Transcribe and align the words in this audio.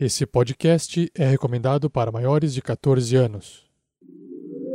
Esse 0.00 0.24
podcast 0.24 1.10
é 1.12 1.26
recomendado 1.26 1.90
para 1.90 2.12
maiores 2.12 2.54
de 2.54 2.62
14 2.62 3.16
anos. 3.16 3.64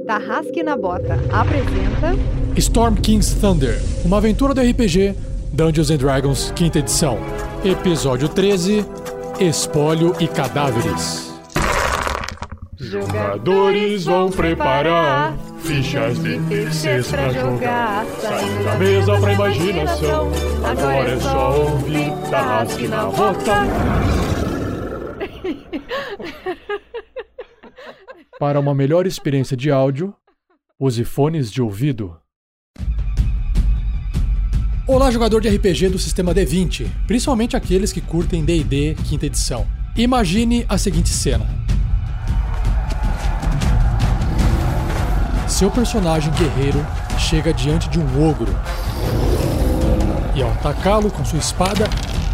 Tarrasque 0.05 0.61
na 0.61 0.75
Bota 0.75 1.13
apresenta 1.31 2.11
Storm 2.57 2.95
King's 2.95 3.33
Thunder, 3.35 3.79
uma 4.03 4.17
aventura 4.17 4.53
do 4.53 4.59
RPG 4.59 5.15
Dungeons 5.53 5.89
and 5.91 5.97
Dragons, 5.97 6.51
quinta 6.51 6.79
edição. 6.79 7.17
Episódio 7.63 8.27
13: 8.27 8.85
Espólio 9.39 10.13
e 10.19 10.27
Cadáveres. 10.27 11.31
Jogadores 12.77 14.03
vão 14.03 14.29
preparar 14.29 15.37
fichas 15.59 16.21
de 16.21 16.37
terceiros 16.49 17.09
pra 17.09 17.29
jogar. 17.31 18.05
Saindo 18.19 18.63
da 18.65 18.75
mesa 18.75 19.17
pra 19.17 19.33
imaginação. 19.33 20.31
Agora 20.65 21.09
é 21.11 21.19
só 21.21 21.61
ouvir 21.61 22.11
Tarrasque 22.29 22.89
na 22.89 23.05
Bota. 23.05 24.22
Para 28.39 28.59
uma 28.59 28.73
melhor 28.73 29.05
experiência 29.05 29.55
de 29.55 29.69
áudio, 29.69 30.13
use 30.79 31.03
fones 31.03 31.51
de 31.51 31.61
ouvido. 31.61 32.17
Olá, 34.87 35.11
jogador 35.11 35.39
de 35.39 35.49
RPG 35.49 35.89
do 35.89 35.99
sistema 35.99 36.33
D20, 36.33 36.87
principalmente 37.05 37.55
aqueles 37.55 37.93
que 37.93 38.01
curtem 38.01 38.43
D&D 38.43 38.95
quinta 39.07 39.27
edição. 39.27 39.67
Imagine 39.95 40.65
a 40.67 40.79
seguinte 40.79 41.09
cena. 41.09 41.45
Seu 45.47 45.69
personagem 45.69 46.33
guerreiro 46.33 46.83
chega 47.19 47.53
diante 47.53 47.87
de 47.87 47.99
um 47.99 48.27
ogro. 48.27 48.51
E 50.35 50.41
ao 50.41 50.51
atacá-lo 50.53 51.11
com 51.11 51.23
sua 51.23 51.37
espada, 51.37 51.85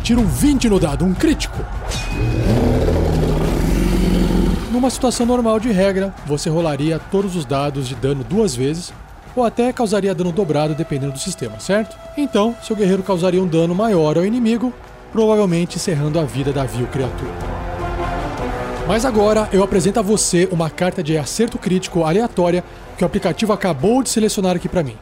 tira 0.02 0.22
um 0.22 0.26
20 0.26 0.70
no 0.70 0.80
dado, 0.80 1.04
um 1.04 1.14
crítico. 1.14 1.58
Numa 4.80 4.90
situação 4.90 5.26
normal 5.26 5.60
de 5.60 5.70
regra, 5.74 6.16
você 6.26 6.50
rolaria 6.50 6.98
todos 7.12 7.36
os 7.36 7.44
dados 7.44 7.86
de 7.86 7.96
dano 7.96 8.24
duas 8.24 8.56
vezes, 8.56 8.94
ou 9.36 9.44
até 9.44 9.74
causaria 9.74 10.16
dano 10.16 10.32
dobrado 10.32 10.74
dependendo 10.74 11.12
do 11.12 11.20
sistema, 11.20 11.60
certo? 11.60 11.98
Então, 12.16 12.56
seu 12.64 12.78
guerreiro 12.78 13.04
causaria 13.04 13.44
um 13.44 13.46
dano 13.46 13.76
maior 13.76 14.18
ao 14.18 14.26
inimigo, 14.26 14.74
provavelmente 15.12 15.76
encerrando 15.76 16.18
a 16.18 16.24
vida 16.24 16.54
da 16.54 16.64
vil 16.64 16.88
criatura. 16.88 17.30
Mas 18.88 19.04
agora 19.04 19.50
eu 19.52 19.62
apresento 19.62 20.00
a 20.00 20.02
você 20.02 20.48
uma 20.50 20.70
carta 20.70 21.04
de 21.04 21.18
acerto 21.18 21.58
crítico 21.58 22.06
aleatória 22.06 22.64
que 22.98 23.04
o 23.04 23.06
aplicativo 23.06 23.52
acabou 23.52 24.02
de 24.02 24.10
selecionar 24.10 24.56
aqui 24.56 24.70
para 24.70 24.82
mim. 24.82 24.96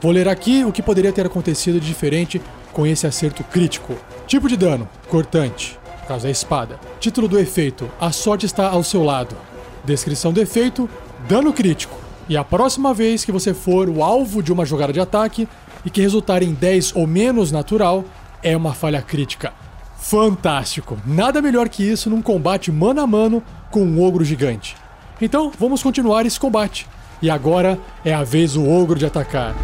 Vou 0.00 0.10
ler 0.10 0.26
aqui 0.26 0.64
o 0.64 0.72
que 0.72 0.82
poderia 0.82 1.12
ter 1.12 1.24
acontecido 1.24 1.78
de 1.78 1.86
diferente 1.86 2.42
com 2.72 2.84
esse 2.84 3.06
acerto 3.06 3.44
crítico. 3.44 3.94
Tipo 4.26 4.48
de 4.48 4.56
dano: 4.56 4.88
cortante, 5.08 5.78
caso 6.10 6.26
é 6.26 6.30
espada. 6.30 6.80
Título 6.98 7.28
do 7.28 7.38
efeito: 7.38 7.88
A 8.00 8.10
sorte 8.10 8.44
está 8.44 8.68
ao 8.68 8.82
seu 8.82 9.04
lado. 9.04 9.36
Descrição 9.84 10.32
do 10.32 10.40
efeito: 10.40 10.90
dano 11.28 11.52
crítico. 11.52 11.96
E 12.28 12.36
a 12.36 12.42
próxima 12.42 12.92
vez 12.92 13.24
que 13.24 13.30
você 13.30 13.54
for 13.54 13.88
o 13.88 14.02
alvo 14.02 14.42
de 14.42 14.52
uma 14.52 14.66
jogada 14.66 14.92
de 14.92 14.98
ataque 14.98 15.48
e 15.84 15.90
que 15.90 16.00
resultar 16.00 16.42
em 16.42 16.52
10 16.52 16.96
ou 16.96 17.06
menos 17.06 17.52
natural, 17.52 18.04
é 18.42 18.56
uma 18.56 18.74
falha 18.74 19.00
crítica. 19.00 19.52
Fantástico! 19.98 20.98
Nada 21.06 21.40
melhor 21.40 21.68
que 21.68 21.88
isso 21.88 22.10
num 22.10 22.22
combate 22.22 22.72
mano 22.72 23.00
a 23.00 23.06
mano 23.06 23.42
com 23.70 23.82
um 23.82 24.02
ogro 24.02 24.24
gigante. 24.24 24.76
Então, 25.20 25.52
vamos 25.58 25.82
continuar 25.82 26.26
esse 26.26 26.40
combate. 26.40 26.88
E 27.22 27.30
agora 27.30 27.78
é 28.04 28.12
a 28.12 28.24
vez 28.24 28.54
do 28.54 28.68
ogro 28.68 28.98
de 28.98 29.06
atacar. 29.06 29.54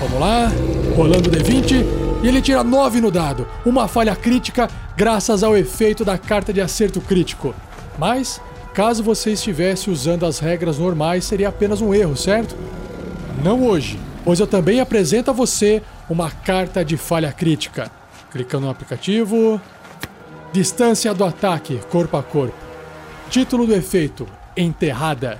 Vamos 0.00 0.20
lá, 0.20 0.50
rolando 0.96 1.28
o 1.28 1.32
D20 1.32 2.05
e 2.26 2.28
ele 2.28 2.42
tira 2.42 2.64
9 2.64 3.00
no 3.00 3.08
dado, 3.08 3.46
uma 3.64 3.86
falha 3.86 4.16
crítica 4.16 4.68
graças 4.96 5.44
ao 5.44 5.56
efeito 5.56 6.04
da 6.04 6.18
carta 6.18 6.52
de 6.52 6.60
acerto 6.60 7.00
crítico. 7.00 7.54
Mas, 7.96 8.40
caso 8.74 9.00
você 9.00 9.30
estivesse 9.30 9.88
usando 9.88 10.26
as 10.26 10.40
regras 10.40 10.76
normais, 10.76 11.24
seria 11.24 11.50
apenas 11.50 11.80
um 11.80 11.94
erro, 11.94 12.16
certo? 12.16 12.56
Não 13.44 13.64
hoje, 13.64 13.96
pois 14.24 14.40
eu 14.40 14.46
também 14.48 14.80
apresento 14.80 15.30
a 15.30 15.32
você 15.32 15.80
uma 16.10 16.28
carta 16.28 16.84
de 16.84 16.96
falha 16.96 17.30
crítica. 17.30 17.92
Clicando 18.32 18.64
no 18.64 18.72
aplicativo. 18.72 19.60
Distância 20.52 21.14
do 21.14 21.24
ataque, 21.24 21.78
corpo 21.92 22.16
a 22.16 22.24
corpo. 22.24 22.56
Título 23.30 23.68
do 23.68 23.74
efeito: 23.74 24.26
Enterrada. 24.56 25.38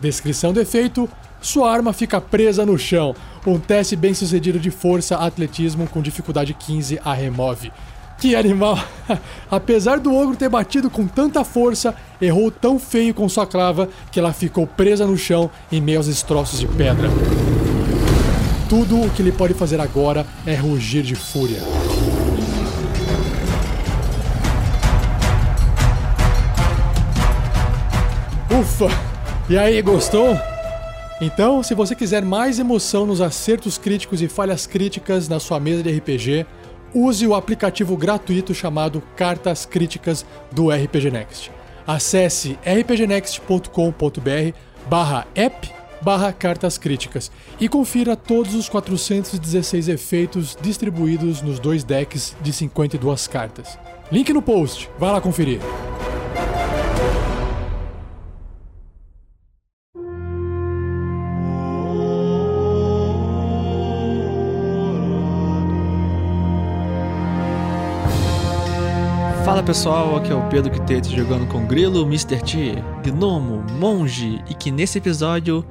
Descrição 0.00 0.52
do 0.52 0.60
efeito: 0.60 1.08
Sua 1.40 1.72
arma 1.72 1.92
fica 1.92 2.20
presa 2.20 2.66
no 2.66 2.76
chão. 2.76 3.14
Um 3.46 3.58
teste 3.58 3.94
bem 3.94 4.14
sucedido 4.14 4.58
de 4.58 4.70
força 4.70 5.16
atletismo 5.16 5.86
com 5.86 6.00
dificuldade 6.00 6.54
15 6.54 6.98
a 7.04 7.12
remove. 7.12 7.70
Que 8.18 8.34
animal! 8.34 8.78
Apesar 9.50 10.00
do 10.00 10.14
ogro 10.14 10.34
ter 10.34 10.48
batido 10.48 10.88
com 10.88 11.06
tanta 11.06 11.44
força, 11.44 11.94
errou 12.22 12.50
tão 12.50 12.78
feio 12.78 13.12
com 13.12 13.28
sua 13.28 13.46
clava 13.46 13.88
que 14.10 14.18
ela 14.18 14.32
ficou 14.32 14.66
presa 14.66 15.06
no 15.06 15.18
chão 15.18 15.50
em 15.70 15.78
meio 15.78 15.98
aos 15.98 16.06
destroços 16.06 16.58
de 16.58 16.66
pedra. 16.66 17.10
Tudo 18.66 19.02
o 19.02 19.10
que 19.10 19.20
ele 19.20 19.32
pode 19.32 19.52
fazer 19.52 19.78
agora 19.78 20.26
é 20.46 20.54
rugir 20.54 21.02
de 21.02 21.14
fúria. 21.14 21.60
Ufa! 28.50 28.86
E 29.50 29.58
aí, 29.58 29.82
gostou? 29.82 30.53
Então, 31.20 31.62
se 31.62 31.74
você 31.74 31.94
quiser 31.94 32.24
mais 32.24 32.58
emoção 32.58 33.06
nos 33.06 33.20
acertos 33.20 33.78
críticos 33.78 34.20
e 34.20 34.28
falhas 34.28 34.66
críticas 34.66 35.28
na 35.28 35.38
sua 35.38 35.60
mesa 35.60 35.82
de 35.82 35.96
RPG, 35.96 36.44
use 36.92 37.26
o 37.26 37.34
aplicativo 37.34 37.96
gratuito 37.96 38.52
chamado 38.52 39.02
Cartas 39.16 39.64
Críticas 39.64 40.26
do 40.50 40.70
RPG 40.70 41.10
Next. 41.10 41.52
Acesse 41.86 42.58
rpgnext.com.br 42.64 44.56
barra 44.88 45.26
app 45.34 45.72
barra 46.02 46.32
cartas 46.32 46.76
críticas 46.76 47.32
e 47.58 47.66
confira 47.66 48.14
todos 48.14 48.54
os 48.54 48.68
416 48.68 49.88
efeitos 49.88 50.54
distribuídos 50.60 51.40
nos 51.40 51.58
dois 51.58 51.82
decks 51.82 52.36
de 52.42 52.52
52 52.52 53.26
cartas. 53.26 53.78
Link 54.12 54.30
no 54.32 54.42
post, 54.42 54.90
vai 54.98 55.10
lá 55.10 55.20
conferir. 55.20 55.60
Fala 69.54 69.62
pessoal, 69.62 70.16
aqui 70.16 70.32
é 70.32 70.34
o 70.34 70.42
Pedro 70.48 70.68
Quitete 70.68 71.14
jogando 71.14 71.46
com 71.46 71.64
Grilo, 71.64 72.02
Mr. 72.02 72.42
T, 72.42 72.74
Gnomo, 73.04 73.64
Monge 73.78 74.42
e 74.50 74.52
que 74.52 74.68
nesse 74.72 74.98
episódio 74.98 75.64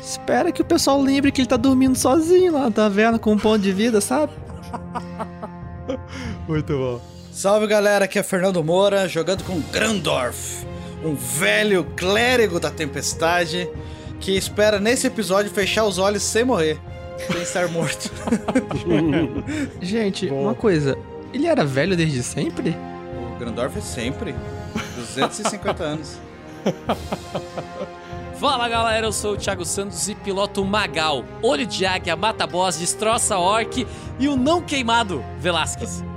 espera 0.00 0.50
que 0.50 0.62
o 0.62 0.64
pessoal 0.64 0.98
lembre 1.02 1.30
que 1.30 1.42
ele 1.42 1.46
tá 1.46 1.58
dormindo 1.58 1.98
sozinho 1.98 2.54
lá 2.54 2.60
na 2.60 2.70
taverna 2.70 3.18
com 3.18 3.32
um 3.32 3.38
ponto 3.38 3.58
de 3.58 3.72
vida, 3.72 4.00
sabe? 4.00 4.32
Muito 6.48 6.72
bom. 6.78 7.00
Salve 7.30 7.66
galera, 7.66 8.06
aqui 8.06 8.18
é 8.18 8.22
Fernando 8.22 8.64
Moura 8.64 9.06
jogando 9.06 9.44
com 9.44 9.60
Grandorf, 9.70 10.66
um 11.04 11.14
velho 11.14 11.84
clérigo 11.94 12.58
da 12.58 12.70
tempestade 12.70 13.68
que 14.18 14.34
espera 14.34 14.80
nesse 14.80 15.08
episódio 15.08 15.50
fechar 15.50 15.84
os 15.84 15.98
olhos 15.98 16.22
sem 16.22 16.42
morrer, 16.42 16.78
sem 17.30 17.42
estar 17.42 17.68
morto. 17.68 18.10
Gente, 19.82 20.26
uma 20.30 20.54
coisa, 20.54 20.96
ele 21.34 21.46
era 21.46 21.66
velho 21.66 21.94
desde 21.94 22.22
sempre? 22.22 22.74
O 23.36 23.38
Grandorf 23.38 23.78
é 23.78 23.80
sempre 23.80 24.34
250 24.96 25.84
anos. 25.84 26.18
Fala 28.38 28.68
galera, 28.68 29.06
eu 29.06 29.12
sou 29.12 29.34
o 29.34 29.36
Thiago 29.36 29.64
Santos 29.64 30.08
e 30.08 30.14
piloto 30.14 30.64
Magal. 30.64 31.24
Olho 31.42 31.66
de 31.66 31.86
águia, 31.86 32.16
mata 32.16 32.46
boss, 32.46 32.78
destroça 32.78 33.38
orc 33.38 33.86
e 34.18 34.28
o 34.28 34.36
não 34.36 34.60
queimado 34.62 35.24
Velasquez. 35.38 36.02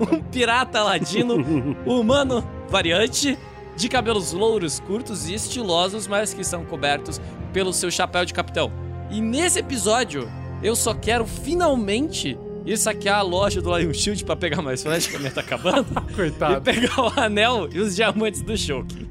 Um 0.00 0.20
pirata 0.22 0.82
ladino, 0.82 1.36
humano 1.84 2.42
variante, 2.68 3.38
de 3.76 3.88
cabelos 3.88 4.32
louros, 4.32 4.80
curtos 4.80 5.28
e 5.28 5.34
estilosos, 5.34 6.06
mas 6.06 6.32
que 6.32 6.42
são 6.42 6.64
cobertos 6.64 7.20
pelo 7.52 7.72
seu 7.72 7.90
chapéu 7.90 8.24
de 8.24 8.32
capitão. 8.32 8.72
E 9.10 9.20
nesse 9.20 9.58
episódio, 9.58 10.30
eu 10.62 10.74
só 10.74 10.94
quero 10.94 11.26
finalmente 11.26 12.38
ir 12.72 12.76
saquear 12.76 13.18
a 13.18 13.22
loja 13.22 13.60
do 13.60 13.76
Lion 13.76 13.92
Shield 13.92 14.24
pra 14.24 14.36
pegar 14.36 14.62
mais 14.62 14.82
flash, 14.82 15.06
que 15.06 15.16
a 15.16 15.18
minha 15.18 15.30
tá 15.30 15.40
acabando. 15.40 15.86
E 16.10 16.14
Coitado. 16.14 16.60
pegar 16.62 17.00
o 17.00 17.20
anel 17.20 17.68
e 17.72 17.78
os 17.78 17.96
diamantes 17.96 18.42
do 18.42 18.56
Shulk. 18.56 19.08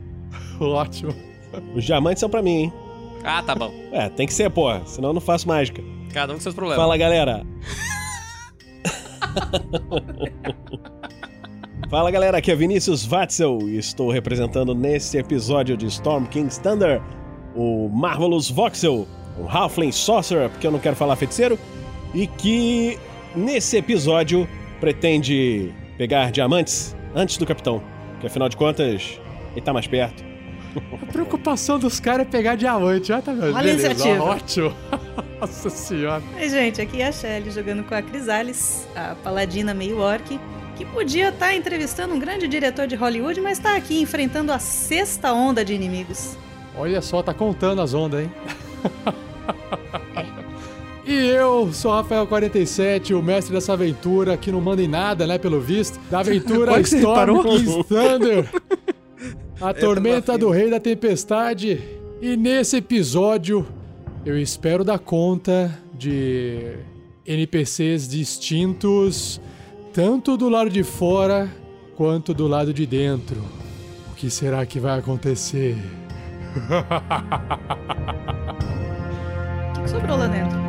Ótimo. 0.59 1.13
Os 1.75 1.83
diamantes 1.83 2.19
são 2.19 2.29
pra 2.29 2.41
mim, 2.41 2.63
hein? 2.63 2.73
Ah, 3.23 3.41
tá 3.41 3.55
bom. 3.55 3.73
É, 3.91 4.09
tem 4.09 4.27
que 4.27 4.33
ser, 4.33 4.49
porra. 4.49 4.81
Senão 4.85 5.09
eu 5.09 5.13
não 5.13 5.21
faço 5.21 5.47
mágica. 5.47 5.81
Cada 6.13 6.33
um 6.33 6.35
com 6.35 6.41
seus 6.41 6.55
problemas. 6.55 6.81
Fala, 6.81 6.97
galera. 6.97 7.45
Fala, 11.89 12.11
galera. 12.11 12.37
Aqui 12.37 12.51
é 12.51 12.55
Vinícius 12.55 13.05
Watzel 13.05 13.59
e 13.63 13.77
estou 13.77 14.11
representando 14.11 14.75
nesse 14.75 15.17
episódio 15.17 15.75
de 15.75 15.87
Storm 15.87 16.25
King's 16.25 16.57
Thunder 16.57 17.01
o 17.55 17.89
Marvelous 17.89 18.49
Voxel, 18.49 19.07
um 19.39 19.49
Halfling 19.49 19.91
Sorcerer, 19.91 20.49
porque 20.49 20.67
eu 20.67 20.71
não 20.71 20.79
quero 20.79 20.95
falar 20.95 21.15
feiticeiro, 21.15 21.57
e 22.13 22.27
que 22.27 22.97
nesse 23.35 23.77
episódio 23.77 24.47
pretende 24.79 25.73
pegar 25.97 26.31
diamantes 26.31 26.95
antes 27.13 27.37
do 27.37 27.45
capitão. 27.45 27.81
Que 28.19 28.27
afinal 28.27 28.49
de 28.49 28.57
contas, 28.57 29.19
ele 29.51 29.61
tá 29.61 29.73
mais 29.73 29.87
perto. 29.87 30.23
A 31.01 31.05
preocupação 31.11 31.79
dos 31.79 31.99
caras 31.99 32.27
é 32.27 32.29
pegar 32.29 32.55
diamante. 32.55 33.11
Ah, 33.11 33.21
tá 33.21 33.33
vendo? 33.33 33.55
Olha 33.55 33.71
a 33.71 33.73
iniciativa. 33.73 34.23
Ótimo. 34.23 34.73
Nossa 35.39 35.69
senhora. 35.69 36.21
Oi, 36.35 36.49
gente, 36.49 36.81
aqui 36.81 37.01
é 37.01 37.07
a 37.07 37.11
Shelly 37.11 37.49
jogando 37.49 37.83
com 37.83 37.95
a 37.95 38.01
Crisales, 38.01 38.87
a 38.95 39.15
paladina 39.15 39.73
meio 39.73 39.99
orc, 39.99 40.39
que 40.75 40.85
podia 40.85 41.29
estar 41.29 41.55
entrevistando 41.55 42.13
um 42.13 42.19
grande 42.19 42.47
diretor 42.47 42.87
de 42.87 42.95
Hollywood, 42.95 43.39
mas 43.41 43.57
tá 43.57 43.75
aqui 43.75 44.01
enfrentando 44.01 44.51
a 44.51 44.59
sexta 44.59 45.33
onda 45.33 45.63
de 45.63 45.73
inimigos. 45.73 46.37
Olha 46.75 47.01
só, 47.01 47.23
tá 47.23 47.33
contando 47.33 47.81
as 47.81 47.93
ondas, 47.93 48.21
hein? 48.23 48.31
E 51.09 51.25
eu 51.25 51.73
sou 51.73 51.91
Rafael47, 51.91 53.17
o 53.17 53.23
mestre 53.23 53.51
dessa 53.55 53.73
aventura, 53.73 54.37
que 54.37 54.51
não 54.51 54.61
manda 54.61 54.83
em 54.83 54.87
nada, 54.87 55.25
né, 55.25 55.39
pelo 55.39 55.59
visto. 55.59 55.99
Da 56.07 56.19
aventura 56.19 56.79
Storm? 56.85 57.41
King's 57.41 57.87
Thunder. 57.87 58.47
A 59.59 59.73
tormenta 59.73 60.37
do 60.37 60.51
rei 60.51 60.69
da 60.69 60.79
tempestade. 60.79 61.81
E 62.21 62.37
nesse 62.37 62.77
episódio, 62.77 63.65
eu 64.23 64.37
espero 64.37 64.83
dar 64.83 64.99
conta 64.99 65.75
de 65.97 66.75
NPCs 67.25 68.07
distintos, 68.07 69.41
tanto 69.91 70.37
do 70.37 70.47
lado 70.47 70.69
de 70.69 70.83
fora 70.83 71.49
quanto 71.95 72.35
do 72.35 72.47
lado 72.47 72.71
de 72.71 72.85
dentro. 72.85 73.41
O 74.11 74.15
que 74.15 74.29
será 74.29 74.63
que 74.63 74.79
vai 74.79 74.99
acontecer? 74.99 75.75
O 79.75 79.81
que 79.81 79.89
sobrou 79.89 80.15
lá 80.15 80.27
dentro? 80.27 80.68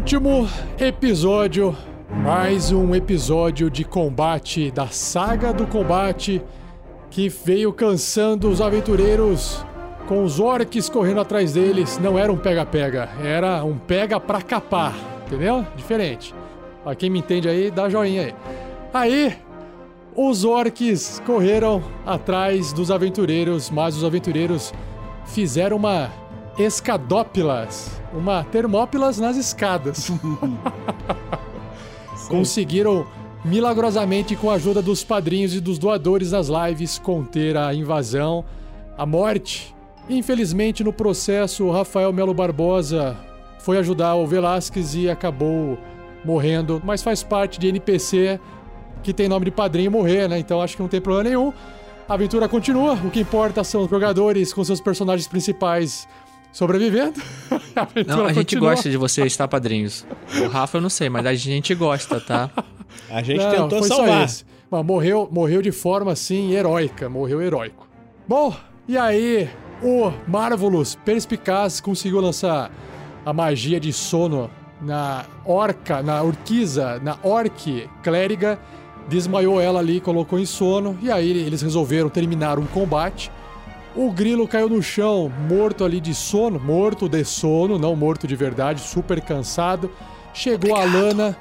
Último 0.00 0.48
episódio, 0.78 1.76
mais 2.24 2.72
um 2.72 2.94
episódio 2.94 3.70
de 3.70 3.84
combate 3.84 4.70
da 4.70 4.86
saga 4.86 5.52
do 5.52 5.66
combate 5.66 6.40
que 7.10 7.28
veio 7.28 7.70
cansando 7.70 8.48
os 8.48 8.62
aventureiros 8.62 9.62
com 10.08 10.24
os 10.24 10.40
orcs 10.40 10.88
correndo 10.88 11.20
atrás 11.20 11.52
deles. 11.52 11.98
Não 11.98 12.18
era 12.18 12.32
um 12.32 12.38
pega-pega, 12.38 13.10
era 13.22 13.62
um 13.62 13.76
pega 13.76 14.18
pra 14.18 14.40
capar, 14.40 14.94
entendeu? 15.26 15.66
Diferente. 15.76 16.34
Pra 16.82 16.94
quem 16.94 17.10
me 17.10 17.18
entende 17.18 17.46
aí, 17.46 17.70
dá 17.70 17.90
joinha 17.90 18.22
aí. 18.22 18.34
Aí, 18.94 19.36
os 20.16 20.46
orcs 20.46 21.20
correram 21.26 21.82
atrás 22.06 22.72
dos 22.72 22.90
aventureiros, 22.90 23.68
mas 23.68 23.98
os 23.98 24.04
aventureiros 24.04 24.72
fizeram 25.26 25.76
uma 25.76 26.10
escadópilas, 26.58 28.00
uma 28.12 28.44
termópilas 28.44 29.18
nas 29.18 29.36
escadas. 29.36 30.10
Conseguiram 32.28 33.06
milagrosamente 33.44 34.36
com 34.36 34.50
a 34.50 34.54
ajuda 34.54 34.82
dos 34.82 35.02
padrinhos 35.02 35.54
e 35.54 35.60
dos 35.60 35.78
doadores 35.78 36.30
das 36.30 36.48
lives 36.48 36.98
conter 36.98 37.56
a 37.56 37.74
invasão, 37.74 38.44
a 38.96 39.06
morte. 39.06 39.74
Infelizmente 40.08 40.84
no 40.84 40.92
processo, 40.92 41.64
o 41.64 41.70
Rafael 41.70 42.12
Melo 42.12 42.34
Barbosa 42.34 43.16
foi 43.60 43.78
ajudar 43.78 44.14
o 44.14 44.26
Velasquez 44.26 44.94
e 44.94 45.08
acabou 45.08 45.78
morrendo, 46.24 46.80
mas 46.84 47.02
faz 47.02 47.22
parte 47.22 47.58
de 47.58 47.68
NPC 47.68 48.38
que 49.02 49.12
tem 49.12 49.28
nome 49.28 49.46
de 49.46 49.50
padrinho 49.50 49.90
morrer, 49.90 50.28
né? 50.28 50.38
Então 50.38 50.60
acho 50.60 50.76
que 50.76 50.82
não 50.82 50.88
tem 50.88 51.00
problema 51.00 51.30
nenhum. 51.30 51.52
A 52.08 52.14
aventura 52.14 52.48
continua, 52.48 52.94
o 52.94 53.10
que 53.10 53.20
importa 53.20 53.62
são 53.62 53.82
os 53.82 53.90
jogadores 53.90 54.52
com 54.52 54.64
seus 54.64 54.80
personagens 54.80 55.28
principais 55.28 56.08
sobrevivendo. 56.52 57.20
a 57.76 57.86
Não, 58.06 58.24
a 58.24 58.32
gente 58.32 58.54
continua. 58.56 58.70
gosta 58.70 58.90
de 58.90 58.96
você 58.96 59.24
estar 59.24 59.48
padrinhos. 59.48 60.06
O 60.42 60.48
Rafa 60.48 60.78
eu 60.78 60.82
não 60.82 60.90
sei, 60.90 61.08
mas 61.08 61.26
a 61.26 61.34
gente 61.34 61.74
gosta, 61.74 62.20
tá? 62.20 62.50
A 63.10 63.22
gente 63.22 63.42
Não, 63.42 63.68
tentou 63.68 63.82
salvar. 63.82 64.28
Mas 64.70 64.84
morreu, 64.84 65.28
morreu 65.30 65.62
de 65.62 65.72
forma 65.72 66.12
assim 66.12 66.52
heróica, 66.52 67.08
morreu 67.08 67.40
heróico. 67.40 67.88
Bom, 68.26 68.54
e 68.86 68.96
aí 68.96 69.48
o 69.82 70.12
Marvelous 70.28 70.96
perspicaz 71.04 71.80
conseguiu 71.80 72.20
lançar 72.20 72.70
a 73.24 73.32
magia 73.32 73.80
de 73.80 73.92
sono 73.92 74.50
na 74.80 75.24
orca, 75.44 76.02
na 76.02 76.22
urquiza, 76.22 76.98
na 77.02 77.18
orc 77.22 77.88
clériga, 78.02 78.58
desmaiou 79.08 79.60
ela 79.60 79.80
ali, 79.80 80.00
colocou 80.00 80.38
em 80.38 80.46
sono, 80.46 80.98
e 81.02 81.10
aí 81.10 81.28
eles 81.30 81.62
resolveram 81.62 82.08
terminar 82.08 82.58
um 82.58 82.66
combate. 82.66 83.30
O 83.94 84.10
grilo 84.12 84.46
caiu 84.46 84.68
no 84.68 84.80
chão, 84.80 85.30
morto 85.48 85.84
ali 85.84 86.00
de 86.00 86.14
sono, 86.14 86.60
morto 86.60 87.08
de 87.08 87.24
sono, 87.24 87.76
não 87.76 87.96
morto 87.96 88.26
de 88.26 88.36
verdade, 88.36 88.80
super 88.80 89.20
cansado. 89.20 89.90
Chegou 90.32 90.76
a 90.76 90.84
Lana, 90.84 91.36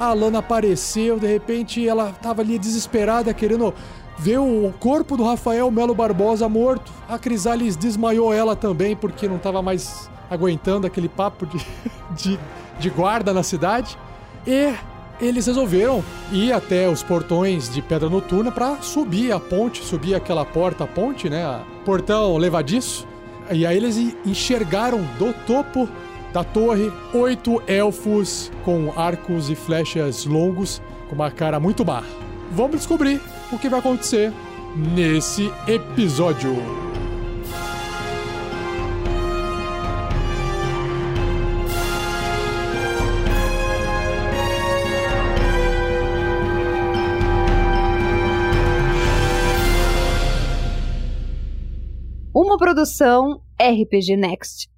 a 0.00 0.14
Lana 0.14 0.38
apareceu, 0.38 1.18
de 1.18 1.26
repente 1.26 1.86
ela 1.86 2.12
tava 2.22 2.40
ali 2.40 2.58
desesperada, 2.58 3.34
querendo 3.34 3.74
ver 4.18 4.38
o 4.38 4.72
corpo 4.80 5.18
do 5.18 5.24
Rafael 5.24 5.70
Melo 5.70 5.94
Barbosa 5.94 6.48
morto. 6.48 6.90
A 7.06 7.18
Crisales 7.18 7.76
desmaiou 7.76 8.32
ela 8.32 8.56
também, 8.56 8.96
porque 8.96 9.28
não 9.28 9.38
tava 9.38 9.60
mais 9.60 10.10
aguentando 10.30 10.86
aquele 10.86 11.10
papo 11.10 11.44
de, 11.44 11.58
de, 12.16 12.40
de 12.78 12.88
guarda 12.88 13.34
na 13.34 13.42
cidade. 13.42 13.98
E 14.46 14.72
eles 15.22 15.46
resolveram 15.46 16.04
ir 16.32 16.52
até 16.52 16.88
os 16.88 17.02
portões 17.02 17.72
de 17.72 17.80
Pedra 17.80 18.10
Noturna 18.10 18.50
para 18.50 18.82
subir 18.82 19.32
a 19.32 19.38
ponte, 19.40 19.82
subir 19.84 20.14
aquela 20.14 20.44
porta, 20.44 20.86
ponte, 20.86 21.30
né? 21.30 21.60
Portão 21.84 22.36
levadiço. 22.36 23.06
E 23.50 23.64
aí 23.64 23.76
eles 23.76 23.96
en- 23.96 24.14
enxergaram 24.26 25.00
do 25.18 25.32
topo 25.46 25.88
da 26.32 26.42
torre 26.42 26.90
oito 27.14 27.62
elfos 27.66 28.50
com 28.64 28.92
arcos 28.96 29.48
e 29.50 29.54
flechas 29.54 30.24
longos, 30.26 30.82
com 31.08 31.14
uma 31.14 31.30
cara 31.30 31.60
muito 31.60 31.84
má. 31.84 32.02
Vamos 32.50 32.76
descobrir 32.76 33.20
o 33.52 33.58
que 33.58 33.68
vai 33.68 33.80
acontecer 33.80 34.32
nesse 34.76 35.52
episódio. 35.68 36.56
Uma 52.34 52.56
produção 52.56 53.40
RPG 53.60 54.16
Next. 54.16 54.68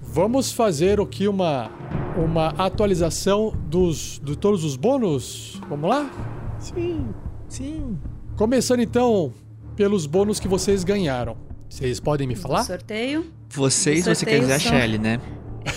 Vamos 0.00 0.52
fazer 0.52 1.00
aqui 1.00 1.26
uma 1.26 1.70
uma 2.16 2.48
atualização 2.50 3.52
dos 3.68 4.20
de 4.22 4.36
todos 4.36 4.62
os 4.62 4.76
bônus. 4.76 5.60
Vamos 5.68 5.90
lá? 5.90 6.08
Sim, 6.60 7.08
sim. 7.48 7.98
Começando 8.36 8.80
então 8.80 9.32
pelos 9.74 10.06
bônus 10.06 10.38
que 10.38 10.46
vocês 10.46 10.84
ganharam. 10.84 11.36
Vocês 11.68 11.98
podem 11.98 12.28
me 12.28 12.36
falar? 12.36 12.62
Sorteio. 12.62 13.26
Vocês, 13.50 14.04
você 14.04 14.24
quer 14.24 14.38
dizer 14.38 14.52
a 14.52 14.60
são- 14.60 14.70
Shelly, 14.72 14.98
né? 14.98 15.20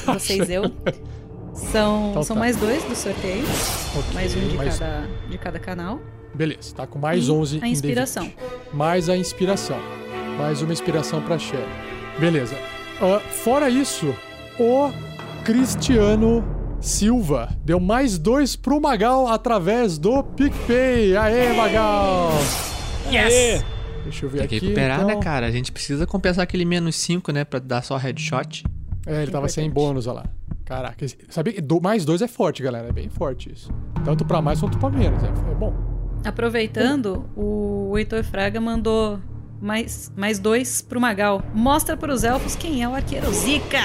Vocês, 0.05 0.47
eu. 0.49 0.63
São, 1.71 2.09
Então 2.11 2.23
são 2.23 2.35
tá. 2.35 2.39
mais 2.39 2.55
dois 2.55 2.83
do 2.83 2.95
sorteio. 2.95 3.43
Ok, 3.97 4.13
Mais 4.13 4.35
um 4.35 4.47
de, 4.47 4.55
mais- 4.57 4.79
cada, 4.79 5.07
de 5.29 5.37
cada 5.37 5.59
canal. 5.59 5.99
Beleza, 6.33 6.75
tá 6.75 6.85
com 6.85 6.99
mais 6.99 7.27
E 7.27 7.31
11 7.31 7.59
a 7.63 7.67
inspiração. 7.67 8.25
D20. 8.25 8.33
Mais 8.73 9.09
a 9.09 9.17
inspiração. 9.17 9.77
Mais 10.37 10.61
uma 10.61 10.71
inspiração 10.71 11.21
pra 11.21 11.39
Shelly. 11.39 11.65
Beleza. 12.19 12.55
Ah, 13.01 13.19
fora 13.19 13.69
isso, 13.69 14.13
o 14.59 14.91
Cristiano 15.43 16.43
Silva 16.79 17.49
deu 17.65 17.79
mais 17.79 18.19
dois 18.19 18.55
pro 18.55 18.79
Magal 18.79 19.27
através 19.27 19.97
do 19.97 20.23
PicPay. 20.23 21.15
Aê, 21.17 21.53
Magal! 21.53 22.29
Yes! 23.11 23.63
Deixa 24.03 24.25
eu 24.25 24.29
ver 24.29 24.39
Tem 24.39 24.47
que 24.47 24.55
aqui. 24.57 24.65
recuperar, 24.67 24.97
então. 25.01 25.07
né, 25.07 25.15
cara? 25.17 25.47
A 25.47 25.51
gente 25.51 25.71
precisa 25.71 26.05
compensar 26.05 26.43
aquele 26.43 26.65
menos 26.65 26.95
5, 26.97 27.31
né? 27.31 27.43
Pra 27.43 27.59
dar 27.59 27.81
só 27.83 27.97
headshot. 27.97 28.63
É, 29.05 29.23
ele 29.23 29.31
tava 29.31 29.49
sem 29.49 29.69
bônus, 29.69 30.05
olha 30.07 30.17
lá. 30.17 30.25
Caraca, 30.67 31.05
sabia 31.29 31.53
que 31.53 31.61
do- 31.61 31.79
mais 31.81 32.03
dois 32.03 32.21
é 32.21 32.27
forte, 32.27 32.61
galera. 32.61 32.89
É 32.89 32.91
bem 32.91 33.07
forte 33.09 33.51
isso. 33.53 33.71
Tanto 34.03 34.25
pra 34.25 34.41
mais 34.41 34.59
quanto 34.59 34.77
pra 34.77 34.89
menos. 34.89 35.23
É, 35.23 35.27
é 35.27 35.55
bom. 35.55 35.73
Aproveitando, 36.25 37.25
o 37.35 37.97
Heitor 37.97 38.21
Fraga 38.23 38.59
mandou 38.59 39.17
mais, 39.61 40.11
mais 40.15 40.39
dois 40.39 40.81
pro 40.81 40.99
Magal. 40.99 41.41
Mostra 41.53 41.95
pros 41.95 42.23
elfos 42.25 42.55
quem 42.55 42.83
é 42.83 42.89
o 42.89 42.93
arqueiro 42.93 43.31
Zika. 43.31 43.77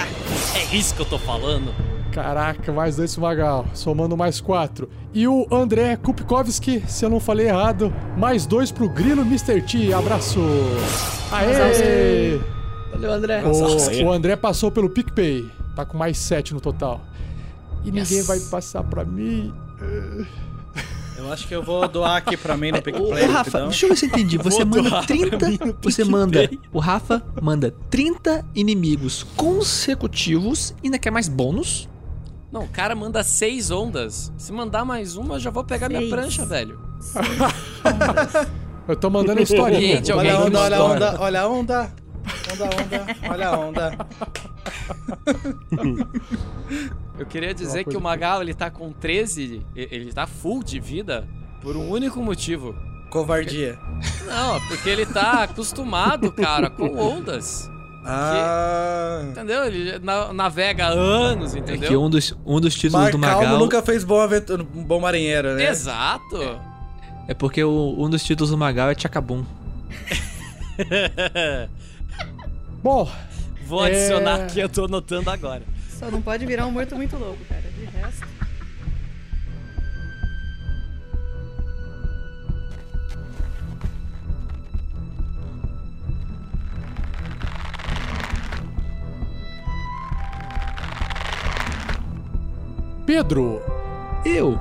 É 0.56 0.74
isso 0.74 0.94
que 0.94 1.02
eu 1.02 1.06
tô 1.06 1.18
falando. 1.18 1.72
Caraca, 2.10 2.72
mais 2.72 2.96
dois 2.96 3.14
pro 3.14 3.22
Magal, 3.22 3.64
somando 3.72 4.16
mais 4.16 4.40
quatro. 4.40 4.90
E 5.14 5.26
o 5.28 5.46
André 5.52 5.96
Kupkowski, 5.96 6.82
se 6.88 7.04
eu 7.04 7.08
não 7.10 7.20
falei 7.20 7.46
errado, 7.48 7.94
mais 8.18 8.44
dois 8.44 8.72
pro 8.72 8.88
Grilo 8.88 9.22
Mr. 9.22 9.62
T. 9.62 9.92
Abraço! 9.94 10.40
Aê! 11.30 12.38
Valeu, 12.90 13.12
André. 13.12 13.42
O, 13.44 14.04
o 14.04 14.12
André 14.12 14.36
passou 14.36 14.70
pelo 14.70 14.90
PicPay, 14.90 15.48
tá 15.74 15.84
com 15.84 15.96
mais 15.98 16.18
sete 16.18 16.52
no 16.54 16.60
total. 16.60 17.00
E 17.84 17.90
ninguém 17.90 18.22
vai 18.22 18.38
passar 18.40 18.82
pra 18.84 19.04
mim. 19.04 19.52
Eu 21.16 21.32
acho 21.32 21.46
que 21.46 21.54
eu 21.54 21.62
vou 21.62 21.86
doar 21.88 22.16
aqui 22.16 22.36
pra 22.36 22.56
mim 22.56 22.72
no 22.72 22.78
Ô, 22.78 22.82
PicPlay. 22.82 23.24
Rafa, 23.24 23.32
rapidão. 23.38 23.68
deixa 23.68 23.86
eu 23.86 23.90
ver 23.90 23.96
se 23.96 24.06
eu 24.06 24.08
entendi. 24.08 24.38
Você 24.38 24.64
Vou 24.64 24.76
manda 24.76 24.88
doar 24.90 25.06
pra 25.06 25.16
30. 25.16 25.48
mim 25.48 25.58
no 25.66 25.76
Você 25.82 26.04
manda. 26.04 26.50
O 26.72 26.78
Rafa 26.78 27.22
manda 27.40 27.74
30 27.90 28.44
inimigos 28.54 29.24
consecutivos 29.36 30.74
e 30.82 30.86
ainda 30.86 30.98
quer 30.98 31.10
mais 31.10 31.28
bônus. 31.28 31.88
Não, 32.50 32.64
o 32.64 32.68
cara 32.68 32.94
manda 32.94 33.22
seis 33.22 33.70
ondas. 33.70 34.32
Se 34.36 34.52
mandar 34.52 34.84
mais 34.84 35.16
uma, 35.16 35.36
eu 35.36 35.40
já 35.40 35.50
vou 35.50 35.64
pegar 35.64 35.88
minha 35.88 36.00
Seis. 36.00 36.10
prancha, 36.12 36.44
velho. 36.44 36.78
Eu 38.88 38.96
tô 38.96 39.08
mandando 39.08 39.38
a 39.38 39.42
historinha. 39.42 39.96
Gente, 39.96 40.12
Olha 40.12 40.34
a 40.34 40.44
onda, 40.44 40.58
olha 40.60 40.76
a 40.76 40.78
história. 40.80 41.06
onda, 41.08 41.20
olha 41.20 41.40
a 41.42 41.48
onda. 41.48 41.92
Onda, 42.52 42.64
onda, 42.64 43.06
olha 43.30 43.48
a 43.48 43.58
onda. 43.58 43.98
Eu 47.18 47.26
queria 47.26 47.54
dizer 47.54 47.84
que 47.84 47.96
o 47.96 48.00
Magal, 48.00 48.42
ele 48.42 48.54
tá 48.54 48.70
com 48.70 48.92
13, 48.92 49.62
e- 49.76 49.88
ele 49.90 50.12
tá 50.12 50.26
full 50.26 50.62
de 50.62 50.78
vida 50.80 51.26
por 51.60 51.76
um 51.76 51.88
único 51.90 52.20
motivo. 52.22 52.74
Covardia. 53.10 53.78
Não, 54.26 54.60
porque 54.68 54.88
ele 54.88 55.04
tá 55.06 55.42
acostumado, 55.44 56.32
cara, 56.32 56.70
com 56.70 56.96
ondas. 56.96 57.70
Ah. 58.04 59.22
Entendeu? 59.30 59.64
Ele 59.64 59.98
na- 60.00 60.32
navega 60.32 60.86
há 60.86 60.90
anos, 60.90 61.54
É 61.54 61.60
que 61.60 61.74
entendeu? 61.74 62.02
um 62.02 62.10
dos, 62.10 62.36
um 62.44 62.58
dos 62.60 62.74
títulos 62.74 63.04
Mar 63.04 63.12
do 63.12 63.18
Calmo 63.20 63.42
Magal. 63.44 63.58
nunca 63.58 63.80
fez 63.82 64.02
bom, 64.02 64.20
aventura, 64.20 64.64
bom 64.64 64.98
marinheiro, 65.00 65.54
né? 65.54 65.68
Exato. 65.68 66.58
É 67.28 67.34
porque 67.34 67.62
o- 67.62 67.94
um 67.98 68.10
dos 68.10 68.24
títulos 68.24 68.50
do 68.50 68.58
Magal 68.58 68.90
é 68.90 68.94
Chacabum. 68.98 69.44
Bom, 72.82 73.08
Vou 73.66 73.86
É. 73.86 73.88
adicionar 73.88 74.42
aqui, 74.44 74.60
eu 74.60 74.68
tô 74.68 74.84
anotando 74.84 75.30
agora. 75.30 75.62
Só 75.88 76.10
não 76.10 76.20
pode 76.20 76.44
virar 76.44 76.66
um 76.66 76.70
morto 76.72 76.94
muito 76.96 77.16
louco, 77.16 77.42
cara. 77.48 77.62
De 77.62 77.84
resto. 77.86 78.26
Pedro, 93.06 93.60
Eu? 94.24 94.58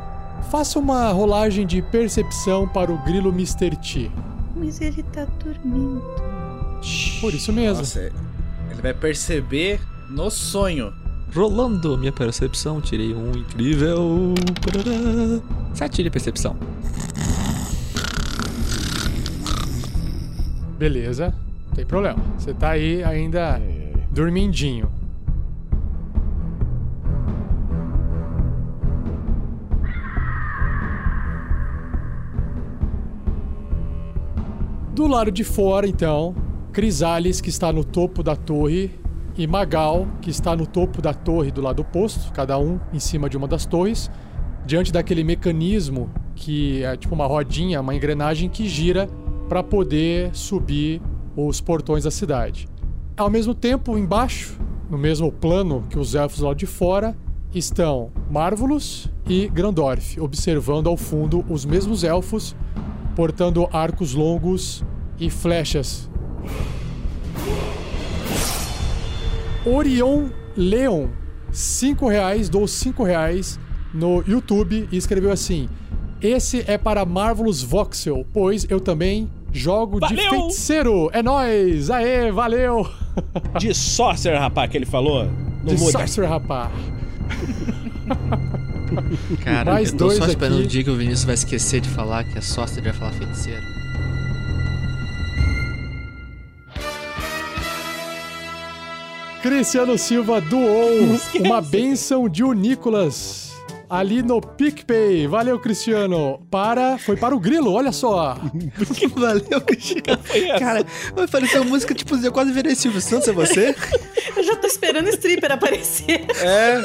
faça 0.49 0.79
uma 0.79 1.11
rolagem 1.11 1.65
de 1.65 1.81
percepção 1.81 2.67
para 2.67 2.91
o 2.91 2.97
Grilo 3.03 3.29
Mr. 3.29 3.75
T. 3.77 4.11
Mas 4.55 4.81
ele 4.81 5.03
tá 5.03 5.25
dormindo. 5.43 6.03
Por 7.19 7.33
isso 7.33 7.53
mesmo. 7.53 7.77
Nossa, 7.77 7.99
ele 8.71 8.81
vai 8.81 8.93
perceber 8.93 9.79
no 10.09 10.29
sonho. 10.29 10.93
Rolando 11.33 11.97
minha 11.97 12.11
percepção, 12.11 12.81
tirei 12.81 13.13
um 13.13 13.31
incrível. 13.31 14.33
Sete 15.73 16.03
de 16.03 16.09
percepção. 16.09 16.57
Beleza, 20.77 21.33
não 21.67 21.73
tem 21.75 21.85
problema. 21.85 22.19
Você 22.37 22.53
tá 22.53 22.71
aí 22.71 23.03
ainda 23.03 23.61
dormindinho. 24.11 24.91
Do 34.93 35.07
lado 35.07 35.31
de 35.31 35.43
fora, 35.43 35.87
então, 35.87 36.35
Crisales, 36.71 37.41
que 37.41 37.49
está 37.49 37.71
no 37.71 37.83
topo 37.83 38.23
da 38.23 38.35
torre, 38.35 38.91
e 39.37 39.47
Magal, 39.47 40.07
que 40.21 40.29
está 40.29 40.55
no 40.55 40.65
topo 40.65 41.01
da 41.01 41.13
torre 41.13 41.51
do 41.51 41.61
lado 41.61 41.81
oposto, 41.81 42.31
cada 42.33 42.57
um 42.57 42.79
em 42.93 42.99
cima 42.99 43.29
de 43.29 43.37
uma 43.37 43.47
das 43.47 43.65
torres, 43.65 44.09
diante 44.65 44.91
daquele 44.91 45.23
mecanismo 45.23 46.09
que 46.35 46.83
é 46.83 46.95
tipo 46.97 47.13
uma 47.13 47.25
rodinha, 47.25 47.81
uma 47.81 47.95
engrenagem 47.95 48.49
que 48.49 48.67
gira 48.67 49.07
para 49.47 49.63
poder 49.63 50.35
subir 50.35 51.01
os 51.35 51.61
portões 51.61 52.03
da 52.03 52.11
cidade. 52.11 52.67
Ao 53.17 53.29
mesmo 53.29 53.53
tempo, 53.53 53.97
embaixo, 53.97 54.59
no 54.89 54.97
mesmo 54.97 55.31
plano 55.31 55.83
que 55.89 55.97
os 55.97 56.15
elfos 56.15 56.39
lá 56.39 56.53
de 56.53 56.65
fora, 56.65 57.15
estão 57.53 58.11
Marvulus 58.29 59.09
e 59.27 59.47
Grandorf, 59.47 60.19
observando 60.19 60.87
ao 60.87 60.97
fundo 60.97 61.45
os 61.49 61.65
mesmos 61.65 62.03
elfos 62.03 62.55
portando 63.15 63.67
arcos 63.71 64.13
longos 64.13 64.83
e 65.19 65.29
flechas. 65.29 66.10
Orion 69.65 70.29
Leon, 70.55 71.07
5 71.51 72.07
reais, 72.07 72.49
dou 72.49 72.67
5 72.67 73.03
reais 73.03 73.59
no 73.93 74.23
YouTube 74.27 74.87
e 74.91 74.97
escreveu 74.97 75.31
assim: 75.31 75.69
Esse 76.21 76.63
é 76.67 76.77
para 76.77 77.05
Marvelous 77.05 77.61
Voxel, 77.61 78.25
pois 78.33 78.65
eu 78.69 78.79
também 78.79 79.29
jogo 79.51 79.99
de 79.99 80.15
Valeu! 80.15 80.29
feiticeiro. 80.29 81.09
É 81.13 81.21
nóis! 81.21 81.89
Aê, 81.89 82.31
valeu! 82.31 82.89
De 83.59 83.73
Sorcerer, 83.73 84.39
rapaz, 84.39 84.71
que 84.71 84.77
ele 84.77 84.85
falou. 84.85 85.27
De 85.65 85.75
muda. 85.77 85.91
Sorcerer, 85.91 86.29
rapaz. 86.29 86.71
Cara, 89.43 89.73
Mais 89.73 89.91
eu 89.91 89.97
tô 89.97 90.05
dois 90.05 90.17
só 90.17 90.25
esperando 90.25 90.59
aqui. 90.59 90.65
o 90.65 90.67
dia 90.67 90.83
que 90.83 90.89
o 90.89 90.95
Vinícius 90.95 91.25
vai 91.25 91.35
esquecer 91.35 91.81
de 91.81 91.89
falar 91.89 92.23
que 92.23 92.37
é 92.37 92.41
e 92.41 92.81
vai 92.81 92.93
falar 92.93 93.11
feiticeiro. 93.11 93.80
Cristiano 99.41 99.97
Silva 99.97 100.39
doou 100.39 100.89
uma 101.39 101.61
benção 101.61 102.29
de 102.29 102.43
o 102.43 102.53
Nicolas 102.53 103.51
ali 103.91 104.23
no 104.23 104.39
PicPay. 104.39 105.27
Valeu, 105.27 105.59
Cristiano. 105.59 106.39
Para. 106.49 106.97
Foi 106.97 107.17
para 107.17 107.35
o 107.35 107.39
Grilo, 107.39 107.73
olha 107.73 107.91
só. 107.91 108.37
Valeu, 109.15 109.61
Cristiano. 109.61 110.23
Cara, 110.57 110.85
vai 111.13 111.27
parecer 111.27 111.59
uma 111.59 111.69
música 111.69 111.93
tipo, 111.93 112.15
eu 112.15 112.31
quase 112.31 112.53
virei 112.53 112.73
Silvio 112.73 113.01
Santos, 113.01 113.27
é 113.27 113.33
você? 113.33 113.75
Eu 114.33 114.43
já 114.43 114.55
tô 114.55 114.65
esperando 114.65 115.07
o 115.07 115.09
stripper 115.09 115.51
aparecer. 115.51 116.25
É. 116.41 116.81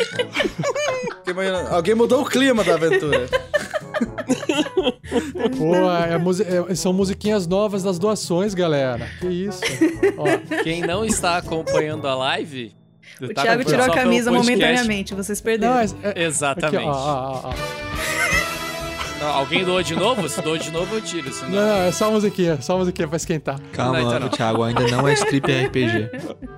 Alguém 1.70 1.94
mudou 1.94 2.22
o 2.22 2.24
clima 2.24 2.64
da 2.64 2.74
aventura. 2.74 3.28
Pô, 5.56 5.74
é 5.90 6.70
é- 6.70 6.74
são 6.74 6.92
musiquinhas 6.92 7.46
novas 7.46 7.82
das 7.82 7.98
doações, 7.98 8.54
galera. 8.54 9.06
Que 9.20 9.26
isso. 9.28 9.60
Ó, 10.18 10.62
Quem 10.62 10.82
não 10.82 11.04
está 11.04 11.36
acompanhando 11.36 12.06
a 12.06 12.14
live. 12.14 12.74
O 13.20 13.32
tá 13.32 13.42
Thiago 13.42 13.64
tirou 13.64 13.84
a 13.86 13.90
camisa 13.90 14.30
momentaneamente, 14.30 15.14
vocês 15.14 15.40
perderam. 15.40 15.74
não, 15.74 15.80
é, 15.80 15.84
é- 16.02 16.08
aqui, 16.10 16.20
Exatamente. 16.20 16.84
ó, 16.86 17.40
ó, 17.44 17.50
ó. 17.50 17.54
Não, 19.18 19.28
alguém 19.28 19.64
doou 19.64 19.82
de 19.82 19.96
novo? 19.96 20.28
Se 20.28 20.42
doou 20.42 20.58
de 20.58 20.70
novo, 20.70 20.94
eu 20.94 21.00
tiro. 21.00 21.32
Senão... 21.32 21.50
Não, 21.50 21.66
não, 21.66 21.76
é 21.84 21.92
só 21.92 22.10
musiquinha, 22.10 22.60
só 22.60 22.76
musiquinha 22.76 23.08
pra 23.08 23.16
esquentar. 23.16 23.58
Calma, 23.72 24.00
Não, 24.00 24.06
então 24.08 24.20
não. 24.20 24.28
Thiago, 24.28 24.62
ainda 24.62 24.86
não 24.88 25.08
é 25.08 25.14
strip 25.14 25.50
RPG. 25.50 26.10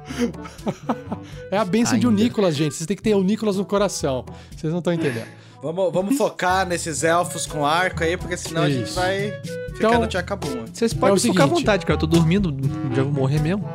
É 1.50 1.58
a 1.58 1.64
benção 1.64 1.98
de 1.98 2.06
o 2.06 2.10
Ainda. 2.10 2.22
Nicolas, 2.22 2.56
gente. 2.56 2.74
Vocês 2.74 2.86
têm 2.86 2.96
que 2.96 3.02
ter 3.02 3.14
o 3.14 3.22
Nicolas 3.22 3.56
no 3.56 3.64
coração. 3.64 4.24
Vocês 4.56 4.70
não 4.72 4.78
estão 4.80 4.92
entendendo. 4.92 5.26
Vamos, 5.62 5.92
vamos 5.92 6.16
focar 6.16 6.66
nesses 6.66 7.02
elfos 7.02 7.44
com 7.46 7.66
arco 7.66 8.04
aí, 8.04 8.16
porque 8.16 8.36
senão 8.36 8.62
a 8.62 8.70
gente 8.70 8.84
Isso. 8.86 8.94
vai 8.94 9.32
ficar 9.74 9.88
Então- 9.88 10.00
no 10.02 10.06
Tchacabuma. 10.06 10.64
Vocês 10.72 10.92
É 10.92 10.96
podem 10.96 11.18
ficar 11.18 11.44
à 11.44 11.46
vontade, 11.46 11.84
cara. 11.84 11.94
Eu 11.96 11.98
tô 12.00 12.06
dormindo, 12.06 12.54
já 12.94 13.02
vou 13.02 13.12
morrer 13.12 13.40
mesmo. 13.40 13.68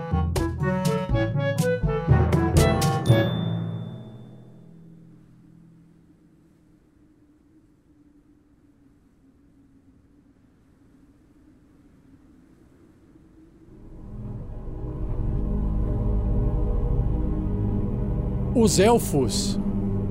Os 18.63 18.79
elfos 18.79 19.59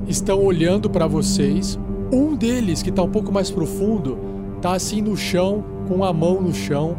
estão 0.07 0.45
olhando 0.45 0.91
pra 0.91 1.07
vocês. 1.07 1.79
Um 2.13 2.37
deles, 2.37 2.83
que 2.83 2.93
tá 2.93 3.03
um 3.03 3.09
pouco 3.09 3.33
mais 3.33 3.51
profundo, 3.51 4.19
tá 4.61 4.75
assim 4.75 5.01
no 5.01 5.17
chão, 5.17 5.65
com 5.89 6.05
a 6.05 6.13
mão 6.13 6.39
no 6.39 6.53
chão, 6.53 6.95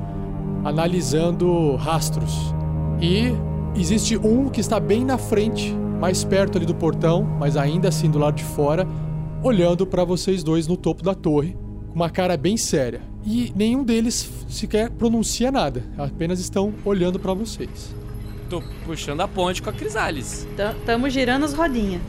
analisando 0.66 1.76
rastros. 1.76 2.56
E 3.00 3.26
existe 3.80 4.18
um 4.18 4.50
que 4.50 4.62
está 4.62 4.80
bem 4.80 5.06
na 5.06 5.20
frente, 5.20 5.72
mais 6.02 6.24
perto 6.24 6.58
ali 6.58 6.66
do 6.66 6.74
portão, 6.74 7.24
mas 7.40 7.56
ainda 7.56 7.90
assim 7.90 8.10
do 8.10 8.18
lado 8.18 8.34
de 8.34 8.44
fora, 8.44 8.88
olhando 9.44 9.86
pra 9.86 10.04
vocês 10.04 10.44
dois 10.44 10.68
no 10.68 10.76
topo 10.76 11.04
da 11.04 11.14
torre, 11.14 11.56
com 11.90 11.94
uma 11.94 12.10
cara 12.10 12.36
bem 12.36 12.58
séria. 12.58 13.02
e 13.24 13.54
nenhum 13.56 13.84
deles 13.84 14.28
sequer 14.50 14.90
pronuncia 14.90 15.52
nada, 15.52 15.84
apenas 16.00 16.40
estão 16.40 16.74
olhando 16.84 17.20
pra 17.20 17.36
vocês. 17.36 17.94
Tô 18.50 18.62
puxando 18.86 19.22
a 19.22 19.28
ponte 19.28 19.62
com 19.62 19.70
a 19.70 19.74
Crisales. 19.74 20.48
Tam- 20.56 20.76
Tamo 20.86 21.10
girando 21.10 21.44
as 21.46 21.54
rodinhas. 21.54 22.02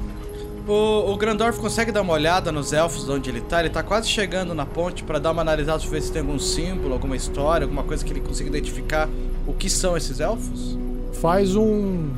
O, 0.67 1.13
o 1.13 1.17
Grandorf 1.17 1.59
consegue 1.61 1.93
dar 1.93 2.01
uma 2.03 2.13
olhada 2.15 2.51
nos 2.51 2.73
elfos 2.73 3.05
de 3.05 3.11
onde 3.11 3.29
ele 3.31 3.41
tá? 3.43 3.61
Ele 3.61 3.69
tá 3.71 3.83
quase 3.83 4.09
chegando 4.09 4.55
na 4.55 4.65
ponte 4.65 5.05
pra 5.05 5.19
dar 5.19 5.31
uma 5.33 5.43
analisada 5.43 5.79
pra 5.81 5.91
ver 5.91 6.01
se 6.03 6.11
tem 6.11 6.23
algum 6.23 6.39
símbolo, 6.39 6.95
alguma 6.95 7.15
história, 7.17 7.65
alguma 7.67 7.83
coisa 7.83 8.03
que 8.05 8.11
ele 8.13 8.21
consiga 8.21 8.49
identificar 8.49 9.09
o 9.47 9.53
que 9.53 9.69
são 9.69 9.95
esses 9.97 10.21
elfos? 10.21 10.79
Faz 11.21 11.55
um 11.55 12.09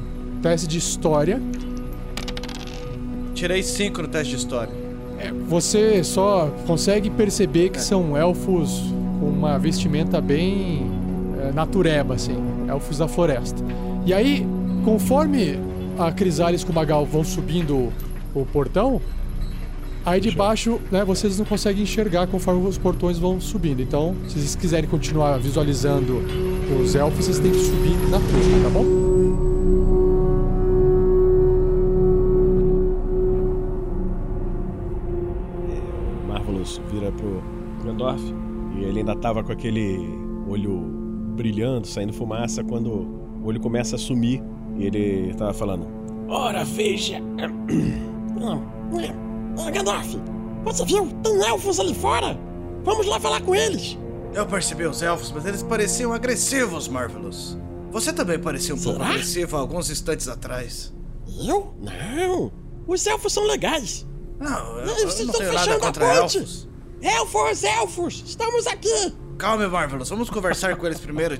teste 0.42 0.66
de 0.68 0.78
história. 0.78 1.40
Tirei 3.35 3.62
5 3.62 4.02
no 4.02 4.08
teste 4.08 4.30
de 4.30 4.37
história. 4.38 4.73
É, 5.18 5.30
Você 5.49 6.02
só 6.04 6.50
consegue 6.66 7.11
perceber 7.11 7.70
que 7.70 7.80
são 7.80 8.16
elfos 8.16 8.80
com 9.20 9.26
uma 9.26 9.58
vestimenta 9.58 10.20
bem 10.20 10.87
é, 11.40 11.52
natureba, 11.52 12.14
assim, 12.14 12.37
elfos 12.68 12.99
da 12.99 13.08
floresta. 13.08 13.62
E 14.06 14.14
aí, 14.14 14.46
conforme 14.84 15.58
a 15.98 16.12
Crisales 16.12 16.62
com 16.62 16.70
o 16.70 16.75
Magal 16.76 17.04
vão 17.04 17.25
subindo 17.25 17.92
o 18.32 18.46
portão, 18.46 19.02
aí 20.04 20.20
de 20.20 20.30
baixo, 20.30 20.80
né, 20.92 21.04
vocês 21.04 21.36
não 21.40 21.44
conseguem 21.44 21.82
enxergar 21.82 22.28
conforme 22.28 22.68
os 22.68 22.78
portões 22.78 23.18
vão 23.18 23.40
subindo. 23.40 23.82
Então, 23.82 24.14
se 24.28 24.34
vocês 24.34 24.54
quiserem 24.54 24.88
continuar 24.88 25.38
visualizando 25.38 26.22
os 26.80 26.94
elfos, 26.94 27.25
vocês 27.25 27.40
têm 27.40 27.50
que 27.50 27.58
subir 27.58 27.96
na 28.08 28.20
torre, 28.20 28.62
tá 28.62 28.70
bom? 28.70 28.84
Marvelous 36.28 36.80
vira 36.92 37.10
pro 37.10 37.42
Grandorf 37.82 38.22
e 38.78 38.84
ele 38.84 39.00
ainda 39.00 39.16
tava 39.16 39.42
com 39.42 39.50
aquele 39.50 39.98
olho 40.46 40.78
brilhando, 41.34 41.88
saindo 41.88 42.12
fumaça, 42.12 42.62
quando 42.62 43.25
olho 43.46 43.60
começa 43.60 43.96
a 43.96 43.98
sumir 43.98 44.42
e 44.76 44.84
ele 44.86 45.34
tava 45.34 45.52
falando: 45.52 45.86
Ora, 46.28 46.64
veja. 46.64 47.20
Ah, 49.58 49.70
Gandalf, 49.70 50.14
você 50.64 50.84
viu? 50.84 51.06
Tem 51.22 51.40
elfos 51.46 51.80
ali 51.80 51.94
fora. 51.94 52.38
Vamos 52.84 53.06
lá 53.06 53.18
falar 53.18 53.40
com 53.40 53.54
eles. 53.54 53.98
Eu 54.34 54.44
percebi 54.46 54.84
os 54.84 55.00
elfos, 55.02 55.32
mas 55.32 55.46
eles 55.46 55.62
pareciam 55.62 56.12
agressivos, 56.12 56.86
Marvelous. 56.88 57.56
Você 57.90 58.12
também 58.12 58.38
parecia 58.38 58.74
um 58.74 58.78
pouco 58.78 58.98
Será? 58.98 59.10
agressivo 59.10 59.56
há 59.56 59.60
alguns 59.60 59.90
instantes 59.90 60.28
atrás. 60.28 60.92
Eu? 61.40 61.74
Não. 61.80 62.52
Os 62.86 63.06
elfos 63.06 63.32
são 63.32 63.44
legais. 63.46 64.06
Não, 64.38 64.78
eu, 64.78 64.86
Eles 64.98 64.98
eu 64.98 65.04
não 65.04 65.08
estão 65.08 65.32
tenho 65.40 65.52
nada 65.54 65.58
fechando 65.64 65.76
a 65.82 65.86
contra 65.86 66.06
ponte. 66.06 66.38
elfos. 66.38 66.68
Elfos, 67.00 67.64
elfos, 67.64 68.24
estamos 68.26 68.66
aqui. 68.66 69.14
Calma, 69.38 69.66
Marvelous, 69.68 70.08
vamos 70.10 70.28
conversar 70.28 70.76
com 70.76 70.86
eles 70.86 71.00
primeiro. 71.00 71.36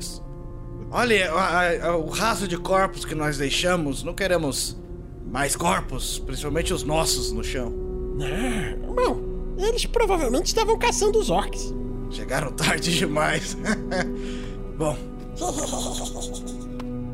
Olha, 0.90 1.33
a- 1.33 1.88
a- 1.88 1.97
o 1.97 2.09
rastro 2.09 2.47
de 2.49 2.57
corpos 2.57 3.05
que 3.05 3.14
nós 3.14 3.37
deixamos, 3.38 4.02
não 4.02 4.14
queremos 4.14 4.76
mais 5.31 5.57
corpos, 5.57 6.19
principalmente 6.21 6.73
os 6.73 6.83
nossos 6.85 7.33
no 7.33 7.43
chão. 7.43 7.71
Não, 8.16 8.95
bom, 8.95 9.21
eles 9.59 9.85
provavelmente 9.87 10.47
estavam 10.47 10.78
caçando 10.78 11.19
os 11.19 11.28
orcs. 11.31 11.75
Chegaram 12.11 12.52
tarde 12.52 12.97
demais. 12.97 13.57
Bom, 14.78 14.97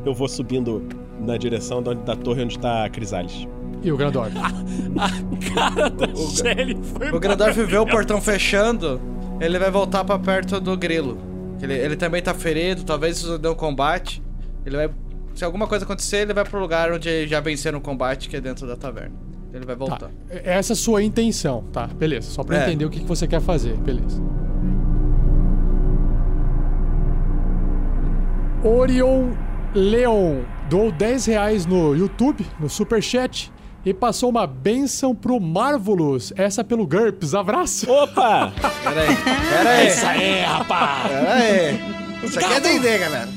Eu 0.05 0.13
vou 0.13 0.27
subindo 0.27 0.83
na 1.19 1.37
direção 1.37 1.81
da, 1.81 1.93
da 1.93 2.15
torre 2.15 2.43
onde 2.43 2.59
tá 2.59 2.85
a 2.85 2.89
Crisales. 2.89 3.47
E 3.81 3.91
o 3.91 3.97
Grandorf. 3.97 4.31
A 4.37 5.53
cara 5.53 5.89
da 5.89 6.07
Shelly 6.15 6.77
foi 6.97 7.09
o 7.11 7.19
Grandorf 7.19 7.57
vê 7.65 7.77
o 7.77 7.85
portão 7.85 8.21
fechando, 8.21 9.01
ele 9.41 9.57
vai 9.57 9.71
voltar 9.71 10.03
pra 10.03 10.19
perto 10.19 10.59
do 10.61 10.77
grilo. 10.77 11.17
Ele, 11.63 11.73
ele 11.73 11.95
também 11.95 12.21
tá 12.21 12.33
ferido, 12.33 12.83
talvez 12.83 13.17
isso 13.17 13.37
dê 13.37 13.47
um 13.47 13.55
combate. 13.55 14.21
Ele 14.65 14.75
vai. 14.75 14.89
Se 15.35 15.43
alguma 15.43 15.65
coisa 15.67 15.85
acontecer, 15.85 16.17
ele 16.17 16.33
vai 16.33 16.43
pro 16.45 16.59
lugar 16.59 16.91
onde 16.91 17.27
já 17.27 17.39
venceram 17.39 17.79
o 17.79 17.81
combate, 17.81 18.29
que 18.29 18.35
é 18.35 18.41
dentro 18.41 18.67
da 18.67 18.75
taverna. 18.75 19.15
Ele 19.53 19.65
vai 19.65 19.75
Tá, 19.75 19.79
voltar. 19.85 20.11
essa 20.29 20.73
é 20.73 20.75
a 20.75 20.75
sua 20.75 21.01
intenção, 21.03 21.63
tá? 21.71 21.87
Beleza, 21.87 22.29
só 22.29 22.43
pra 22.43 22.57
É. 22.57 22.63
entender 22.67 22.85
o 22.85 22.89
que 22.89 22.99
que 22.99 23.05
você 23.05 23.27
quer 23.27 23.39
fazer, 23.41 23.75
beleza. 23.77 24.21
Orion 28.63 29.31
Leon 29.75 30.41
doou 30.69 30.91
10 30.91 31.25
reais 31.25 31.65
no 31.65 31.95
YouTube, 31.95 32.45
no 32.59 32.69
Superchat, 32.69 33.51
e 33.85 33.93
passou 33.93 34.29
uma 34.29 34.47
benção 34.47 35.13
pro 35.13 35.39
Marvelous, 35.39 36.31
essa 36.35 36.63
pelo 36.63 36.87
GURPS. 36.87 37.33
Abraço! 37.33 37.91
Opa! 37.91 38.53
Pera 38.83 39.01
aí, 39.01 39.15
pera 39.49 39.69
aí, 39.69 39.87
Isso 39.87 40.05
aí, 40.05 40.41
rapaz. 40.41 41.11
pera 41.11 41.33
aí. 41.33 41.79
Isso 42.23 42.39
aqui 42.39 42.53
é 42.53 42.59
D&D, 42.59 42.97
galera. 42.97 43.29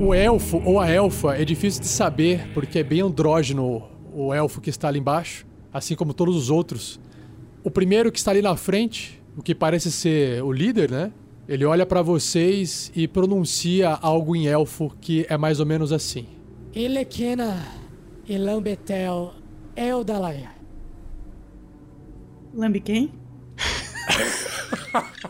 O 0.00 0.12
elfo 0.12 0.60
ou 0.64 0.80
a 0.80 0.90
elfa 0.90 1.36
é 1.36 1.44
difícil 1.44 1.80
de 1.80 1.88
saber 1.88 2.48
porque 2.52 2.80
é 2.80 2.82
bem 2.82 3.00
andrógeno 3.00 3.84
o 4.12 4.34
elfo 4.34 4.60
que 4.60 4.68
está 4.68 4.88
ali 4.88 4.98
embaixo, 4.98 5.46
assim 5.72 5.94
como 5.94 6.12
todos 6.12 6.36
os 6.36 6.50
outros. 6.50 7.00
O 7.62 7.70
primeiro 7.70 8.12
que 8.12 8.18
está 8.18 8.30
ali 8.32 8.42
na 8.42 8.56
frente, 8.56 9.22
o 9.36 9.42
que 9.42 9.54
parece 9.54 9.90
ser 9.90 10.42
o 10.42 10.52
líder, 10.52 10.90
né? 10.90 11.10
Ele 11.48 11.64
olha 11.64 11.84
pra 11.84 12.00
vocês 12.02 12.90
e 12.94 13.06
pronuncia 13.06 13.90
algo 13.90 14.34
em 14.34 14.46
elfo 14.46 14.90
que 15.00 15.26
é 15.28 15.36
mais 15.36 15.60
ou 15.60 15.66
menos 15.66 15.92
assim. 15.92 16.26
Ilekena 16.74 17.66
Ilambetel 18.26 19.34
Eldalaya. 19.76 20.50
Lambe 22.54 22.80
quem? 22.80 23.12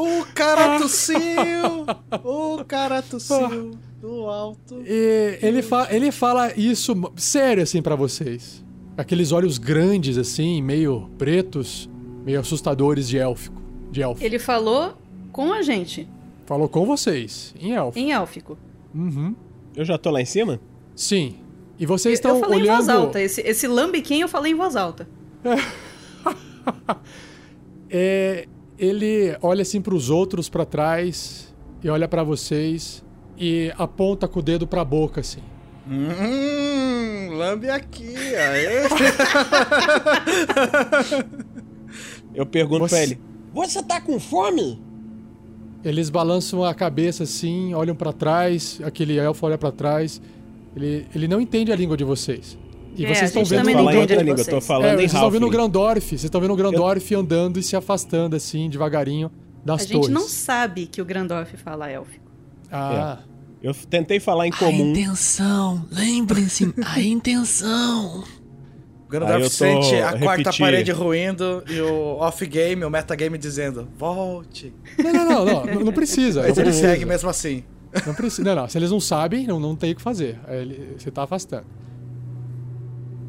O 0.00 0.24
cara 0.32 0.78
tossiu! 0.78 1.18
O 2.22 2.64
cara 2.64 3.02
tossiu 3.02 3.72
do 4.00 4.26
alto. 4.28 4.80
E 4.86 5.40
ele, 5.42 5.60
fa 5.60 5.88
ele 5.90 6.12
fala 6.12 6.52
isso 6.56 6.94
sério 7.16 7.64
assim 7.64 7.82
pra 7.82 7.96
vocês. 7.96 8.64
Aqueles 8.96 9.32
olhos 9.32 9.58
grandes 9.58 10.16
assim, 10.16 10.62
meio 10.62 11.10
pretos, 11.18 11.90
meio 12.24 12.40
assustadores 12.40 13.08
de 13.08 13.18
élfico, 13.18 13.60
de 13.90 14.00
elfo. 14.02 14.22
Ele 14.24 14.38
falou 14.38 14.96
com 15.32 15.52
a 15.52 15.62
gente, 15.62 16.08
Falou 16.46 16.68
com 16.68 16.86
vocês, 16.86 17.54
em 17.60 17.72
elfo. 17.74 17.98
em 17.98 18.12
élfico. 18.12 18.56
Uhum. 18.94 19.34
Eu 19.76 19.84
já 19.84 19.98
tô 19.98 20.10
lá 20.10 20.20
em 20.20 20.24
cima? 20.24 20.58
Sim. 20.96 21.36
E 21.78 21.84
vocês 21.86 22.12
Eu 22.12 22.14
estão 22.14 22.40
falei 22.40 22.60
olhando. 22.62 22.74
em 22.74 22.76
voz 22.76 22.88
alta. 22.88 23.20
Esse, 23.20 23.40
esse 23.42 23.68
lambe 23.68 24.00
quem 24.02 24.20
eu 24.22 24.28
falei 24.28 24.52
em 24.52 24.56
voz 24.56 24.74
alta. 24.76 25.08
É, 27.90 28.46
ele 28.78 29.34
olha 29.40 29.62
assim 29.62 29.80
pros 29.80 30.10
outros 30.10 30.50
pra 30.50 30.66
trás 30.66 31.54
e 31.82 31.88
olha 31.88 32.06
pra 32.06 32.22
vocês 32.22 33.02
e 33.38 33.72
aponta 33.78 34.28
com 34.28 34.40
o 34.40 34.42
dedo 34.42 34.66
pra 34.66 34.84
boca 34.84 35.22
assim. 35.22 35.40
Hum, 35.88 37.30
lambe 37.38 37.70
aqui, 37.70 38.14
aê. 38.36 38.82
Eu 42.38 42.46
pergunto 42.46 42.88
Você- 42.88 42.94
pra 42.94 43.02
ele: 43.04 43.18
Você 43.52 43.82
tá 43.82 44.00
com 44.00 44.18
fome? 44.20 44.80
Eles 45.84 46.10
balançam 46.10 46.64
a 46.64 46.74
cabeça 46.74 47.22
assim, 47.24 47.72
olham 47.74 47.94
pra 47.94 48.12
trás, 48.12 48.80
aquele 48.82 49.16
elfo 49.16 49.46
olha 49.46 49.56
pra 49.58 49.70
trás. 49.72 50.20
Ele, 50.76 51.06
ele 51.14 51.28
não 51.28 51.40
entende 51.40 51.72
a 51.72 51.76
língua 51.76 51.96
de 51.96 52.04
vocês. 52.04 52.56
E 52.96 53.04
É, 53.04 53.10
a 53.10 53.14
vocês 53.14 53.30
estão 53.30 53.44
gente 53.44 53.58
vendo 53.64 53.72
falar 53.72 53.84
não 53.84 53.92
em 53.92 54.00
outra 54.00 54.16
de 54.16 54.22
língua, 54.24 54.40
eu 54.40 54.44
tô 54.44 54.50
vocês. 54.52 54.66
falando 54.66 54.86
É, 54.86 54.92
em 54.92 54.96
vocês 54.96 55.12
estão 55.14 55.30
vendo 55.30 55.46
o. 55.46 55.50
Grandorf, 55.50 56.08
vocês 56.08 56.24
estão 56.24 56.40
vendo 56.40 56.52
o 56.52 56.56
Grandorf 56.56 57.14
andando 57.14 57.58
e 57.58 57.62
se 57.62 57.76
afastando 57.76 58.34
assim, 58.36 58.68
devagarinho 58.68 59.30
das 59.64 59.80
A 59.82 59.84
gente 59.84 59.92
torres. 59.92 60.08
não 60.10 60.28
sabe 60.28 60.86
que 60.86 61.00
o 61.00 61.04
Grandorf 61.04 61.56
fala 61.56 61.88
élfico. 61.90 62.24
Ah, 62.70 63.18
Eu 63.62 63.72
tentei 63.74 64.20
falar 64.20 64.46
em 64.46 64.52
A 64.52 64.56
comum. 64.56 64.90
intenção, 64.92 65.84
lembrem-se, 65.90 66.72
a 66.84 67.00
intenção. 67.00 68.22
Tô 69.10 69.48
sente 69.48 69.94
a 69.96 70.18
quarta 70.18 70.36
repetir. 70.42 70.60
parede 70.60 70.92
ruindo 70.92 71.62
e 71.68 71.80
o 71.80 72.16
off-game, 72.18 72.84
o 72.84 72.90
metagame 72.90 73.38
dizendo, 73.38 73.88
volte. 73.98 74.72
não, 75.02 75.12
não, 75.12 75.24
não, 75.24 75.44
não, 75.44 75.64
não, 75.74 75.80
não 75.86 75.92
precisa. 75.92 76.42
Mas 76.42 76.50
não 76.56 76.62
ele 76.62 76.70
precisa. 76.70 76.88
segue 76.88 77.04
mesmo 77.06 77.28
assim. 77.30 77.64
Não 78.06 78.14
precisa. 78.14 78.44
Não, 78.44 78.54
não. 78.62 78.68
Se 78.68 78.76
eles 78.76 78.90
não 78.90 79.00
sabem, 79.00 79.46
não, 79.46 79.58
não 79.58 79.74
tem 79.74 79.92
o 79.92 79.96
que 79.96 80.02
fazer. 80.02 80.38
Ele- 80.48 80.94
você 80.98 81.10
tá 81.10 81.22
afastando. 81.22 81.64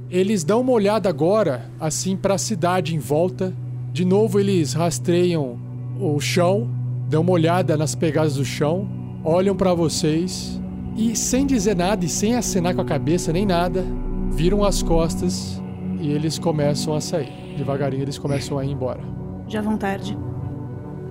Eles 0.09 0.43
dão 0.43 0.61
uma 0.61 0.71
olhada 0.71 1.07
agora, 1.07 1.69
assim, 1.79 2.17
pra 2.17 2.37
cidade 2.37 2.95
em 2.95 2.99
volta. 2.99 3.53
De 3.93 4.03
novo, 4.03 4.39
eles 4.39 4.73
rastreiam 4.73 5.59
o 5.99 6.19
chão, 6.19 6.69
dão 7.07 7.21
uma 7.21 7.31
olhada 7.31 7.77
nas 7.77 7.93
pegadas 7.95 8.35
do 8.35 8.43
chão, 8.45 8.87
olham 9.23 9.55
pra 9.55 9.73
vocês 9.73 10.59
e, 10.97 11.15
sem 11.15 11.45
dizer 11.45 11.75
nada 11.75 12.03
e 12.05 12.09
sem 12.09 12.35
acenar 12.35 12.73
com 12.75 12.81
a 12.81 12.85
cabeça 12.85 13.31
nem 13.31 13.45
nada, 13.45 13.85
viram 14.31 14.63
as 14.63 14.81
costas 14.81 15.61
e 15.99 16.11
eles 16.11 16.39
começam 16.39 16.95
a 16.95 17.01
sair. 17.01 17.55
Devagarinho 17.57 18.03
eles 18.03 18.17
começam 18.17 18.57
a 18.57 18.65
ir 18.65 18.71
embora. 18.71 19.01
Já 19.47 19.61
vão 19.61 19.77
tarde. 19.77 20.17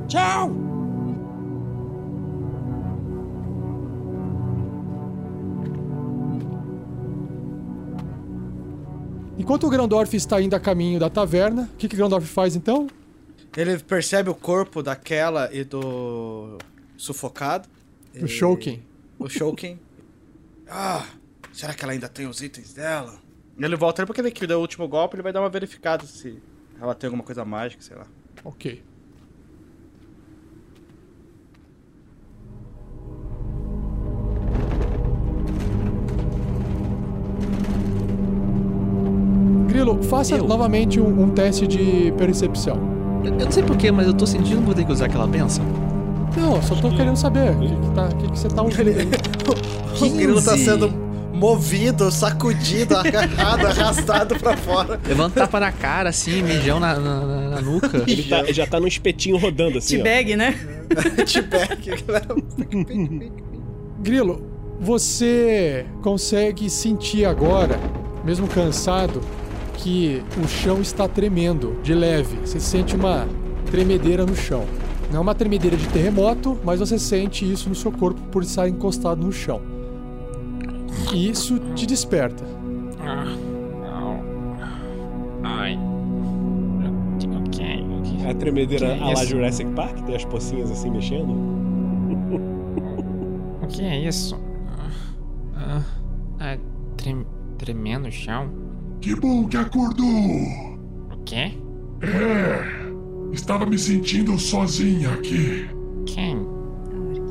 Tchau! 0.07 0.51
Enquanto 9.37 9.67
o 9.67 9.71
Grandorf 9.71 10.15
está 10.17 10.41
indo 10.41 10.55
a 10.55 10.61
caminho 10.61 10.99
da 10.99 11.09
taverna, 11.09 11.71
o 11.73 11.77
que, 11.77 11.89
que 11.89 11.95
o 11.95 11.99
Grandorf 11.99 12.27
faz 12.27 12.57
então? 12.57 12.89
Ele 13.57 13.79
percebe 13.79 14.29
o 14.29 14.35
corpo 14.35 14.83
daquela 14.83 15.49
e 15.53 15.65
do 15.65 16.59
sufocado. 16.97 17.69
O 18.15 18.19
e... 18.19 18.25
O 19.19 19.29
Shulkin. 19.29 19.79
ah, 20.69 21.07
será 21.53 21.75
que 21.75 21.83
ela 21.83 21.93
ainda 21.93 22.09
tem 22.09 22.27
os 22.27 22.41
itens 22.41 22.73
dela? 22.73 23.19
Ele 23.59 23.75
volta 23.75 24.07
porque 24.07 24.21
ele 24.21 24.31
que 24.31 24.47
deu 24.47 24.59
o 24.59 24.61
último 24.61 24.87
golpe, 24.87 25.17
ele 25.17 25.23
vai 25.23 25.33
dar 25.33 25.41
uma 25.41 25.49
verificada 25.49 26.07
se 26.07 26.41
ela 26.81 26.95
tem 26.95 27.09
alguma 27.09 27.25
coisa 27.25 27.45
mágica, 27.45 27.83
sei 27.83 27.97
lá. 27.97 28.07
Ok. 28.45 28.83
Grilo, 39.67 40.03
faça 40.05 40.37
Eu? 40.37 40.45
novamente 40.47 41.01
um, 41.01 41.25
um 41.25 41.31
teste 41.31 41.67
de 41.67 42.13
percepção. 42.13 42.77
Eu, 43.25 43.33
eu 43.33 43.45
não 43.45 43.51
sei 43.51 43.65
porquê, 43.65 43.91
mas 43.91 44.07
eu 44.07 44.15
tô 44.15 44.25
sentindo 44.25 44.61
que 44.61 44.67
vou 44.67 44.75
ter 44.75 44.85
que 44.85 44.93
usar 44.93 45.07
aquela 45.07 45.27
benção. 45.27 45.65
Não, 46.37 46.55
eu 46.57 46.63
só 46.63 46.77
tô 46.77 46.91
querendo 46.91 47.17
saber 47.17 47.51
o 47.51 47.59
que, 47.59 47.69
que, 47.69 47.95
tá, 47.95 48.07
o 48.07 48.17
que, 48.17 48.31
que 48.31 48.39
você 48.39 48.49
tá 48.49 48.63
ouvindo. 48.63 48.91
O 50.01 50.11
grilo 50.11 50.41
tá 50.41 50.53
15. 50.53 50.65
sendo 50.65 51.08
movido, 51.39 52.11
sacudido, 52.11 52.97
agarrado, 52.97 53.67
arrastado 53.67 54.37
pra 54.39 54.57
fora. 54.57 55.01
Levanta 55.07 55.41
tapa 55.41 55.61
na 55.61 55.73
cara, 55.73 56.11
assim, 56.11 56.43
mijão 56.43 56.79
na, 56.81 56.99
na, 56.99 57.21
na- 57.21 57.49
na 57.51 57.61
nuca. 57.61 58.03
Ele 58.07 58.23
tá- 58.25 58.45
já 58.53 58.67
tá 58.67 58.79
no 58.81 58.87
espetinho 58.89 59.37
rodando 59.39 59.79
assim. 59.79 59.97
T-bag, 59.99 60.37
né? 60.37 60.55
T-Bag. 61.27 62.05
Grilo, 64.01 64.43
você 64.81 65.87
consegue 66.03 66.69
sentir 66.71 67.25
agora, 67.25 67.79
mesmo 68.25 68.47
cansado, 68.49 69.21
que 69.75 70.23
o 70.43 70.49
chão 70.49 70.81
está 70.81 71.07
tremendo 71.09 71.79
de 71.83 71.95
leve. 71.95 72.37
Você 72.45 72.59
sente 72.61 72.95
uma 72.97 73.27
tremedeira 73.71 74.25
no 74.27 74.35
chão. 74.37 74.65
Não 75.11 75.19
é 75.19 75.21
uma 75.21 75.35
tremedeira 75.35 75.77
de 75.77 75.87
terremoto, 75.89 76.59
mas 76.65 76.81
você 76.81 76.99
sente 76.99 77.51
isso 77.51 77.69
no 77.69 77.75
seu 77.75 77.91
corpo 77.91 78.21
por 78.31 78.43
estar 78.43 78.69
encostado 78.69 79.25
no 79.25 79.33
chão. 79.33 79.61
E 81.13 81.31
isso 81.31 81.59
te 81.75 81.87
desperta. 81.87 82.45
Ai. 85.43 85.79
Ok, 87.47 87.87
ok. 88.01 88.31
A 88.31 88.35
tremedeira 88.35 88.95
Que 88.95 89.03
a 89.03 89.07
lá? 89.07 89.25
Jurassic 89.25 89.71
Park, 89.73 89.99
tem 90.05 90.15
as 90.17 90.25
pocinhas 90.25 90.71
assim 90.71 90.91
mexendo. 90.91 91.33
O 93.63 93.67
que 93.69 93.83
é 93.83 94.01
isso? 94.07 94.39
Ah, 95.55 95.83
ah, 96.41 96.59
trem, 96.97 97.27
tremendo 97.59 98.09
o 98.09 98.13
chão? 98.13 98.51
Que 99.01 99.15
bom 99.15 99.47
que 99.47 99.57
acordou! 99.57 100.07
O 100.07 101.19
quê? 101.25 101.53
É, 102.03 103.33
estava 103.33 103.67
me 103.67 103.79
sentindo 103.79 104.39
sozinha 104.39 105.11
aqui. 105.11 105.69
Quem? 106.07 106.47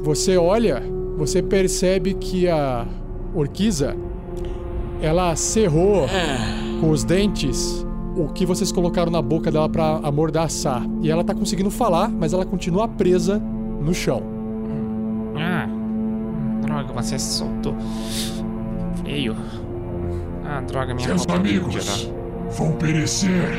Você 0.04 0.38
olha, 0.38 0.82
você 1.18 1.42
percebe 1.42 2.14
que 2.14 2.48
a 2.48 2.86
Orquiza 3.40 3.96
ela 5.02 5.36
cerrou 5.36 6.08
com 6.82 6.90
os 6.90 7.04
dentes 7.04 7.86
o 8.16 8.28
que 8.30 8.46
vocês 8.46 8.72
colocaram 8.72 9.12
na 9.12 9.22
boca 9.22 9.52
dela 9.52 9.70
pra 9.70 10.00
amordaçar. 10.04 10.84
E 11.02 11.12
ela 11.12 11.24
tá 11.24 11.36
conseguindo 11.36 11.70
falar, 11.70 12.10
mas 12.10 12.34
ela 12.34 12.46
continua 12.46 12.88
presa 12.88 13.38
no 13.40 13.94
chão. 13.94 14.24
Ah, 15.38 15.68
droga, 16.66 16.94
você 16.94 17.20
se 17.20 17.38
soltou. 17.38 17.76
Feio. 19.06 19.36
Ah, 20.44 20.62
droga, 20.62 20.96
minha 20.96 21.08
Seus 21.08 21.28
amigos 21.28 22.12
vão 22.58 22.72
perecer 22.74 23.54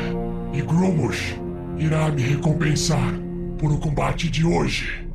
e 0.51 0.61
Gromos 0.61 1.35
irá 1.77 2.09
me 2.09 2.21
recompensar 2.21 3.13
por 3.57 3.71
o 3.71 3.77
combate 3.77 4.29
de 4.29 4.45
hoje. 4.45 5.07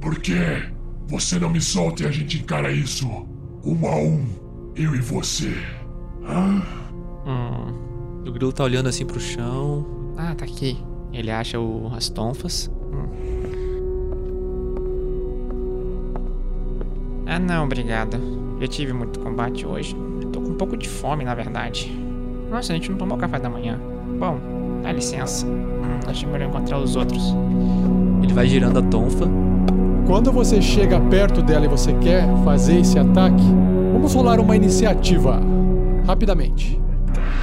Por 0.00 0.18
que 0.20 0.75
você 1.06 1.38
não 1.38 1.50
me 1.50 1.60
solta 1.60 2.02
e 2.02 2.06
a 2.06 2.10
gente 2.10 2.38
encara 2.38 2.70
isso 2.70 3.06
um 3.64 3.86
a 3.86 3.96
um, 3.96 4.26
eu 4.74 4.94
e 4.94 5.00
você? 5.00 5.56
Hã? 6.24 6.62
Hum. 7.26 8.22
O 8.26 8.32
grilo 8.32 8.52
tá 8.52 8.64
olhando 8.64 8.88
assim 8.88 9.06
pro 9.06 9.20
chão. 9.20 9.86
Ah, 10.16 10.34
tá 10.34 10.44
aqui. 10.44 10.76
Ele 11.12 11.30
acha 11.30 11.58
o, 11.60 11.92
as 11.94 12.08
tonfas. 12.08 12.70
Hum. 12.92 13.06
Ah, 17.26 17.38
não, 17.38 17.64
obrigado. 17.64 18.16
Eu 18.60 18.68
tive 18.68 18.92
muito 18.92 19.20
combate 19.20 19.66
hoje. 19.66 19.94
Tô 20.32 20.40
com 20.40 20.50
um 20.50 20.54
pouco 20.54 20.76
de 20.76 20.88
fome, 20.88 21.24
na 21.24 21.34
verdade. 21.34 21.90
Nossa, 22.50 22.72
a 22.72 22.76
gente 22.76 22.90
não 22.90 22.98
tomou 22.98 23.16
café 23.18 23.38
da 23.38 23.48
manhã. 23.48 23.78
Bom, 24.18 24.38
dá 24.82 24.92
licença. 24.92 25.46
Hum, 25.46 26.00
deixa 26.04 26.26
eu 26.26 26.48
encontrar 26.48 26.78
os 26.78 26.96
outros. 26.96 27.34
Ele 28.22 28.32
vai 28.32 28.46
girando 28.46 28.78
a 28.78 28.82
tonfa. 28.82 29.26
Quando 30.06 30.30
você 30.30 30.62
chega 30.62 31.00
perto 31.00 31.42
dela 31.42 31.64
e 31.64 31.68
você 31.68 31.92
quer 31.94 32.24
fazer 32.44 32.78
esse 32.78 32.96
ataque, 32.96 33.42
vamos 33.92 34.14
rolar 34.14 34.38
uma 34.38 34.54
iniciativa. 34.54 35.40
Rapidamente. 36.06 36.80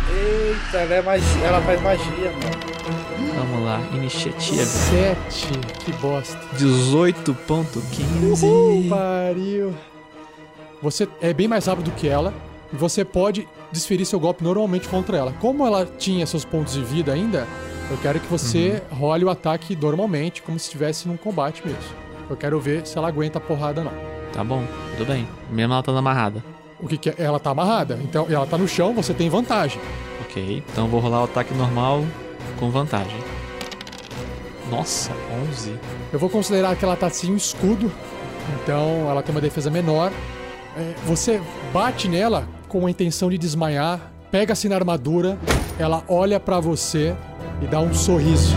Eita, 0.10 0.78
ela, 0.78 0.94
é 0.94 1.02
magia, 1.02 1.46
ela 1.46 1.60
faz 1.62 1.82
magia, 1.82 2.32
mano. 2.32 2.56
Vamos 3.36 3.66
lá, 3.66 3.82
iniciativa. 3.94 4.64
Sete. 4.64 5.52
Que 5.84 5.92
bosta. 5.94 6.40
18.15. 6.58 8.88
Pariu. 8.88 9.74
Você 10.82 11.06
é 11.22 11.34
bem 11.34 11.50
mais 11.50 11.66
rápido 11.66 11.92
que 11.92 12.08
ela 12.08 12.34
e 12.72 12.78
você 12.78 13.04
pode 13.04 13.46
desferir 13.74 14.06
seu 14.06 14.22
golpe 14.22 14.42
normalmente 14.42 14.88
contra 14.88 15.18
ela. 15.18 15.34
Como 15.34 15.68
ela 15.68 15.86
tinha 15.86 16.26
seus 16.26 16.46
pontos 16.46 16.76
de 16.76 16.82
vida 16.82 17.12
ainda, 17.12 17.46
eu 17.92 17.98
quero 17.98 18.22
que 18.22 18.28
você 18.28 18.82
role 18.90 19.26
o 19.26 19.30
ataque 19.30 19.76
normalmente, 19.76 20.42
como 20.42 20.58
se 20.58 20.68
estivesse 20.68 21.10
num 21.10 21.18
combate 21.18 21.62
mesmo. 21.66 22.03
Eu 22.30 22.38
quero 22.38 22.60
ver 22.60 22.86
se 22.86 22.98
ela 22.98 23.08
aguenta 23.08 23.38
a 23.38 23.42
porrada 23.42 23.82
ou 23.82 23.86
não. 23.86 23.94
Tá 24.32 24.44
bom, 24.44 24.64
tudo 24.98 25.08
bem. 25.08 25.28
Mesmo 25.52 25.74
ela 25.74 25.84
tá 25.84 25.92
amarrada. 25.92 26.44
O 26.80 26.88
que, 26.88 26.98
que 26.98 27.10
é? 27.10 27.16
Ela 27.18 27.40
tá 27.40 27.52
amarrada, 27.52 28.00
então 28.04 28.26
ela 28.30 28.46
tá 28.46 28.58
no 28.58 28.68
chão, 28.68 28.94
você 28.94 29.14
tem 29.14 29.30
vantagem. 29.30 29.80
Ok, 30.22 30.64
então 30.70 30.88
vou 30.88 31.00
rolar 31.00 31.22
o 31.22 31.24
ataque 31.26 31.54
normal 31.54 32.04
com 32.60 32.70
vantagem. 32.70 33.18
Nossa, 34.70 35.12
11. 35.50 35.80
Eu 36.12 36.20
vou 36.20 36.30
considerar 36.30 36.76
que 36.76 36.84
ela 36.84 36.96
tá 36.96 37.10
sem 37.10 37.32
um 37.32 37.38
escudo, 37.38 37.92
então 38.56 39.10
ela 39.10 39.22
tem 39.22 39.34
uma 39.34 39.42
defesa 39.42 39.70
menor. 39.70 40.12
É, 40.76 40.94
você 41.06 41.42
bate 41.72 42.10
nela 42.10 42.48
com 42.68 42.88
a 42.88 42.92
intenção 42.92 43.30
de 43.30 43.38
desmaiar, 43.38 44.12
pega-se 44.32 44.68
na 44.68 44.76
armadura, 44.76 45.38
ela 45.78 46.04
olha 46.08 46.40
pra 46.40 46.60
você 46.60 47.16
e 47.62 47.68
dá 47.68 47.80
um 47.80 47.94
sorriso. 47.94 48.56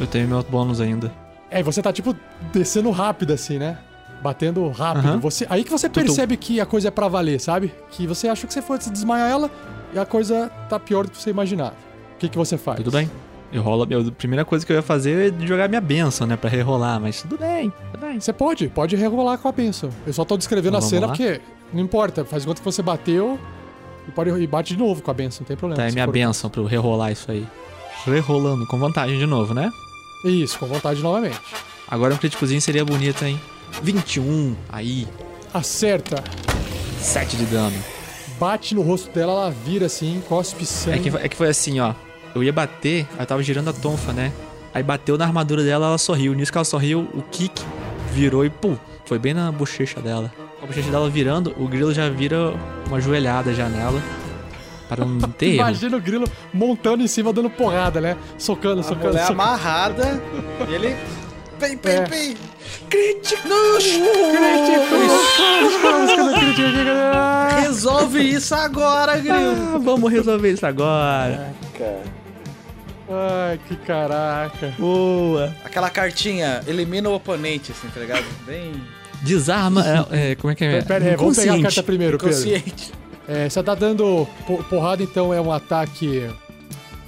Eu 0.00 0.06
tenho 0.06 0.26
meu 0.26 0.42
bônus 0.42 0.80
ainda. 0.80 1.25
É, 1.58 1.62
você 1.62 1.80
tá 1.82 1.92
tipo 1.92 2.14
descendo 2.52 2.90
rápido 2.90 3.32
assim, 3.32 3.58
né? 3.58 3.78
Batendo 4.22 4.68
rápido. 4.70 5.08
Aham. 5.08 5.18
Você, 5.20 5.46
aí 5.48 5.62
que 5.62 5.70
você 5.70 5.88
percebe 5.88 6.36
que 6.36 6.60
a 6.60 6.66
coisa 6.66 6.88
é 6.88 6.90
pra 6.90 7.06
valer, 7.08 7.40
sabe? 7.40 7.72
Que 7.90 8.06
você 8.06 8.28
achou 8.28 8.46
que 8.48 8.54
você 8.54 8.62
fosse 8.62 8.90
desmaiar 8.90 9.30
ela 9.30 9.50
e 9.94 9.98
a 9.98 10.06
coisa 10.06 10.50
tá 10.68 10.78
pior 10.80 11.04
do 11.04 11.10
que 11.10 11.18
você 11.20 11.30
imaginava. 11.30 11.74
O 12.14 12.18
que, 12.18 12.28
que 12.28 12.36
você 12.38 12.56
faz? 12.56 12.78
Tudo 12.78 12.90
bem. 12.90 13.10
Eu 13.52 13.62
rolo. 13.62 13.84
a 13.84 14.12
primeira 14.12 14.44
coisa 14.44 14.66
que 14.66 14.72
eu 14.72 14.76
ia 14.76 14.82
fazer 14.82 15.32
é 15.42 15.46
jogar 15.46 15.68
minha 15.68 15.80
benção, 15.80 16.26
né? 16.26 16.36
Pra 16.36 16.50
rerolar, 16.50 17.00
mas 17.00 17.22
tudo 17.22 17.38
bem, 17.38 17.72
tudo 17.92 18.00
bem. 18.00 18.18
Você 18.18 18.32
pode, 18.32 18.68
pode 18.68 18.96
rerolar 18.96 19.38
com 19.38 19.48
a 19.48 19.52
benção. 19.52 19.90
Eu 20.06 20.12
só 20.12 20.24
tô 20.24 20.36
descrevendo 20.36 20.76
Então 20.76 20.86
a 20.86 20.90
cena 20.90 21.06
lá? 21.06 21.12
porque 21.12 21.40
não 21.72 21.80
importa, 21.82 22.24
faz 22.24 22.44
conta 22.44 22.60
que 22.60 22.64
você 22.64 22.82
bateu 22.82 23.38
e 24.08 24.10
pode 24.10 24.30
e 24.30 24.46
bate 24.46 24.74
de 24.74 24.78
novo 24.80 25.00
com 25.02 25.10
a 25.10 25.14
benção, 25.14 25.42
não 25.42 25.46
tem 25.46 25.56
problema. 25.56 25.80
Tá, 25.82 25.88
é 25.88 25.92
minha 25.92 26.04
for- 26.06 26.12
benção 26.12 26.50
pra 26.50 26.60
eu 26.60 26.64
rerolar 26.66 27.12
isso 27.12 27.30
aí. 27.30 27.46
Rerolando, 28.04 28.66
com 28.66 28.78
vantagem 28.78 29.18
de 29.18 29.26
novo, 29.26 29.54
né? 29.54 29.70
Isso, 30.28 30.58
com 30.58 30.66
vontade 30.66 31.02
novamente. 31.02 31.38
Agora 31.88 32.14
um 32.14 32.16
críticozinho 32.16 32.60
seria 32.60 32.84
bonito, 32.84 33.24
hein? 33.24 33.40
21, 33.82 34.54
aí, 34.68 35.06
Acerta, 35.54 36.22
7 37.00 37.36
de 37.36 37.44
dano. 37.46 37.76
bate 38.38 38.74
no 38.74 38.82
rosto 38.82 39.10
dela, 39.10 39.32
ela 39.32 39.50
vira 39.50 39.86
assim, 39.86 40.22
cospe 40.28 40.62
É 40.62 40.66
sangue. 40.66 41.10
que, 41.10 41.16
é 41.16 41.28
que 41.28 41.36
foi 41.36 41.48
assim, 41.48 41.78
ó. 41.80 41.94
Eu 42.34 42.42
ia 42.42 42.52
bater, 42.52 43.06
aí 43.14 43.20
eu 43.20 43.26
tava 43.26 43.42
girando 43.42 43.70
a 43.70 43.72
tonfa, 43.72 44.12
né? 44.12 44.32
Aí 44.74 44.82
bateu 44.82 45.16
na 45.16 45.24
armadura 45.24 45.62
dela, 45.62 45.86
ela 45.86 45.98
sorriu. 45.98 46.34
Nisso 46.34 46.52
que 46.52 46.58
ela 46.58 46.64
sorriu, 46.64 47.08
o 47.14 47.22
kick 47.22 47.62
virou 48.12 48.44
e 48.44 48.50
pum, 48.50 48.76
foi 49.06 49.18
bem 49.18 49.32
na 49.32 49.50
bochecha 49.50 50.00
dela. 50.00 50.30
Com 50.58 50.64
a 50.64 50.68
bochecha 50.68 50.90
dela 50.90 51.08
virando, 51.08 51.54
o 51.58 51.66
grilo 51.66 51.94
já 51.94 52.08
vira 52.10 52.52
uma 52.86 53.00
joelhada 53.00 53.54
já 53.54 53.68
nela. 53.68 54.02
Para 54.88 55.04
não 55.04 55.18
ter 55.30 55.46
erro. 55.46 55.54
Imagina 55.56 55.96
o 55.96 56.00
grilo 56.00 56.26
montando 56.52 57.02
em 57.02 57.06
cima, 57.08 57.32
dando 57.32 57.50
porrada, 57.50 58.00
né? 58.00 58.16
Socando, 58.38 58.80
A 58.80 58.84
socando, 58.84 59.08
mulher 59.08 59.20
socando. 59.26 59.42
amarrada 59.42 60.22
e 60.68 60.74
ele. 60.74 60.96
Pem, 61.58 61.76
pem, 61.76 61.92
É. 61.94 62.00
pem. 62.02 62.36
Resolve 67.62 68.20
isso 68.22 68.54
agora, 68.54 69.16
Grilo. 69.18 69.74
Ah, 69.74 69.78
vamos 69.82 70.10
resolver 70.12 70.50
isso 70.52 70.66
agora. 70.66 71.54
Ai, 73.08 73.60
que 73.68 73.76
caraca. 73.76 74.74
Boa. 74.78 75.54
Aquela 75.64 75.88
cartinha, 75.90 76.60
elimina 76.66 77.08
o 77.08 77.14
oponente, 77.14 77.72
assim, 77.72 77.88
tá 77.88 78.00
ligado? 78.00 78.24
Bem 78.44 78.72
Desarma. 79.22 79.84
É, 80.10 80.32
é, 80.32 80.34
como 80.34 80.52
é 80.52 80.54
que 80.54 80.64
é? 80.64 80.82
Pera 80.82 81.04
aí, 81.04 81.16
vamos 81.16 81.36
pegar 81.36 81.54
a 81.54 81.62
carta 81.62 81.82
primeiro, 81.82 82.18
Pedro. 82.18 82.34
consciente. 82.34 82.92
É, 83.28 83.48
você 83.48 83.62
tá 83.62 83.74
dando 83.74 84.26
po- 84.46 84.62
porrada, 84.64 85.02
então 85.02 85.34
é 85.34 85.40
um 85.40 85.50
ataque 85.52 86.28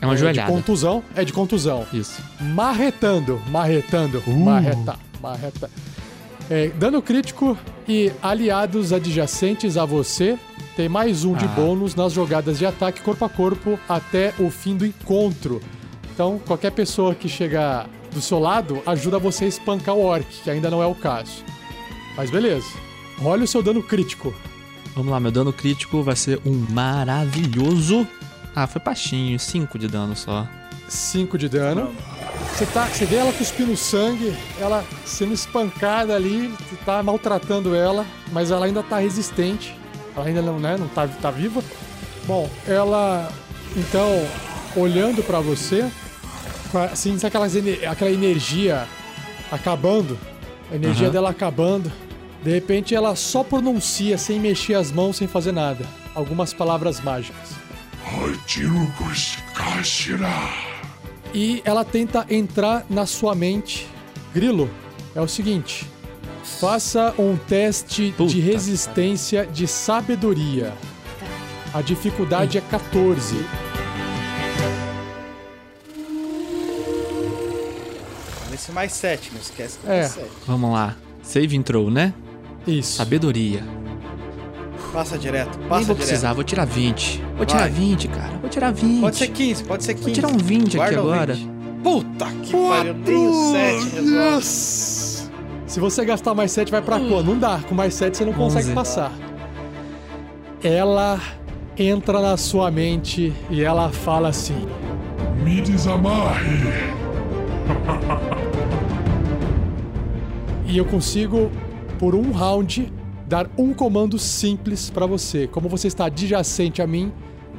É 0.01 0.05
uma 0.07 0.13
é, 0.13 0.17
de 0.17 0.21
joelhada. 0.21 0.51
contusão. 0.53 1.03
É 1.15 1.25
de 1.25 1.33
contusão. 1.33 1.87
Isso. 1.93 2.21
Marretando, 2.41 3.41
marretando, 3.51 4.23
Uh. 4.27 4.37
marreta, 4.39 4.97
marreta. 5.21 5.71
É, 6.51 6.69
dano 6.71 7.01
crítico 7.03 7.57
e 7.87 8.11
aliados 8.23 8.93
adjacentes 8.93 9.77
a 9.77 9.85
você 9.85 10.39
tem 10.77 10.89
mais 10.89 11.25
um 11.25 11.35
de 11.35 11.45
Ah. 11.45 11.49
bônus 11.49 11.95
nas 11.95 12.13
jogadas 12.13 12.59
de 12.59 12.65
ataque 12.67 13.01
corpo 13.03 13.25
a 13.25 13.29
corpo 13.29 13.79
até 13.89 14.33
o 14.39 14.51
fim 14.51 14.77
do 14.77 14.87
encontro. 14.87 15.61
Então, 16.15 16.41
qualquer 16.47 16.71
pessoa 16.73 17.15
que 17.15 17.29
chegar 17.29 17.89
do 18.13 18.21
seu 18.21 18.39
lado 18.39 18.83
ajuda 18.87 19.19
você 19.19 19.45
a 19.45 19.49
espancar 19.49 19.95
o 19.95 20.03
orc, 20.05 20.27
que 20.43 20.51
ainda 20.51 20.71
não 20.71 20.83
é 20.83 20.87
o 20.87 20.95
caso. 20.95 21.45
Mas 22.17 22.31
beleza. 22.31 22.67
Olha 23.23 23.45
o 23.45 23.47
seu 23.47 23.63
dano 23.63 23.83
crítico. 23.83 24.35
Vamos 24.99 25.13
lá, 25.13 25.21
meu 25.21 25.31
dano 25.31 25.53
crítico 25.53 26.03
vai 26.03 26.17
ser 26.17 26.41
um 26.45 26.67
maravilhoso. 26.71 28.05
Ah, 28.53 28.67
foi 28.67 28.83
baixinho, 28.83 29.39
5 29.39 29.79
de 29.79 29.87
dano 29.87 30.17
só. 30.17 30.45
5 30.89 31.39
de 31.39 31.49
dano. 31.49 31.95
Você, 32.53 32.67
tá, 32.67 32.85
você 32.87 33.07
vê 33.07 33.15
ela 33.15 33.33
cuspindo 33.33 33.77
sangue, 33.77 34.37
ela 34.59 34.85
sendo 35.05 35.33
espancada 35.33 36.17
ali, 36.17 36.49
você 36.49 36.75
tá 36.85 37.01
maltratando 37.01 37.77
ela, 37.77 38.05
mas 38.33 38.51
ela 38.51 38.67
ainda 38.67 38.83
tá 38.83 38.99
resistente. 38.99 39.73
Ela 40.17 40.27
ainda 40.27 40.43
não, 40.43 40.59
né, 40.59 40.77
não 40.77 40.89
tá, 40.89 41.07
tá 41.07 41.31
viva. 41.31 41.63
Bom, 42.27 42.51
ela, 42.67 43.33
então, 43.77 44.27
olhando 44.75 45.23
pra 45.23 45.39
você, 45.39 45.89
assim, 46.91 47.17
sabe 47.21 47.29
aquelas, 47.29 47.55
aquela 47.89 48.11
energia 48.11 48.85
acabando, 49.49 50.19
a 50.73 50.75
energia 50.75 51.07
Aham. 51.07 51.13
dela 51.13 51.31
acabando. 51.31 52.08
De 52.43 52.51
repente 52.53 52.95
ela 52.95 53.17
só 53.17 53.43
pronuncia, 53.43 54.17
sem 54.17 54.39
mexer 54.39 54.75
as 54.75 54.93
mãos, 54.93 55.17
sem 55.17 55.27
fazer 55.27 55.53
nada, 55.53 55.85
algumas 56.15 56.53
palavras 56.53 57.01
mágicas. 57.01 57.51
E 61.35 61.61
ela 61.65 61.85
tenta 61.85 62.25
entrar 62.31 62.87
na 62.89 63.05
sua 63.07 63.35
mente. 63.35 63.87
Grilo, 64.33 64.71
é 65.15 65.21
o 65.21 65.29
seguinte: 65.29 65.85
faça 66.61 67.13
um 67.19 67.37
teste 67.37 68.15
Puta 68.17 68.31
de 68.33 68.41
resistência 68.41 69.45
de 69.47 69.67
sabedoria. 69.67 70.73
A 71.75 71.83
dificuldade 71.83 72.57
é 72.57 72.61
14. 72.63 73.37
Nesse 78.51 78.73
mais 78.73 78.93
7, 78.93 79.33
não 79.33 79.41
esquece 79.41 79.79
que 79.79 79.87
é 79.87 79.97
É. 79.97 80.01
mais 80.01 80.13
7. 80.13 80.27
Vamos 80.47 80.73
lá. 80.73 80.97
Save 81.23 81.55
intro, 81.57 81.91
né? 81.91 82.15
Isso. 82.67 82.97
Sabedoria. 82.97 83.63
Passa 84.93 85.19
direto, 85.19 85.59
Nem 85.59 85.69
passa 85.69 85.85
vou 85.85 85.95
direto. 85.95 85.97
precisar, 86.09 86.33
vou 86.33 86.45
tirar 86.45 86.65
20. 86.65 87.23
Vou 87.37 87.47
tirar 87.47 87.61
Vai. 87.61 87.71
20, 87.71 88.09
cara. 88.09 88.33
Vou 88.41 88.51
tirar 88.51 88.73
20. 88.73 89.01
Pode 89.01 89.17
ser 89.17 89.29
15, 89.29 89.65
pode 89.65 89.85
ser 89.85 89.95
15. 89.95 90.05
Vou 90.05 90.15
tirar 90.15 90.29
um 90.29 90.39
20 90.39 90.67
aqui 90.67 90.77
Guarda 90.77 91.03
o 91.03 91.13
agora. 91.13 91.35
20. 91.35 91.51
Puta 91.83 92.27
que 92.43 92.53
pariu, 92.53 92.95
nem 92.95 93.29
o 93.29 93.53
7 93.53 93.95
resolve. 93.95 94.37
Yes! 94.37 95.31
Se 95.67 95.81
você 95.81 96.05
gastar 96.05 96.35
mais 96.35 96.51
7, 96.53 96.71
vai 96.73 96.83
pra 96.83 96.99
quando? 96.99 97.25
Não 97.27 97.39
dá. 97.39 97.61
Com 97.69 97.75
mais 97.75 97.95
7 97.95 98.17
você 98.17 98.25
não 98.25 98.33
consegue 98.33 98.67
11. 98.69 98.75
passar. 98.75 99.13
Ela 100.63 101.21
entra 101.77 102.21
na 102.21 102.37
sua 102.37 102.71
mente 102.71 103.33
e 103.51 103.63
ela 103.63 103.91
fala 103.91 104.29
assim: 104.29 104.67
Me 105.45 105.61
desamarre. 105.61 106.49
E 110.71 110.77
eu 110.77 110.85
consigo, 110.85 111.51
por 111.99 112.15
um 112.15 112.31
round, 112.33 112.93
dar 113.27 113.49
um 113.59 113.73
comando 113.75 114.19
simples 114.19 114.91
pra 114.91 115.07
você. 115.07 115.47
Como 115.47 115.69
você 115.69 115.89
está 115.89 116.07
adjacente 116.07 116.81
a 116.81 116.87
mim, 116.87 117.13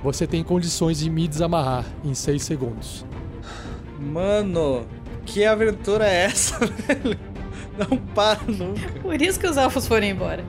você 0.03 0.25
tem 0.25 0.43
condições 0.43 0.99
de 0.99 1.09
me 1.09 1.27
desamarrar 1.27 1.85
em 2.03 2.13
6 2.13 2.41
segundos. 2.43 3.05
Mano, 3.99 4.83
que 5.25 5.43
aventura 5.45 6.07
é 6.07 6.25
essa, 6.25 6.57
velho? 6.87 7.17
Não 7.77 7.97
para 7.97 8.39
nunca. 8.47 8.99
Por 9.01 9.21
isso 9.21 9.39
que 9.39 9.47
os 9.47 9.57
elfos 9.57 9.87
foram 9.87 10.07
embora. 10.07 10.43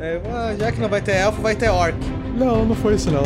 É, 0.00 0.20
já 0.58 0.72
que 0.72 0.80
não 0.80 0.88
vai 0.88 1.00
ter 1.02 1.12
elfo, 1.16 1.40
vai 1.42 1.54
ter 1.54 1.68
orc. 1.70 1.96
Não, 2.36 2.64
não 2.64 2.74
foi 2.74 2.94
isso 2.94 3.10
não. 3.10 3.22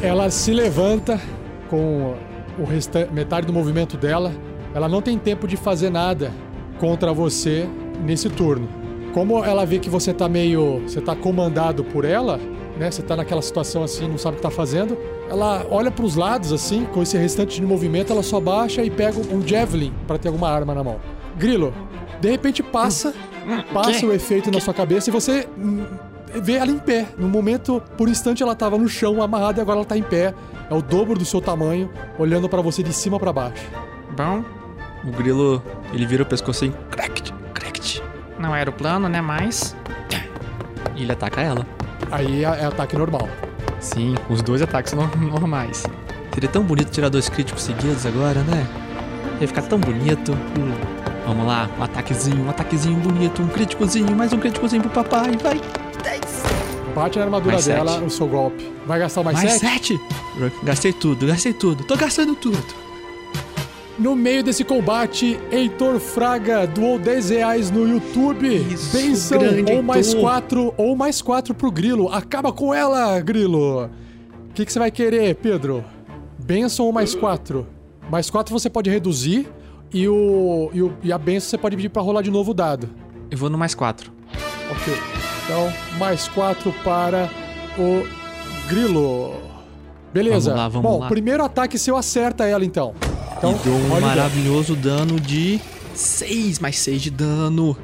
Ela 0.00 0.30
se 0.30 0.52
levanta 0.52 1.20
com 1.68 2.14
o 2.58 2.64
resta- 2.64 3.08
metade 3.12 3.46
do 3.46 3.52
movimento 3.52 3.96
dela. 3.96 4.32
Ela 4.74 4.88
não 4.88 5.02
tem 5.02 5.18
tempo 5.18 5.46
de 5.48 5.56
fazer 5.56 5.90
nada 5.90 6.30
contra 6.78 7.12
você 7.12 7.68
nesse 8.04 8.28
turno. 8.28 8.68
Como 9.12 9.44
ela 9.44 9.64
vê 9.64 9.78
que 9.78 9.90
você 9.90 10.12
tá 10.12 10.28
meio, 10.28 10.80
você 10.80 11.00
tá 11.00 11.16
comandado 11.16 11.82
por 11.82 12.04
ela, 12.04 12.38
né? 12.78 12.90
Você 12.90 13.02
tá 13.02 13.16
naquela 13.16 13.42
situação 13.42 13.82
assim, 13.82 14.06
não 14.06 14.18
sabe 14.18 14.34
o 14.34 14.36
que 14.36 14.42
tá 14.42 14.50
fazendo. 14.50 14.96
Ela 15.28 15.66
olha 15.70 15.90
pros 15.90 16.14
lados 16.14 16.52
assim, 16.52 16.84
com 16.84 17.02
esse 17.02 17.18
restante 17.18 17.60
de 17.60 17.66
movimento, 17.66 18.12
ela 18.12 18.22
só 18.22 18.40
baixa 18.40 18.82
e 18.82 18.90
pega 18.90 19.18
um 19.18 19.46
javelin 19.46 19.92
pra 20.06 20.18
ter 20.18 20.28
alguma 20.28 20.48
arma 20.48 20.74
na 20.74 20.84
mão. 20.84 21.00
Grilo, 21.36 21.74
de 22.20 22.30
repente 22.30 22.62
passa, 22.62 23.14
passa 23.72 24.06
o 24.06 24.12
efeito 24.12 24.50
na 24.50 24.60
sua 24.60 24.74
cabeça 24.74 25.10
e 25.10 25.12
você 25.12 25.48
hum, 25.58 25.84
vê 26.42 26.54
ela 26.54 26.70
em 26.70 26.78
pé. 26.78 27.08
No 27.18 27.28
momento, 27.28 27.82
por 27.96 28.08
um 28.08 28.10
instante 28.10 28.42
ela 28.42 28.54
tava 28.54 28.78
no 28.78 28.88
chão 28.88 29.22
amarrada 29.22 29.60
e 29.60 29.62
agora 29.62 29.78
ela 29.78 29.86
tá 29.86 29.96
em 29.96 30.02
pé. 30.02 30.34
É 30.70 30.74
o 30.74 30.82
dobro 30.82 31.18
do 31.18 31.24
seu 31.24 31.40
tamanho, 31.40 31.90
olhando 32.18 32.48
pra 32.48 32.60
você 32.60 32.82
de 32.82 32.92
cima 32.92 33.18
pra 33.18 33.32
baixo. 33.32 33.64
Bom, 34.16 34.44
O 35.04 35.10
grilo, 35.12 35.62
ele 35.92 36.04
vira 36.06 36.22
o 36.22 36.26
pescoço 36.26 36.64
assim, 36.64 36.74
cracked, 36.90 37.32
cracked. 37.54 38.02
não 38.38 38.54
era 38.54 38.68
o 38.68 38.72
plano, 38.72 39.08
né? 39.08 39.20
Mas. 39.20 39.74
E 40.96 41.02
ele 41.02 41.12
ataca 41.12 41.40
ela. 41.40 41.66
Aí 42.10 42.44
é, 42.44 42.48
é 42.48 42.64
ataque 42.66 42.96
normal. 42.96 43.28
Sim, 43.80 44.14
os 44.28 44.42
dois 44.42 44.60
ataques 44.62 44.92
no- 44.92 45.06
normais. 45.16 45.84
Seria 46.34 46.48
tão 46.48 46.62
bonito 46.62 46.90
tirar 46.90 47.08
dois 47.08 47.28
críticos 47.28 47.62
seguidos 47.62 48.04
agora, 48.06 48.40
né? 48.42 48.66
Ia 49.40 49.46
ficar 49.48 49.62
tão 49.62 49.78
bonito. 49.78 50.32
Vamos 51.26 51.46
lá, 51.46 51.68
um 51.78 51.82
ataquezinho, 51.82 52.44
um 52.46 52.50
ataquezinho 52.50 52.96
bonito, 52.98 53.42
um 53.42 53.48
críticozinho, 53.48 54.16
mais 54.16 54.32
um 54.32 54.38
críticozinho 54.38 54.82
pro 54.82 54.90
papai, 54.90 55.36
vai. 55.42 55.60
Bate 56.94 57.18
na 57.18 57.24
armadura 57.26 57.52
Mais 57.54 57.66
dela 57.66 57.92
sete. 57.92 58.04
o 58.04 58.10
seu 58.10 58.26
golpe. 58.26 58.72
Vai 58.86 58.98
gastar 58.98 59.22
mais, 59.22 59.36
Mais 59.36 59.52
sete? 59.52 59.98
sete? 59.98 60.00
Gastei 60.64 60.92
tudo, 60.92 61.26
gastei 61.26 61.52
tudo. 61.52 61.84
Tô 61.84 61.96
gastando 61.96 62.34
tudo. 62.34 62.58
No 63.98 64.14
meio 64.14 64.44
desse 64.44 64.62
combate, 64.62 65.38
Heitor 65.50 65.98
Fraga 65.98 66.66
doou 66.68 66.98
10 67.00 67.30
reais 67.30 67.70
no 67.70 67.88
YouTube. 67.88 68.46
Isso, 68.72 68.96
Benção, 68.96 69.38
grande 69.40 69.72
ou 69.72 69.82
mais 69.82 70.06
Heitor. 70.08 70.20
4, 70.22 70.74
ou 70.76 70.94
mais 70.96 71.20
4 71.20 71.52
pro 71.54 71.70
Grilo. 71.70 72.08
Acaba 72.12 72.52
com 72.52 72.72
ela, 72.72 73.18
Grilo. 73.20 73.86
O 73.86 74.52
que, 74.54 74.64
que 74.64 74.72
você 74.72 74.78
vai 74.78 74.90
querer, 74.92 75.34
Pedro? 75.36 75.84
Benção 76.38 76.86
ou 76.86 76.92
mais 76.92 77.12
4? 77.14 77.66
Mais 78.08 78.30
4 78.30 78.52
você 78.52 78.70
pode 78.70 78.88
reduzir 78.88 79.48
e, 79.92 80.06
o, 80.08 80.70
e, 80.72 80.80
o- 80.80 80.92
e 81.02 81.12
a 81.12 81.18
benção 81.18 81.50
você 81.50 81.58
pode 81.58 81.74
pedir 81.74 81.88
pra 81.88 82.00
rolar 82.00 82.22
de 82.22 82.30
novo 82.30 82.52
o 82.52 82.54
dado. 82.54 82.88
Eu 83.30 83.36
vou 83.36 83.50
no 83.50 83.58
mais 83.58 83.74
quatro. 83.74 84.12
Ok. 84.70 84.94
Então, 85.44 85.72
mais 85.98 86.28
4 86.28 86.72
para 86.84 87.28
o 87.76 88.06
Grilo. 88.68 89.32
Beleza. 90.12 90.50
Vamos 90.50 90.62
lá, 90.62 90.68
vamos 90.68 90.90
Bom, 90.90 90.98
lá. 91.00 91.08
primeiro 91.08 91.42
ataque 91.44 91.76
seu 91.78 91.96
acerta 91.96 92.44
ela 92.46 92.64
então. 92.64 92.94
Então, 93.38 93.52
e 93.52 93.58
dou 93.64 93.74
um 93.74 93.84
olha 93.84 93.86
o 93.86 93.88
dano. 93.92 94.06
maravilhoso 94.06 94.76
dano 94.76 95.18
de 95.20 95.60
6, 95.94 96.58
mais 96.58 96.78
6 96.78 97.02
de 97.02 97.10
dano. 97.10 97.76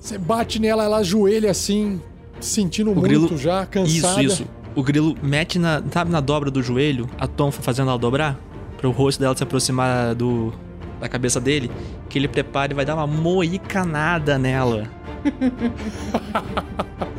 Você 0.00 0.18
bate 0.18 0.58
nela, 0.58 0.84
ela 0.84 0.96
ajoelha 0.98 1.50
assim, 1.50 2.00
sentindo 2.40 2.90
muito 2.90 3.02
grilo- 3.02 3.36
já, 3.38 3.64
cansada. 3.66 4.22
Isso, 4.22 4.42
isso. 4.42 4.46
O 4.74 4.82
grilo 4.82 5.14
mete 5.22 5.58
na, 5.58 5.82
sabe, 5.92 6.10
na 6.10 6.20
dobra 6.20 6.50
do 6.50 6.62
joelho, 6.62 7.08
a 7.18 7.26
tonfa 7.26 7.60
fazendo 7.62 7.90
ela 7.90 7.98
dobrar, 7.98 8.38
para 8.78 8.88
o 8.88 8.90
rosto 8.90 9.20
dela 9.20 9.36
se 9.36 9.42
aproximar 9.42 10.14
do 10.14 10.52
da 10.98 11.08
cabeça 11.08 11.40
dele, 11.40 11.68
que 12.08 12.16
ele 12.16 12.28
prepara 12.28 12.72
e 12.72 12.76
vai 12.76 12.84
dar 12.84 12.94
uma 12.94 13.06
moicanada 13.08 14.38
nela. 14.38 14.84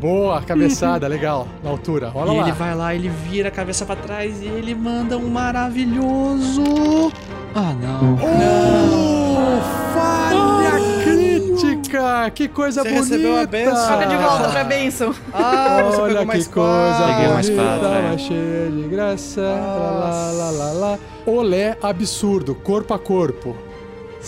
Boa, 0.00 0.40
cabeçada, 0.42 1.08
legal, 1.08 1.48
na 1.62 1.70
altura. 1.70 2.12
Olha 2.14 2.30
e 2.30 2.36
lá. 2.36 2.42
ele 2.42 2.52
vai 2.52 2.74
lá, 2.74 2.94
ele 2.94 3.08
vira 3.08 3.48
a 3.48 3.50
cabeça 3.50 3.84
pra 3.84 3.96
trás 3.96 4.40
e 4.40 4.46
ele 4.46 4.74
manda 4.74 5.18
um 5.18 5.28
maravilhoso. 5.28 7.12
Ah, 7.54 7.74
não. 7.74 8.14
Oh, 8.14 9.60
falha 9.94 10.78
crítica! 11.02 12.30
Que 12.30 12.46
coisa 12.46 12.82
Você 12.82 12.88
bonita! 12.90 13.04
recebeu 13.04 13.36
a 13.40 13.46
benção. 13.46 13.88
Joga 13.88 14.06
de 14.06 14.16
volta 14.16 14.48
pra 14.50 14.64
bênção. 14.64 15.14
Ah, 15.32 15.82
você 15.82 16.00
Olha 16.00 16.08
pegou 16.08 16.20
que 16.20 16.26
mais 16.26 16.48
coisa. 16.48 17.06
Peguei 17.06 17.28
mais 17.28 17.48
bonita, 17.50 17.64
quatro, 17.64 17.88
é. 17.88 18.02
mas 18.02 18.20
cheia 18.20 18.70
de 18.70 18.82
graça. 18.88 19.40
Lá, 19.40 20.30
lá, 20.32 20.50
lá, 20.50 20.72
lá. 20.72 20.98
Olé 21.26 21.76
absurdo, 21.82 22.54
corpo 22.54 22.94
a 22.94 22.98
corpo. 22.98 23.56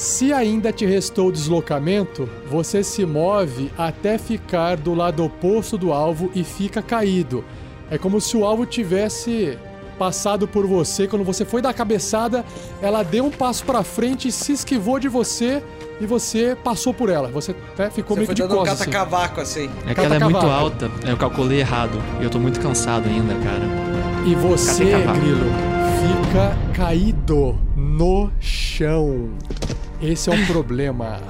Se 0.01 0.33
ainda 0.33 0.73
te 0.73 0.87
restou 0.87 1.31
deslocamento, 1.31 2.27
você 2.51 2.83
se 2.83 3.05
move 3.05 3.71
até 3.77 4.17
ficar 4.17 4.79
do 4.79 4.95
lado 4.95 5.23
oposto 5.23 5.77
do 5.77 5.93
alvo 5.93 6.31
e 6.35 6.43
fica 6.43 6.81
caído. 6.81 7.45
É 7.91 7.99
como 7.99 8.19
se 8.19 8.35
o 8.35 8.47
alvo 8.47 8.65
tivesse 8.65 9.59
passado 9.99 10.49
por 10.49 10.67
você. 10.67 11.07
Quando 11.07 11.23
você 11.23 11.45
foi 11.45 11.61
dar 11.61 11.69
a 11.69 11.75
cabeçada, 11.75 12.47
ela 12.81 13.03
deu 13.03 13.27
um 13.27 13.31
passo 13.31 13.63
pra 13.63 13.83
frente, 13.83 14.33
se 14.33 14.53
esquivou 14.53 14.99
de 14.99 15.07
você 15.07 15.63
e 16.01 16.07
você 16.07 16.57
passou 16.65 16.95
por 16.95 17.11
ela. 17.11 17.29
Você 17.29 17.51
até 17.51 17.91
ficou 17.91 18.17
Você 18.17 18.21
meio 18.21 18.27
foi 18.29 18.35
que 18.37 18.41
de 18.41 18.49
dando 18.49 18.55
um 18.55 18.65
costas. 18.65 18.81
assim. 18.81 18.91
assim. 19.43 19.71
É 19.87 19.93
que 19.95 20.01
ela 20.01 20.17
é 20.17 20.19
muito 20.19 20.33
cavaco. 20.33 20.51
alta. 20.51 20.91
Eu 21.07 21.17
calculei 21.19 21.61
errado. 21.61 21.99
E 22.23 22.25
eu 22.25 22.31
tô 22.31 22.39
muito 22.39 22.59
cansado 22.59 23.07
ainda, 23.07 23.35
cara. 23.35 23.65
E 24.27 24.35
você, 24.35 24.93
cavaco. 24.93 25.21
Grilo, 25.21 25.45
fica 26.01 26.57
caído 26.73 27.59
no 27.77 28.31
chão. 28.41 29.29
Esse 30.03 30.31
é 30.31 30.33
um 30.33 30.47
problema. 30.47 31.21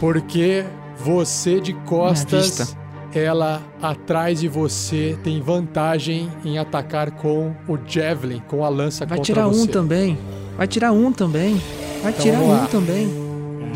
Porque 0.00 0.64
você 0.98 1.60
de 1.60 1.74
costas, 1.74 2.76
ela 3.14 3.62
atrás 3.82 4.40
de 4.40 4.48
você 4.48 5.18
tem 5.22 5.40
vantagem 5.40 6.30
em 6.44 6.58
atacar 6.58 7.10
com 7.10 7.54
o 7.68 7.78
Javelin, 7.86 8.40
com 8.48 8.64
a 8.64 8.68
lança 8.68 9.04
Vai 9.04 9.18
contra 9.18 9.34
tirar 9.34 9.48
um 9.48 9.52
você. 9.52 9.68
também. 9.68 10.18
Vai 10.56 10.66
tirar 10.66 10.92
um 10.92 11.12
também. 11.12 11.60
Vai 12.02 12.12
Então 12.12 12.22
tirar 12.22 12.40
um 12.40 12.66
também. 12.66 13.08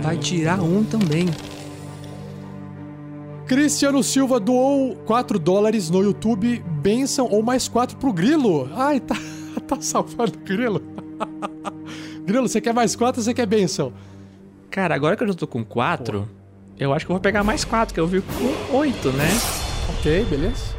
Vai 0.02 0.16
tirar 0.16 0.60
um 0.62 0.84
também. 0.84 1.28
Cristiano 3.46 4.02
Silva 4.02 4.40
doou 4.40 4.96
4 5.04 5.38
dólares 5.38 5.90
no 5.90 6.02
YouTube, 6.02 6.64
benção 6.80 7.28
ou 7.30 7.42
mais 7.42 7.68
4 7.68 7.98
pro 7.98 8.12
Grilo. 8.12 8.70
Ai, 8.74 8.98
tá, 8.98 9.16
tá 9.68 9.76
salvando 9.80 10.32
o 10.38 10.40
Grilo. 10.40 10.80
Grilo, 12.32 12.48
você 12.48 12.62
quer 12.62 12.72
mais 12.72 12.96
4 12.96 13.20
ou 13.20 13.24
você 13.24 13.34
quer 13.34 13.44
benção? 13.44 13.92
Cara, 14.70 14.94
agora 14.94 15.14
que 15.14 15.22
eu 15.22 15.28
já 15.28 15.34
tô 15.34 15.46
com 15.46 15.62
quatro, 15.62 16.26
eu 16.78 16.94
acho 16.94 17.04
que 17.04 17.12
eu 17.12 17.14
vou 17.14 17.20
pegar 17.20 17.44
mais 17.44 17.62
quatro, 17.62 17.92
que 17.92 18.00
eu 18.00 18.06
vi 18.06 18.22
com 18.22 18.76
oito, 18.78 19.12
né? 19.12 19.28
Ok, 19.98 20.24
beleza. 20.30 20.74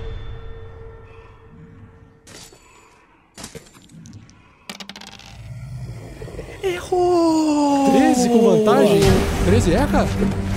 Errou! 6.63 7.91
13 7.91 8.29
com 8.29 8.39
vantagem? 8.39 9.01
13 9.45 9.73
erra? 9.73 10.07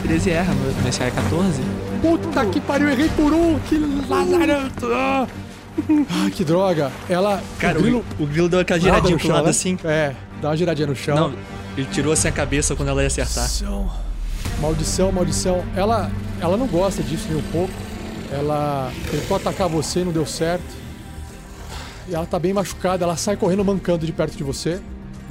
13 0.02 0.30
erra, 0.30 0.54
meu 0.54 0.72
meu 0.82 0.92
CA 0.92 1.04
é 1.04 1.10
14. 1.10 1.62
Puta 2.00 2.46
que 2.46 2.58
pariu, 2.58 2.88
errei 2.88 3.10
por 3.10 3.34
um! 3.34 3.58
Que 3.58 3.76
lazarento! 4.08 4.86
Ah, 4.90 5.26
Ah, 6.10 6.30
que 6.30 6.44
droga! 6.44 6.90
Ela. 7.08 7.42
Cara, 7.58 7.78
o 7.78 7.82
grilo. 7.82 8.04
o, 8.18 8.26
grilo 8.26 8.48
deu 8.48 8.60
aquela 8.60 8.80
giradinha 8.80 9.18
pro 9.18 9.28
lado 9.28 9.44
né? 9.44 9.50
assim. 9.50 9.78
É, 9.84 10.14
dá 10.40 10.50
uma 10.50 10.56
giradinha 10.56 10.86
no 10.86 10.96
chão. 10.96 11.16
Não, 11.16 11.34
ele 11.76 11.86
tirou 11.90 12.12
assim 12.12 12.28
a 12.28 12.32
cabeça 12.32 12.74
quando 12.74 12.88
ela 12.88 13.02
ia 13.02 13.06
acertar. 13.06 13.44
Maldição. 13.44 13.90
Maldição, 14.60 15.12
maldição. 15.12 15.64
Ela, 15.74 16.10
ela 16.40 16.56
não 16.56 16.66
gosta 16.66 17.02
disso 17.02 17.26
nem 17.28 17.38
um 17.38 17.50
pouco. 17.52 17.72
Ela 18.30 18.90
tentou 19.10 19.36
atacar 19.36 19.68
você, 19.68 20.04
não 20.04 20.12
deu 20.12 20.26
certo. 20.26 20.64
E 22.08 22.14
ela 22.14 22.26
tá 22.26 22.38
bem 22.38 22.52
machucada, 22.52 23.04
ela 23.04 23.16
sai 23.16 23.36
correndo 23.36 23.64
mancando 23.64 24.06
de 24.06 24.12
perto 24.12 24.36
de 24.36 24.44
você. 24.44 24.80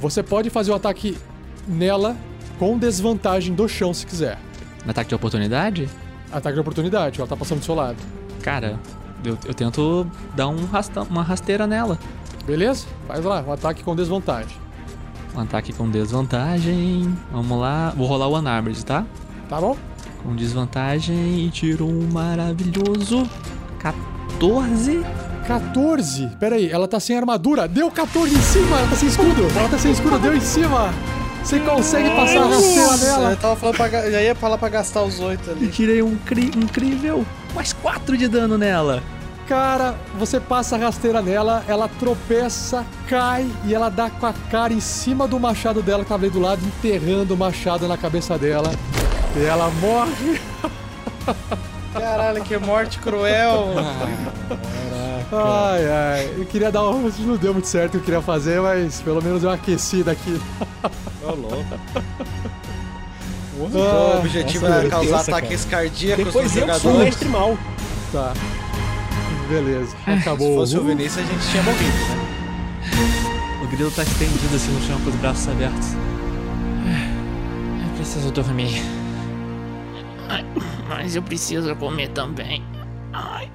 Você 0.00 0.22
pode 0.22 0.50
fazer 0.50 0.70
o 0.70 0.74
ataque 0.74 1.16
nela 1.66 2.16
com 2.58 2.78
desvantagem 2.78 3.54
do 3.54 3.68
chão 3.68 3.92
se 3.94 4.06
quiser. 4.06 4.38
Ataque 4.86 5.08
de 5.08 5.14
oportunidade? 5.14 5.88
Ataque 6.30 6.54
de 6.54 6.60
oportunidade, 6.60 7.18
ela 7.18 7.28
tá 7.28 7.36
passando 7.36 7.60
do 7.60 7.64
seu 7.64 7.74
lado. 7.74 7.96
Cara, 8.42 8.78
eu, 9.24 9.38
eu 9.46 9.54
tento 9.54 10.06
dar 10.34 10.48
um 10.48 10.64
rasta, 10.66 11.02
uma 11.02 11.22
rasteira 11.22 11.66
nela. 11.66 11.98
Beleza? 12.46 12.86
Faz 13.08 13.24
lá, 13.24 13.42
um 13.42 13.52
ataque 13.52 13.82
com 13.82 13.96
desvantagem. 13.96 14.65
Um 15.36 15.40
ataque 15.42 15.72
com 15.72 15.90
desvantagem. 15.90 17.14
Vamos 17.30 17.58
lá. 17.60 17.92
Vou 17.96 18.06
rolar 18.06 18.26
o 18.28 18.38
Unarmored, 18.38 18.84
tá? 18.84 19.04
Tá 19.48 19.60
bom? 19.60 19.76
Com 20.22 20.34
desvantagem 20.34 21.44
e 21.46 21.50
tiro 21.50 21.86
um 21.86 22.08
maravilhoso 22.10 23.28
14. 23.78 25.04
14? 25.46 26.28
Pera 26.40 26.56
aí, 26.56 26.70
ela 26.70 26.88
tá 26.88 26.98
sem 26.98 27.16
armadura. 27.16 27.68
Deu 27.68 27.90
14 27.90 28.34
em 28.34 28.40
cima, 28.40 28.78
ela 28.78 28.88
tá 28.88 28.96
sem 28.96 29.08
escudo. 29.08 29.42
Ela 29.56 29.68
tá 29.68 29.78
sem 29.78 29.92
escudo, 29.92 30.18
deu 30.18 30.34
em 30.34 30.40
cima. 30.40 30.92
Você 31.44 31.60
consegue 31.60 32.10
passar 32.10 32.42
a 32.42 32.46
rasteira 32.48 32.96
nela. 32.96 33.30
eu 33.30 33.36
tava 33.36 33.54
falando 33.54 33.76
pra, 33.76 33.88
já 34.10 34.20
ia 34.20 34.34
falar 34.34 34.58
pra 34.58 34.68
gastar 34.68 35.04
os 35.04 35.20
oito 35.20 35.48
E 35.48 35.52
ali. 35.52 35.68
tirei 35.68 36.02
um 36.02 36.18
incrível 36.56 37.24
mais 37.54 37.72
4 37.74 38.16
de 38.16 38.26
dano 38.26 38.58
nela. 38.58 39.00
Cara, 39.48 39.94
você 40.18 40.40
passa 40.40 40.74
a 40.74 40.78
rasteira 40.78 41.22
nela, 41.22 41.64
ela 41.68 41.88
tropeça, 41.88 42.84
cai 43.08 43.48
e 43.64 43.72
ela 43.72 43.88
dá 43.88 44.10
com 44.10 44.26
a 44.26 44.32
cara 44.50 44.72
em 44.72 44.80
cima 44.80 45.28
do 45.28 45.38
machado 45.38 45.82
dela 45.82 46.02
que 46.02 46.08
tava 46.08 46.24
ali 46.24 46.32
do 46.32 46.40
lado, 46.40 46.60
enterrando 46.66 47.34
o 47.34 47.36
machado 47.36 47.86
na 47.86 47.96
cabeça 47.96 48.36
dela. 48.36 48.72
E 49.36 49.44
ela 49.44 49.70
morre. 49.80 50.40
Caralho, 51.92 52.42
que 52.42 52.58
morte 52.58 52.98
cruel. 52.98 53.74
Ai, 55.32 55.84
ai. 55.90 56.34
Eu 56.38 56.46
queria 56.46 56.70
dar 56.70 56.88
um. 56.88 57.10
Não 57.18 57.36
deu 57.36 57.52
muito 57.52 57.66
certo 57.66 57.88
o 57.88 57.90
que 57.90 57.96
eu 57.96 58.02
queria 58.02 58.22
fazer, 58.22 58.60
mas 58.60 59.00
pelo 59.00 59.20
menos 59.20 59.40
deu 59.40 59.50
uma 59.50 59.56
aquecida 59.56 60.12
aqui. 60.12 60.40
Ô, 61.24 61.32
louco. 61.32 61.66
o 63.58 64.18
objetivo 64.20 64.66
era 64.66 64.86
é 64.86 64.88
causar 64.88 65.20
ataques 65.22 65.64
cardíacos 65.64 66.26
Depois 66.26 66.56
eu 66.56 66.74
sou 66.74 66.94
o 66.94 66.98
mestre 66.98 67.28
mal. 67.28 67.58
Tá. 68.12 68.32
Beleza. 69.48 69.96
Acabou. 70.06 70.48
Se 70.48 70.54
fosse 70.74 70.78
o 70.78 70.84
Vinícius, 70.84 71.18
a 71.18 71.32
gente 71.32 71.50
tinha 71.50 71.62
morrido, 71.62 71.92
né? 71.92 73.62
O 73.62 73.68
grilo 73.68 73.90
tá 73.90 74.02
estendido 74.02 74.54
assim 74.54 74.72
no 74.72 74.80
chão 74.82 75.00
com 75.00 75.10
os 75.10 75.16
braços 75.16 75.48
abertos. 75.48 75.88
Eu 77.82 77.96
preciso 77.96 78.30
dormir. 78.30 78.80
Ai, 80.28 80.44
mas 80.88 81.16
eu 81.16 81.22
preciso 81.22 81.74
comer 81.76 82.08
também. 82.08 82.62
Ai. 83.12 83.50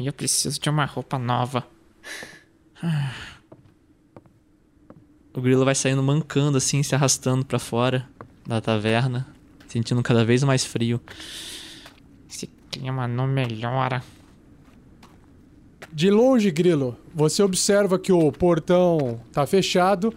Eu 0.00 0.12
preciso 0.12 0.60
de 0.60 0.70
uma 0.70 0.84
roupa 0.84 1.18
nova. 1.18 1.66
O 5.34 5.40
grilo 5.40 5.64
vai 5.64 5.74
saindo 5.74 6.02
mancando 6.02 6.58
assim, 6.58 6.82
se 6.82 6.94
arrastando 6.94 7.44
pra 7.44 7.58
fora 7.58 8.08
da 8.46 8.60
taverna, 8.60 9.26
sentindo 9.66 10.02
cada 10.02 10.24
vez 10.24 10.42
mais 10.42 10.64
frio. 10.64 11.00
Clima 12.70 13.08
não 13.08 13.26
melhora. 13.26 14.02
De 15.92 16.10
longe, 16.10 16.50
Grilo, 16.50 16.96
você 17.14 17.42
observa 17.42 17.98
que 17.98 18.12
o 18.12 18.30
portão 18.30 19.20
tá 19.32 19.46
fechado 19.46 20.12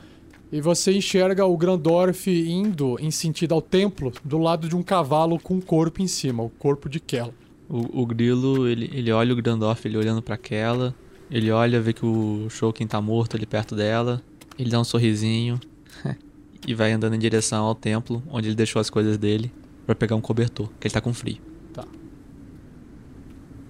e 0.51 0.59
você 0.59 0.91
enxerga 0.93 1.45
o 1.45 1.55
Grandorf 1.55 2.29
indo 2.29 2.97
em 2.99 3.09
sentido 3.09 3.53
ao 3.53 3.61
templo 3.61 4.11
do 4.23 4.37
lado 4.37 4.67
de 4.67 4.75
um 4.75 4.83
cavalo 4.83 5.39
com 5.39 5.55
um 5.55 5.61
corpo 5.61 6.01
em 6.01 6.07
cima, 6.07 6.43
o 6.43 6.49
corpo 6.49 6.89
de 6.89 6.99
Kel. 6.99 7.33
O, 7.69 8.01
o 8.01 8.05
grilo, 8.05 8.67
ele, 8.67 8.89
ele 8.93 9.11
olha 9.13 9.31
o 9.31 9.35
Grandorf, 9.35 9.87
ele 9.87 9.97
olhando 9.97 10.21
pra 10.21 10.35
aquela. 10.35 10.93
Ele 11.29 11.49
olha, 11.49 11.79
vê 11.79 11.93
que 11.93 12.05
o 12.05 12.49
Shouken 12.49 12.85
tá 12.85 12.99
morto 12.99 13.37
ali 13.37 13.45
perto 13.45 13.73
dela. 13.73 14.21
Ele 14.59 14.69
dá 14.69 14.77
um 14.77 14.83
sorrisinho 14.83 15.57
e 16.67 16.75
vai 16.75 16.91
andando 16.91 17.15
em 17.15 17.19
direção 17.19 17.63
ao 17.63 17.73
templo, 17.73 18.21
onde 18.29 18.49
ele 18.49 18.55
deixou 18.55 18.81
as 18.81 18.89
coisas 18.89 19.17
dele, 19.17 19.49
pra 19.85 19.95
pegar 19.95 20.17
um 20.17 20.21
cobertor, 20.21 20.69
que 20.77 20.87
ele 20.87 20.93
tá 20.93 20.99
com 20.99 21.13
frio. 21.13 21.50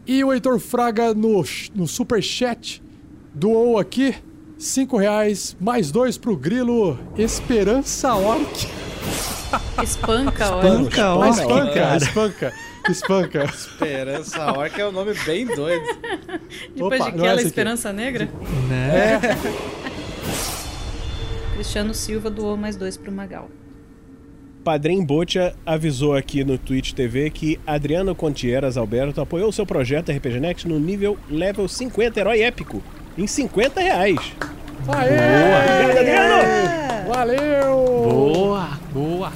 E 0.05 0.23
o 0.23 0.33
Heitor 0.33 0.59
Fraga 0.59 1.13
no, 1.13 1.43
no 1.75 1.87
superchat 1.87 2.81
doou 3.33 3.77
aqui 3.77 4.15
5 4.57 4.97
reais 4.97 5.55
mais 5.59 5.91
dois 5.91 6.17
pro 6.17 6.35
Grilo 6.35 6.97
Esperança 7.17 8.13
Orc. 8.15 8.67
Espanca, 9.83 10.55
olha. 10.55 10.67
Espanca, 10.67 11.13
ó, 11.15 11.25
espanca, 11.27 11.97
espanca, 11.97 12.53
espanca. 12.89 13.43
Esperança 13.45 14.51
Orca 14.53 14.81
é 14.81 14.87
um 14.87 14.91
nome 14.91 15.13
bem 15.25 15.45
doido. 15.45 15.85
Depois 16.75 17.01
Opa, 17.01 17.11
de 17.11 17.17
não 17.17 17.25
é 17.25 17.27
aquela 17.27 17.33
esse 17.33 17.39
aqui. 17.41 17.47
Esperança 17.47 17.93
Negra, 17.93 18.29
Né? 18.69 19.19
Cristiano 21.55 21.93
Silva 21.93 22.29
doou 22.29 22.57
mais 22.57 22.75
dois 22.75 22.97
pro 22.97 23.11
Magal. 23.11 23.49
Padrim 24.63 25.03
Botia 25.03 25.55
avisou 25.65 26.15
aqui 26.15 26.43
no 26.43 26.57
Twitch 26.57 26.93
TV 26.93 27.29
que 27.31 27.59
Adriano 27.65 28.13
Contieras 28.13 28.77
Alberto 28.77 29.19
apoiou 29.19 29.51
seu 29.51 29.65
projeto 29.65 30.11
RPG 30.11 30.39
Next 30.39 30.67
no 30.67 30.79
nível 30.79 31.17
level 31.29 31.67
50 31.67 32.19
Herói 32.19 32.41
Épico, 32.41 32.81
em 33.17 33.25
50 33.25 33.79
reais. 33.81 34.19
Aê! 34.87 35.81
Obrigado, 35.81 35.97
Adriano! 35.97 37.07
Valeu! 37.07 37.75
Boa, 38.09 38.79
boa. 38.93 39.31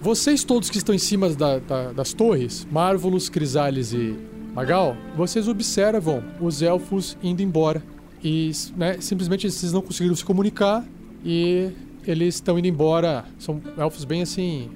Vocês 0.00 0.44
todos 0.44 0.70
que 0.70 0.78
estão 0.78 0.94
em 0.94 0.98
cima 0.98 1.28
da- 1.30 1.58
da- 1.58 1.92
das 1.92 2.12
torres, 2.12 2.66
Marvelous, 2.70 3.28
Crisales 3.28 3.92
e 3.92 4.16
Magal, 4.54 4.96
vocês 5.16 5.46
observam 5.46 6.22
os 6.40 6.60
elfos 6.60 7.16
indo 7.22 7.42
embora. 7.42 7.82
E 8.22 8.50
né, 8.76 9.00
simplesmente 9.00 9.50
vocês 9.50 9.72
não 9.72 9.80
conseguiram 9.80 10.14
se 10.14 10.24
comunicar 10.24 10.84
e 11.24 11.70
eles 12.06 12.36
estão 12.36 12.58
indo 12.58 12.68
embora. 12.68 13.24
São 13.38 13.60
elfos 13.78 14.04
bem 14.04 14.22
assim. 14.22 14.70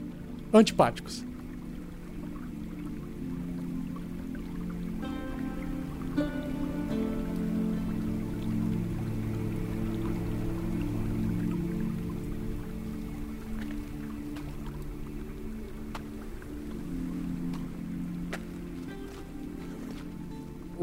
antipáticos. 0.53 1.25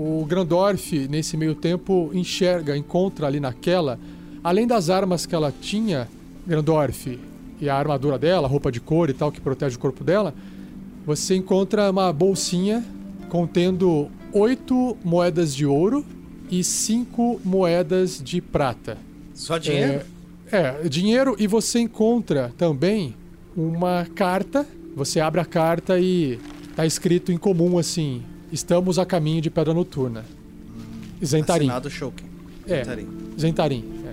O 0.03 0.25
Grandorf, 0.25 1.07
nesse 1.07 1.37
meio 1.37 1.53
tempo, 1.53 2.09
enxerga, 2.11 2.75
encontra 2.75 3.27
ali 3.27 3.39
naquela, 3.39 3.99
além 4.43 4.65
das 4.65 4.89
armas 4.89 5.27
que 5.27 5.35
ela 5.35 5.53
tinha, 5.61 6.09
Grandorf, 6.47 7.19
e 7.59 7.69
a 7.69 7.75
armadura 7.75 8.17
dela, 8.17 8.47
a 8.47 8.49
roupa 8.49 8.71
de 8.71 8.81
couro 8.81 9.11
e 9.11 9.13
tal, 9.13 9.31
que 9.31 9.39
protege 9.39 9.75
o 9.75 9.79
corpo 9.79 10.03
dela, 10.03 10.33
você 11.05 11.35
encontra 11.35 11.91
uma 11.91 12.11
bolsinha 12.11 12.83
contendo 13.29 14.09
oito 14.33 14.97
moedas 15.03 15.53
de 15.53 15.67
ouro 15.67 16.03
e 16.49 16.63
cinco 16.63 17.39
moedas 17.45 18.19
de 18.23 18.41
prata. 18.41 18.97
Só 19.35 19.59
dinheiro? 19.59 20.01
É, 20.51 20.81
é, 20.83 20.89
dinheiro 20.89 21.35
e 21.37 21.45
você 21.45 21.79
encontra 21.79 22.51
também 22.57 23.13
uma 23.55 24.07
carta. 24.15 24.65
Você 24.95 25.19
abre 25.19 25.41
a 25.41 25.45
carta 25.45 25.99
e 25.99 26.39
tá 26.75 26.87
escrito 26.87 27.31
em 27.31 27.37
comum 27.37 27.77
assim: 27.77 28.23
Estamos 28.51 28.99
a 28.99 29.05
caminho 29.05 29.41
de 29.41 29.49
Pedra 29.49 29.73
Noturna. 29.73 30.25
Zentarim. 31.23 31.65
Assinado 31.65 31.89
Shouken. 31.89 32.29
É, 32.67 32.83
Zentarim. 32.83 33.07
Zentarim. 33.39 34.01
é. 34.05 34.11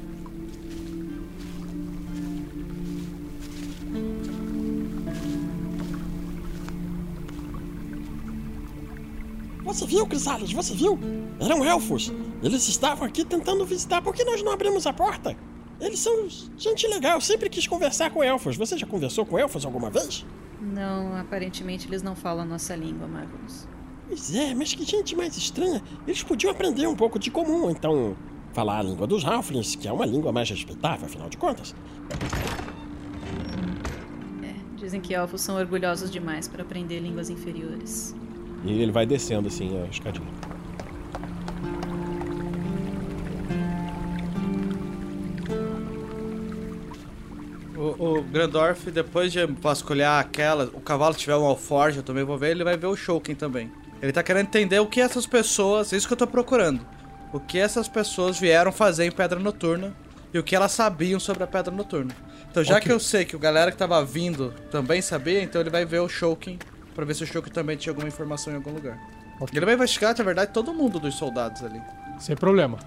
Você 9.64 9.86
viu, 9.86 10.07
Crisales? 10.07 10.53
Você 10.53 10.74
viu? 10.74 10.99
Eram 11.41 11.64
elfos. 11.64 12.12
Eles 12.43 12.66
estavam 12.68 13.07
aqui 13.07 13.24
tentando 13.24 13.64
visitar. 13.66 14.01
Por 14.01 14.14
que 14.14 14.24
nós 14.24 14.43
não 14.43 14.53
abrimos 14.53 14.86
a 14.86 14.93
porta? 14.93 15.36
Eles 15.80 15.99
são 15.99 16.28
gente 16.57 16.86
legal. 16.86 17.16
Eu 17.16 17.20
sempre 17.20 17.51
quis 17.51 17.66
conversar 17.66 18.11
com 18.11 18.22
elfos. 18.22 18.57
Você 18.57 18.78
já 18.78 18.86
conversou 18.86 19.26
com 19.26 19.39
elfos 19.39 19.64
alguma 19.64 19.91
vez? 19.91 20.24
Não, 20.61 21.16
aparentemente 21.16 21.86
eles 21.86 22.03
não 22.03 22.16
falam 22.16 22.43
a 22.43 22.47
nossa 22.47 22.74
língua, 22.74 23.07
Magnus. 23.07 23.66
Pois 24.09 24.35
é, 24.35 24.55
mas 24.55 24.73
que 24.73 24.85
gente 24.85 25.15
mais 25.15 25.37
estranha. 25.37 25.83
Eles 26.07 26.23
podiam 26.23 26.51
aprender 26.51 26.87
um 26.87 26.97
pouco 26.97 27.19
de 27.19 27.31
comum, 27.31 27.71
então 27.71 28.17
falar 28.55 28.79
a 28.79 28.83
língua 28.83 29.07
dos 29.07 29.25
Halflings, 29.25 29.77
que 29.77 29.87
é 29.87 29.93
uma 29.93 30.07
língua 30.07 30.33
mais 30.33 30.49
respeitável, 30.49 31.07
afinal 31.07 31.29
de 31.29 31.37
contas. 31.37 31.75
Dizem 34.77 35.03
que 35.03 35.13
elfos 35.13 35.43
são 35.43 35.57
orgulhosos 35.57 36.11
demais 36.11 36.49
para 36.49 36.63
aprender 36.63 37.01
línguas 37.01 37.29
inferiores. 37.29 38.17
E 38.65 38.73
ele 38.73 38.91
vai 38.91 39.05
descendo 39.05 39.49
assim 39.49 39.77
a 39.83 39.85
escadinha. 39.87 40.27
O, 47.77 48.19
o 48.19 48.23
Grandorf, 48.23 48.91
depois 48.91 49.31
de 49.31 49.45
vasculhar 49.45 50.21
aquela, 50.21 50.65
o 50.73 50.81
cavalo 50.81 51.15
tiver 51.15 51.37
um 51.37 51.45
alforje, 51.45 51.99
eu 51.99 52.03
também 52.03 52.25
vou 52.25 52.39
ver, 52.39 52.53
ele 52.53 52.65
vai 52.65 52.79
ver 52.79 52.87
o 52.87 52.97
Shouken 52.97 53.35
também. 53.35 53.71
Ele 54.01 54.12
tá 54.12 54.22
querendo 54.22 54.46
entender 54.46 54.78
o 54.78 54.86
que 54.86 55.01
essas 55.01 55.26
pessoas, 55.26 55.92
isso 55.92 56.07
que 56.07 56.12
eu 56.12 56.18
tô 56.18 56.26
procurando. 56.26 56.80
O 57.32 57.40
que 57.40 57.59
essas 57.59 57.88
pessoas 57.88 58.38
vieram 58.38 58.72
fazer 58.72 59.05
em 59.05 59.11
Pedra 59.11 59.38
Noturna 59.38 59.94
e 60.32 60.38
o 60.38 60.42
que 60.42 60.55
elas 60.55 60.72
sabiam 60.72 61.18
sobre 61.18 61.42
a 61.42 61.46
Pedra 61.46 61.74
Noturna. 61.74 62.14
Então, 62.51 62.62
já 62.64 62.76
Ok. 62.76 62.86
que 62.86 62.92
eu 62.92 63.01
sei 63.01 63.24
que 63.24 63.36
o 63.36 63.38
galera 63.38 63.70
que 63.70 63.76
tava 63.76 64.03
vindo 64.05 64.55
também 64.70 65.03
sabia, 65.03 65.42
então 65.42 65.61
ele 65.61 65.70
vai 65.70 65.84
ver 65.84 66.01
o 66.01 66.09
Shouken 66.09 66.59
pra 66.94 67.05
ver 67.05 67.14
se 67.14 67.24
o 67.24 67.26
Shouken 67.26 67.53
também 67.53 67.76
tinha 67.76 67.90
alguma 67.90 68.09
informação 68.09 68.53
em 68.53 68.57
algum 68.57 68.72
lugar. 68.72 68.99
Ok. 69.40 69.57
Ele 69.57 69.66
vai 69.66 69.74
investigar, 69.74 70.16
na 70.16 70.24
verdade, 70.24 70.53
todo 70.53 70.72
mundo 70.72 70.99
dos 70.99 71.14
soldados 71.16 71.62
ali. 71.62 71.80
Sem 72.18 72.34
problema. 72.36 72.78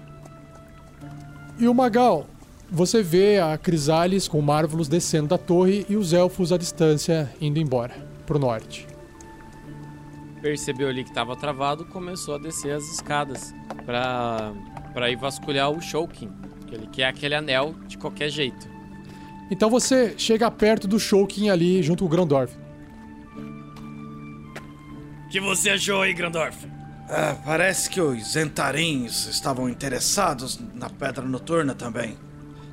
E 1.58 1.68
o 1.68 1.74
Magal, 1.74 2.26
você 2.70 3.02
vê 3.02 3.38
a 3.38 3.56
Crisales 3.56 4.26
com 4.26 4.40
Marvelous 4.40 4.88
descendo 4.88 5.28
da 5.28 5.38
torre 5.38 5.86
e 5.88 5.96
os 5.96 6.12
elfos 6.12 6.52
à 6.52 6.56
distância 6.58 7.30
indo 7.40 7.58
embora, 7.58 7.94
pro 8.26 8.38
norte. 8.38 8.86
Percebeu 10.42 10.88
ali 10.88 11.04
que 11.04 11.12
tava 11.12 11.36
travado, 11.36 11.84
começou 11.84 12.34
a 12.34 12.38
descer 12.38 12.74
as 12.74 12.82
escadas 12.92 13.54
pra, 13.86 14.52
pra 14.92 15.08
ir 15.08 15.16
vasculhar 15.16 15.70
o 15.70 15.80
Shouken. 15.80 16.32
Que 16.66 16.74
ele 16.74 16.88
quer 16.88 17.06
aquele 17.06 17.36
anel 17.36 17.76
de 17.86 17.96
qualquer 17.96 18.28
jeito. 18.28 18.68
Então 19.52 19.70
você 19.70 20.14
chega 20.18 20.50
perto 20.50 20.88
do 20.88 20.98
Shouken 20.98 21.48
ali 21.48 21.80
junto 21.82 22.00
com 22.00 22.06
o 22.06 22.08
Grandorf. 22.08 22.56
O 25.26 25.28
que 25.30 25.40
você 25.40 25.70
achou 25.70 26.02
aí, 26.02 26.12
Grandorf? 26.12 26.66
Ah, 27.08 27.36
parece 27.44 27.88
que 27.88 28.00
os 28.00 28.32
Zentarins 28.32 29.26
estavam 29.26 29.68
interessados 29.68 30.58
na 30.74 30.90
Pedra 30.90 31.24
Noturna 31.24 31.74
também. 31.74 32.16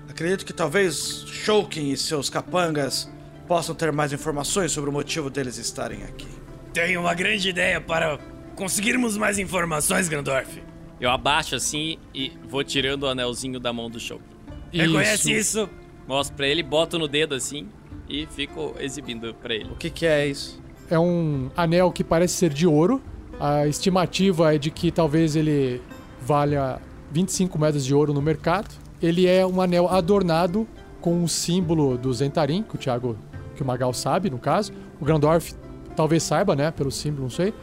Acredito 0.10 0.46
que 0.46 0.54
talvez 0.54 1.26
Shouken 1.28 1.92
e 1.92 1.98
seus 1.98 2.30
capangas 2.30 3.10
possam 3.48 3.76
ter 3.76 3.92
mais 3.92 4.12
informações 4.12 4.72
sobre 4.72 4.90
o 4.90 4.94
motivo 4.94 5.30
deles 5.30 5.58
estarem 5.58 6.04
aqui. 6.04 6.39
Tenho 6.74 7.02
uma 7.02 7.14
grande 7.14 7.50
ideia 7.50 7.82
para 7.82 8.20
conseguirmos 8.56 9.18
mais 9.18 9.40
informações, 9.40 10.08
Grandorf. 10.08 10.62
Eu 11.00 11.10
abaixo 11.10 11.56
assim 11.56 11.98
e 12.14 12.34
vou 12.48 12.64
tirando 12.64 13.04
o 13.04 13.08
anelzinho 13.08 13.60
da 13.60 13.72
mão 13.74 13.90
do 13.90 14.00
Shouken. 14.00 14.28
Reconhece 14.72 15.32
isso? 15.32 15.70
Mostro 16.08 16.36
pra 16.36 16.48
ele, 16.48 16.62
boto 16.62 17.00
no 17.00 17.08
dedo 17.08 17.34
assim 17.34 17.68
e 18.08 18.28
fico 18.28 18.76
exibindo 18.80 19.34
pra 19.34 19.54
ele. 19.54 19.70
O 19.72 19.76
que, 19.76 19.90
que 19.90 20.06
é 20.06 20.28
isso? 20.28 20.62
É 20.90 21.00
um 21.00 21.50
anel 21.56 21.92
que 21.92 22.04
parece 22.04 22.34
ser 22.34 22.52
de 22.52 22.68
ouro. 22.68 23.02
A 23.40 23.68
estimativa 23.68 24.54
é 24.54 24.58
de 24.58 24.70
que 24.70 24.92
talvez 24.92 25.36
ele 25.36 25.82
valha 26.22 26.80
25 27.12 27.58
moedas 27.58 27.86
de 27.86 27.94
ouro 27.94 28.14
no 28.14 28.22
mercado. 28.22 28.70
Ele 29.02 29.26
é 29.26 29.46
um 29.46 29.62
anel 29.62 29.88
adornado 29.88 30.68
com 31.00 31.24
o 31.24 31.30
símbolo 31.30 31.98
do 31.98 32.12
Zentarim, 32.14 32.64
que 32.64 32.76
o 32.76 32.78
Thiago, 32.78 33.18
que 33.56 33.64
o 33.64 33.66
Magal 33.66 33.94
sabe, 33.94 34.30
no 34.30 34.38
caso. 34.38 34.74
O 35.00 35.06
Grandorf 35.06 35.54
talvez 35.96 36.24
saiba, 36.24 36.56
né, 36.56 36.72
pelo 36.72 36.92
símbolo, 36.92 37.24
não 37.24 37.30
sei. 37.30 37.54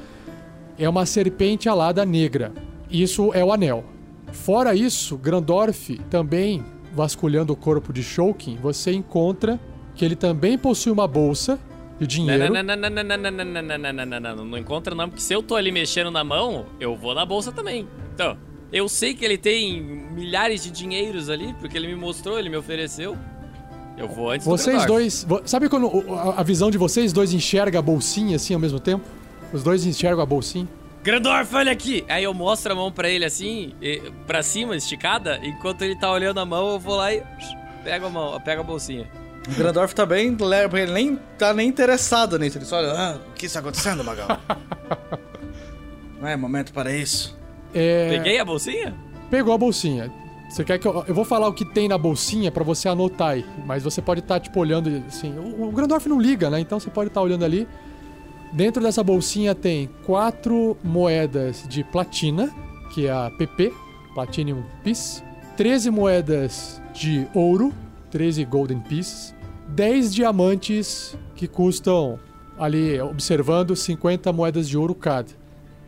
É 0.78 0.88
uma 0.88 1.06
serpente 1.06 1.68
alada 1.68 2.04
negra. 2.04 2.52
Isso 2.90 3.32
é 3.32 3.44
o 3.44 3.52
anel. 3.52 3.84
Fora 4.32 4.74
isso, 4.74 5.16
Grandorf 5.16 5.98
também, 6.10 6.64
vasculhando 6.92 7.52
o 7.52 7.56
corpo 7.56 7.92
de 7.92 8.02
Shouken, 8.02 8.58
você 8.60 8.92
encontra 8.92 9.58
que 9.94 10.04
ele 10.04 10.14
também 10.14 10.58
possui 10.58 10.92
uma 10.92 11.08
bolsa 11.08 11.58
de 11.98 12.06
dinheiro. 12.06 12.52
Não, 12.52 12.62
não, 12.62 12.76
não, 12.76 12.90
não, 12.90 13.02
não, 13.02 13.16
não, 13.16 13.30
não, 13.30 13.44
não, 13.44 13.62
não, 13.62 13.92
não, 13.92 14.06
não, 14.06 14.20
não, 14.20 14.44
não 14.44 14.58
encontra 14.58 14.94
não, 14.94 15.08
porque 15.08 15.22
se 15.22 15.32
eu 15.32 15.42
tô 15.42 15.56
ali 15.56 15.72
mexendo 15.72 16.10
na 16.10 16.22
mão, 16.22 16.66
eu 16.78 16.94
vou 16.94 17.14
na 17.14 17.24
bolsa 17.24 17.50
também. 17.50 17.88
Então, 18.14 18.36
eu 18.72 18.88
sei 18.88 19.14
que 19.14 19.24
ele 19.24 19.38
tem 19.38 19.80
milhares 19.82 20.62
de 20.62 20.70
dinheiros 20.70 21.30
ali, 21.30 21.54
porque 21.60 21.76
ele 21.76 21.86
me 21.86 21.94
mostrou, 21.94 22.38
ele 22.38 22.50
me 22.50 22.56
ofereceu. 22.56 23.16
Eu 23.96 24.08
vou 24.08 24.30
antes 24.30 24.46
do 24.46 24.50
Vocês 24.50 24.84
Grandorf. 24.84 25.26
dois. 25.26 25.26
Sabe 25.46 25.68
quando 25.68 26.04
a, 26.36 26.42
visão 26.42 26.70
de 26.70 26.76
vocês 26.78 27.12
dois 27.12 27.32
enxerga 27.32 27.78
a 27.78 27.82
bolsinha 27.82 28.36
assim 28.36 28.52
ao 28.54 28.60
mesmo 28.60 28.78
tempo? 28.78 29.04
Os 29.52 29.62
dois 29.62 29.86
enxergam 29.86 30.22
a 30.22 30.26
bolsinha. 30.26 30.68
Grandorf, 31.02 31.54
olha 31.54 31.70
aqui! 31.72 32.04
Aí 32.08 32.24
eu 32.24 32.34
mostro 32.34 32.72
a 32.72 32.74
mão 32.74 32.90
pra 32.90 33.08
ele 33.08 33.24
assim, 33.24 33.74
e, 33.80 34.02
pra 34.26 34.42
cima, 34.42 34.74
esticada, 34.76 35.38
enquanto 35.42 35.82
ele 35.82 35.94
tá 35.96 36.10
olhando 36.10 36.40
a 36.40 36.44
mão, 36.44 36.72
eu 36.72 36.80
vou 36.80 36.96
lá 36.96 37.14
e 37.14 37.22
pego 37.84 38.06
a 38.06 38.10
mão, 38.10 38.40
pego 38.40 38.62
a 38.62 38.64
bolsinha. 38.64 39.08
O 39.48 39.54
Grandorf 39.54 39.94
também 39.94 40.36
leva, 40.38 40.80
ele 40.80 40.92
nem 40.92 41.16
tá 41.38 41.54
nem 41.54 41.68
interessado 41.68 42.36
nisso. 42.38 42.58
Ele 42.58 42.64
só 42.64 42.78
olha, 42.78 42.90
ah, 42.90 43.18
o 43.30 43.34
que 43.34 43.46
está 43.46 43.60
acontecendo, 43.60 44.02
Magal? 44.02 44.26
Não 46.20 46.26
é 46.26 46.36
momento 46.36 46.72
para 46.72 46.92
isso. 46.92 47.38
É, 47.72 48.08
Peguei 48.10 48.40
a 48.40 48.44
bolsinha? 48.44 48.92
Pegou 49.30 49.54
a 49.54 49.58
bolsinha. 49.58 50.12
Você 50.48 50.64
quer 50.64 50.78
que 50.78 50.86
eu. 50.86 51.04
Eu 51.06 51.14
vou 51.14 51.24
falar 51.24 51.48
o 51.48 51.52
que 51.52 51.64
tem 51.64 51.88
na 51.88 51.98
bolsinha 51.98 52.50
pra 52.50 52.62
você 52.62 52.88
anotar 52.88 53.30
aí. 53.30 53.44
Mas 53.64 53.82
você 53.82 54.00
pode 54.00 54.20
estar, 54.20 54.40
tipo, 54.40 54.58
olhando 54.60 55.02
assim. 55.06 55.36
O, 55.38 55.68
o 55.68 55.72
Grandorf 55.72 56.08
não 56.08 56.20
liga, 56.20 56.48
né? 56.48 56.60
Então 56.60 56.78
você 56.78 56.90
pode 56.90 57.08
estar 57.08 57.20
olhando 57.20 57.44
ali. 57.44 57.66
Dentro 58.52 58.82
dessa 58.82 59.02
bolsinha 59.02 59.54
tem 59.54 59.90
quatro 60.04 60.76
moedas 60.82 61.64
de 61.68 61.82
platina, 61.84 62.54
que 62.94 63.06
é 63.06 63.12
a 63.12 63.30
PP, 63.30 63.72
Platinum 64.14 64.62
Piece. 64.82 65.22
13 65.56 65.90
moedas 65.90 66.80
de 66.94 67.26
ouro, 67.34 67.72
13 68.10 68.44
Golden 68.44 68.80
Pieces. 68.80 69.34
10 69.68 70.14
diamantes 70.14 71.18
que 71.34 71.48
custam, 71.48 72.18
ali, 72.58 73.00
observando, 73.00 73.74
50 73.74 74.32
moedas 74.32 74.68
de 74.68 74.78
ouro 74.78 74.94
cada. 74.94 75.28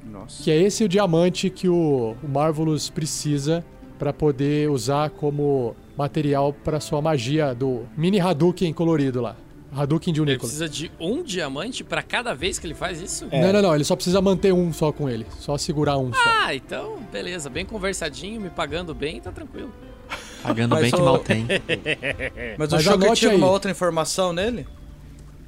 Nossa. 0.04 0.42
Que 0.42 0.50
é 0.50 0.60
esse 0.60 0.82
o 0.84 0.88
diamante 0.88 1.48
que 1.48 1.68
o, 1.68 2.16
o 2.22 2.28
Marvelous 2.28 2.90
precisa 2.90 3.64
para 3.98 4.12
poder 4.12 4.70
usar 4.70 5.10
como 5.10 5.74
material 5.96 6.52
para 6.52 6.78
sua 6.80 7.02
magia 7.02 7.54
do 7.54 7.82
mini 7.96 8.20
Hadouken 8.20 8.72
colorido 8.72 9.20
lá. 9.20 9.36
Hadouken 9.74 10.14
de 10.14 10.20
Ele 10.20 10.30
Unicorn. 10.30 10.38
precisa 10.40 10.68
de 10.68 10.90
um 10.98 11.22
diamante 11.22 11.84
pra 11.84 12.02
cada 12.02 12.34
vez 12.34 12.58
que 12.58 12.66
ele 12.66 12.74
faz 12.74 13.02
isso? 13.02 13.26
Não, 13.30 13.52
não, 13.52 13.60
não. 13.62 13.74
Ele 13.74 13.84
só 13.84 13.94
precisa 13.94 14.20
manter 14.22 14.52
um 14.52 14.72
só 14.72 14.90
com 14.92 15.08
ele. 15.10 15.26
Só 15.38 15.58
segurar 15.58 15.98
um 15.98 16.10
só. 16.12 16.18
Ah, 16.44 16.54
então, 16.54 16.96
beleza. 17.12 17.50
Bem 17.50 17.66
conversadinho, 17.66 18.40
me 18.40 18.48
pagando 18.48 18.94
bem, 18.94 19.20
tá 19.20 19.30
tranquilo. 19.30 19.70
Pagando 20.42 20.70
Mas 20.70 20.82
bem 20.82 20.90
que 20.90 21.00
mal 21.02 21.18
tem. 21.18 21.46
Mas, 22.56 22.70
Mas 22.72 22.86
o 22.86 22.90
anote 22.92 23.20
tinha 23.20 23.30
aí. 23.30 23.34
alguma 23.34 23.50
outra 23.52 23.70
informação 23.70 24.32
nele? 24.32 24.66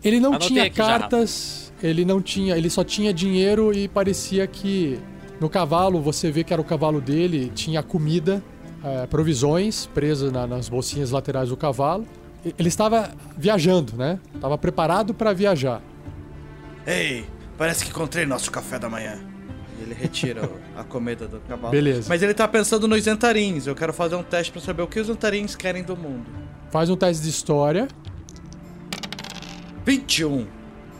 Ele 0.04 0.18
não 0.20 0.30
Anotei 0.30 0.48
tinha 0.48 0.64
aqui 0.64 0.76
já, 0.76 0.86
cartas, 0.98 1.72
ele 1.82 2.04
não 2.04 2.20
tinha, 2.22 2.56
ele 2.56 2.68
só 2.70 2.82
tinha 2.82 3.12
dinheiro 3.12 3.72
e 3.72 3.86
parecia 3.88 4.46
que 4.46 4.98
no 5.40 5.48
cavalo 5.48 6.00
você 6.00 6.30
vê 6.30 6.44
que 6.44 6.52
era 6.52 6.60
o 6.60 6.64
cavalo 6.64 7.00
dele, 7.00 7.50
tinha 7.54 7.82
comida, 7.82 8.42
eh, 8.84 9.06
provisões 9.06 9.86
presas 9.86 10.30
na- 10.30 10.46
nas 10.46 10.68
bolsinhas 10.68 11.10
laterais 11.10 11.48
do 11.48 11.56
cavalo. 11.56 12.06
Ele 12.58 12.68
estava 12.68 13.10
viajando, 13.36 13.94
né? 13.96 14.18
Estava 14.34 14.56
preparado 14.56 15.12
para 15.14 15.32
viajar. 15.32 15.82
Ei, 16.86 17.24
parece 17.58 17.84
que 17.84 17.90
encontrei 17.90 18.24
nosso 18.24 18.50
café 18.50 18.78
da 18.78 18.88
manhã. 18.88 19.18
Ele 19.82 19.94
retira 19.94 20.50
a 20.76 20.84
comida 20.84 21.26
do 21.26 21.40
cavalo. 21.40 21.70
Beleza. 21.70 22.06
Mas 22.08 22.22
ele 22.22 22.34
tá 22.34 22.46
pensando 22.48 22.86
nos 22.88 23.02
Zentarins. 23.02 23.66
Eu 23.66 23.74
quero 23.74 23.92
fazer 23.92 24.14
um 24.14 24.22
teste 24.22 24.52
pra 24.52 24.60
saber 24.60 24.82
o 24.82 24.86
que 24.86 25.00
os 25.00 25.06
Zentarins 25.06 25.54
querem 25.54 25.82
do 25.82 25.96
mundo. 25.96 26.26
Faz 26.70 26.88
um 26.90 26.96
teste 26.96 27.22
de 27.22 27.30
história. 27.30 27.88
21. 29.84 30.46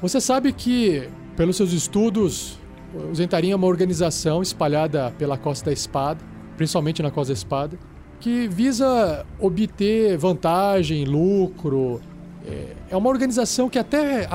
Você 0.02 0.20
sabe 0.20 0.52
que, 0.52 1.08
pelos 1.36 1.56
seus 1.56 1.72
estudos, 1.72 2.58
o 2.94 3.14
Zentarim 3.14 3.50
é 3.50 3.56
uma 3.56 3.66
organização 3.66 4.42
espalhada 4.42 5.12
pela 5.18 5.36
Costa 5.38 5.66
da 5.66 5.72
Espada, 5.72 6.20
principalmente 6.56 7.02
na 7.02 7.10
Costa 7.10 7.32
da 7.32 7.36
Espada, 7.38 7.78
que 8.18 8.48
visa 8.48 9.24
obter 9.38 10.16
vantagem, 10.18 11.04
lucro. 11.04 12.00
É- 12.46 12.76
É 12.90 12.96
uma 12.96 13.08
organização 13.08 13.68
que 13.68 13.78
até 13.78 14.28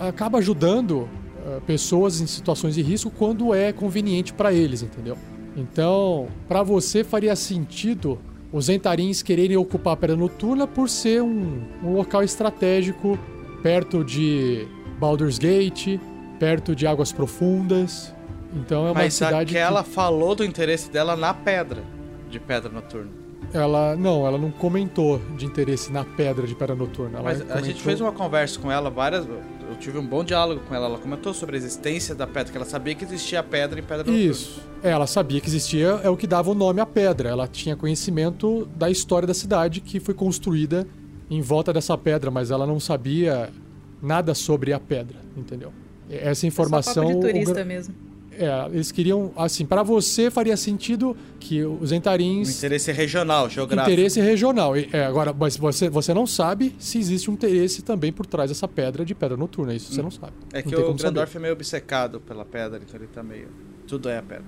acaba 0.00 0.38
ajudando 0.38 1.08
ah, 1.46 1.60
pessoas 1.66 2.20
em 2.20 2.26
situações 2.26 2.74
de 2.74 2.82
risco 2.82 3.10
quando 3.10 3.54
é 3.54 3.72
conveniente 3.72 4.32
para 4.34 4.52
eles, 4.52 4.82
entendeu? 4.82 5.16
Então, 5.56 6.28
para 6.46 6.62
você 6.62 7.02
faria 7.02 7.34
sentido 7.34 8.18
os 8.52 8.66
Zentarins 8.66 9.22
quererem 9.22 9.56
ocupar 9.56 9.94
a 9.94 9.96
Pedra 9.96 10.14
Noturna 10.16 10.66
por 10.66 10.88
ser 10.90 11.22
um, 11.22 11.62
um 11.82 11.94
local 11.94 12.22
estratégico 12.22 13.18
perto 13.62 14.04
de 14.04 14.66
Baldur's 15.00 15.38
Gate, 15.38 15.98
perto 16.42 16.74
de 16.74 16.88
Águas 16.88 17.12
Profundas. 17.12 18.12
Então 18.52 18.80
é 18.88 18.90
uma 18.90 18.94
Mas 18.94 19.14
cidade 19.14 19.56
aquela 19.56 19.84
que 19.84 19.90
falou 19.90 20.34
do 20.34 20.44
interesse 20.44 20.90
dela 20.90 21.14
na 21.14 21.32
pedra. 21.32 21.84
De 22.28 22.40
pedra 22.40 22.68
noturna. 22.68 23.12
ela 23.54 23.94
não, 23.94 24.26
ela 24.26 24.36
não 24.36 24.50
comentou 24.50 25.20
de 25.36 25.46
interesse 25.46 25.92
na 25.92 26.04
pedra 26.04 26.44
de 26.44 26.54
Pedra 26.56 26.74
Noturna. 26.74 27.18
Ela 27.18 27.22
Mas 27.22 27.40
a 27.40 27.44
comentou- 27.44 27.64
gente 27.64 27.80
fez 27.82 28.00
uma 28.00 28.10
conversa 28.10 28.58
com 28.58 28.72
ela 28.72 28.90
várias. 28.90 29.24
Eu 29.24 29.76
tive 29.78 29.98
um 29.98 30.06
bom 30.06 30.24
diálogo 30.24 30.62
com 30.66 30.74
ela. 30.74 30.86
Ela 30.86 30.98
comentou 30.98 31.32
sobre 31.32 31.54
a 31.54 31.58
existência 31.58 32.12
da 32.12 32.26
pedra, 32.26 32.50
que 32.50 32.56
ela 32.56 32.66
sabia 32.66 32.94
que 32.96 33.04
existia 33.04 33.38
a 33.38 33.42
pedra 33.44 33.78
em 33.78 33.82
pedra 33.82 33.98
noturna. 33.98 34.18
Isso. 34.18 34.60
É, 34.82 34.90
ela 34.90 35.06
sabia 35.06 35.40
que 35.40 35.46
existia, 35.46 36.00
é 36.02 36.10
o 36.10 36.16
que 36.16 36.26
dava 36.26 36.50
o 36.50 36.54
nome 36.54 36.80
à 36.80 36.86
pedra. 36.86 37.28
Ela 37.28 37.46
tinha 37.46 37.76
conhecimento 37.76 38.66
da 38.74 38.90
história 38.90 39.28
da 39.28 39.34
cidade 39.34 39.80
que 39.80 40.00
foi 40.00 40.14
construída 40.14 40.88
em 41.30 41.40
volta 41.40 41.72
dessa 41.72 41.96
pedra, 41.96 42.32
mas 42.32 42.50
ela 42.50 42.66
não 42.66 42.80
sabia 42.80 43.48
nada 44.02 44.34
sobre 44.34 44.72
a 44.72 44.80
pedra, 44.80 45.18
entendeu? 45.36 45.72
Essa 46.22 46.46
informação. 46.46 46.94
Só 46.94 47.08
papo 47.08 47.12
de 47.20 47.26
o 47.26 47.30
turista 47.32 47.54
gra- 47.54 47.64
mesmo. 47.64 47.94
É, 48.34 48.48
eles 48.72 48.90
queriam, 48.90 49.30
assim, 49.36 49.66
para 49.66 49.82
você 49.82 50.30
faria 50.30 50.56
sentido 50.56 51.14
que 51.38 51.62
os 51.64 51.92
Um 51.92 51.94
entarins. 51.94 52.56
interesse 52.56 52.90
regional, 52.90 53.48
geográfico. 53.50 53.92
Interesse 53.92 54.20
regional. 54.22 54.74
E, 54.76 54.88
É, 54.90 55.04
agora, 55.04 55.34
mas 55.38 55.54
você, 55.56 55.90
você 55.90 56.14
não 56.14 56.26
sabe 56.26 56.74
se 56.78 56.98
existe 56.98 57.30
um 57.30 57.34
interesse 57.34 57.82
também 57.82 58.10
por 58.10 58.24
trás 58.24 58.50
dessa 58.50 58.66
pedra 58.66 59.04
de 59.04 59.14
pedra 59.14 59.36
noturna. 59.36 59.74
Isso 59.74 59.92
você 59.92 60.00
não 60.00 60.10
sabe. 60.10 60.32
É 60.52 60.62
Não 60.62 60.70
que 60.70 60.74
o. 60.74 60.94
Grandorf 60.94 61.36
é 61.36 61.40
meio 61.40 61.52
obcecado 61.52 62.20
pela 62.20 62.44
pedra, 62.44 62.80
então 62.82 62.98
ele 62.98 63.06
tá 63.06 63.22
meio. 63.22 63.48
Tudo 63.86 64.08
é 64.08 64.16
a 64.16 64.22
pedra. 64.22 64.44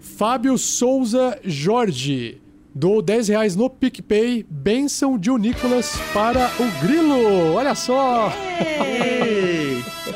Fábio 0.00 0.58
Souza 0.58 1.38
Jorge. 1.44 2.40
Dou 2.74 3.00
10 3.00 3.28
reais 3.28 3.54
no 3.56 3.70
PicPay. 3.70 4.44
Benção 4.50 5.16
de 5.16 5.30
o 5.30 5.36
Nicolas 5.38 5.96
para 6.12 6.50
o 6.60 6.80
Grilo. 6.84 7.54
Olha 7.54 7.74
só. 7.76 8.32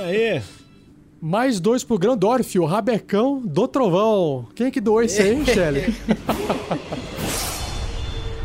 Aê! 0.04 0.42
Mais 1.24 1.60
dois 1.60 1.84
pro 1.84 1.96
Grandorf, 1.98 2.58
o 2.58 2.64
Rabecão 2.64 3.40
do 3.40 3.68
Trovão. 3.68 4.48
Quem 4.56 4.66
é 4.66 4.70
que 4.72 4.80
doou 4.80 5.00
esse 5.04 5.22
aí, 5.22 5.34
hein, 5.36 5.44
Shelly? 5.46 5.82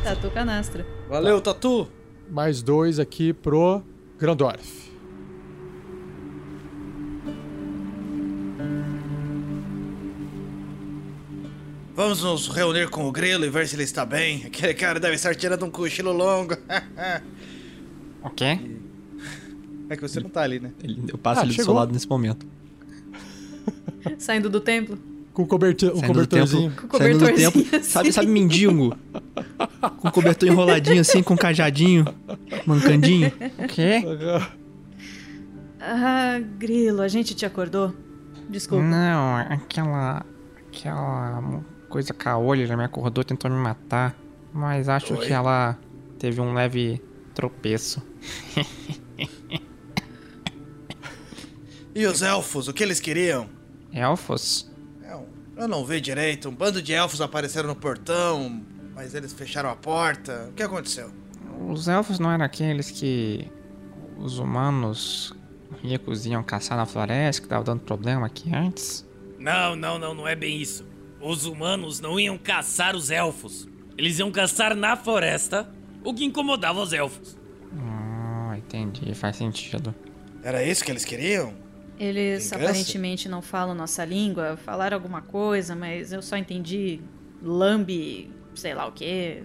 Tatu 0.04 0.30
canastra. 0.30 0.86
Valeu, 1.10 1.42
Tatu! 1.42 1.88
Mais 2.30 2.62
dois 2.62 3.00
aqui 3.00 3.34
pro 3.34 3.82
Grandorf. 4.20 4.86
Vamos 11.96 12.22
nos 12.22 12.48
reunir 12.48 12.90
com 12.90 13.08
o 13.08 13.12
Grilo 13.12 13.44
e 13.46 13.50
ver 13.50 13.68
se 13.68 13.76
ele 13.76 13.84
está 13.84 14.06
bem. 14.06 14.44
Aquele 14.46 14.74
cara 14.76 15.00
deve 15.00 15.16
estar 15.16 15.34
tirando 15.36 15.66
um 15.66 15.72
cochilo 15.72 16.12
longo. 16.14 16.56
O 18.24 18.30
quê? 18.32 18.60
É 19.90 19.96
que 19.96 20.02
você 20.02 20.20
não 20.20 20.30
tá 20.30 20.42
ali, 20.42 20.60
né? 20.60 20.72
Ele- 20.84 21.02
Eu 21.08 21.18
passo 21.18 21.42
Ah, 21.42 21.44
ele 21.46 21.56
do 21.56 21.64
seu 21.64 21.72
lado 21.72 21.94
nesse 21.94 22.10
momento. 22.10 22.46
Saindo 24.18 24.50
do 24.50 24.60
templo. 24.60 24.98
Com 25.34 25.44
o 25.44 25.48
cobertor, 25.48 25.92
um 25.92 26.00
Saindo 26.00 26.08
do 26.08 26.14
cobertorzinho. 26.14 26.70
tempo, 26.72 26.88
Com 26.88 26.98
saindo 26.98 27.20
do 27.20 27.26
cobertorzinho, 27.26 27.52
tempo. 27.64 27.76
assim. 27.76 27.90
Sabe, 27.90 28.12
sabe 28.12 28.28
mendigo? 28.28 28.98
Com 30.00 30.08
o 30.08 30.12
cobertor 30.12 30.50
enroladinho 30.50 31.02
assim, 31.02 31.22
com 31.22 31.38
cajadinho, 31.38 32.06
mancandinho. 32.66 33.32
O 33.64 33.68
quê? 33.68 34.04
Ah, 35.80 36.40
Grilo, 36.58 37.02
a 37.02 37.08
gente 37.08 37.36
te 37.36 37.46
acordou? 37.46 37.94
Desculpa. 38.50 38.84
Não, 38.84 39.36
aquela. 39.38 40.26
Aquela 40.70 41.62
coisa 41.90 42.14
caolha, 42.14 42.64
ela 42.64 42.76
me 42.78 42.84
acordou, 42.84 43.24
tentou 43.24 43.50
me 43.50 43.58
matar. 43.58 44.16
Mas 44.54 44.90
acho 44.90 45.16
que 45.18 45.32
ela 45.32 45.78
teve 46.20 46.42
um 46.42 46.54
leve 46.54 47.02
tropeço. 47.34 48.02
E 51.96 52.06
os 52.06 52.22
elfos, 52.22 52.68
o 52.68 52.74
que 52.74 52.84
eles 52.84 53.00
queriam? 53.00 53.50
Elfos? 53.98 54.70
Eu, 55.04 55.28
eu 55.56 55.68
não 55.68 55.84
vi 55.86 56.00
direito. 56.00 56.50
Um 56.50 56.56
bando 56.56 56.82
de 56.82 56.94
elfos 56.94 57.22
apareceram 57.22 57.68
no 57.68 57.76
portão, 57.76 58.62
mas 58.94 59.14
eles 59.14 59.34
fecharam 59.34 59.70
a 59.70 59.76
porta. 59.76 60.48
O 60.50 60.54
que 60.54 60.64
aconteceu? 60.64 61.12
Os 61.68 61.88
elfos 61.88 62.20
não 62.20 62.32
eram 62.32 62.46
aqueles 62.46 62.92
que 62.92 63.52
os 64.18 64.40
humanos 64.40 65.34
ricos 65.84 66.26
iam 66.26 66.44
caçar 66.44 66.78
na 66.78 66.86
floresta, 66.86 67.42
que 67.42 67.48
tava 67.48 67.64
dando 67.64 67.82
problema 67.82 68.26
aqui 68.26 68.54
antes? 68.56 69.06
Não, 69.38 69.76
não, 69.76 70.00
não, 70.00 70.14
não 70.14 70.28
é 70.28 70.36
bem 70.36 70.62
isso. 70.62 70.86
Os 71.20 71.46
humanos 71.46 72.00
não 72.00 72.20
iam 72.20 72.38
caçar 72.38 72.96
os 72.96 73.10
elfos. 73.10 73.68
Eles 73.98 74.20
iam 74.20 74.32
caçar 74.32 74.76
na 74.76 74.96
floresta, 74.96 75.70
o 76.04 76.14
que 76.14 76.24
incomodava 76.24 76.80
os 76.80 76.94
elfos. 76.94 77.38
Ah, 77.80 78.56
entendi, 78.58 79.14
faz 79.16 79.36
sentido. 79.38 79.94
Era 80.44 80.64
isso 80.64 80.84
que 80.84 80.92
eles 80.92 81.04
queriam? 81.04 81.54
Eles 82.00 82.52
aparentemente 82.54 83.28
não 83.28 83.42
falam 83.42 83.74
nossa 83.74 84.06
língua, 84.06 84.58
falaram 84.58 84.96
alguma 84.96 85.22
coisa, 85.22 85.76
mas 85.76 86.14
eu 86.14 86.22
só 86.22 86.38
entendi 86.38 87.02
lambe, 87.42 88.32
sei 88.56 88.74
lá 88.74 88.86
o 88.86 88.92
quê. 88.92 89.44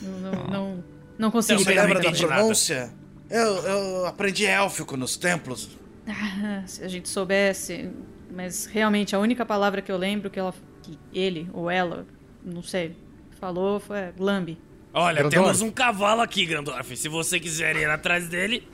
Não, 0.00 0.20
não, 0.20 0.44
não, 0.48 0.84
não 1.18 1.30
consegui 1.30 1.64
Você 1.64 1.74
lembra 1.74 2.00
da 2.00 2.12
pronúncia? 2.12 2.92
Eu, 3.28 3.56
eu 3.62 4.06
aprendi 4.06 4.46
élfico 4.46 4.96
nos 4.96 5.16
templos. 5.16 5.76
Ah, 6.06 6.62
se 6.66 6.82
a 6.82 6.88
gente 6.88 7.08
soubesse, 7.08 7.90
mas 8.32 8.66
realmente 8.66 9.14
a 9.14 9.18
única 9.18 9.44
palavra 9.44 9.82
que 9.82 9.90
eu 9.90 9.96
lembro 9.96 10.30
que 10.30 10.38
ela, 10.38 10.54
que 10.82 10.98
ele 11.12 11.48
ou 11.52 11.70
ela, 11.70 12.06
não 12.44 12.62
sei, 12.62 12.96
falou 13.38 13.80
foi 13.80 14.12
lambe. 14.18 14.58
Olha, 14.94 15.18
Grandorf. 15.18 15.34
temos 15.34 15.60
um 15.60 15.70
cavalo 15.70 16.22
aqui, 16.22 16.46
Grandorf. 16.46 16.96
Se 16.96 17.08
você 17.08 17.38
quiser 17.38 17.76
ir 17.76 17.90
atrás 17.90 18.28
dele, 18.28 18.66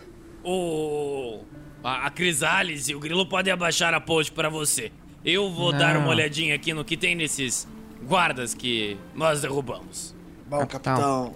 o. 0.44 1.40
A, 1.82 2.06
a 2.06 2.10
Crisales 2.10 2.88
e 2.88 2.94
o 2.94 3.00
Grilo 3.00 3.26
podem 3.26 3.52
abaixar 3.52 3.92
a 3.94 4.00
ponte 4.00 4.30
pra 4.30 4.48
você. 4.48 4.92
Eu 5.24 5.50
vou 5.50 5.72
Não. 5.72 5.78
dar 5.78 5.96
uma 5.96 6.08
olhadinha 6.08 6.54
aqui 6.54 6.72
no 6.74 6.84
que 6.84 6.96
tem 6.96 7.14
nesses 7.14 7.66
guardas 8.06 8.54
que 8.54 8.96
nós 9.14 9.40
derrubamos. 9.42 10.14
Bom, 10.48 10.58
Capitão. 10.66 10.80
capitão, 10.96 11.34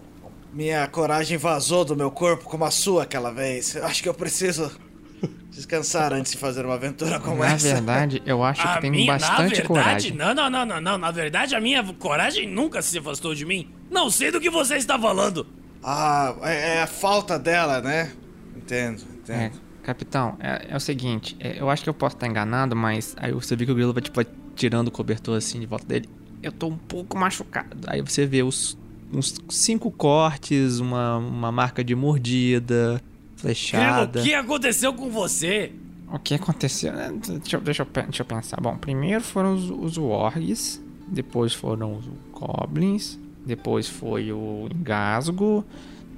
minha 0.52 0.86
coragem 0.88 1.36
vazou 1.38 1.84
do 1.84 1.94
meu 1.96 2.10
corpo 2.10 2.44
como 2.44 2.64
a 2.64 2.70
sua 2.70 3.04
aquela 3.04 3.30
vez. 3.32 3.76
Acho 3.76 4.02
que 4.02 4.08
eu 4.08 4.14
preciso 4.14 4.70
descansar 5.50 6.12
antes 6.12 6.32
de 6.32 6.38
fazer 6.38 6.64
uma 6.64 6.74
aventura 6.74 7.18
como 7.20 7.38
Na 7.38 7.52
essa. 7.52 7.74
verdade, 7.74 8.22
eu 8.26 8.42
acho 8.42 8.60
que 8.62 8.68
A 8.68 8.80
tem 8.80 8.90
minha, 8.90 9.12
bastante 9.12 9.36
na 9.36 9.44
verdade, 9.46 9.62
coragem. 9.62 10.12
não, 10.12 10.34
não, 10.34 10.50
não, 10.50 10.66
não, 10.66 10.80
não. 10.80 10.98
Na 10.98 11.10
verdade, 11.10 11.54
a 11.54 11.60
minha 11.60 11.82
coragem 11.94 12.48
nunca 12.48 12.82
se 12.82 12.98
afastou 12.98 13.34
de 13.34 13.44
mim. 13.44 13.68
Não 13.90 14.10
sei 14.10 14.30
do 14.30 14.40
que 14.40 14.50
você 14.50 14.76
está 14.76 14.98
falando. 14.98 15.46
Ah, 15.82 16.34
é, 16.42 16.76
é 16.78 16.82
a 16.82 16.86
falta 16.86 17.38
dela, 17.38 17.80
né? 17.80 18.12
Entendo, 18.56 19.02
É, 19.28 19.44
entendo. 19.46 19.60
Capitão, 19.86 20.36
é, 20.40 20.66
é 20.70 20.76
o 20.76 20.80
seguinte, 20.80 21.36
é, 21.38 21.60
eu 21.60 21.70
acho 21.70 21.82
que 21.82 21.88
eu 21.88 21.94
posso 21.94 22.16
estar 22.16 22.26
enganado, 22.26 22.74
mas 22.74 23.14
aí 23.18 23.32
você 23.32 23.54
vê 23.54 23.64
que 23.64 23.70
o 23.72 23.74
grilo 23.74 23.92
vai, 23.92 24.02
tipo, 24.02 24.20
tirando 24.54 24.88
o 24.88 24.90
cobertor 24.90 25.36
assim 25.38 25.60
de 25.60 25.66
volta 25.66 25.86
dele. 25.86 26.08
Eu 26.42 26.50
tô 26.52 26.66
um 26.66 26.76
pouco 26.76 27.16
machucado. 27.16 27.78
Aí 27.86 28.00
você 28.02 28.26
vê 28.26 28.42
os, 28.42 28.76
uns 29.12 29.34
cinco 29.48 29.90
cortes, 29.90 30.78
uma, 30.80 31.18
uma 31.18 31.52
marca 31.52 31.82
de 31.84 31.94
mordida, 31.94 33.00
Grilo, 33.00 33.02
flechada. 33.36 34.20
o 34.20 34.22
que 34.24 34.34
aconteceu 34.34 34.92
com 34.92 35.08
você? 35.10 35.72
O 36.12 36.18
que 36.18 36.34
aconteceu? 36.34 36.92
É, 36.92 37.10
Deixa, 37.12 37.56
eu- 37.56 37.60
deixa, 37.60 37.82
eu, 37.82 37.86
deixa 38.04 38.22
eu 38.22 38.26
pensar. 38.26 38.60
Bom, 38.60 38.76
primeiro 38.76 39.22
foram 39.22 39.54
os, 39.54 39.70
os 39.70 39.96
wargs, 39.98 40.82
depois 41.08 41.52
foram 41.52 41.96
os 41.96 42.04
goblins, 42.32 43.18
depois 43.44 43.88
foi 43.88 44.32
o 44.32 44.68
engasgo, 44.74 45.64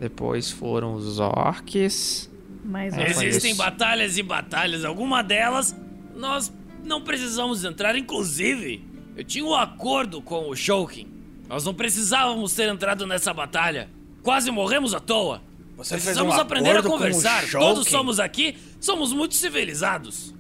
depois 0.00 0.50
foram 0.50 0.94
os 0.94 1.18
orcs. 1.18 2.30
Mais 2.68 2.92
É, 2.92 3.00
um. 3.10 3.14
foi 3.14 3.26
Existem 3.26 3.52
isso. 3.52 3.58
batalhas 3.58 4.18
e 4.18 4.22
batalhas. 4.22 4.84
Alguma 4.84 5.22
delas 5.22 5.74
nós 6.14 6.52
não 6.84 7.00
precisamos 7.02 7.64
entrar. 7.64 7.96
Inclusive, 7.96 8.84
eu 9.16 9.24
tinha 9.24 9.44
um 9.44 9.54
acordo 9.54 10.20
com 10.20 10.50
o 10.50 10.54
Shulkin. 10.54 11.08
Nós 11.48 11.64
não 11.64 11.72
precisávamos 11.72 12.52
ter 12.54 12.68
entrado 12.68 13.06
nessa 13.06 13.32
batalha. 13.32 13.88
Quase 14.22 14.50
morremos 14.50 14.92
à 14.92 15.00
toa. 15.00 15.40
Você 15.78 15.94
fez 15.94 16.02
Precisamos 16.04 16.34
um 16.34 16.40
aprender 16.40 16.76
a 16.76 16.82
conversar. 16.82 17.48
Todos 17.50 17.88
somos 17.88 18.20
aqui, 18.20 18.56
somos 18.80 19.12
muito 19.12 19.34
civilizados. 19.34 20.34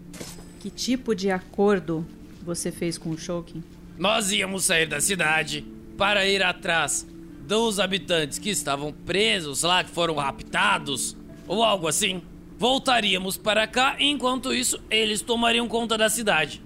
Que 0.60 0.68
tipo 0.68 1.14
de 1.14 1.30
acordo 1.30 2.04
você 2.42 2.70
fez 2.70 2.98
com 2.98 3.10
o 3.10 3.16
Shulkin? 3.18 3.62
Nós 3.96 4.32
íamos 4.32 4.64
sair 4.64 4.86
da 4.86 5.00
cidade 5.00 5.64
para 5.96 6.26
ir 6.26 6.42
atrás 6.42 7.06
dos 7.46 7.80
habitantes 7.80 8.38
que 8.38 8.50
estavam 8.50 8.92
presos 8.92 9.62
lá, 9.62 9.82
que 9.82 9.90
foram 9.90 10.16
raptados, 10.16 11.16
ou 11.48 11.64
algo 11.64 11.88
assim. 11.88 12.22
Voltaríamos 12.58 13.36
para 13.36 13.66
cá, 13.66 13.96
enquanto 13.98 14.52
isso, 14.52 14.80
eles 14.90 15.20
tomariam 15.22 15.66
conta 15.68 15.96
da 15.96 16.08
cidade. 16.08 16.62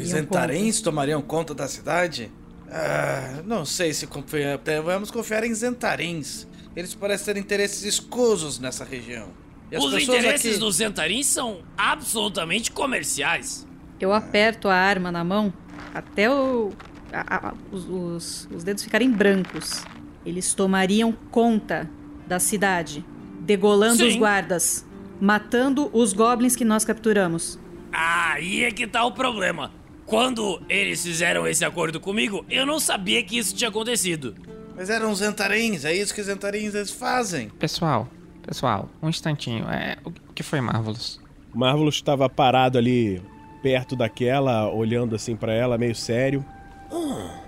Os 0.00 0.08
Zentarens 0.08 0.80
tomariam 0.80 1.20
conta 1.20 1.52
da 1.54 1.66
cidade? 1.66 2.30
Ah, 2.70 3.42
não 3.44 3.64
sei 3.64 3.92
se 3.92 4.06
confia- 4.06 4.56
devemos 4.62 5.10
confiar 5.10 5.42
em 5.44 5.52
Zentarens. 5.52 6.46
Eles 6.76 6.94
parecem 6.94 7.34
ter 7.34 7.40
interesses 7.40 7.82
escusos 7.82 8.58
nessa 8.60 8.84
região. 8.84 9.28
E 9.70 9.76
as 9.76 9.82
Os 9.84 9.92
pessoas 9.94 10.18
interesses 10.18 10.50
aqui... 10.52 10.60
dos 10.60 10.76
Zentarins 10.76 11.26
são 11.26 11.58
absolutamente 11.76 12.70
comerciais. 12.70 13.66
Eu 14.00 14.12
aperto 14.12 14.68
a 14.68 14.74
arma 14.74 15.10
na 15.10 15.24
mão 15.24 15.52
até 15.92 16.30
o- 16.30 16.72
a- 17.12 17.48
a- 17.48 17.54
os, 17.72 17.84
os- 17.88 18.48
os 18.54 18.62
dedos 18.64 18.84
ficarem 18.84 19.10
brancos. 19.10 19.82
Eles 20.24 20.54
tomariam 20.54 21.12
conta 21.30 21.90
da 22.26 22.38
cidade, 22.38 23.04
degolando 23.44 23.98
Sim. 23.98 24.08
os 24.08 24.16
guardas, 24.16 24.86
matando 25.20 25.90
os 25.92 26.12
goblins 26.12 26.56
que 26.56 26.64
nós 26.64 26.84
capturamos. 26.84 27.58
Aí 27.92 28.64
é 28.64 28.70
que 28.70 28.86
tá 28.86 29.04
o 29.04 29.12
problema. 29.12 29.70
Quando 30.06 30.60
eles 30.68 31.02
fizeram 31.02 31.46
esse 31.46 31.64
acordo 31.64 32.00
comigo, 32.00 32.44
eu 32.50 32.66
não 32.66 32.80
sabia 32.80 33.22
que 33.22 33.38
isso 33.38 33.54
tinha 33.54 33.70
acontecido. 33.70 34.34
Mas 34.76 34.90
eram 34.90 35.14
Zentarens, 35.14 35.84
é 35.84 35.94
isso 35.94 36.12
que 36.12 36.20
os 36.20 36.26
Zentarens 36.26 36.74
eles 36.74 36.90
fazem. 36.90 37.48
Pessoal, 37.50 38.08
pessoal, 38.42 38.88
um 39.00 39.08
instantinho. 39.08 39.68
É, 39.68 39.96
o 40.04 40.10
que 40.10 40.42
foi 40.42 40.60
Marvelous? 40.60 41.20
O 41.54 41.58
Marvelous 41.58 41.94
estava 41.94 42.28
parado 42.28 42.76
ali 42.76 43.22
perto 43.62 43.94
daquela, 43.94 44.68
olhando 44.70 45.14
assim 45.14 45.36
pra 45.36 45.54
ela, 45.54 45.78
meio 45.78 45.94
sério. 45.94 46.44
Ah, 46.92 47.40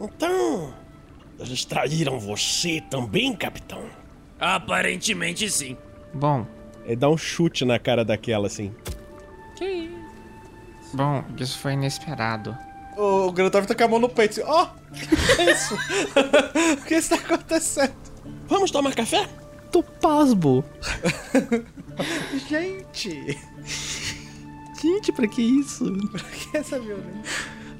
então. 0.00 0.74
Eles 1.38 1.64
traíram 1.64 2.18
você 2.18 2.82
também, 2.90 3.34
capitão? 3.34 3.82
Aparentemente 4.40 5.50
sim. 5.50 5.76
Bom, 6.14 6.46
Ele 6.84 6.96
dá 6.96 7.08
um 7.08 7.16
chute 7.16 7.64
na 7.64 7.78
cara 7.78 8.04
daquela 8.04 8.46
assim. 8.46 8.72
bom, 10.94 11.22
isso 11.38 11.58
foi 11.58 11.74
inesperado. 11.74 12.56
O, 12.96 13.26
o 13.28 13.32
Grandorf 13.32 13.66
tá 13.68 13.74
com 13.74 13.84
a 13.84 13.88
mão 13.88 13.98
no 14.00 14.08
peito. 14.08 14.40
assim, 14.40 14.42
Ó, 14.50 14.66
que 15.36 15.40
é 15.42 15.52
isso? 15.52 15.74
o 16.80 16.84
que 16.84 16.94
está 16.94 17.16
acontecendo? 17.16 17.92
Vamos 18.46 18.70
tomar 18.70 18.94
café? 18.94 19.28
Tô 19.70 19.82
pasmo. 19.82 20.64
Gente, 22.48 23.38
Gente, 24.82 25.12
pra 25.12 25.28
que 25.28 25.42
isso? 25.42 25.84
que 26.50 26.56
essa 26.56 26.80
violência? 26.80 27.22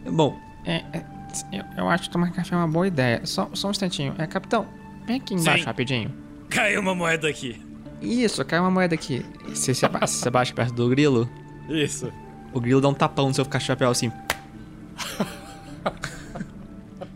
Bom, 0.07 0.39
É, 0.65 0.77
é, 0.93 1.05
eu, 1.53 1.65
eu 1.79 1.89
acho 1.89 2.05
que 2.05 2.11
tomar 2.11 2.31
café 2.33 2.55
é 2.55 2.59
uma 2.59 2.69
boa 2.69 2.87
ideia. 2.87 3.23
Só, 3.25 3.49
só 3.55 3.69
um 3.69 3.71
instantinho. 3.71 4.15
É, 4.19 4.27
capitão, 4.27 4.67
vem 5.07 5.17
aqui 5.17 5.35
embaixo 5.35 5.61
Sim. 5.63 5.67
rapidinho. 5.67 6.30
Caiu 6.51 6.81
uma 6.81 6.95
moeda 6.95 7.29
aqui. 7.29 7.61
Isso, 8.03 8.45
caiu 8.45 8.63
uma 8.63 8.71
moeda 8.71 8.95
aqui. 8.95 9.25
Você 9.49 9.73
se, 9.75 9.85
aba 9.87 10.07
se 10.07 10.27
abaixa 10.27 10.55
perto 10.55 10.75
do 10.75 10.89
grilo, 10.89 11.29
Isso. 11.69 12.13
o 12.53 12.61
grilo 12.61 12.81
dá 12.81 12.89
um 12.89 12.95
tapão 12.95 13.29
no 13.29 13.35
seu 13.35 13.47
chapéu 13.61 13.91
assim. 13.91 14.11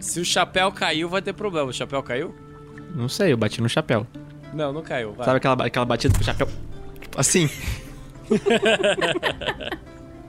Se 0.05 0.21
o 0.21 0.25
chapéu 0.25 0.71
caiu, 0.71 1.09
vai 1.09 1.23
ter 1.23 1.33
problema. 1.33 1.71
O 1.71 1.73
chapéu 1.73 2.03
caiu? 2.03 2.35
Não 2.95 3.09
sei, 3.09 3.33
eu 3.33 3.37
bati 3.39 3.63
no 3.63 3.69
chapéu. 3.69 4.07
Não, 4.53 4.71
não 4.73 4.83
caiu. 4.83 5.15
Vai. 5.15 5.25
Sabe 5.25 5.39
aquela, 5.39 5.67
aquela 5.67 5.87
batida 5.87 6.15
com 6.15 6.21
o 6.21 6.25
chapéu? 6.25 6.47
Tipo, 7.01 7.19
assim. 7.19 7.49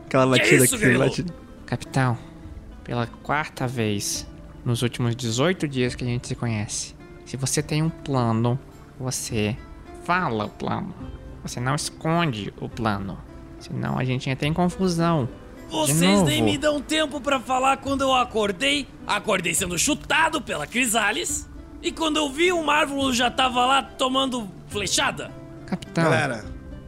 aquela 0.08 0.28
batida 0.28 0.64
isso, 0.64 0.76
que 0.76 0.80
você 0.80 0.86
Grilo? 0.86 1.04
bate. 1.04 1.26
Capitão, 1.66 2.18
pela 2.86 3.06
quarta 3.06 3.68
vez 3.68 4.26
nos 4.64 4.82
últimos 4.82 5.14
18 5.16 5.68
dias 5.68 5.94
que 5.94 6.04
a 6.06 6.08
gente 6.08 6.28
se 6.28 6.36
conhece, 6.36 6.96
se 7.26 7.36
você 7.36 7.62
tem 7.62 7.84
um 7.84 7.90
plano, 7.90 8.58
você 9.00 9.56
fala 10.04 10.46
o 10.46 10.50
plano. 10.50 10.94
Você 11.44 11.60
não 11.60 11.76
esconde 11.76 12.54
o 12.60 12.68
plano. 12.70 13.18
Senão 13.60 13.98
a 13.98 14.04
gente 14.04 14.30
entra 14.30 14.48
em 14.48 14.54
confusão. 14.54 15.28
Vocês 15.70 16.22
nem 16.24 16.44
me 16.44 16.58
dão 16.58 16.80
tempo 16.80 17.20
pra 17.20 17.40
falar 17.40 17.78
quando 17.78 18.02
eu 18.02 18.14
acordei. 18.14 18.88
Acordei 19.08 19.54
sendo 19.54 19.78
chutado 19.78 20.42
pela 20.42 20.68
Crisales. 20.68 21.50
E 21.82 21.92
quando 21.92 22.18
eu 22.18 22.30
vi 22.32 22.52
o 22.52 22.64
Marvelous 22.64 23.16
já 23.16 23.30
tava 23.30 23.66
lá 23.66 23.82
tomando 23.84 24.48
flechada. 24.68 25.32
Capitão, 25.66 26.04
Galera, 26.04 26.46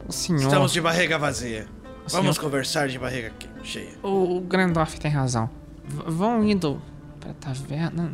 o 0.08 0.12
senhor. 0.12 0.40
estamos 0.42 0.72
de 0.72 0.80
barriga 0.80 1.18
vazia. 1.18 1.66
Vamos 2.10 2.36
Senhor- 2.36 2.44
conversar 2.50 2.88
de 2.88 2.98
barriga 2.98 3.32
cheia. 3.62 3.90
O, 4.02 4.36
o 4.38 4.40
Grandorf 4.40 4.98
tem 4.98 5.10
razão. 5.10 5.50
V- 5.84 6.04
vão 6.10 6.42
indo 6.48 6.80
pra 7.20 7.32
taverna. 7.34 8.10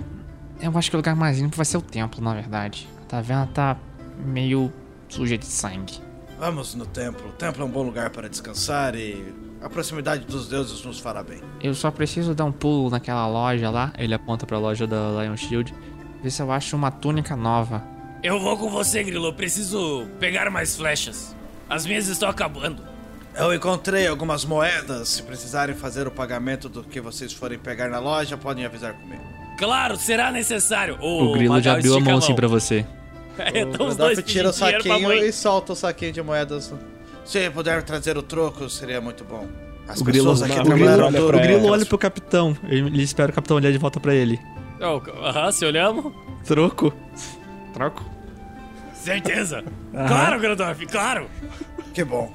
Eu 0.61 0.77
acho 0.77 0.91
que 0.91 0.97
o 0.97 0.99
lugar 0.99 1.15
mais 1.15 1.39
limpo 1.39 1.57
vai 1.57 1.65
ser 1.65 1.77
o 1.77 1.83
templo, 1.83 2.23
na 2.23 2.35
verdade. 2.35 2.89
A 3.05 3.07
taverna 3.07 3.47
tá 3.53 3.77
meio 4.25 4.73
suja 5.11 5.37
de 5.37 5.45
sangue. 5.45 6.01
Vamos 6.39 6.75
no 6.75 6.87
templo. 6.87 7.29
O 7.29 7.33
templo 7.33 7.63
é 7.63 7.67
um 7.67 7.71
bom 7.71 7.83
lugar 7.83 8.09
para 8.09 8.29
descansar 8.29 8.95
e 8.97 9.35
a 9.61 9.69
proximidade 9.69 10.25
dos 10.25 10.49
deuses 10.49 10.83
nos 10.83 10.99
fará 10.99 11.23
bem. 11.23 11.41
Eu 11.63 11.75
só 11.75 11.91
preciso 11.91 12.35
dar 12.35 12.47
um 12.47 12.53
pulo 12.53 12.89
naquela 12.89 13.27
loja 13.29 13.69
lá. 13.71 13.93
Ele 13.99 14.15
aponta 14.15 14.47
pra 14.47 14.59
loja 14.59 14.87
da 14.87 15.23
Lion 15.23 15.37
Shield. 15.37 15.75
Ver 16.23 16.31
se 16.31 16.41
eu 16.41 16.51
acho 16.51 16.75
uma 16.75 16.91
túnica 16.91 17.37
nova. 17.37 17.85
Eu 18.23 18.41
vou 18.41 18.57
com 18.57 18.71
você, 18.71 19.05
Grilo. 19.05 19.27
Eu 19.27 19.35
preciso 19.35 20.07
pegar 20.19 20.51
mais 20.51 20.75
flechas. 20.75 21.37
As 21.69 21.85
minhas 21.85 22.09
estão 22.09 22.29
acabando. 22.29 22.83
Eu 23.35 23.53
encontrei 23.53 24.07
algumas 24.07 24.47
moedas. 24.47 25.11
Se 25.11 25.23
precisarem 25.23 25.75
fazer 25.75 26.07
o 26.07 26.11
pagamento 26.11 26.71
do 26.71 26.83
que 26.83 27.03
vocês 27.03 27.35
forem 27.35 27.59
pegar 27.59 27.91
na 27.91 27.99
loja, 27.99 28.39
podem 28.39 28.65
avisar 28.65 28.95
comigo. 28.95 29.44
Claro, 29.57 29.97
será 29.97 30.31
necessário. 30.31 30.99
O, 31.01 31.33
grilo 31.33 31.61
já 31.61 31.75
abriu 31.75 31.97
a 31.97 32.01
mão 32.01 32.19
assim 32.19 32.35
pra 32.35 32.49
você. 32.49 32.85
É, 33.37 33.63
então 33.63 33.89
os 33.89 33.97
dois 33.97 34.23
tira 34.23 34.51
o 34.51 34.53
saquinho 34.53 35.13
e 35.13 35.33
solta 35.33 35.73
o 35.73 35.75
saquinho 35.75 36.13
de 36.13 36.23
moedas. 36.23 36.73
Se 37.25 37.51
puder 37.51 37.83
trazer 37.83 38.17
o 38.17 38.23
troco, 38.23 38.71
seria 38.71 39.01
muito 39.01 39.25
bom. 39.25 39.49
As 39.89 40.01
o 40.01 40.05
grilo, 40.05 40.31
pessoas 40.31 40.43
aqui 40.43 40.53
o 40.53 40.63
grilo, 40.63 40.77
trabalharam 40.79 41.07
olha, 41.07 41.21
duro. 41.21 41.37
o 41.37 41.41
grilo 41.41 41.67
olha 41.69 41.85
pro 41.85 41.99
capitão. 41.99 42.57
Ele, 42.69 43.03
espera 43.03 43.33
o 43.33 43.35
capitão 43.35 43.57
olhar 43.57 43.73
de 43.73 43.79
volta 43.79 43.99
pra 43.99 44.15
ele. 44.15 44.41
Oh, 44.81 45.01
Aham, 45.27 45.51
se 45.51 45.65
olhamos. 45.65 46.13
Troco. 46.45 46.95
Troco? 47.73 48.05
Certeza. 48.95 49.65
Claro, 49.93 50.41
Grandorf, 50.41 50.87
claro. 50.87 51.29
Que 51.93 52.05
bom. 52.05 52.33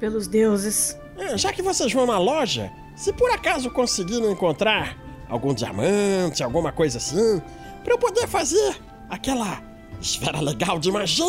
Pelos 0.00 0.26
deuses. 0.26 0.98
É, 1.18 1.38
já 1.38 1.52
que 1.52 1.62
vocês 1.62 1.92
vão 1.92 2.06
na 2.06 2.18
loja, 2.18 2.70
se 2.94 3.12
por 3.12 3.30
acaso 3.30 3.70
conseguirem 3.70 4.30
encontrar 4.30 4.96
algum 5.34 5.52
diamante, 5.52 6.44
alguma 6.44 6.70
coisa 6.70 6.98
assim, 6.98 7.42
pra 7.82 7.94
eu 7.94 7.98
poder 7.98 8.28
fazer 8.28 8.76
aquela 9.10 9.60
esfera 10.00 10.40
legal 10.40 10.78
de 10.78 10.92
magia, 10.92 11.26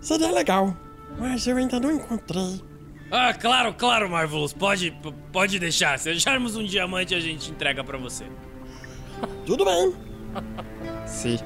seria 0.00 0.32
legal. 0.32 0.74
Mas 1.18 1.46
eu 1.46 1.58
ainda 1.58 1.78
não 1.78 1.92
encontrei. 1.92 2.62
Ah, 3.10 3.34
claro, 3.34 3.74
claro, 3.74 4.08
Marvelous. 4.08 4.54
Pode, 4.54 4.96
pode 5.30 5.58
deixar. 5.58 5.98
Se 5.98 6.08
acharmos 6.08 6.56
um 6.56 6.64
diamante, 6.64 7.14
a 7.14 7.20
gente 7.20 7.50
entrega 7.50 7.84
pra 7.84 7.98
você. 7.98 8.24
Tudo 9.44 9.66
bem. 9.66 9.94
Sim. 11.06 11.38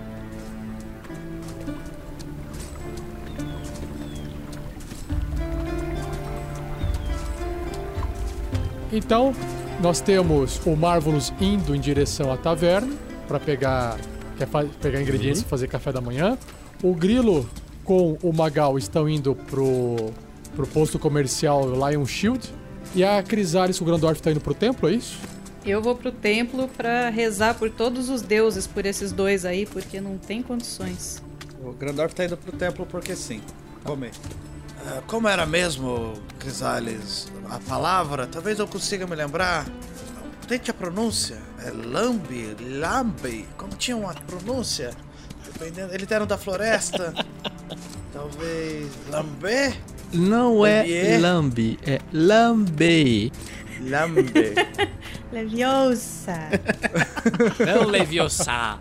Então, 8.93 9.35
nós 9.81 10.01
temos 10.01 10.61
o 10.65 10.75
Marvelous 10.75 11.33
indo 11.41 11.75
em 11.75 11.81
direção 11.81 12.33
à 12.33 12.37
taverna 12.37 12.95
para 13.29 13.39
pegar, 13.39 13.99
quer 14.39 14.49
pegar 14.81 15.01
ingredientes 15.01 15.43
e 15.43 15.45
fazer 15.45 15.69
café 15.69 15.93
da 15.93 16.01
manhã. 16.01 16.39
O 16.83 16.95
Grilo 16.95 17.49
com 17.85 18.19
o 18.23 18.33
Magal 18.33 18.79
estão 18.79 19.09
indo 19.09 19.35
pro, 19.35 20.13
pro 20.55 20.67
posto 20.67 20.99
comercial 20.99 21.65
Lion 21.71 22.05
Shield. 22.07 22.53
E 22.95 23.05
a 23.05 23.23
Crisales 23.23 23.79
com 23.79 23.85
o 23.85 23.89
Grandorf 23.89 24.19
está 24.19 24.31
indo 24.31 24.41
pro 24.41 24.55
templo, 24.55 24.89
é 24.89 24.93
isso? 24.93 25.19
Eu 25.65 25.83
vou 25.83 25.97
pro 25.97 26.13
templo 26.13 26.69
pra 26.69 27.11
rezar 27.11 27.55
por 27.55 27.71
todos 27.71 28.09
os 28.09 28.23
deuses 28.23 28.67
por 28.67 28.87
esses 28.87 29.11
dois 29.13 29.45
aí, 29.45 29.67
porque 29.67 30.01
não 30.01 30.17
tem 30.17 30.43
condições. 30.43 31.23
O 31.63 31.73
Grandorf 31.73 32.15
tá 32.15 32.25
indo 32.25 32.37
pro 32.37 32.53
templo 32.53 32.87
porque 32.87 33.17
sim. 33.17 33.41
Comer. 33.85 34.13
Ah, 34.87 35.03
como 35.07 35.27
era 35.27 35.45
mesmo, 35.45 36.15
Crisales? 36.47 37.27
A 37.51 37.59
palavra? 37.59 38.25
Talvez 38.29 38.61
eu 38.61 38.69
consiga 38.69 39.05
me 39.05 39.17
lembrar. 39.17 39.67
Tente 40.47 40.71
a 40.71 40.75
pronúncia. 40.75 41.39
É 41.65 41.73
lambe, 41.73 42.57
lambe. 42.79 43.49
Como 43.57 43.75
tinha 43.75 43.97
uma 43.97 44.15
pronúncia? 44.15 44.93
Dependendo. 45.45 45.93
Eles 45.93 46.09
eram 46.09 46.25
da 46.25 46.39
floresta. 46.39 47.13
Talvez. 48.15 48.87
Lambé? 49.11 49.77
Não 50.13 50.65
é 50.65 51.19
lambe, 51.19 51.81
é 51.85 51.99
lambe. 52.13 53.33
Lambe. 53.81 54.55
Leviosa! 55.33 56.49
Não 57.67 57.89
Leviosa. 57.89 58.79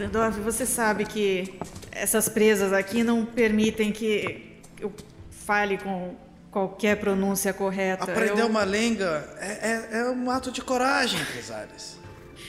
Grandorf, 0.00 0.40
você 0.40 0.64
sabe 0.64 1.04
que 1.04 1.58
essas 1.92 2.26
presas 2.26 2.72
aqui 2.72 3.02
não 3.02 3.26
permitem 3.26 3.92
que 3.92 4.58
eu 4.80 4.90
fale 5.30 5.76
com 5.76 6.16
qualquer 6.50 6.98
pronúncia 6.98 7.52
correta. 7.52 8.04
Aprender 8.04 8.40
eu... 8.40 8.46
uma 8.46 8.64
língua 8.64 9.28
é, 9.38 9.88
é, 9.92 9.98
é 9.98 10.04
um 10.10 10.30
ato 10.30 10.50
de 10.50 10.62
coragem, 10.62 11.22
Crisales. 11.26 11.98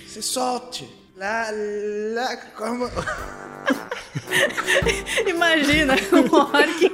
Se 0.07 0.21
solte. 0.21 1.00
Lá, 1.22 1.45
lá, 2.15 2.36
como... 2.55 2.89
Imagina 5.28 5.93
um 6.13 6.36
orc, 6.36 6.91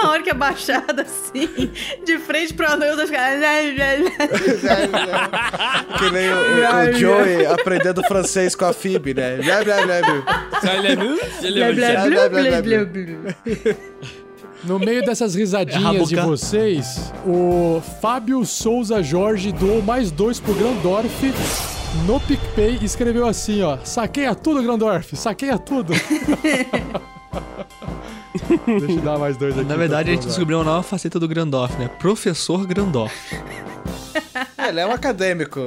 a 0.00 0.10
orc 0.10 0.28
abaixada 0.28 1.02
assim, 1.02 1.70
de 2.04 2.18
frente 2.18 2.54
pro 2.54 2.66
anão 2.66 3.00
e 3.00 3.06
ficar. 3.06 3.38
Que 5.96 6.10
nem 6.10 6.28
o, 6.28 6.34
o, 6.34 6.90
o 6.90 6.92
Joey 6.92 7.46
aprendendo 7.46 8.02
francês 8.02 8.56
com 8.56 8.64
a 8.64 8.72
Phoebe, 8.72 9.14
né? 9.14 9.36
Blá, 9.36 9.62
blá, 9.62 9.82
blá, 9.82 10.00
blá. 10.00 10.48
No 14.64 14.80
meio 14.80 15.04
dessas 15.04 15.36
risadinhas 15.36 16.08
de 16.08 16.16
vocês, 16.16 17.12
o 17.24 17.80
Fábio 18.00 18.44
Souza 18.44 19.00
Jorge 19.04 19.52
doou 19.52 19.80
mais 19.80 20.10
dois 20.10 20.40
pro 20.40 20.52
Grandorf 20.52 21.32
no 22.06 22.20
PicPay 22.20 22.78
e 22.80 22.84
escreveu 22.84 23.26
assim, 23.26 23.62
ó. 23.62 23.78
Saqueia 23.84 24.34
tudo, 24.34 24.62
Grandorf, 24.62 25.16
saqueia 25.16 25.58
tudo. 25.58 25.92
Deixa 28.66 28.92
eu 28.92 29.00
dar 29.02 29.18
mais 29.18 29.36
dois 29.36 29.56
aqui. 29.58 29.68
Na 29.68 29.76
verdade, 29.76 30.10
a 30.10 30.14
gente 30.14 30.26
descobriu 30.26 30.58
uma 30.58 30.64
nova 30.64 30.82
faceta 30.82 31.18
do 31.18 31.28
Grandorf, 31.28 31.78
né? 31.78 31.88
Professor 32.00 32.66
Grandorf. 32.66 33.36
Ele 34.68 34.80
é 34.80 34.86
um 34.86 34.92
acadêmico. 34.92 35.60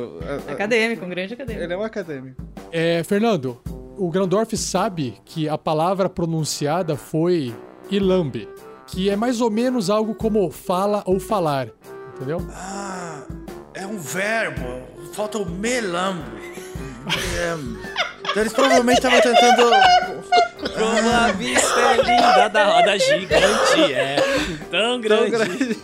Acadêmico, 0.47 1.05
um 1.05 1.09
grande 1.09 1.33
acadêmico. 1.33 1.63
Ele 1.63 1.73
é 1.73 1.77
um 1.77 1.83
acadêmico. 1.83 2.41
É, 2.71 3.03
Fernando, 3.03 3.61
o 3.97 4.09
Grandorf 4.09 4.55
sabe 4.57 5.15
que 5.25 5.47
a 5.47 5.57
palavra 5.57 6.09
pronunciada 6.09 6.95
foi 6.95 7.53
ilambe, 7.89 8.49
que 8.87 9.09
é 9.09 9.15
mais 9.15 9.41
ou 9.41 9.51
menos 9.51 9.89
algo 9.89 10.15
como 10.15 10.49
fala 10.49 11.03
ou 11.05 11.19
falar, 11.19 11.69
entendeu? 12.15 12.45
Ah, 12.51 13.23
é 13.73 13.85
um 13.85 13.97
verbo. 13.97 14.94
Falta 15.15 15.37
o 15.37 15.45
melambo. 15.45 16.25
Então 18.35 18.43
eles 18.43 18.51
provavelmente 18.51 18.97
estavam 18.97 19.21
tentando. 19.21 19.69
Como 20.77 21.09
a 21.09 21.31
vista 21.31 21.79
é 21.79 21.95
linda 22.01 22.49
da 22.49 22.65
roda 22.65 22.99
gigante, 22.99 23.93
é 23.93 24.17
tão 24.69 24.99
grande. 24.99 25.77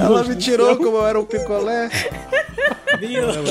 Ela 0.00 0.24
me 0.24 0.36
tirou 0.36 0.76
como 0.78 0.96
eu 0.96 1.06
era 1.06 1.20
um 1.20 1.26
picolé. 1.26 1.90
Milambe. 3.02 3.50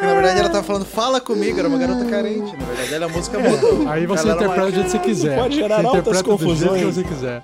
Na 0.00 0.14
verdade, 0.14 0.38
ela 0.38 0.48
tava 0.50 0.62
falando 0.62 0.84
fala 0.84 1.20
comigo, 1.20 1.58
era 1.58 1.66
uma 1.66 1.78
garota 1.78 2.04
carente. 2.04 2.56
Na 2.56 2.64
verdade, 2.64 2.94
ela, 2.94 3.06
a 3.06 3.08
música 3.08 3.40
mudou. 3.40 3.88
Aí 3.88 4.06
você 4.06 4.22
Ela 4.22 4.34
interpreta 4.36 4.62
uma- 4.62 4.70
do 4.70 4.74
jeito 4.74 4.84
que 4.84 4.90
você 4.92 4.98
quiser. 5.00 5.36
Pode 5.36 5.56
gerar 5.56 5.76
você 5.82 5.86
altas 5.86 6.00
interpreta 6.00 6.22
do 6.22 6.38
jeito 6.38 6.44
que 6.44 6.58
confusões. 6.84 6.94
você 6.94 7.02
quiser. 7.02 7.42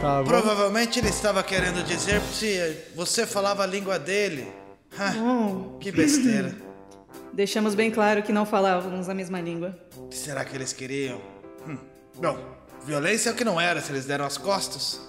Tá? 0.00 0.22
Provavelmente 0.24 1.00
ele 1.00 1.08
estava 1.08 1.42
querendo 1.42 1.82
dizer 1.84 2.20
se 2.32 2.76
você 2.94 3.26
falava 3.26 3.64
a 3.64 3.66
língua 3.66 3.98
dele. 3.98 4.46
Ah, 4.98 5.12
que 5.80 5.90
besteira. 5.90 6.54
Deixamos 7.32 7.74
bem 7.74 7.90
claro 7.90 8.22
que 8.22 8.32
não 8.32 8.46
falávamos 8.46 9.08
a 9.08 9.14
mesma 9.14 9.40
língua. 9.40 9.76
O 9.96 10.06
que 10.08 10.16
será 10.16 10.44
que 10.44 10.54
eles 10.56 10.72
queriam? 10.72 11.20
Hum, 11.66 11.76
Bom, 12.16 12.38
violência 12.86 13.30
é 13.30 13.32
o 13.32 13.34
que 13.36 13.44
não 13.44 13.60
era, 13.60 13.80
se 13.80 13.90
eles 13.90 14.04
deram 14.04 14.24
as 14.24 14.38
costas. 14.38 15.00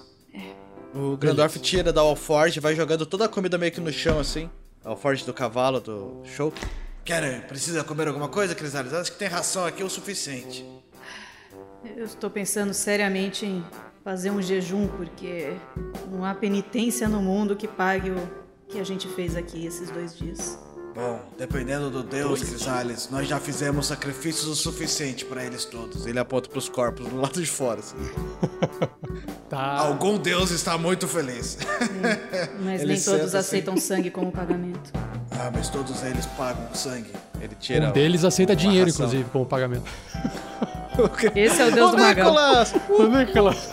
O 0.92 1.16
Grandorf 1.16 1.58
tira 1.60 1.92
da 1.92 2.00
Alforge, 2.00 2.58
vai 2.58 2.74
jogando 2.74 3.06
toda 3.06 3.26
a 3.26 3.28
comida 3.28 3.56
meio 3.58 3.70
que 3.70 3.80
no 3.80 3.92
chão 3.92 4.18
assim. 4.18 4.50
A 4.84 4.90
Alforge 4.90 5.24
do 5.24 5.32
cavalo, 5.32 5.80
do 5.80 6.22
show. 6.24 6.52
Querem, 7.04 7.40
precisa 7.42 7.84
comer 7.84 8.08
alguma 8.08 8.28
coisa, 8.28 8.54
Crisales? 8.54 8.92
Acho 8.92 9.12
que 9.12 9.18
tem 9.18 9.28
ração 9.28 9.64
aqui 9.64 9.84
o 9.84 9.90
suficiente. 9.90 10.66
Eu 11.84 12.04
estou 12.04 12.28
pensando 12.28 12.74
seriamente 12.74 13.46
em 13.46 13.64
fazer 14.02 14.30
um 14.30 14.42
jejum, 14.42 14.88
porque 14.88 15.52
não 16.10 16.24
há 16.24 16.34
penitência 16.34 17.08
no 17.08 17.22
mundo 17.22 17.54
que 17.54 17.68
pague 17.68 18.10
o 18.10 18.45
que 18.68 18.78
a 18.80 18.84
gente 18.84 19.06
fez 19.08 19.36
aqui 19.36 19.66
esses 19.66 19.90
dois 19.90 20.16
dias. 20.16 20.58
Bom, 20.94 21.20
dependendo 21.36 21.90
do 21.90 22.02
Deus, 22.02 22.42
Crisales, 22.42 23.10
nós 23.10 23.28
já 23.28 23.38
fizemos 23.38 23.86
sacrifícios 23.86 24.46
o 24.48 24.54
suficiente 24.56 25.26
pra 25.26 25.44
eles 25.44 25.66
todos. 25.66 26.06
Ele 26.06 26.18
aponta 26.18 26.48
pros 26.48 26.70
corpos 26.70 27.06
do 27.06 27.20
lado 27.20 27.38
de 27.40 27.46
fora, 27.46 27.80
assim. 27.80 27.96
Tá. 29.48 29.78
Algum 29.78 30.18
Deus 30.18 30.50
está 30.50 30.76
muito 30.76 31.06
feliz. 31.06 31.56
Mas 32.64 32.80
Ele 32.82 32.94
nem 32.94 33.00
todos 33.00 33.26
assim. 33.26 33.36
aceitam 33.36 33.76
sangue 33.76 34.10
como 34.10 34.32
pagamento. 34.32 34.90
Ah, 35.30 35.52
mas 35.54 35.68
todos 35.68 36.02
eles 36.02 36.26
pagam 36.26 36.74
sangue. 36.74 37.12
Ele 37.40 37.54
tira. 37.54 37.88
Um 37.88 37.92
deles 37.92 38.24
aceita 38.24 38.56
dinheiro, 38.56 38.86
ração. 38.90 39.06
inclusive, 39.06 39.30
como 39.30 39.46
pagamento. 39.46 39.84
Esse 41.36 41.62
é 41.62 41.68
o 41.68 41.70
Deus 41.72 41.90
Ô, 41.90 41.92
do 41.92 41.98
Magal. 42.02 42.30
Nicolas! 42.32 42.74
Ô, 42.88 43.02
Nicolas! 43.04 43.68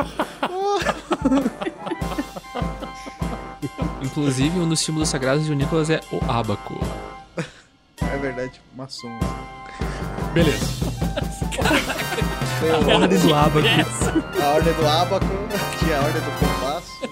Inclusive, 4.03 4.59
um 4.59 4.67
dos 4.67 4.79
símbolos 4.79 5.09
sagrados 5.09 5.45
de 5.45 5.55
Nicolas 5.55 5.89
é 5.89 5.99
o 6.11 6.19
ábaco. 6.31 6.75
É 8.01 8.17
verdade, 8.17 8.61
maçom. 8.75 9.17
Beleza. 10.33 10.65
O- 12.61 12.91
A 12.91 12.95
ordem 12.95 13.19
do 13.19 13.33
ábaco. 13.33 13.67
a 14.41 14.47
ordem 14.53 14.73
do 14.73 14.87
ábaco, 14.87 15.25
tinha 15.79 15.97
a 15.97 16.01
ordem 16.03 16.21
do 16.21 16.31
compasso. 16.39 17.09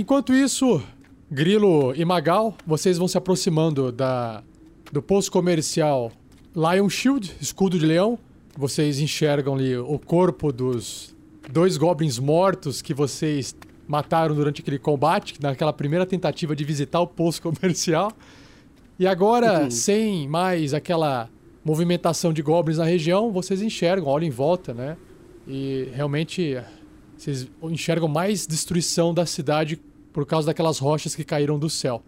Enquanto 0.00 0.32
isso, 0.32 0.82
Grilo 1.30 1.94
e 1.94 2.06
Magal, 2.06 2.56
vocês 2.66 2.96
vão 2.96 3.06
se 3.06 3.18
aproximando 3.18 3.92
da 3.92 4.42
do 4.90 5.02
posto 5.02 5.30
comercial 5.30 6.10
Lion 6.56 6.88
Shield, 6.88 7.36
escudo 7.38 7.78
de 7.78 7.84
leão. 7.84 8.18
Vocês 8.56 8.98
enxergam 8.98 9.56
ali 9.56 9.76
o 9.76 9.98
corpo 9.98 10.50
dos 10.50 11.14
dois 11.52 11.76
goblins 11.76 12.18
mortos 12.18 12.80
que 12.80 12.94
vocês 12.94 13.54
mataram 13.86 14.34
durante 14.34 14.62
aquele 14.62 14.78
combate, 14.78 15.34
naquela 15.38 15.70
primeira 15.70 16.06
tentativa 16.06 16.56
de 16.56 16.64
visitar 16.64 17.00
o 17.00 17.06
posto 17.06 17.42
comercial. 17.52 18.10
E 18.98 19.06
agora, 19.06 19.70
sem 19.70 20.26
mais 20.26 20.72
aquela 20.72 21.28
movimentação 21.62 22.32
de 22.32 22.40
goblins 22.40 22.78
na 22.78 22.84
região, 22.86 23.30
vocês 23.30 23.60
enxergam, 23.60 24.08
olham 24.08 24.26
em 24.26 24.30
volta, 24.30 24.72
né? 24.72 24.96
E 25.46 25.88
realmente 25.92 26.56
vocês 27.18 27.46
enxergam 27.64 28.08
mais 28.08 28.46
destruição 28.46 29.12
da 29.12 29.26
cidade 29.26 29.78
por 30.12 30.26
causa 30.26 30.46
daquelas 30.46 30.78
rochas 30.78 31.14
que 31.14 31.24
caíram 31.24 31.58
do 31.58 31.70
céu. 31.70 32.02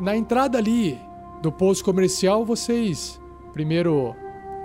Na 0.00 0.16
entrada 0.16 0.58
ali 0.58 0.98
do 1.40 1.52
posto 1.52 1.84
comercial, 1.84 2.44
vocês 2.44 3.20
primeiro 3.52 4.14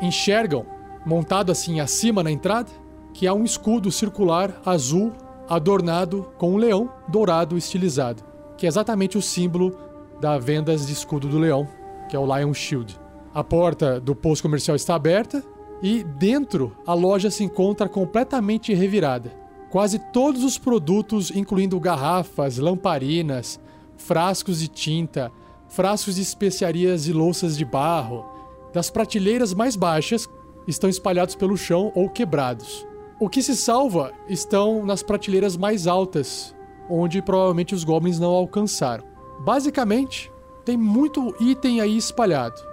enxergam, 0.01 0.65
montado 1.05 1.51
assim 1.51 1.79
acima 1.79 2.23
na 2.23 2.31
entrada, 2.31 2.71
que 3.13 3.27
há 3.27 3.33
um 3.33 3.43
escudo 3.43 3.91
circular 3.91 4.61
azul 4.65 5.13
adornado 5.47 6.31
com 6.37 6.53
um 6.53 6.57
leão 6.57 6.91
dourado 7.07 7.57
estilizado, 7.57 8.23
que 8.57 8.65
é 8.65 8.69
exatamente 8.69 9.17
o 9.17 9.21
símbolo 9.21 9.77
da 10.19 10.37
vendas 10.37 10.85
de 10.87 10.93
escudo 10.93 11.27
do 11.27 11.37
leão, 11.37 11.67
que 12.09 12.15
é 12.15 12.19
o 12.19 12.25
Lion 12.25 12.53
Shield. 12.53 12.99
A 13.33 13.43
porta 13.43 13.99
do 13.99 14.15
posto 14.15 14.41
comercial 14.41 14.75
está 14.75 14.95
aberta 14.95 15.43
e 15.81 16.03
dentro 16.03 16.75
a 16.85 16.93
loja 16.93 17.31
se 17.31 17.43
encontra 17.43 17.87
completamente 17.87 18.73
revirada. 18.73 19.33
Quase 19.69 19.99
todos 20.11 20.43
os 20.43 20.57
produtos, 20.57 21.31
incluindo 21.31 21.79
garrafas, 21.79 22.57
lamparinas, 22.57 23.59
frascos 23.97 24.59
de 24.59 24.67
tinta, 24.67 25.31
frascos 25.67 26.15
de 26.15 26.21
especiarias 26.21 27.07
e 27.07 27.13
louças 27.13 27.55
de 27.55 27.63
barro, 27.63 28.25
das 28.73 28.89
prateleiras 28.89 29.53
mais 29.53 29.75
baixas, 29.75 30.27
estão 30.67 30.89
espalhados 30.89 31.35
pelo 31.35 31.57
chão 31.57 31.91
ou 31.95 32.09
quebrados. 32.09 32.85
O 33.19 33.29
que 33.29 33.43
se 33.43 33.55
salva 33.55 34.13
estão 34.27 34.85
nas 34.85 35.03
prateleiras 35.03 35.57
mais 35.57 35.87
altas, 35.87 36.55
onde 36.89 37.21
provavelmente 37.21 37.75
os 37.75 37.83
goblins 37.83 38.19
não 38.19 38.31
alcançaram. 38.31 39.03
Basicamente, 39.41 40.31
tem 40.65 40.77
muito 40.77 41.35
item 41.39 41.81
aí 41.81 41.97
espalhado. 41.97 42.68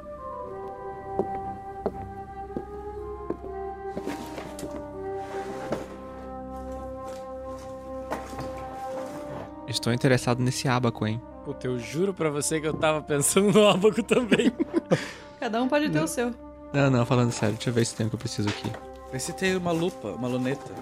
Estou 9.68 9.92
interessado 9.92 10.42
nesse 10.42 10.68
ábaco, 10.68 11.06
hein? 11.06 11.20
Puta, 11.44 11.66
eu 11.66 11.78
juro 11.78 12.12
pra 12.12 12.30
você 12.30 12.60
que 12.60 12.66
eu 12.66 12.74
tava 12.74 13.02
pensando 13.02 13.52
no 13.52 13.68
ábaco 13.68 14.02
também. 14.02 14.52
Cada 15.38 15.62
um 15.62 15.68
pode 15.68 15.88
ter 15.90 16.02
o 16.02 16.08
seu. 16.08 16.32
Não, 16.72 16.90
não, 16.90 17.06
falando 17.06 17.30
sério, 17.30 17.54
deixa 17.54 17.70
eu 17.70 17.74
ver 17.74 17.84
se 17.84 17.94
tem 17.94 18.06
o 18.06 18.08
que 18.08 18.16
eu 18.16 18.18
preciso 18.18 18.48
aqui. 18.48 18.70
Vê 19.12 19.18
se 19.18 19.32
tem 19.32 19.56
uma 19.56 19.72
lupa, 19.72 20.08
uma 20.08 20.28
luneta. 20.28 20.72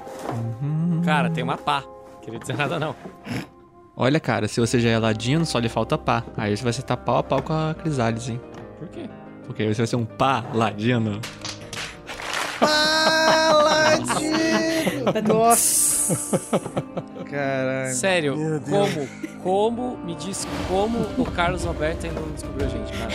Cara, 1.05 1.30
tem 1.30 1.45
uma 1.45 1.57
pá. 1.57 1.85
Queria 2.22 2.39
dizer 2.39 2.57
nada 2.57 2.78
não. 2.78 2.95
Olha, 3.97 4.18
cara, 4.18 4.49
se 4.49 4.59
você 4.59 4.80
já 4.80 4.89
é 4.91 4.99
ladino, 4.99 5.45
só 5.45 5.59
lhe 5.59 5.68
falta 5.68 5.99
pá. 5.99 6.24
Aí 6.37 6.57
você 6.57 6.62
vai 6.62 6.70
estar 6.70 6.97
pau 6.97 7.18
a 7.18 7.22
pau 7.22 7.43
com 7.43 7.53
a 7.53 7.74
Crisales, 7.74 8.28
hein? 8.28 8.41
Por 8.78 8.89
quê? 8.89 9.09
Porque 9.47 9.62
aí 9.62 9.74
você 9.74 9.82
vai 9.82 9.87
ser 9.87 9.97
um 9.97 10.05
pá 10.07 10.45
ladino. 10.53 11.20
Paladino! 12.59 14.34
Nossa! 15.26 16.50
Caralho. 17.30 17.94
Sério, 17.94 18.36
como? 18.68 19.09
Como? 19.42 19.96
Me 20.05 20.14
diz 20.14 20.46
como 20.68 20.98
o 21.18 21.24
Carlos 21.24 21.66
Alberto 21.66 22.07
ainda 22.07 22.20
não 22.20 22.30
descobriu 22.30 22.66
a 22.66 22.70
gente, 22.70 22.92
cara. 22.92 23.11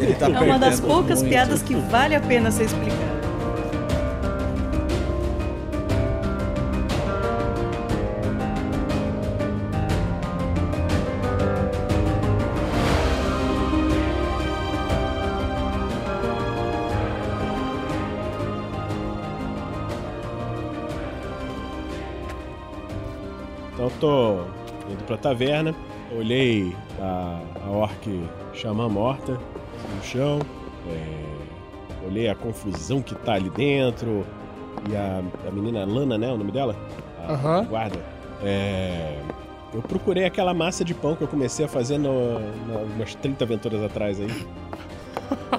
Ele 0.00 0.14
tá 0.14 0.26
É 0.26 0.40
uma 0.40 0.58
das 0.58 0.80
poucas 0.80 1.20
muito. 1.20 1.30
piadas 1.32 1.62
que 1.62 1.74
vale 1.74 2.14
a 2.14 2.20
pena 2.20 2.50
ser 2.50 2.64
explicada. 2.64 3.23
Tô 24.00 24.42
indo 24.90 25.04
pra 25.06 25.16
taverna, 25.16 25.74
olhei 26.16 26.74
a, 27.00 27.40
a 27.66 27.70
orc 27.70 28.22
chama 28.52 28.88
morta 28.88 29.32
no 29.32 30.02
chão, 30.02 30.40
é, 30.88 32.06
olhei 32.06 32.28
a 32.28 32.34
confusão 32.34 33.00
que 33.02 33.14
tá 33.14 33.34
ali 33.34 33.50
dentro, 33.50 34.24
e 34.90 34.96
a, 34.96 35.22
a 35.46 35.50
menina 35.50 35.84
Lana, 35.84 36.18
né? 36.18 36.30
O 36.30 36.36
nome 36.36 36.52
dela? 36.52 36.76
A 37.26 37.32
Aham. 37.32 37.64
guarda. 37.64 37.98
É, 38.42 39.18
eu 39.72 39.80
procurei 39.82 40.24
aquela 40.24 40.52
massa 40.52 40.84
de 40.84 40.92
pão 40.94 41.16
que 41.16 41.22
eu 41.22 41.28
comecei 41.28 41.64
a 41.64 41.68
fazer 41.68 41.98
no, 41.98 42.38
no, 42.38 42.94
umas 42.94 43.14
30 43.14 43.44
aventuras 43.44 43.82
atrás 43.82 44.20
aí. 44.20 44.28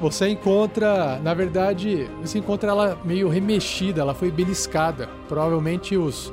Você 0.00 0.28
encontra, 0.28 1.18
na 1.22 1.32
verdade, 1.32 2.08
você 2.20 2.38
encontra 2.38 2.70
ela 2.70 2.98
meio 3.04 3.28
remexida, 3.28 4.02
ela 4.02 4.14
foi 4.14 4.30
beliscada. 4.30 5.08
Provavelmente 5.28 5.96
os, 5.96 6.32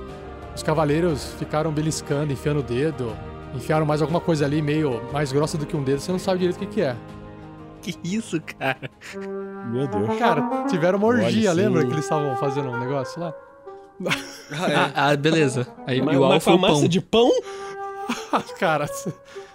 os 0.56 0.62
cavaleiros 0.62 1.34
ficaram 1.40 1.72
beliscando, 1.72 2.34
enfiando 2.34 2.60
o 2.60 2.64
dedo, 2.64 3.16
enfiaram 3.56 3.86
mais 3.86 4.02
alguma 4.02 4.20
coisa 4.20 4.46
ali 4.46 4.62
meio 4.62 5.02
mais 5.14 5.32
grossa 5.32 5.58
do 5.58 5.66
que 5.66 5.78
um 5.78 5.84
dedo, 5.84 6.00
você 6.02 6.12
não 6.12 6.20
sabe 6.20 6.40
direito 6.40 6.58
o 6.58 6.60
que, 6.60 6.66
que 6.68 6.82
é. 6.82 6.96
Que 7.82 7.98
isso, 8.04 8.42
cara? 8.60 8.90
Meu 9.72 9.88
Deus. 9.88 10.18
Cara, 10.18 10.66
tiveram 10.70 10.98
uma 11.00 11.08
orgia, 11.08 11.50
Olha, 11.52 11.64
lembra 11.64 11.82
sim. 11.82 11.88
que 11.88 11.94
eles 11.94 12.06
estavam 12.06 12.36
fazendo 12.38 12.70
um 12.70 12.80
negócio 12.80 13.20
lá? 13.22 13.34
Ah, 14.52 14.92
ah, 15.12 15.16
beleza. 15.16 15.68
Aí 15.88 16.02
Mas- 16.02 16.18
o 16.18 16.22
mas 16.22 16.34
alfa 16.34 16.46
com 16.46 16.52
a 16.52 16.56
o 16.56 16.60
pão. 16.62 16.70
massa 16.76 16.90
de 16.90 17.02
pão? 17.02 17.30
cara, 18.60 18.88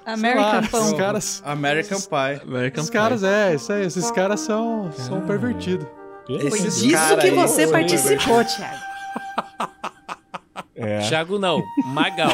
American 0.08 0.66
Pão. 0.70 0.84
Os 0.84 0.92
caras, 0.94 1.42
American 1.44 2.00
Pie. 2.00 2.42
American 2.42 2.82
os 2.82 2.90
caras 2.90 3.22
é, 3.22 3.54
isso 3.54 3.72
aí, 3.72 3.84
esses 3.84 4.10
caras 4.10 4.40
são, 4.40 4.90
são 4.92 5.20
pervertidos. 5.20 5.86
Foi 6.26 6.60
disso 6.60 7.16
que 7.18 7.26
aí 7.26 7.30
você 7.30 7.64
são 7.64 7.72
participou, 7.72 8.44
Thiago. 8.44 8.88
É. 10.74 11.00
Thiago 11.00 11.38
não, 11.38 11.62
Magal. 11.86 12.30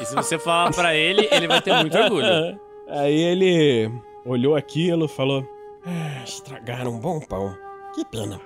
E 0.00 0.04
se 0.04 0.14
você 0.14 0.38
falar 0.38 0.72
pra 0.72 0.94
ele, 0.94 1.28
ele 1.30 1.46
vai 1.46 1.60
ter 1.60 1.74
muito 1.74 1.96
orgulho. 1.96 2.60
Aí 2.88 3.14
ele 3.14 3.90
olhou 4.26 4.56
aquilo, 4.56 5.06
falou. 5.06 5.46
Ah, 5.86 6.24
estragaram 6.24 6.90
um 6.90 6.98
bom 6.98 7.20
pão. 7.20 7.56
Que 7.94 8.04
pena. 8.04 8.40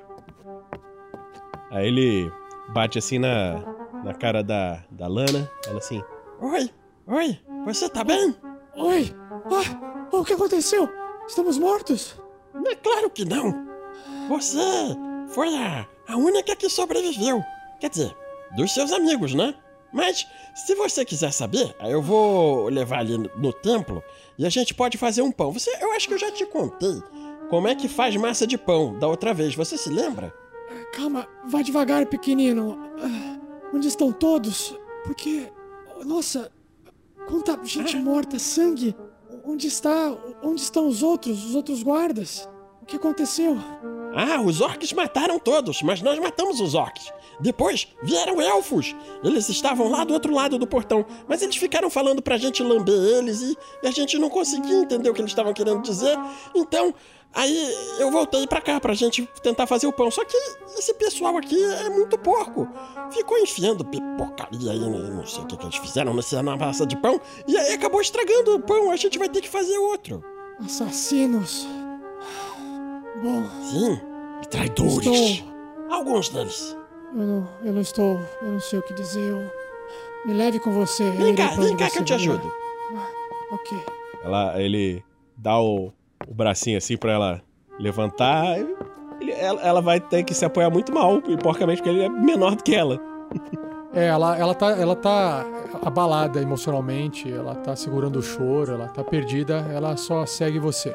Aí 1.70 1.88
ele 1.88 2.30
bate 2.72 2.98
assim 2.98 3.18
na, 3.18 3.62
na 4.04 4.14
cara 4.14 4.42
da, 4.42 4.84
da 4.90 5.06
Lana, 5.06 5.50
fala 5.64 5.78
assim: 5.78 6.02
Oi, 6.40 6.70
oi, 7.06 7.38
você 7.64 7.88
tá 7.88 8.04
bem? 8.04 8.34
Oi! 8.76 9.14
Ah, 9.46 10.08
o 10.12 10.24
que 10.24 10.32
aconteceu? 10.32 10.88
Estamos 11.26 11.58
mortos? 11.58 12.16
É 12.66 12.74
claro 12.74 13.10
que 13.10 13.24
não. 13.24 13.66
Você 14.28 14.60
foi 15.28 15.54
a, 15.56 15.86
a 16.08 16.16
única 16.16 16.54
que 16.56 16.68
sobreviveu. 16.68 17.42
Quer 17.80 17.90
dizer, 17.90 18.16
dos 18.56 18.72
seus 18.72 18.92
amigos, 18.92 19.34
né? 19.34 19.54
Mas, 19.92 20.26
se 20.54 20.74
você 20.74 21.04
quiser 21.04 21.32
saber, 21.32 21.74
eu 21.80 22.02
vou 22.02 22.68
levar 22.68 23.00
ali 23.00 23.16
no, 23.16 23.30
no 23.36 23.52
templo 23.52 24.02
e 24.36 24.44
a 24.44 24.50
gente 24.50 24.74
pode 24.74 24.98
fazer 24.98 25.22
um 25.22 25.30
pão. 25.30 25.52
Você, 25.52 25.70
eu 25.80 25.92
acho 25.92 26.08
que 26.08 26.14
eu 26.14 26.18
já 26.18 26.30
te 26.32 26.44
contei 26.46 27.00
como 27.48 27.68
é 27.68 27.74
que 27.74 27.88
faz 27.88 28.16
massa 28.16 28.46
de 28.46 28.58
pão 28.58 28.98
da 28.98 29.06
outra 29.06 29.32
vez. 29.32 29.54
Você 29.54 29.76
se 29.76 29.88
lembra? 29.88 30.34
Calma, 30.92 31.28
vai 31.44 31.62
devagar, 31.62 32.06
pequenino. 32.06 32.78
Ah, 33.00 33.34
Onde 33.74 33.88
estão 33.88 34.12
todos? 34.12 34.78
Porque. 35.04 35.50
Nossa, 36.04 36.50
quanta 37.28 37.58
gente 37.64 37.96
morta, 37.96 38.38
sangue. 38.38 38.94
Onde 39.44 39.66
está. 39.66 40.16
Onde 40.42 40.60
estão 40.60 40.86
os 40.88 41.02
outros, 41.02 41.44
os 41.44 41.54
outros 41.54 41.82
guardas? 41.82 42.48
O 42.82 42.86
que 42.86 42.96
aconteceu? 42.96 43.56
Ah, 44.16 44.40
os 44.40 44.60
orcs 44.60 44.92
mataram 44.92 45.38
todos, 45.38 45.82
mas 45.82 46.00
nós 46.00 46.18
matamos 46.18 46.60
os 46.60 46.74
orcs. 46.74 47.12
Depois 47.40 47.88
vieram 48.02 48.40
elfos. 48.40 48.94
Eles 49.24 49.48
estavam 49.48 49.88
lá 49.90 50.04
do 50.04 50.14
outro 50.14 50.32
lado 50.32 50.56
do 50.58 50.66
portão, 50.66 51.04
mas 51.28 51.42
eles 51.42 51.56
ficaram 51.56 51.90
falando 51.90 52.22
pra 52.22 52.36
gente 52.38 52.62
lamber 52.62 52.94
eles 52.94 53.40
e, 53.42 53.56
e 53.82 53.88
a 53.88 53.90
gente 53.90 54.16
não 54.18 54.30
conseguia 54.30 54.76
entender 54.82 55.10
o 55.10 55.14
que 55.14 55.20
eles 55.20 55.32
estavam 55.32 55.52
querendo 55.52 55.82
dizer. 55.82 56.16
Então, 56.54 56.94
aí 57.34 57.74
eu 57.98 58.08
voltei 58.12 58.46
pra 58.46 58.60
cá 58.60 58.78
pra 58.78 58.94
gente 58.94 59.28
tentar 59.42 59.66
fazer 59.66 59.88
o 59.88 59.92
pão. 59.92 60.08
Só 60.12 60.24
que 60.24 60.36
esse 60.78 60.94
pessoal 60.94 61.36
aqui 61.36 61.60
é 61.60 61.88
muito 61.90 62.16
porco. 62.16 62.68
Ficou 63.10 63.36
enfiando 63.38 63.84
pi- 63.84 63.98
porcaria 64.16 64.70
aí, 64.70 64.78
não 64.78 65.26
sei 65.26 65.42
o 65.42 65.46
que, 65.46 65.56
que 65.56 65.64
eles 65.66 65.76
fizeram 65.76 66.14
nessa 66.14 66.40
massa 66.40 66.86
de 66.86 66.96
pão, 66.96 67.20
e 67.48 67.56
aí 67.56 67.74
acabou 67.74 68.00
estragando 68.00 68.54
o 68.54 68.60
pão. 68.60 68.92
A 68.92 68.96
gente 68.96 69.18
vai 69.18 69.28
ter 69.28 69.40
que 69.40 69.48
fazer 69.48 69.76
outro. 69.78 70.22
Assassinos. 70.64 71.66
Bom, 73.22 73.44
Sim, 73.62 74.00
e 74.42 74.48
traidores. 74.48 75.06
estou. 75.06 75.54
Alguns 75.90 76.28
deles. 76.28 76.76
Eu 77.14 77.20
não, 77.22 77.48
eu 77.64 77.72
não 77.72 77.80
estou. 77.80 78.20
Eu 78.42 78.48
não 78.52 78.60
sei 78.60 78.78
o 78.78 78.82
que 78.82 78.92
dizer. 78.94 79.20
Eu... 79.30 79.50
Me 80.26 80.32
leve 80.34 80.58
com 80.58 80.72
você. 80.72 81.10
Vem 81.10 81.34
cá, 81.34 81.48
vem 81.48 81.76
cá 81.76 81.90
que 81.90 81.98
eu 81.98 82.04
te 82.04 82.14
ajudo. 82.14 82.50
Ok. 83.52 83.78
Ela, 84.24 84.60
ele 84.60 85.04
dá 85.36 85.60
o, 85.60 85.92
o 86.26 86.34
bracinho 86.34 86.78
assim 86.78 86.96
pra 86.96 87.12
ela 87.12 87.42
levantar. 87.78 88.58
Ele- 88.58 88.74
ela, 89.32 89.60
ela 89.62 89.80
vai 89.80 90.00
ter 90.00 90.24
que 90.24 90.34
se 90.34 90.44
apoiar 90.44 90.70
muito 90.70 90.92
mal, 90.92 91.22
e 91.28 91.36
porcamente, 91.36 91.80
porque 91.82 91.90
ele 91.90 92.04
é 92.04 92.08
menor 92.08 92.56
do 92.56 92.62
que 92.64 92.74
ela. 92.74 92.98
É, 93.92 94.06
ela, 94.06 94.36
ela, 94.36 94.54
tá, 94.54 94.70
ela 94.72 94.96
tá 94.96 95.46
abalada 95.82 96.42
emocionalmente, 96.42 97.32
ela 97.32 97.54
tá 97.54 97.76
segurando 97.76 98.18
o 98.18 98.22
choro, 98.22 98.72
ela 98.72 98.88
tá 98.88 99.04
perdida, 99.04 99.64
ela 99.72 99.96
só 99.96 100.26
segue 100.26 100.58
você. 100.58 100.94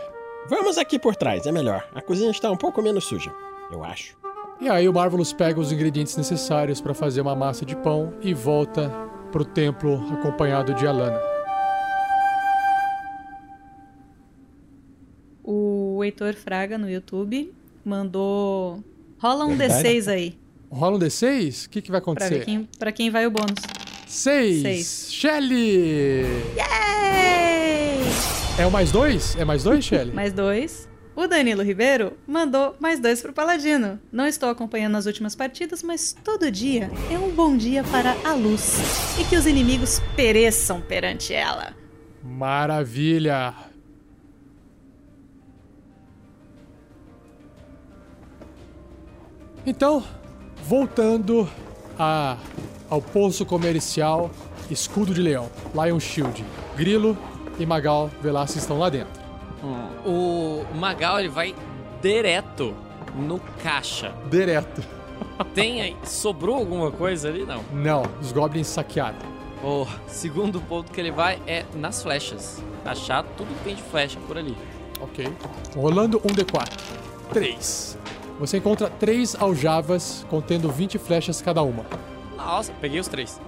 Vamos 0.49 0.77
aqui 0.77 0.97
por 0.97 1.15
trás, 1.15 1.45
é 1.45 1.51
melhor. 1.51 1.87
A 1.93 2.01
cozinha 2.01 2.31
está 2.31 2.49
um 2.51 2.57
pouco 2.57 2.81
menos 2.81 3.05
suja, 3.05 3.31
eu 3.71 3.83
acho. 3.83 4.17
E 4.59 4.67
aí 4.67 4.89
o 4.89 4.93
Marvelous 4.93 5.31
pega 5.31 5.59
os 5.59 5.71
ingredientes 5.71 6.17
necessários 6.17 6.81
pra 6.81 6.93
fazer 6.93 7.21
uma 7.21 7.35
massa 7.35 7.65
de 7.65 7.75
pão 7.77 8.13
e 8.21 8.33
volta 8.33 8.89
pro 9.31 9.45
templo 9.45 9.95
acompanhado 10.11 10.73
de 10.73 10.85
Alana. 10.85 11.19
O 15.43 16.03
Heitor 16.03 16.33
Fraga 16.35 16.77
no 16.77 16.89
YouTube 16.89 17.53
mandou. 17.85 18.83
Rola 19.19 19.45
um 19.45 19.55
Verdade? 19.55 19.87
D6 19.87 20.07
aí. 20.11 20.37
Rola 20.69 20.97
um 20.97 20.99
D6? 20.99 21.65
O 21.65 21.69
que, 21.69 21.81
que 21.81 21.91
vai 21.91 22.01
Pra 22.01 22.11
acontecer? 22.11 22.45
quem, 22.45 22.67
pra 22.77 22.91
quem 22.91 23.09
vai 23.09 23.25
o 23.25 23.31
bônus. 23.31 23.59
Seis. 24.07 24.61
Seis. 24.61 25.07
Shelly! 25.13 26.23
Yay! 26.57 27.59
É 28.60 28.66
o 28.68 28.72
mais 28.72 28.91
dois? 28.91 29.38
É 29.38 29.45
mais 29.45 29.64
dois, 29.64 29.86
Shelly? 29.86 30.12
Mais 30.12 30.34
dois. 30.34 30.89
O 31.16 31.28
Danilo 31.28 31.64
Ribeiro 31.64 32.18
mandou 32.28 32.76
mais 32.78 32.99
dois 32.99 33.22
pro 33.22 33.32
Paladino. 33.32 33.97
Não 34.12 34.28
estou 34.28 34.49
acompanhando 34.49 34.97
as 34.97 35.05
últimas 35.05 35.34
partidas, 35.34 35.82
mas 35.82 36.14
todo 36.26 36.51
dia 36.51 36.91
é 37.10 37.18
um 37.18 37.30
bom 37.30 37.55
dia 37.55 37.86
para 37.86 38.18
a 38.22 38.34
luz. 38.34 39.18
E 39.18 39.24
que 39.24 39.38
os 39.38 39.45
inimigos 39.45 40.01
pereçam 40.14 40.82
perante 40.82 41.34
ela. 41.34 41.74
Maravilha! 42.22 43.53
Então, 49.66 50.03
voltando 50.66 51.49
a, 51.97 52.38
ao 52.89 53.01
poço 53.01 53.45
comercial 53.45 54.30
Escudo 54.70 55.14
de 55.14 55.22
Leão, 55.22 55.49
Lion 55.74 55.99
Shield, 55.99 56.43
Grilo 56.76 57.18
e 57.60 57.66
Magal 57.66 58.10
Velasquez 58.22 58.64
estão 58.64 58.80
lá 58.80 58.89
dentro. 58.89 59.22
O 60.05 60.64
Magal, 60.76 61.20
ele 61.20 61.30
vai 61.30 61.53
direto 62.01 62.74
no 63.16 63.39
caixa. 63.62 64.14
Direto. 64.30 64.82
Tem 65.53 65.82
aí, 65.82 65.97
sobrou 66.03 66.55
alguma 66.55 66.91
coisa 66.91 67.28
ali? 67.28 67.45
Não. 67.45 67.64
Não, 67.74 68.03
os 68.22 68.32
goblins 68.32 68.68
saquearam. 68.68 69.18
O 69.64 69.86
segundo 70.07 70.62
ponto 70.62 70.91
que 70.91 70.99
ele 70.99 71.12
vai 71.12 71.41
é 71.45 71.66
nas 71.76 72.01
flechas. 72.01 72.64
Achar 72.86 73.24
tudo 73.38 73.47
que 73.57 73.64
tem 73.66 73.76
de 73.76 73.82
flecha 73.84 74.18
por 74.26 74.38
ali. 74.38 74.55
Ok. 75.01 75.28
Rolando 75.76 76.18
um 76.20 76.28
D4. 76.34 76.70
3. 77.34 77.97
Você 78.39 78.57
encontra 78.57 78.89
três 78.89 79.36
aljavas 79.36 80.26
contendo 80.30 80.72
20 80.72 80.97
flechas 80.97 81.41
cada 81.41 81.62
uma. 81.62 81.86
Nossa, 82.38 82.72
peguei 82.80 82.99
os 82.99 83.07
três. 83.07 83.39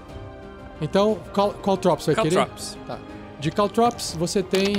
Então, 0.82 1.18
qual, 1.34 1.52
qual 1.54 1.78
Trops 1.78 2.08
vai 2.08 2.16
querer? 2.16 2.36
Caltrops. 2.36 2.78
Tá. 2.86 3.00
De 3.42 3.50
Caltrops, 3.52 4.16
você 4.18 4.42
tem 4.44 4.76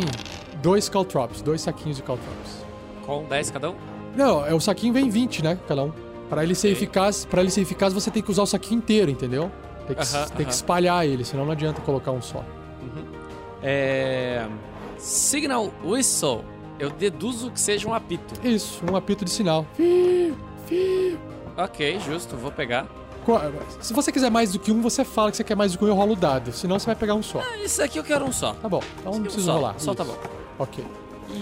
dois 0.62 0.88
Caltrops, 0.88 1.42
dois 1.42 1.60
saquinhos 1.60 1.96
de 1.96 2.02
Caltrops. 2.02 2.64
Com 3.04 3.24
10 3.24 3.50
cada 3.50 3.70
um? 3.70 3.74
Não, 4.16 4.46
é 4.46 4.54
o 4.54 4.60
saquinho 4.60 4.92
vem 4.94 5.10
20, 5.10 5.42
né? 5.42 5.58
Cada 5.66 5.82
um. 5.82 5.92
Pra 6.30 6.44
ele 6.44 6.54
ser 6.54 6.68
Ok. 6.68 6.76
eficaz, 6.78 7.24
para 7.24 7.40
ele 7.42 7.50
ser 7.50 7.62
eficaz, 7.62 7.92
você 7.92 8.10
tem 8.10 8.22
que 8.22 8.30
usar 8.30 8.42
o 8.42 8.46
saquinho 8.46 8.78
inteiro, 8.78 9.10
entendeu? 9.10 9.50
Tem 9.86 9.96
que, 9.96 10.02
Aham, 10.02 10.26
tem 10.28 10.36
que 10.36 10.42
aham. 10.44 10.50
espalhar 10.50 11.04
ele, 11.06 11.24
senão 11.24 11.44
não 11.44 11.52
adianta 11.52 11.80
colocar 11.80 12.12
um 12.12 12.22
só. 12.22 12.44
É. 13.62 14.46
Signal 14.96 15.70
Whistle. 15.84 16.44
Eu 16.78 16.90
deduzo 16.90 17.50
que 17.50 17.60
seja 17.60 17.88
um 17.88 17.94
apito. 17.94 18.34
Isso, 18.46 18.80
um 18.90 18.96
apito 18.96 19.24
de 19.24 19.30
sinal. 19.30 19.66
Fio, 19.74 20.36
fio. 20.66 21.18
Ok, 21.56 21.98
justo, 22.00 22.36
vou 22.36 22.50
pegar. 22.50 22.86
Se 23.80 23.92
você 23.92 24.10
quiser 24.12 24.30
mais 24.30 24.52
do 24.52 24.58
que 24.58 24.70
um, 24.72 24.80
você 24.80 25.04
fala 25.04 25.30
que 25.30 25.36
você 25.36 25.44
quer 25.44 25.54
mais 25.56 25.72
do 25.72 25.78
que 25.78 25.84
um 25.84 25.88
e 25.88 25.90
eu 25.90 25.94
rolo 25.94 26.12
o 26.12 26.16
dado. 26.16 26.52
Senão 26.52 26.78
você 26.78 26.86
vai 26.86 26.96
pegar 26.96 27.14
um 27.14 27.22
só. 27.22 27.40
Ah, 27.40 27.56
Isso 27.58 27.82
aqui 27.82 27.98
eu 27.98 28.04
quero 28.04 28.24
um 28.24 28.32
só. 28.32 28.52
Tá 28.54 28.68
bom, 28.68 28.82
então 29.00 29.12
não 29.12 29.18
Um 29.20 29.22
precisa 29.22 29.46
só, 29.46 29.52
rolar. 29.54 29.74
Só 29.78 29.94
tá 29.94 30.02
Isso. 30.04 30.12
bom. 30.12 30.18
Ok. 30.58 30.84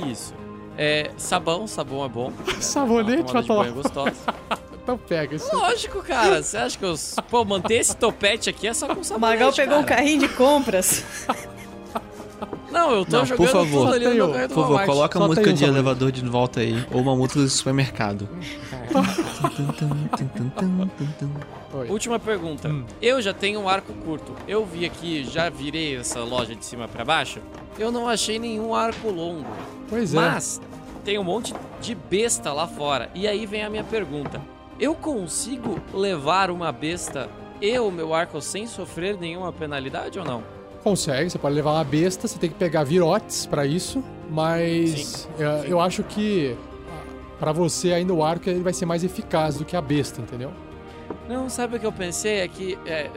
Isso. 0.07 0.35
É, 0.79 1.11
sabão, 1.17 1.67
sabão 1.67 2.05
é 2.05 2.09
bom. 2.09 2.33
Sabonete 2.61 3.31
pra 3.31 3.43
tomar. 3.43 3.63
banho 3.65 3.75
gostosa. 3.75 4.13
Então 4.83 4.97
pega 4.97 5.37
isso. 5.37 5.55
Lógico, 5.55 6.03
cara. 6.03 6.43
Você 6.43 6.57
acha 6.57 6.77
que 6.77 6.85
eu. 6.85 6.95
Pô, 7.31 7.45
manter 7.45 7.75
esse 7.75 7.95
topete 7.95 8.49
aqui 8.49 8.67
é 8.67 8.73
só 8.73 8.87
com 8.93 9.03
O 9.03 9.05
sabonete, 9.05 9.39
Magal 9.39 9.53
pegou 9.53 9.79
um 9.79 9.85
cara. 9.85 9.97
carrinho 9.97 10.21
de 10.21 10.29
compras. 10.31 11.05
Não, 12.73 12.93
eu 12.93 13.05
tô 13.05 13.19
Não, 13.19 13.27
jogando 13.27 13.47
por 13.47 13.53
favor. 13.53 13.85
tudo 13.85 13.95
ali 13.95 14.05
no 14.09 14.15
meu 14.15 14.31
um. 14.31 14.33
Por 14.49 14.63
favor, 14.63 14.87
coloca 14.87 15.19
a 15.23 15.27
música 15.29 15.51
um 15.51 15.53
de 15.53 15.65
elevador 15.65 16.11
de 16.11 16.25
volta 16.25 16.61
aí. 16.61 16.85
Ou 16.93 17.03
uma 17.03 17.15
música 17.15 17.41
do 17.41 17.49
supermercado. 17.49 18.29
Última 21.89 22.19
pergunta. 22.19 22.69
Hum. 22.69 22.85
Eu 23.01 23.23
já 23.23 23.33
tenho 23.33 23.61
um 23.61 23.69
arco 23.69 23.93
curto. 23.93 24.35
Eu 24.47 24.65
vi 24.65 24.85
aqui, 24.85 25.25
já 25.25 25.49
virei 25.49 25.97
essa 25.97 26.21
loja 26.21 26.55
de 26.55 26.65
cima 26.65 26.89
pra 26.89 27.05
baixo. 27.05 27.41
Eu 27.79 27.91
não 27.93 28.09
achei 28.09 28.39
nenhum 28.39 28.75
arco 28.75 29.11
longo. 29.11 29.47
Pois 29.89 30.15
é. 30.15 30.17
Mas 30.17 30.61
tem 31.05 31.19
um 31.19 31.25
monte 31.25 31.55
de 31.81 31.95
besta 31.95 32.53
lá 32.53 32.67
fora. 32.67 33.11
E 33.15 33.27
aí 33.27 33.47
vem 33.47 33.65
a 33.65 33.71
minha 33.71 33.85
pergunta. 33.85 34.41
Eu 34.79 34.95
consigo 34.95 35.79
levar 35.93 36.51
uma 36.51 36.73
besta 36.73 37.29
e 37.61 37.79
o 37.79 37.91
meu 37.91 38.15
arco 38.15 38.41
sem 38.41 38.67
sofrer 38.67 39.19
nenhuma 39.19 39.53
penalidade 39.53 40.19
ou 40.19 40.25
não? 40.25 40.43
Consegue, 40.83 41.29
você 41.29 41.39
pode 41.39 41.55
levar 41.55 41.73
uma 41.73 41.85
besta, 41.85 42.27
você 42.27 42.39
tem 42.39 42.49
que 42.49 42.57
pegar 42.57 42.85
virotes 42.85 43.45
pra 43.45 43.67
isso, 43.67 44.03
mas 44.31 45.29
é, 45.39 45.67
eu 45.67 45.79
acho 45.79 46.03
que 46.03 46.57
pra 47.41 47.53
você 47.53 47.93
ainda 47.95 48.13
o 48.13 48.23
arco 48.23 48.49
ele 48.49 48.61
vai 48.61 48.75
ser 48.75 48.85
mais 48.85 49.03
eficaz 49.03 49.57
do 49.57 49.65
que 49.65 49.75
a 49.75 49.81
besta, 49.81 50.21
entendeu? 50.21 50.53
Não, 51.27 51.49
sabe 51.49 51.77
o 51.77 51.81
que 51.81 51.87
eu 51.87 51.93
pensei? 51.93 52.41
É 52.41 52.49
que 52.49 52.79
é, 52.87 53.11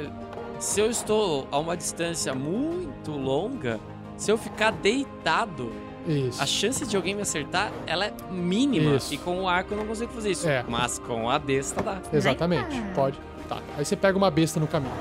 se 0.60 0.80
eu 0.80 0.90
estou 0.90 1.46
a 1.52 1.60
uma 1.60 1.76
distância 1.76 2.34
muito 2.34 3.12
longa, 3.12 3.80
se 4.16 4.32
eu 4.32 4.38
ficar 4.38 4.72
deitado, 4.72 5.72
Isso. 6.08 6.42
a 6.42 6.46
chance 6.46 6.86
de 6.86 6.96
alguém 6.96 7.14
me 7.14 7.22
acertar, 7.22 7.72
ela 7.86 8.06
é 8.06 8.14
mínima. 8.32 8.96
Isso. 8.96 9.14
E 9.14 9.18
com 9.18 9.42
o 9.42 9.48
arco 9.48 9.74
eu 9.74 9.78
não 9.78 9.86
consigo 9.86 10.12
fazer 10.14 10.32
isso. 10.32 10.48
É. 10.48 10.64
Mas 10.68 10.98
com 10.98 11.30
a 11.30 11.38
besta 11.38 11.84
dá. 11.84 12.02
Exatamente, 12.12 12.82
pode. 12.96 13.20
Tá. 13.50 13.60
Aí 13.78 13.84
você 13.84 13.96
pega 13.96 14.18
uma 14.18 14.32
besta 14.32 14.60
no 14.60 14.68
caminho. 14.68 14.94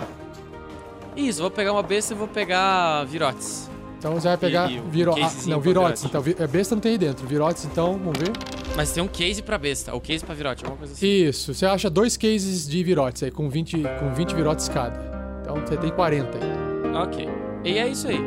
Isso, 1.14 1.40
vou 1.42 1.50
pegar 1.50 1.72
uma 1.72 1.82
besta 1.82 2.12
e 2.12 2.16
vou 2.16 2.26
pegar 2.26 3.04
virotes. 3.04 3.70
Então 4.02 4.14
você 4.14 4.26
vai 4.26 4.36
pegar 4.36 4.68
E- 4.68 4.74
e 4.74 4.80
o 4.80 4.84
viro... 4.88 5.12
ah, 5.12 5.16
não, 5.46 5.60
virotes. 5.60 5.62
virote. 5.62 6.06
Então, 6.06 6.20
vi- 6.20 6.34
é, 6.36 6.44
besta 6.48 6.74
não 6.74 6.80
tem 6.82 6.90
aí 6.92 6.98
dentro. 6.98 7.24
Virotes, 7.24 7.64
então, 7.64 7.92
vamos 7.98 8.18
ver. 8.18 8.32
Mas 8.74 8.90
tem 8.90 9.00
um 9.00 9.06
case 9.06 9.40
pra 9.40 9.56
besta, 9.56 9.94
ou 9.94 10.00
case 10.00 10.24
pra 10.24 10.34
virote, 10.34 10.64
alguma 10.64 10.76
coisa 10.78 10.92
assim. 10.92 11.06
Isso, 11.06 11.54
você 11.54 11.64
acha 11.66 11.88
dois 11.88 12.16
cases 12.16 12.66
de 12.68 12.82
virotes 12.82 13.22
aí, 13.22 13.30
com 13.30 13.48
20, 13.48 13.80
com 14.00 14.12
20 14.12 14.34
virotes 14.34 14.68
cada. 14.68 14.98
Então 15.40 15.54
você 15.54 15.76
tem 15.76 15.90
40 15.92 16.36
aí. 16.36 16.96
Ok. 16.96 17.28
E 17.64 17.78
é 17.78 17.86
isso 17.86 18.08
aí. 18.08 18.18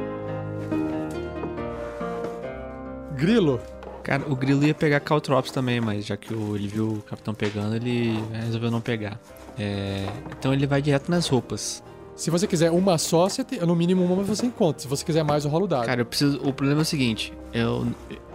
Grilo. 3.17 3.59
Cara, 4.03 4.23
o 4.31 4.35
Grilo 4.35 4.63
ia 4.63 4.73
pegar 4.73 4.99
Caltrops 5.01 5.51
também, 5.51 5.81
mas 5.81 6.05
já 6.05 6.15
que 6.15 6.33
o- 6.33 6.55
ele 6.55 6.67
viu 6.67 6.87
o 6.89 7.01
capitão 7.01 7.33
pegando, 7.33 7.75
ele 7.75 8.17
resolveu 8.31 8.69
não 8.71 8.79
pegar. 8.79 9.19
É, 9.59 10.05
Então 10.39 10.53
ele 10.53 10.67
vai 10.67 10.81
direto 10.81 11.09
nas 11.09 11.27
roupas. 11.27 11.83
Se 12.15 12.29
você 12.29 12.47
quiser 12.47 12.71
uma 12.71 12.97
só, 12.97 13.27
você 13.27 13.43
tem, 13.43 13.59
no 13.59 13.75
mínimo 13.75 14.03
uma 14.03 14.23
você 14.23 14.45
encontra. 14.45 14.81
Se 14.81 14.87
você 14.87 15.03
quiser 15.03 15.23
mais, 15.23 15.43
eu 15.43 15.51
rolo 15.51 15.65
o 15.65 15.67
dado. 15.67 15.85
Cara, 15.85 16.01
eu 16.01 16.05
preciso. 16.05 16.37
O 16.43 16.53
problema 16.53 16.81
é 16.81 16.83
o 16.83 16.85
seguinte: 16.85 17.33
eu, 17.53 17.85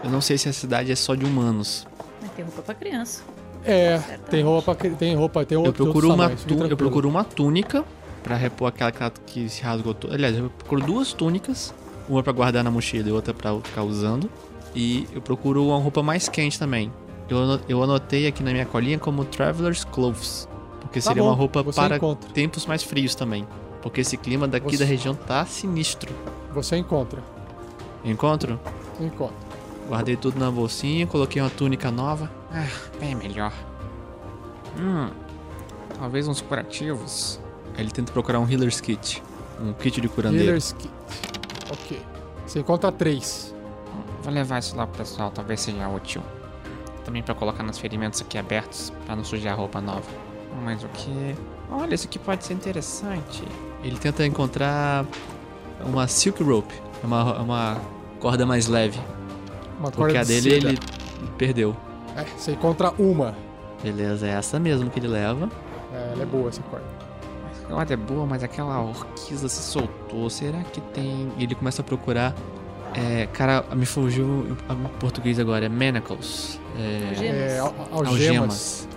eu 0.05 0.11
não 0.11 0.21
sei 0.21 0.37
se 0.37 0.49
a 0.49 0.53
cidade 0.53 0.93
é 0.93 0.97
só 0.97 1.15
de 1.15 1.25
humanos. 1.25 1.87
Mas 2.21 2.31
tem 2.33 2.45
roupa 2.45 2.63
pra 2.63 2.75
criança. 2.75 3.23
É, 3.65 3.99
tem 4.31 4.43
roupa, 4.43 4.75
tem 4.75 5.15
roupa, 5.15 5.45
tem 5.45 5.65
Eu 5.65 5.73
procuro, 5.73 6.09
uma 6.09 6.17
tamanhos, 6.25 6.43
fica 6.43 6.55
tu- 6.57 6.67
eu 6.67 6.77
procuro 6.77 7.09
uma 7.09 7.25
túnica 7.25 7.85
pra 8.23 8.37
repor 8.37 8.69
aquela, 8.69 8.91
que 9.27 9.49
se 9.49 9.63
rasgou 9.63 9.95
toda. 9.95 10.15
Aliás, 10.15 10.37
eu 10.37 10.51
procuro 10.51 10.83
duas 10.83 11.13
túnicas, 11.13 11.75
uma 12.09 12.23
pra 12.23 12.33
guardar 12.33 12.63
na 12.65 12.71
mochila 12.71 13.09
e 13.09 13.13
outra 13.13 13.33
pra 13.35 13.59
ficar 13.61 13.83
usando. 13.83 14.31
E 14.75 15.07
eu 15.13 15.21
procuro 15.23 15.65
uma 15.67 15.79
roupa 15.79 16.03
mais 16.03 16.29
quente 16.29 16.59
também. 16.59 16.93
Eu, 17.29 17.61
eu 17.69 17.83
anotei 17.83 18.27
aqui 18.27 18.43
na 18.43 18.51
minha 18.51 18.67
colinha 18.67 18.99
como 18.99 19.25
Traveler's 19.25 19.85
Clothes. 19.85 20.49
Porque 20.81 21.01
Tá 21.01 21.09
seria 21.09 21.23
bom, 21.23 21.29
uma 21.29 21.35
roupa 21.35 21.63
para 21.65 21.97
encontra. 21.97 22.31
tempos 22.31 22.67
mais 22.67 22.83
frios 22.83 23.15
também. 23.15 23.47
Porque 23.83 24.01
esse 24.03 24.17
clima 24.17 24.47
daqui 24.47 24.77
Você- 24.77 24.79
da 24.79 24.85
região 24.85 25.15
tá 25.15 25.45
sinistro. 25.47 26.15
Você 26.53 26.77
encontra. 26.77 27.23
Encontro? 28.05 28.59
Você 28.97 29.05
encontra. 29.05 29.37
Guardei 29.89 30.17
tudo 30.17 30.39
na 30.39 30.51
bolsinha, 30.51 31.07
coloquei 31.07 31.41
uma 31.43 31.51
túnica 31.51 31.91
nova. 31.91 32.31
Ah, 32.53 32.67
bem 32.99 33.15
melhor. 33.15 33.53
Hum, 34.79 35.11
talvez 35.99 36.29
uns 36.29 36.41
curativos. 36.41 37.41
Ele 37.77 37.91
tenta 37.91 38.13
procurar 38.13 38.39
um 38.41 38.49
Healer's 38.49 38.81
Kit. 38.81 39.23
Um 39.61 39.73
kit 39.73 40.01
de 40.01 40.09
curandeiro. 40.09 40.47
Healer's 40.47 40.73
Kit. 40.73 40.91
Ok. 41.71 42.01
Você 42.47 42.61
encontra 42.61 42.91
três. 42.93 43.55
Vou 44.23 44.33
levar 44.33 44.59
isso 44.59 44.77
lá 44.77 44.87
pro 44.87 44.99
pessoal, 44.99 45.31
talvez 45.31 45.61
seja 45.61 45.89
útil. 45.89 46.23
Também 47.05 47.23
pra 47.23 47.35
colocar 47.35 47.63
nos 47.63 47.79
ferimentos 47.79 48.21
aqui 48.21 48.37
abertos, 48.39 48.93
pra 49.07 49.17
não 49.17 49.25
sujar 49.25 49.55
a 49.55 49.57
roupa 49.57 49.81
nova. 49.81 50.03
Mas 50.65 50.83
o 50.85 50.89
que? 50.89 51.35
Olha, 51.71 51.95
isso 51.95 52.07
aqui 52.07 52.19
pode 52.19 52.45
ser 52.45 52.55
interessante. 52.55 53.45
Ele 53.83 53.97
tenta 53.99 54.27
encontrar 54.27 55.05
uma 55.85 56.07
Silk 56.07 56.43
Rope. 56.43 56.75
É 57.03 57.07
uma, 57.07 57.37
é 57.39 57.41
uma 57.41 57.79
corda 58.19 58.45
mais 58.45 58.67
leve. 58.67 58.99
Uma 59.79 59.91
Porque 59.91 59.97
corda 60.15 60.21
a 60.21 60.23
de 60.25 60.41
dele 60.41 60.61
seda. 60.61 60.69
ele 60.71 60.79
perdeu. 61.39 61.77
É, 62.17 62.25
você 62.37 62.53
encontra 62.53 62.93
uma. 62.99 63.35
Beleza, 63.83 64.27
é 64.27 64.31
essa 64.31 64.59
mesmo 64.59 64.91
que 64.91 64.99
ele 64.99 65.09
leva. 65.09 65.49
É, 65.95 66.11
ela 66.13 66.23
é 66.23 66.27
boa 66.27 66.49
essa 66.49 66.61
corda. 66.63 66.85
A 67.65 67.73
corda 67.75 67.95
é 67.95 67.97
boa, 67.97 68.27
mas 68.27 68.43
aquela 68.43 68.81
orquiza 68.83 69.49
se 69.49 69.63
soltou. 69.63 70.29
Será 70.29 70.63
que 70.65 70.81
tem. 70.81 71.33
E 71.39 71.45
ele 71.45 71.55
começa 71.55 71.81
a 71.81 71.85
procurar. 71.85 72.35
É, 72.93 73.27
cara, 73.33 73.65
me 73.75 73.87
fugiu 73.87 74.57
em 74.69 74.89
português 74.99 75.39
agora. 75.39 75.65
É 75.65 75.69
manacles. 75.69 76.61
É, 76.77 77.25
É, 77.55 77.59
al- 77.61 77.75
algemas. 77.93 78.09
algemas. 78.09 78.89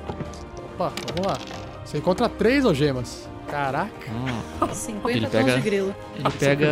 Opa, 0.74 0.92
vamos 1.16 1.32
lá. 1.32 1.38
Você 1.86 1.98
encontra 1.98 2.28
três 2.30 2.66
algemas. 2.66 3.30
Caraca. 3.48 4.10
Hum. 4.12 4.68
50 4.74 5.12
Ele 5.12 5.22
tons 5.28 5.32
pega- 5.32 5.56
de 5.56 5.62
grilo. 5.62 5.96
Ele 6.16 6.30
pega. 6.40 6.68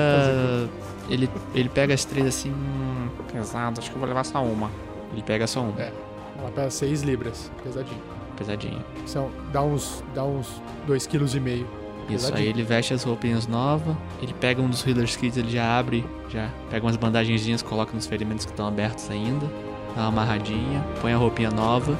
Ele, 1.10 1.30
ele 1.54 1.70
pega 1.70 1.94
as 1.94 2.06
três 2.06 2.26
assim. 2.28 2.52
Hum, 2.52 3.10
pesado, 3.32 3.80
acho 3.80 3.90
que 3.90 3.96
eu 3.96 4.00
vou 4.00 4.08
levar 4.08 4.24
só 4.24 4.44
uma. 4.44 4.72
Ele 5.12 5.22
pega 5.22 5.46
só 5.48 5.62
um. 5.62 5.74
É. 5.78 5.92
Ela 6.40 6.50
pesa 6.52 6.70
6 6.72 7.02
libras. 7.04 7.52
Pesadinho. 7.64 8.02
Pesadinho. 8.38 8.84
São, 9.06 9.30
dá 9.52 9.62
uns, 9.62 10.04
dá 10.16 10.24
uns 10.24 10.48
2,5 10.88 11.08
kg. 11.10 11.66
Isso, 12.10 12.34
aí 12.34 12.48
ele 12.48 12.64
veste 12.64 12.94
as 12.94 13.04
roupinhas 13.04 13.48
novas, 13.48 13.96
ele 14.22 14.34
pega 14.34 14.62
um 14.62 14.68
dos 14.68 14.86
Healer's 14.86 15.16
Kits, 15.16 15.38
ele 15.38 15.50
já 15.52 15.78
abre, 15.78 16.04
já 16.30 16.50
pega 16.70 16.86
umas 16.86 16.98
bandagenzinhas, 16.98 17.62
coloca 17.62 17.94
nos 17.94 18.06
ferimentos 18.08 18.44
que 18.44 18.52
estão 18.52 18.68
abertos 18.68 19.10
ainda, 19.10 19.46
dá 19.96 20.02
uma 20.02 20.08
amarradinha, 20.08 20.84
põe 21.00 21.14
a 21.14 21.18
roupinha 21.18 21.52
nova. 21.52 21.96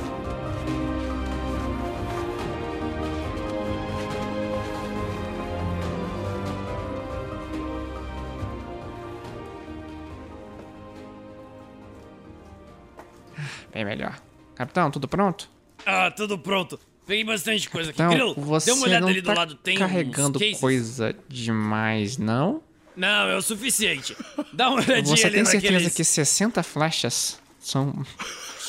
Bem 13.82 13.86
melhor. 13.98 14.22
Capitão, 14.54 14.92
tudo 14.92 15.08
pronto? 15.08 15.50
Ah, 15.84 16.12
tudo 16.12 16.38
pronto. 16.38 16.80
Peguei 17.08 17.24
bastante 17.24 17.68
coisa 17.68 17.90
aqui. 17.90 18.00
Então, 18.00 18.14
Grilo, 18.14 18.36
você 18.36 18.68
dê 18.68 18.78
uma 18.78 18.86
olhada 18.86 19.02
não 19.02 19.08
ali 19.08 19.22
do 19.22 19.26
tá 19.26 19.34
lado. 19.34 19.56
Tem 19.56 19.76
carregando 19.76 20.40
coisa 20.60 21.16
demais, 21.28 22.18
não? 22.18 22.62
Não, 22.96 23.28
é 23.28 23.36
o 23.36 23.42
suficiente. 23.42 24.16
Dá 24.54 24.70
uma 24.70 24.82
olhadinha 24.82 25.18
Você 25.18 25.26
ali 25.26 25.38
tem 25.38 25.46
certeza 25.46 25.74
naqueles... 25.74 25.96
que 25.96 26.04
60 26.04 26.62
flechas 26.62 27.40
são 27.60 28.06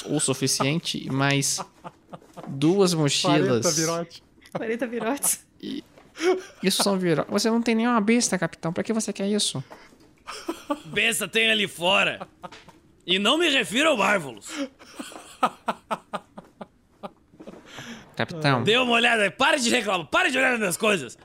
o 0.06 0.18
suficiente, 0.18 1.10
mais 1.12 1.60
duas 2.48 2.94
mochilas. 2.94 3.66
40 4.50 4.86
virotes. 4.86 5.46
Isso 6.62 6.82
são 6.82 6.98
virotes. 6.98 7.30
Você 7.30 7.50
não 7.50 7.60
tem 7.60 7.74
nenhuma 7.74 8.00
besta, 8.00 8.38
capitão. 8.38 8.72
Pra 8.72 8.82
que 8.82 8.94
você 8.94 9.12
quer 9.12 9.28
isso? 9.28 9.62
Besta 10.86 11.28
tem 11.28 11.50
ali 11.50 11.68
fora. 11.68 12.26
E 13.06 13.18
não 13.18 13.36
me 13.38 13.48
refiro 13.48 13.90
ao 13.90 13.96
Marvelous. 13.96 14.48
Capitão, 18.16 18.62
Dê 18.62 18.76
uma 18.76 18.92
olhada. 18.92 19.30
Para 19.30 19.56
de 19.56 19.70
reclamar. 19.70 20.06
Para 20.06 20.30
de 20.30 20.38
olhar 20.38 20.58
nas 20.58 20.76
coisas. 20.76 21.18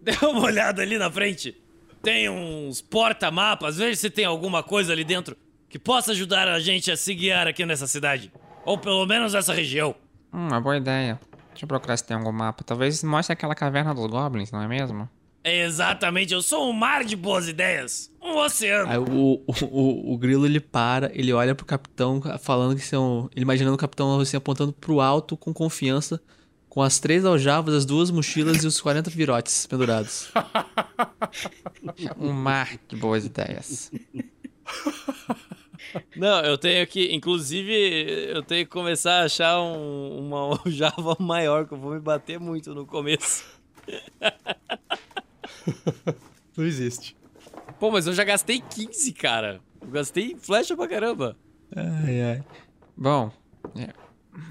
Dê 0.00 0.12
uma 0.22 0.42
olhada 0.42 0.82
ali 0.82 0.98
na 0.98 1.10
frente. 1.10 1.56
Tem 2.02 2.28
uns 2.28 2.82
porta-mapas, 2.82 3.76
veja 3.76 3.94
se 3.94 4.10
tem 4.10 4.24
alguma 4.24 4.62
coisa 4.62 4.92
ali 4.92 5.04
dentro 5.04 5.36
que 5.68 5.78
possa 5.78 6.10
ajudar 6.10 6.48
a 6.48 6.58
gente 6.58 6.90
a 6.90 6.96
se 6.96 7.14
guiar 7.14 7.46
aqui 7.46 7.64
nessa 7.64 7.86
cidade. 7.86 8.32
Ou 8.64 8.76
pelo 8.76 9.06
menos 9.06 9.32
nessa 9.32 9.54
região. 9.54 9.94
Hum, 10.32 10.48
uma 10.48 10.60
boa 10.60 10.76
ideia. 10.76 11.18
Deixa 11.50 11.64
eu 11.64 11.68
procurar 11.68 11.96
se 11.96 12.04
tem 12.04 12.16
algum 12.16 12.32
mapa. 12.32 12.64
Talvez 12.64 13.02
mostre 13.04 13.32
aquela 13.32 13.54
caverna 13.54 13.94
dos 13.94 14.06
goblins, 14.06 14.50
não 14.50 14.60
é 14.60 14.68
mesmo? 14.68 15.08
Exatamente, 15.44 16.32
eu 16.32 16.40
sou 16.40 16.70
um 16.70 16.72
mar 16.72 17.04
de 17.04 17.16
boas 17.16 17.48
ideias. 17.48 18.10
Um 18.20 18.36
oceano. 18.36 18.88
Aí 18.90 18.98
o, 18.98 19.42
o, 19.44 19.54
o, 19.64 20.14
o 20.14 20.18
grilo 20.18 20.46
ele 20.46 20.60
para, 20.60 21.10
ele 21.12 21.32
olha 21.32 21.54
pro 21.54 21.66
capitão 21.66 22.20
falando 22.38 22.76
que 22.76 22.82
são. 22.82 23.28
Ele 23.34 23.42
imaginando 23.42 23.74
o 23.74 23.78
capitão 23.78 24.20
assim 24.20 24.36
apontando 24.36 24.72
pro 24.72 25.00
alto 25.00 25.36
com 25.36 25.52
confiança, 25.52 26.22
com 26.68 26.80
as 26.80 27.00
três 27.00 27.24
aljavas, 27.24 27.74
as 27.74 27.84
duas 27.84 28.10
mochilas 28.10 28.62
e 28.62 28.66
os 28.66 28.80
40 28.80 29.10
virotes 29.10 29.66
pendurados. 29.66 30.30
Um 32.16 32.32
mar 32.32 32.78
de 32.88 32.96
boas 32.96 33.24
ideias. 33.24 33.90
Não, 36.16 36.40
eu 36.40 36.56
tenho 36.56 36.86
que, 36.86 37.12
inclusive, 37.12 37.72
eu 38.30 38.42
tenho 38.42 38.64
que 38.64 38.70
começar 38.70 39.20
a 39.20 39.24
achar 39.24 39.60
um, 39.60 40.18
uma 40.18 40.60
Java 40.70 41.16
maior, 41.18 41.66
que 41.66 41.74
eu 41.74 41.78
vou 41.78 41.92
me 41.92 42.00
bater 42.00 42.38
muito 42.38 42.74
no 42.74 42.86
começo. 42.86 43.44
Não 46.56 46.64
existe. 46.64 47.16
Pô, 47.78 47.90
mas 47.90 48.06
eu 48.06 48.12
já 48.12 48.24
gastei 48.24 48.60
15, 48.60 49.12
cara. 49.12 49.60
Eu 49.80 49.88
gastei 49.88 50.36
flecha 50.38 50.76
pra 50.76 50.86
caramba. 50.86 51.36
Ai, 51.74 52.22
ai. 52.22 52.44
Bom, 52.96 53.30
é, 53.76 53.88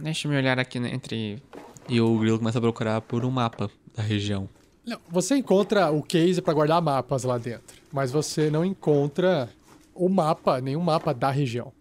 deixa 0.01 0.27
eu 0.27 0.31
me 0.31 0.37
olhar 0.37 0.59
aqui 0.59 0.79
né, 0.79 0.93
entre. 0.93 1.41
E 1.87 1.99
o 1.99 2.17
grilo 2.17 2.37
começa 2.37 2.57
a 2.57 2.61
procurar 2.61 3.01
por 3.01 3.25
um 3.25 3.31
mapa 3.31 3.69
da 3.95 4.03
região. 4.03 4.49
Não, 4.85 4.99
você 5.09 5.35
encontra 5.35 5.91
o 5.91 6.01
case 6.01 6.41
pra 6.41 6.53
guardar 6.53 6.81
mapas 6.81 7.23
lá 7.23 7.37
dentro, 7.37 7.77
mas 7.91 8.11
você 8.11 8.49
não 8.49 8.65
encontra 8.65 9.49
o 9.93 10.09
mapa, 10.09 10.59
nenhum 10.59 10.81
mapa 10.81 11.13
da 11.13 11.29
região. 11.29 11.71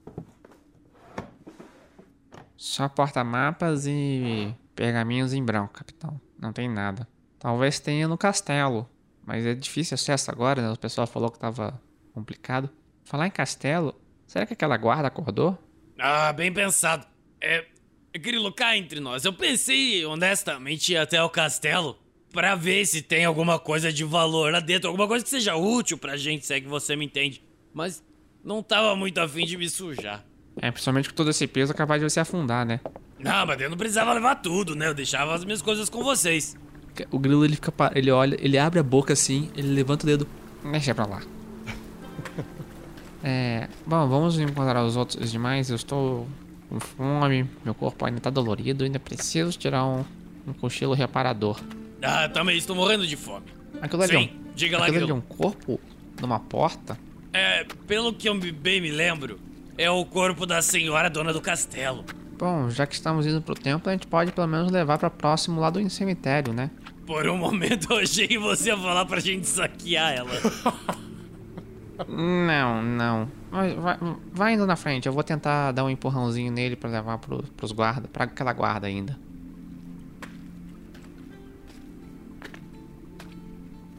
Só 2.56 2.88
porta-mapas 2.88 3.86
e 3.86 4.54
pergaminhos 4.74 5.32
em 5.32 5.42
branco, 5.42 5.72
capitão. 5.72 6.20
Não 6.38 6.52
tem 6.52 6.68
nada. 6.68 7.08
Talvez 7.38 7.80
tenha 7.80 8.06
no 8.06 8.18
castelo, 8.18 8.86
mas 9.30 9.46
é 9.46 9.54
difícil 9.54 9.94
acesso 9.94 10.28
agora, 10.28 10.60
né? 10.60 10.72
O 10.72 10.76
pessoal 10.76 11.06
falou 11.06 11.30
que 11.30 11.38
tava 11.38 11.80
complicado. 12.12 12.68
Falar 13.04 13.28
em 13.28 13.30
castelo, 13.30 13.94
será 14.26 14.44
que 14.44 14.54
aquela 14.54 14.76
guarda 14.76 15.06
acordou? 15.06 15.56
Ah, 15.96 16.32
bem 16.32 16.52
pensado. 16.52 17.06
É. 17.40 17.64
Grilo, 18.12 18.52
cá 18.52 18.76
entre 18.76 18.98
nós. 18.98 19.24
Eu 19.24 19.32
pensei, 19.32 20.04
honestamente, 20.04 20.94
ir 20.94 20.96
até 20.96 21.22
o 21.22 21.30
castelo 21.30 21.96
pra 22.32 22.56
ver 22.56 22.84
se 22.86 23.02
tem 23.02 23.24
alguma 23.24 23.56
coisa 23.56 23.92
de 23.92 24.02
valor 24.02 24.52
lá 24.52 24.58
dentro, 24.58 24.88
alguma 24.88 25.06
coisa 25.06 25.22
que 25.22 25.30
seja 25.30 25.54
útil 25.54 25.96
pra 25.96 26.16
gente, 26.16 26.44
se 26.44 26.52
é 26.52 26.60
que 26.60 26.66
você 26.66 26.96
me 26.96 27.04
entende. 27.04 27.40
Mas 27.72 28.02
não 28.42 28.64
tava 28.64 28.96
muito 28.96 29.18
afim 29.18 29.46
de 29.46 29.56
me 29.56 29.70
sujar. 29.70 30.24
É, 30.60 30.72
principalmente 30.72 31.08
com 31.08 31.14
todo 31.14 31.30
esse 31.30 31.46
peso, 31.46 31.72
capaz 31.72 32.02
de 32.02 32.10
você 32.10 32.18
afundar, 32.18 32.66
né? 32.66 32.80
Não, 33.16 33.46
mas 33.46 33.60
eu 33.60 33.70
não 33.70 33.76
precisava 33.76 34.12
levar 34.12 34.34
tudo, 34.42 34.74
né? 34.74 34.88
Eu 34.88 34.94
deixava 34.94 35.32
as 35.34 35.44
minhas 35.44 35.62
coisas 35.62 35.88
com 35.88 36.02
vocês. 36.02 36.56
O 37.10 37.18
grilo 37.18 37.44
ele 37.44 37.54
fica. 37.56 37.72
Ele 37.94 38.10
olha, 38.10 38.36
ele 38.40 38.58
abre 38.58 38.78
a 38.78 38.82
boca 38.82 39.12
assim, 39.12 39.50
ele 39.56 39.68
levanta 39.72 40.04
o 40.04 40.06
dedo. 40.06 40.26
Deixa 40.64 40.94
pra 40.94 41.06
lá. 41.06 41.22
É. 43.22 43.68
Bom, 43.86 44.08
vamos 44.08 44.38
encontrar 44.38 44.82
os 44.84 44.96
outros 44.96 45.22
os 45.22 45.30
demais. 45.30 45.68
Eu 45.70 45.76
estou 45.76 46.26
com 46.68 46.80
fome, 46.80 47.48
meu 47.64 47.74
corpo 47.74 48.04
ainda 48.06 48.20
tá 48.20 48.30
dolorido, 48.30 48.84
ainda 48.84 48.98
preciso 48.98 49.58
tirar 49.58 49.84
um, 49.84 50.04
um 50.46 50.52
cochilo 50.52 50.94
reparador. 50.94 51.60
Ah, 52.02 52.28
também 52.28 52.56
estou 52.56 52.74
morrendo 52.74 53.06
de 53.06 53.16
fome. 53.16 53.46
Aquilo 53.80 54.02
ali, 54.02 54.14
é 54.16 54.18
Sim, 54.20 54.30
um- 54.34 54.54
diga 54.54 54.78
lá, 54.78 54.86
aquilo 54.86 55.02
ali 55.04 55.10
é 55.10 55.14
um 55.14 55.20
corpo 55.20 55.78
numa 56.20 56.38
porta? 56.40 56.98
É, 57.32 57.64
pelo 57.86 58.12
que 58.12 58.28
eu 58.28 58.34
bem 58.38 58.80
me 58.80 58.90
lembro, 58.90 59.38
é 59.76 59.90
o 59.90 60.04
corpo 60.04 60.46
da 60.46 60.62
senhora 60.62 61.10
dona 61.10 61.32
do 61.32 61.40
castelo. 61.40 62.04
Bom, 62.40 62.70
já 62.70 62.86
que 62.86 62.94
estamos 62.94 63.26
indo 63.26 63.42
pro 63.42 63.54
templo, 63.54 63.90
a 63.90 63.92
gente 63.92 64.06
pode 64.06 64.32
pelo 64.32 64.46
menos 64.46 64.72
levar 64.72 64.96
pra 64.96 65.10
próximo 65.10 65.60
lá 65.60 65.68
do 65.68 65.90
cemitério, 65.90 66.54
né? 66.54 66.70
Por 67.06 67.28
um 67.28 67.36
momento 67.36 67.92
eu 67.92 67.98
achei 67.98 68.26
que 68.26 68.38
você 68.38 68.70
ia 68.70 68.76
falar 68.78 69.04
pra 69.04 69.20
gente 69.20 69.46
saquear 69.46 70.12
ela. 70.14 70.30
Não, 72.08 72.80
não. 72.82 73.28
Vai, 73.50 73.74
vai, 73.74 73.98
vai 74.32 74.54
indo 74.54 74.66
na 74.66 74.74
frente, 74.74 75.06
eu 75.06 75.12
vou 75.12 75.22
tentar 75.22 75.70
dar 75.72 75.84
um 75.84 75.90
empurrãozinho 75.90 76.50
nele 76.50 76.74
pra 76.74 76.88
levar 76.88 77.18
pro, 77.18 77.42
pros 77.58 77.72
guarda, 77.72 78.08
pra 78.08 78.24
aquela 78.24 78.54
guarda 78.54 78.86
ainda. 78.86 79.18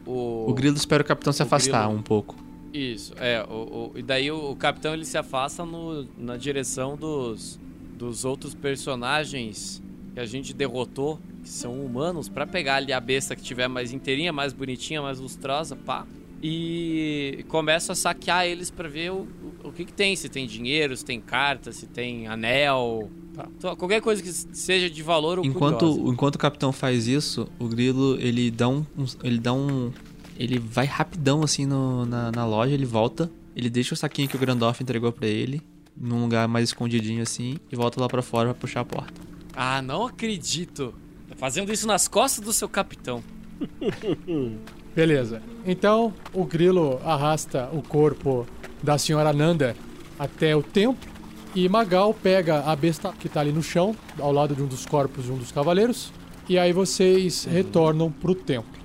O, 0.04 0.50
O 0.50 0.54
grilo 0.56 0.76
espera 0.76 1.04
o 1.04 1.06
capitão 1.06 1.32
se 1.32 1.44
o 1.44 1.46
afastar 1.46 1.84
grilo- 1.86 2.00
um 2.00 2.02
pouco. 2.02 2.36
Isso, 2.74 3.14
é. 3.18 3.46
O, 3.48 3.54
o- 3.54 3.92
e 3.96 4.02
daí 4.02 4.32
o, 4.32 4.50
o 4.52 4.56
capitão 4.56 4.96
ele 4.96 5.06
se 5.06 5.18
afasta 5.18 5.64
no- 5.64 6.08
na 6.18 6.38
direção 6.38 6.96
dos, 6.98 7.60
dos 8.02 8.26
outros 8.26 8.56
personagens 8.56 9.82
que 10.14 10.20
a 10.20 10.26
gente 10.26 10.54
derrotou, 10.54 11.20
que 11.44 11.50
são 11.50 11.80
humanos, 11.86 12.28
pra 12.28 12.46
pegar 12.48 12.76
ali 12.78 12.92
a 12.92 13.00
besta 13.00 13.36
que 13.36 13.44
tiver 13.44 13.68
mais 13.68 13.94
inteirinha, 13.94 14.34
mais 14.34 14.52
bonitinha, 14.54 15.02
mais 15.02 15.20
lustrosa, 15.20 15.76
pá. 15.76 16.06
E 16.44 17.46
começa 17.48 17.94
a 17.94 17.96
saquear 17.96 18.46
eles 18.48 18.72
pra 18.72 18.90
ver 18.90 19.12
o, 19.12 19.28
o, 19.64 19.72
que, 19.72 19.86
que 19.86 19.94
tem, 19.94 20.16
se 20.16 20.28
tem 20.28 20.48
dinheiro, 20.48 20.98
se 20.98 21.06
tem 21.06 21.22
carta, 21.22 21.72
se 21.72 21.86
tem 21.86 22.28
anel. 22.28 23.10
Então, 23.58 23.76
qualquer 23.76 24.02
coisa 24.02 24.22
que 24.22 24.32
seja 24.32 24.90
de 24.90 25.04
valor 25.04 25.38
ou 25.38 25.46
curiosa. 25.48 25.76
Enquanto, 25.76 26.12
enquanto 26.12 26.36
o 26.36 26.40
capitão 26.40 26.72
faz 26.72 27.08
isso, 27.08 27.48
o 27.60 27.68
grilo 27.68 28.18
ele 28.20 28.50
dá 28.50 28.68
um. 28.68 28.84
ele 29.24 29.38
dá 29.38 29.54
um. 29.54 29.92
Ele 30.38 30.58
vai 30.58 30.86
rapidão 30.88 31.44
assim 31.44 31.66
no- 31.68 32.06
na, 32.06 32.32
na 32.32 32.46
loja, 32.46 32.74
ele 32.74 32.86
volta, 32.86 33.32
ele 33.56 33.70
deixa 33.70 33.94
o 33.94 33.98
saquinho 33.98 34.28
que 34.28 34.36
o 34.36 34.40
Grandorf 34.40 34.82
entregou 34.82 35.12
pra 35.12 35.28
ele, 35.28 35.62
num 36.02 36.24
lugar 36.24 36.48
mais 36.48 36.70
escondidinho 36.70 37.22
assim, 37.22 37.58
e 37.72 37.76
volta 37.76 38.02
lá 38.02 38.08
pra 38.08 38.22
fora 38.22 38.50
pra 38.50 38.56
puxar 38.56 38.82
a 38.82 38.86
porta. 38.86 39.22
Ah, 39.56 39.82
não 39.82 40.08
acredito. 40.08 40.94
Tá 41.30 41.36
fazendo 41.36 41.72
isso 41.72 41.86
nas 41.86 42.08
costas 42.08 42.44
do 42.44 42.52
seu 42.52 42.68
capitão. 42.68 43.24
Beleza. 44.96 45.42
Então, 45.66 46.14
o 46.34 46.44
grilo 46.44 47.00
arrasta 47.06 47.70
o 47.72 47.82
corpo 47.82 48.46
da 48.82 48.98
senhora 48.98 49.32
Nanda 49.32 49.76
até 50.18 50.56
o 50.56 50.64
templo 50.64 51.10
e 51.54 51.68
Magal 51.70 52.14
pega 52.14 52.62
a 52.62 52.76
besta 52.76 53.14
que 53.14 53.30
tá 53.30 53.42
ali 53.42 53.52
no 53.52 53.62
chão, 53.62 53.96
ao 54.20 54.32
lado 54.32 54.56
de 54.56 54.64
um 54.64 54.68
dos 54.68 54.86
corpos 54.86 55.26
de 55.26 55.32
um 55.32 55.38
dos 55.38 55.52
cavaleiros, 55.52 56.12
e 56.48 56.58
aí 56.58 56.74
vocês 56.74 57.46
retornam 57.46 58.12
pro 58.12 58.34
templo. 58.34 58.81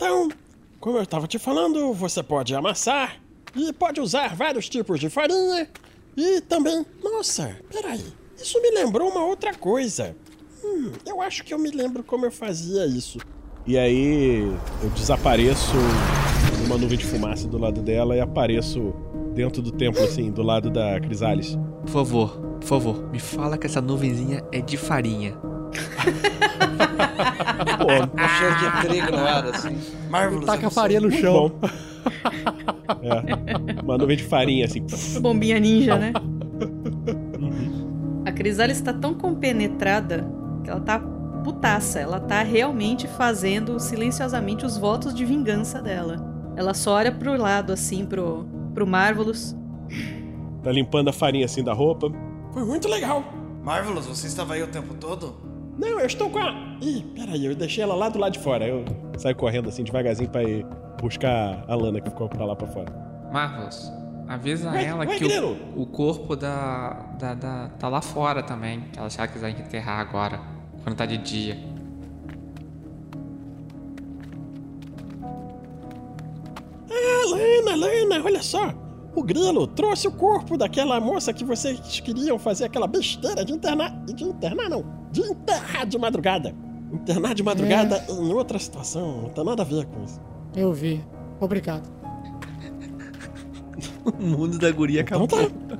Então, 0.00 0.30
como 0.80 0.96
eu 0.96 1.02
estava 1.02 1.26
te 1.26 1.38
falando, 1.38 1.92
você 1.92 2.22
pode 2.22 2.54
amassar 2.54 3.20
e 3.54 3.70
pode 3.70 4.00
usar 4.00 4.34
vários 4.34 4.66
tipos 4.66 4.98
de 4.98 5.10
farinha 5.10 5.68
e 6.16 6.40
também. 6.40 6.86
Nossa, 7.04 7.54
peraí, 7.70 8.02
isso 8.42 8.58
me 8.62 8.70
lembrou 8.70 9.10
uma 9.10 9.22
outra 9.26 9.52
coisa. 9.52 10.16
Hum, 10.64 10.90
eu 11.04 11.20
acho 11.20 11.44
que 11.44 11.52
eu 11.52 11.58
me 11.58 11.70
lembro 11.70 12.02
como 12.02 12.24
eu 12.24 12.32
fazia 12.32 12.86
isso. 12.86 13.18
E 13.66 13.76
aí 13.76 14.40
eu 14.82 14.88
desapareço 14.94 15.74
numa 16.62 16.78
nuvem 16.78 16.96
de 16.96 17.04
fumaça 17.04 17.46
do 17.46 17.58
lado 17.58 17.82
dela 17.82 18.16
e 18.16 18.20
apareço 18.20 18.94
dentro 19.34 19.60
do 19.60 19.70
templo, 19.70 20.02
assim, 20.02 20.30
do 20.30 20.42
lado 20.42 20.70
da 20.70 20.98
Crisales. 20.98 21.58
Por 21.82 21.90
favor, 21.90 22.40
por 22.58 22.66
favor, 22.66 23.10
me 23.10 23.20
fala 23.20 23.58
que 23.58 23.66
essa 23.66 23.82
nuvenzinha 23.82 24.42
é 24.50 24.62
de 24.62 24.78
farinha. 24.78 25.36
Um 27.80 28.28
cheiro 28.38 28.54
de 28.58 28.88
trigo 28.88 29.12
no 29.12 29.26
ar, 29.26 29.44
assim. 29.46 29.76
Marvelous. 30.08 30.46
Taca 30.46 30.66
a 30.68 30.70
farinha 30.70 31.00
no 31.00 31.10
chão. 31.10 31.52
É. 33.02 33.82
Uma 33.82 33.98
nuvem 33.98 34.16
de 34.16 34.24
farinha, 34.24 34.64
assim. 34.64 34.84
Bombinha 35.20 35.58
ninja, 35.58 35.96
né? 35.96 36.12
A 38.24 38.32
Crisales 38.32 38.76
está 38.76 38.92
tão 38.92 39.14
compenetrada 39.14 40.26
que 40.62 40.70
ela 40.70 40.80
tá 40.80 40.98
putaça. 41.44 41.98
Ela 41.98 42.20
tá 42.20 42.42
realmente 42.42 43.06
fazendo 43.08 43.78
silenciosamente 43.80 44.64
os 44.64 44.76
votos 44.76 45.14
de 45.14 45.24
vingança 45.24 45.80
dela. 45.80 46.16
Ela 46.56 46.74
só 46.74 46.94
olha 46.94 47.12
pro 47.12 47.36
lado, 47.36 47.72
assim, 47.72 48.04
pro, 48.04 48.46
pro 48.74 48.86
Marvelous. 48.86 49.56
Tá 50.62 50.70
limpando 50.70 51.08
a 51.08 51.12
farinha 51.12 51.46
assim 51.46 51.64
da 51.64 51.72
roupa. 51.72 52.10
Foi 52.52 52.64
muito 52.64 52.88
legal. 52.88 53.24
Marvelous, 53.62 54.06
você 54.06 54.26
estava 54.26 54.54
aí 54.54 54.62
o 54.62 54.66
tempo 54.66 54.94
todo? 54.94 55.49
Não, 55.80 55.98
eu 55.98 56.06
estou 56.06 56.28
com 56.28 56.38
a. 56.38 56.52
Ih, 56.82 57.02
peraí, 57.14 57.46
eu 57.46 57.54
deixei 57.54 57.82
ela 57.82 57.94
lá 57.94 58.08
do 58.10 58.18
lado 58.18 58.32
de 58.32 58.38
fora. 58.38 58.66
Eu... 58.66 58.84
Saio 59.18 59.34
correndo 59.34 59.68
assim 59.70 59.82
devagarzinho 59.82 60.28
pra 60.28 60.42
ir 60.42 60.66
buscar 61.00 61.64
a 61.66 61.74
lana 61.74 62.00
que 62.00 62.10
ficou 62.10 62.28
pra 62.28 62.44
lá 62.44 62.54
pra 62.54 62.66
fora. 62.68 62.92
Marvelous, 63.32 63.90
avisa 64.28 64.70
Ué, 64.70 64.84
ela 64.84 65.06
ué, 65.06 65.16
que 65.18 65.24
o, 65.24 65.82
o 65.82 65.86
corpo 65.86 66.36
da, 66.36 66.90
da, 67.18 67.34
da- 67.34 67.68
tá 67.78 67.88
lá 67.88 68.00
fora 68.02 68.42
também. 68.42 68.82
Que 68.92 68.98
ela, 68.98 69.08
ela 69.16 69.28
quiser 69.28 69.50
enterrar 69.50 70.00
agora, 70.00 70.40
quando 70.84 70.96
tá 70.96 71.06
de 71.06 71.16
dia. 71.18 71.56
Ah, 76.90 77.24
Lana, 77.30 77.72
Alana, 77.72 78.24
olha 78.24 78.42
só. 78.42 78.74
O 79.14 79.22
Grilo 79.22 79.66
trouxe 79.66 80.06
o 80.06 80.12
corpo 80.12 80.56
daquela 80.56 81.00
moça 81.00 81.32
que 81.32 81.44
vocês 81.44 82.00
queriam 82.00 82.38
fazer 82.38 82.64
aquela 82.64 82.86
besteira 82.86 83.44
de 83.44 83.52
internar. 83.52 83.90
De 84.04 84.24
internar, 84.24 84.68
não. 84.68 84.84
De 85.10 85.20
enterrar 85.20 85.86
de 85.86 85.98
madrugada. 85.98 86.54
Internar 86.92 87.34
de 87.34 87.42
madrugada 87.42 88.04
em 88.08 88.32
outra 88.32 88.58
situação. 88.58 89.22
Não 89.22 89.28
tem 89.30 89.44
nada 89.44 89.62
a 89.62 89.64
ver 89.64 89.84
com 89.86 90.04
isso. 90.04 90.20
Eu 90.54 90.72
vi. 90.72 91.04
Obrigado. 91.40 91.88
O 94.02 94.22
mundo 94.22 94.58
da 94.58 94.70
guria 94.70 95.02
acabou. 95.02 95.26
Então 95.26 95.50
tá. 95.50 95.78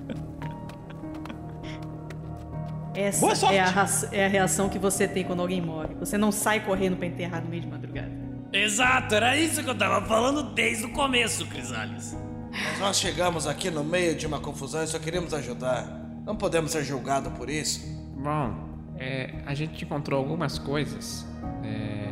Essa 2.95 3.47
é 3.47 3.61
a, 3.61 3.87
é 4.13 4.27
a 4.27 4.29
reação 4.29 4.69
que 4.69 4.79
você 4.79 5.09
tem 5.09 5.25
quando 5.25 5.41
alguém 5.41 5.61
morre. 5.61 5.95
Você 5.99 6.19
não 6.19 6.31
sai 6.31 6.65
correndo 6.65 6.97
pra 6.97 7.07
enterrar 7.07 7.43
no 7.43 7.49
meio 7.49 7.63
de 7.63 7.69
madrugada. 7.69 8.11
Exato, 8.53 9.15
era 9.15 9.37
isso 9.37 9.63
que 9.63 9.71
eu 9.71 9.79
tava 9.79 10.05
falando 10.07 10.43
desde 10.55 10.85
o 10.85 10.93
começo, 10.93 11.47
Crisales. 11.47 12.17
Mas 12.65 12.79
nós 12.79 12.99
chegamos 12.99 13.47
aqui 13.47 13.71
no 13.71 13.83
meio 13.85 14.15
de 14.15 14.27
uma 14.27 14.39
confusão 14.41 14.83
e 14.83 14.87
só 14.87 14.99
queríamos 14.99 15.33
ajudar. 15.35 15.87
Não 16.25 16.37
podemos 16.37 16.71
ser 16.73 16.85
julgados 16.85 17.33
por 17.33 17.49
isso. 17.49 17.81
Bom, 18.17 18.55
é, 18.99 19.35
a 19.47 19.55
gente 19.55 19.85
encontrou 19.85 20.19
algumas 20.19 20.59
coisas. 20.59 21.27
É, 21.65 22.07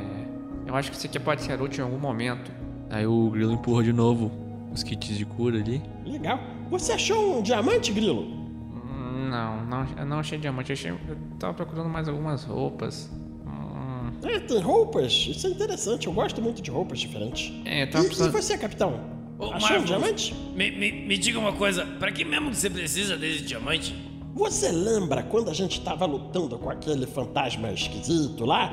eu 0.66 0.74
acho 0.74 0.90
que 0.90 0.96
isso 0.96 1.06
aqui 1.06 1.18
pode 1.20 1.42
ser 1.42 1.60
útil 1.60 1.84
em 1.84 1.88
algum 1.90 1.98
momento. 2.00 2.50
Aí 2.90 3.06
o 3.06 3.30
grilo 3.30 3.52
empurra 3.52 3.82
de 3.82 3.92
novo 3.92 4.30
os 4.72 4.82
kits 4.82 5.16
de 5.16 5.24
cura 5.26 5.58
ali. 5.58 5.82
Legal. 6.04 6.38
Você 6.70 6.92
achou 6.92 7.38
um 7.38 7.42
diamante, 7.42 7.92
Grilo? 7.92 8.22
Hum, 8.22 9.28
Não, 9.30 9.64
não, 9.66 9.86
eu 9.98 10.06
não 10.06 10.18
achei 10.20 10.38
diamante. 10.38 10.70
Eu, 10.70 10.74
achei, 10.74 10.90
eu 10.90 11.16
tava 11.38 11.54
procurando 11.54 11.88
mais 11.88 12.08
algumas 12.08 12.44
roupas. 12.44 13.10
Hum, 13.46 14.10
Ah, 14.24 14.40
tem 14.46 14.60
roupas. 14.60 15.12
Isso 15.12 15.46
é 15.46 15.50
interessante. 15.50 16.06
Eu 16.06 16.12
gosto 16.12 16.40
muito 16.40 16.60
de 16.62 16.70
roupas 16.70 16.98
diferentes. 17.00 17.52
é, 17.66 17.82
eu 17.82 17.86
E, 17.86 17.90
tava 17.90 18.04
e 18.04 18.08
precisando. 18.08 18.32
você, 18.32 18.56
capitão? 18.58 19.17
Ô, 19.38 19.52
Achou 19.52 19.56
um 19.56 19.60
Marvelous, 19.60 19.86
diamante? 19.86 20.34
Me, 20.54 20.70
me, 20.70 20.92
me 20.92 21.16
diga 21.16 21.38
uma 21.38 21.52
coisa, 21.52 21.86
pra 21.98 22.10
que 22.10 22.24
mesmo 22.24 22.50
que 22.50 22.56
você 22.56 22.68
precisa 22.68 23.16
desse 23.16 23.42
diamante? 23.42 23.94
Você 24.34 24.70
lembra 24.70 25.22
quando 25.22 25.48
a 25.50 25.54
gente 25.54 25.80
tava 25.80 26.04
lutando 26.06 26.58
com 26.58 26.70
aquele 26.70 27.06
fantasma 27.06 27.72
esquisito 27.72 28.44
lá? 28.44 28.72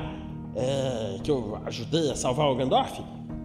É, 0.56 1.18
que 1.22 1.30
eu 1.30 1.60
ajudei 1.66 2.10
a 2.10 2.16
salvar 2.16 2.48
o 2.48 2.56
Gandalf? 2.56 2.98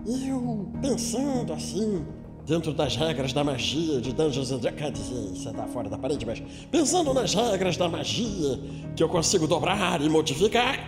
Eu 0.05 0.71
pensando 0.81 1.53
assim, 1.53 2.05
dentro 2.45 2.73
das 2.73 2.95
regras 2.95 3.33
da 3.33 3.43
magia 3.43 4.01
de 4.01 4.13
Dungeons 4.13 4.51
and 4.51 4.57
Dragons. 4.57 4.81
Quer 4.81 4.91
dizer, 4.91 5.29
você 5.29 5.51
tá 5.51 5.67
fora 5.67 5.89
da 5.89 5.97
parede, 5.97 6.25
mas 6.25 6.41
pensando 6.69 7.13
nas 7.13 7.33
regras 7.33 7.77
da 7.77 7.87
magia 7.87 8.59
que 8.95 9.03
eu 9.03 9.09
consigo 9.09 9.47
dobrar 9.47 10.01
e 10.01 10.09
modificar, 10.09 10.79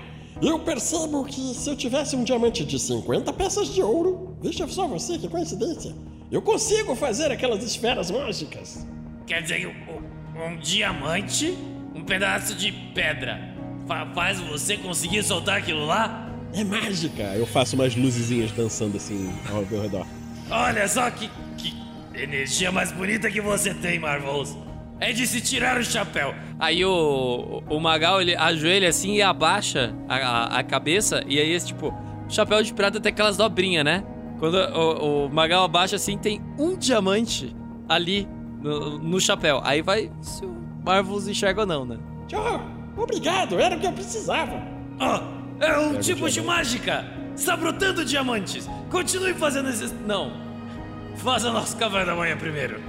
eu 0.42 0.60
percebo 0.60 1.24
que 1.24 1.54
se 1.54 1.70
eu 1.70 1.76
tivesse 1.76 2.16
um 2.16 2.24
diamante 2.24 2.66
de 2.66 2.80
50 2.80 3.32
peças 3.34 3.68
de 3.68 3.82
ouro, 3.82 4.36
veja 4.42 4.68
só 4.68 4.88
você, 4.88 5.18
que 5.18 5.28
coincidência, 5.28 5.94
eu 6.34 6.42
consigo 6.42 6.96
fazer 6.96 7.32
aquelas 7.32 7.64
esferas 7.64 8.10
mágicas. 8.10 8.86
Quer 9.28 9.42
dizer, 9.44 9.68
um, 9.68 10.44
um 10.44 10.58
diamante, 10.58 11.56
um 11.94 12.04
pedaço 12.04 12.56
de 12.56 12.72
pedra, 12.72 13.40
fa- 13.88 14.08
faz 14.14 14.40
você 14.40 14.76
conseguir 14.78 15.24
soltar 15.24 15.58
aquilo 15.60 15.86
lá? 15.86 16.30
É 16.54 16.64
mágica. 16.64 17.22
Eu 17.36 17.46
faço 17.46 17.76
umas 17.76 17.96
luzezinhas 17.96 18.52
dançando 18.52 18.98
assim 18.98 19.32
ao 19.50 19.64
meu 19.66 19.82
redor. 19.82 20.06
Olha 20.50 20.88
só 20.88 21.10
que, 21.12 21.30
que 21.58 21.74
energia 22.14 22.72
mais 22.72 22.92
bonita 22.92 23.30
que 23.32 23.40
você 23.40 23.74
tem, 23.74 24.00
Marvels. 24.00 24.58
É 25.00 25.12
de 25.12 25.26
se 25.28 25.42
tirar 25.42 25.80
o 25.80 25.84
chapéu. 25.84 26.34
Aí 26.60 26.84
o, 26.86 27.62
o 27.70 27.80
Magal, 27.80 28.22
ele 28.22 28.36
ajoelha 28.36 28.90
assim 28.90 29.16
e 29.16 29.22
abaixa 29.22 29.94
a, 30.08 30.16
a, 30.16 30.60
a 30.60 30.64
cabeça. 30.64 31.24
E 31.28 31.40
aí, 31.40 31.52
esse, 31.52 31.68
tipo, 31.68 31.88
o 31.90 32.32
chapéu 32.32 32.62
de 32.64 32.74
pirata 32.74 33.00
tem 33.00 33.12
aquelas 33.12 33.36
dobrinhas, 33.38 33.84
né? 33.84 34.04
Quando 34.44 34.56
o, 34.58 35.28
o 35.28 35.30
Magal 35.30 35.64
abaixa 35.64 35.96
assim, 35.96 36.18
tem 36.18 36.42
um 36.60 36.76
diamante 36.76 37.56
ali 37.88 38.28
no, 38.62 39.00
no 39.00 39.18
chapéu. 39.18 39.62
Aí 39.64 39.82
vai 39.82 40.12
se 40.20 40.46
o 40.46 40.54
Marvelous 40.86 41.30
enxerga 41.30 41.62
ou 41.62 41.66
não, 41.66 41.86
né? 41.86 41.98
Tchau. 42.28 42.62
Obrigado, 42.98 43.58
era 43.58 43.78
o 43.78 43.80
que 43.80 43.88
eu 43.88 43.94
precisava. 43.94 44.62
Ah, 45.00 45.24
é 45.62 45.78
um 45.78 45.96
o 45.96 46.00
tipo 46.02 46.30
de 46.30 46.42
mágica. 46.42 47.06
Está 47.34 47.56
brotando 47.56 48.04
diamantes. 48.04 48.70
Continue 48.92 49.34
fazendo 49.34 49.70
esses... 49.70 49.94
Não. 50.06 50.34
Faça 51.16 51.50
nosso 51.50 51.78
café 51.78 52.04
da 52.04 52.14
manhã 52.14 52.36
primeiro. 52.36 52.82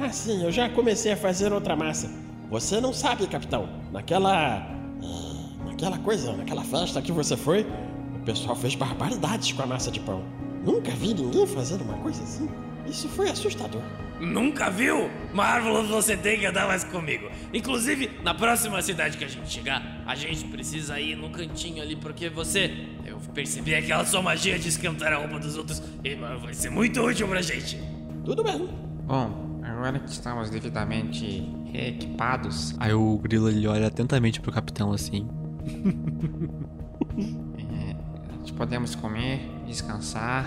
Ah, 0.00 0.10
sim, 0.10 0.44
eu 0.44 0.52
já 0.52 0.68
comecei 0.68 1.10
a 1.10 1.16
fazer 1.16 1.52
outra 1.52 1.74
massa. 1.74 2.08
Você 2.48 2.80
não 2.80 2.92
sabe, 2.92 3.26
capitão. 3.26 3.68
Naquela. 3.90 4.58
ah, 4.58 5.66
naquela 5.66 5.98
coisa, 5.98 6.32
naquela 6.32 6.62
festa 6.62 7.02
que 7.02 7.10
você 7.10 7.36
foi, 7.36 7.66
o 8.14 8.24
pessoal 8.24 8.54
fez 8.54 8.76
barbaridades 8.76 9.50
com 9.50 9.64
a 9.64 9.66
massa 9.66 9.90
de 9.90 9.98
pão. 9.98 10.45
Nunca 10.66 10.90
vi 10.90 11.14
ninguém 11.14 11.46
fazer 11.46 11.80
uma 11.80 11.94
coisa 11.98 12.20
assim. 12.24 12.48
Isso 12.88 13.08
foi 13.08 13.30
assustador. 13.30 13.80
Nunca 14.20 14.68
viu? 14.68 15.08
Marvelous, 15.32 15.88
você 15.88 16.16
tem 16.16 16.40
que 16.40 16.46
andar 16.46 16.66
mais 16.66 16.82
comigo. 16.82 17.28
Inclusive, 17.54 18.10
na 18.24 18.34
próxima 18.34 18.82
cidade 18.82 19.16
que 19.16 19.24
a 19.24 19.28
gente 19.28 19.48
chegar, 19.48 20.02
a 20.04 20.16
gente 20.16 20.44
precisa 20.46 20.98
ir 20.98 21.14
no 21.14 21.30
cantinho 21.30 21.80
ali, 21.80 21.94
porque 21.94 22.28
você. 22.28 22.88
Eu 23.04 23.18
percebi 23.32 23.76
aquela 23.76 24.04
sua 24.04 24.20
magia 24.20 24.58
de 24.58 24.68
esquentar 24.68 25.12
a 25.12 25.18
roupa 25.18 25.38
dos 25.38 25.56
outros 25.56 25.80
e 26.02 26.16
vai 26.16 26.52
ser 26.52 26.70
muito 26.70 27.00
útil 27.00 27.28
pra 27.28 27.40
gente. 27.40 27.80
Tudo 28.24 28.42
bem. 28.42 28.68
Bom, 29.06 29.60
agora 29.62 30.00
que 30.00 30.10
estamos 30.10 30.50
devidamente 30.50 31.48
reequipados, 31.72 32.74
Aí 32.80 32.92
o 32.92 33.18
grilo 33.18 33.48
ele 33.48 33.68
olha 33.68 33.86
atentamente 33.86 34.40
pro 34.40 34.50
capitão 34.50 34.92
assim. 34.92 35.28
nós 38.40 38.50
podemos 38.50 38.94
comer, 38.94 39.40
descansar 39.66 40.46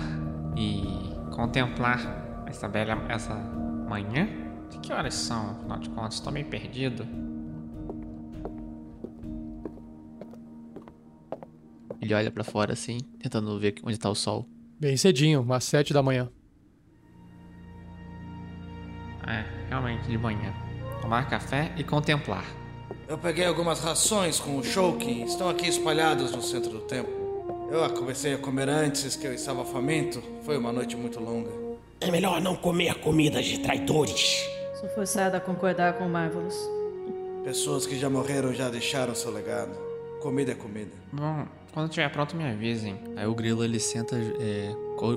e 0.56 0.84
contemplar 1.36 2.44
essa 2.48 2.68
bela 2.68 2.94
essa 3.10 3.36
manhã. 3.36 4.28
De 4.70 4.80
que 4.80 4.94
horas 4.94 5.14
são, 5.16 5.52
afinal 5.52 5.80
de 5.80 5.90
contas? 5.90 6.16
Estou 6.16 6.32
meio 6.32 6.46
perdido. 6.46 7.06
Ele 12.02 12.14
olha 12.14 12.32
pra 12.32 12.44
fora 12.44 12.74
assim, 12.74 13.00
tentando 13.20 13.60
ver 13.60 13.76
onde 13.84 13.98
tá 13.98 14.10
o 14.10 14.16
sol. 14.16 14.48
Bem 14.80 14.96
cedinho, 14.96 15.42
umas 15.42 15.64
sete 15.64 15.94
da 15.94 16.02
manhã. 16.02 16.30
É, 19.28 19.44
realmente 19.68 20.08
de 20.08 20.18
manhã. 20.18 20.54
Tomar 21.02 21.30
café 21.30 21.74
e 21.78 21.84
contemplar. 21.84 22.46
Eu 23.08 23.18
peguei 23.18 23.46
algumas 23.46 23.80
rações 23.82 24.40
com 24.40 24.58
o 24.58 24.64
Shulkin, 24.64 25.24
estão 25.24 25.50
aqui 25.50 25.68
espalhados 25.68 26.32
no 26.32 26.42
centro 26.42 26.70
do 26.72 26.82
templo. 26.82 27.19
Eu 27.72 27.84
a 27.84 27.90
comecei 27.90 28.34
a 28.34 28.38
comer 28.38 28.68
antes 28.70 29.16
que 29.16 29.28
eu 29.28 29.34
estava 29.34 29.64
faminto. 29.64 30.22
Foi 30.44 30.58
uma 30.58 30.72
noite 30.72 30.96
muito 30.98 31.20
longa. 31.20 31.52
É 32.02 32.10
melhor 32.10 32.42
não 32.42 32.56
comer 32.56 32.96
comida 32.96 33.42
de 33.42 33.60
traidores. 33.60 34.44
Sou 34.80 34.90
forçada 34.90 35.38
a 35.38 35.40
concordar 35.42 35.94
com 35.98 36.06
o 36.06 36.10
Marvelous. 36.10 36.58
Pessoas 37.44 37.86
que 37.86 37.98
já 37.98 38.10
morreram 38.10 38.54
já 38.54 38.70
deixaram 38.70 39.14
seu 39.14 39.32
legado. 39.32 39.78
Comida 40.22 40.52
é 40.52 40.56
comida. 40.56 40.92
Bom, 41.12 41.46
quando 41.74 41.88
estiver 41.90 42.10
pronto 42.12 42.36
me 42.36 42.44
avisem. 42.50 42.98
Aí 43.16 43.26
o 43.28 43.36
grilo 43.36 43.64
ele 43.64 43.80
senta, 43.80 44.16
é, 44.18 44.74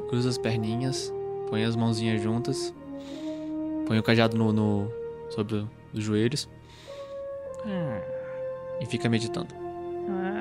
cruza 0.08 0.28
as 0.28 0.38
perninhas, 0.38 1.12
põe 1.48 1.64
as 1.64 1.74
mãozinhas 1.74 2.20
juntas, 2.22 2.72
põe 3.86 3.98
o 3.98 4.02
cajado 4.02 4.36
no, 4.36 4.52
no- 4.52 4.92
sobre 5.30 5.66
os 5.94 6.02
joelhos 6.04 6.48
Hum, 7.64 8.00
e 8.80 8.86
fica 8.86 9.08
meditando. 9.08 9.54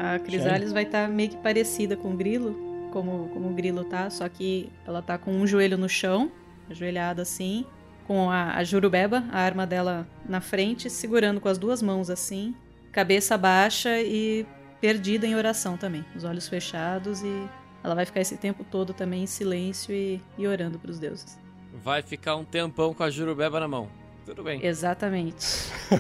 A 0.01 0.17
Crisales 0.17 0.73
vai 0.73 0.81
estar 0.81 1.07
meio 1.07 1.29
que 1.29 1.37
parecida 1.37 1.95
com 1.95 2.11
o 2.11 2.17
Grilo, 2.17 2.89
como, 2.91 3.29
como 3.29 3.49
o 3.49 3.53
Grilo 3.53 3.83
tá, 3.83 4.09
só 4.09 4.27
que 4.27 4.71
ela 4.83 4.99
tá 4.99 5.15
com 5.15 5.31
um 5.31 5.45
joelho 5.45 5.77
no 5.77 5.87
chão, 5.87 6.31
ajoelhada 6.67 7.21
assim, 7.21 7.67
com 8.07 8.31
a, 8.31 8.55
a 8.55 8.63
Jurubeba, 8.63 9.23
a 9.31 9.39
arma 9.39 9.67
dela 9.67 10.07
na 10.27 10.41
frente, 10.41 10.89
segurando 10.89 11.39
com 11.39 11.47
as 11.47 11.59
duas 11.59 11.83
mãos 11.83 12.09
assim, 12.09 12.55
cabeça 12.91 13.37
baixa 13.37 14.01
e 14.01 14.43
perdida 14.81 15.27
em 15.27 15.35
oração 15.35 15.77
também, 15.77 16.03
os 16.15 16.23
olhos 16.23 16.47
fechados 16.47 17.21
e 17.21 17.47
ela 17.83 17.93
vai 17.93 18.03
ficar 18.03 18.21
esse 18.21 18.37
tempo 18.37 18.63
todo 18.63 18.95
também 18.95 19.21
em 19.21 19.27
silêncio 19.27 19.93
e, 19.93 20.19
e 20.35 20.47
orando 20.47 20.79
pros 20.79 20.97
deuses. 20.97 21.37
Vai 21.83 22.01
ficar 22.01 22.35
um 22.37 22.43
tempão 22.43 22.91
com 22.91 23.03
a 23.03 23.11
Jurubeba 23.11 23.59
na 23.59 23.67
mão. 23.67 23.87
Tudo 24.25 24.43
bem. 24.43 24.65
Exatamente. 24.65 25.45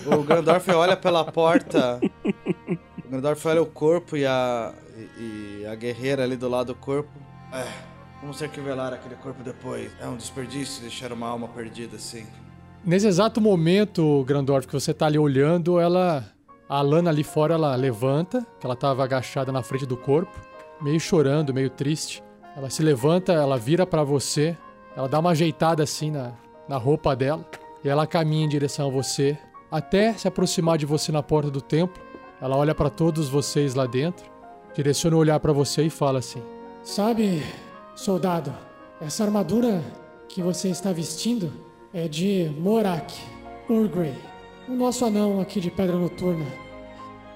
O 0.05 0.23
Gandalf 0.23 0.67
olha 0.69 0.97
pela 0.97 1.23
porta. 1.23 1.99
O 3.11 3.13
Gandalf 3.13 3.45
olha 3.45 3.61
o 3.61 3.65
corpo 3.65 4.15
e 4.15 4.25
a, 4.25 4.73
e, 5.17 5.63
e 5.63 5.65
a 5.69 5.75
guerreira 5.75 6.23
ali 6.23 6.37
do 6.37 6.47
lado 6.47 6.67
do 6.67 6.75
corpo. 6.75 7.09
É, 7.51 7.67
vamos 8.21 8.37
ter 8.37 8.47
que 8.47 8.61
velar 8.61 8.93
aquele 8.93 9.15
corpo 9.15 9.43
depois. 9.43 9.91
É 9.99 10.07
um 10.07 10.15
desperdício 10.15 10.81
deixar 10.81 11.11
uma 11.11 11.27
alma 11.27 11.49
perdida 11.49 11.97
assim. 11.97 12.25
Nesse 12.85 13.07
exato 13.07 13.41
momento, 13.41 14.23
Grandorf, 14.23 14.65
que 14.65 14.73
você 14.73 14.93
tá 14.93 15.07
ali 15.07 15.19
olhando, 15.19 15.77
ela. 15.77 16.23
A 16.69 16.81
Lana 16.81 17.09
ali 17.09 17.21
fora, 17.21 17.55
ela 17.55 17.75
levanta, 17.75 18.47
que 18.57 18.65
ela 18.65 18.77
tava 18.77 19.03
agachada 19.03 19.51
na 19.51 19.61
frente 19.61 19.85
do 19.85 19.97
corpo, 19.97 20.31
meio 20.81 20.97
chorando, 20.97 21.53
meio 21.53 21.69
triste. 21.69 22.23
Ela 22.55 22.69
se 22.69 22.81
levanta, 22.81 23.33
ela 23.33 23.57
vira 23.57 23.85
pra 23.85 24.05
você, 24.05 24.55
ela 24.95 25.09
dá 25.09 25.19
uma 25.19 25.31
ajeitada 25.31 25.83
assim 25.83 26.11
na, 26.11 26.31
na 26.65 26.77
roupa 26.77 27.13
dela, 27.13 27.45
e 27.83 27.89
ela 27.89 28.07
caminha 28.07 28.45
em 28.45 28.49
direção 28.49 28.87
a 28.87 28.89
você, 28.89 29.37
até 29.69 30.13
se 30.13 30.29
aproximar 30.29 30.77
de 30.77 30.85
você 30.85 31.11
na 31.11 31.21
porta 31.21 31.51
do 31.51 31.59
templo. 31.59 32.10
Ela 32.41 32.57
olha 32.57 32.73
pra 32.73 32.89
todos 32.89 33.29
vocês 33.29 33.75
lá 33.75 33.85
dentro, 33.85 34.25
direciona 34.73 35.15
o 35.15 35.19
olhar 35.19 35.39
pra 35.39 35.53
você 35.53 35.83
e 35.83 35.89
fala 35.89 36.19
assim: 36.19 36.41
Sabe, 36.83 37.43
soldado, 37.95 38.51
essa 38.99 39.23
armadura 39.23 39.83
que 40.27 40.41
você 40.41 40.69
está 40.69 40.91
vestindo 40.91 41.53
é 41.93 42.07
de 42.07 42.51
Morak 42.57 43.13
Urgrey, 43.69 44.15
o 44.67 44.73
nosso 44.73 45.05
anão 45.05 45.39
aqui 45.39 45.59
de 45.59 45.69
Pedra 45.69 45.95
Noturna. 45.95 46.45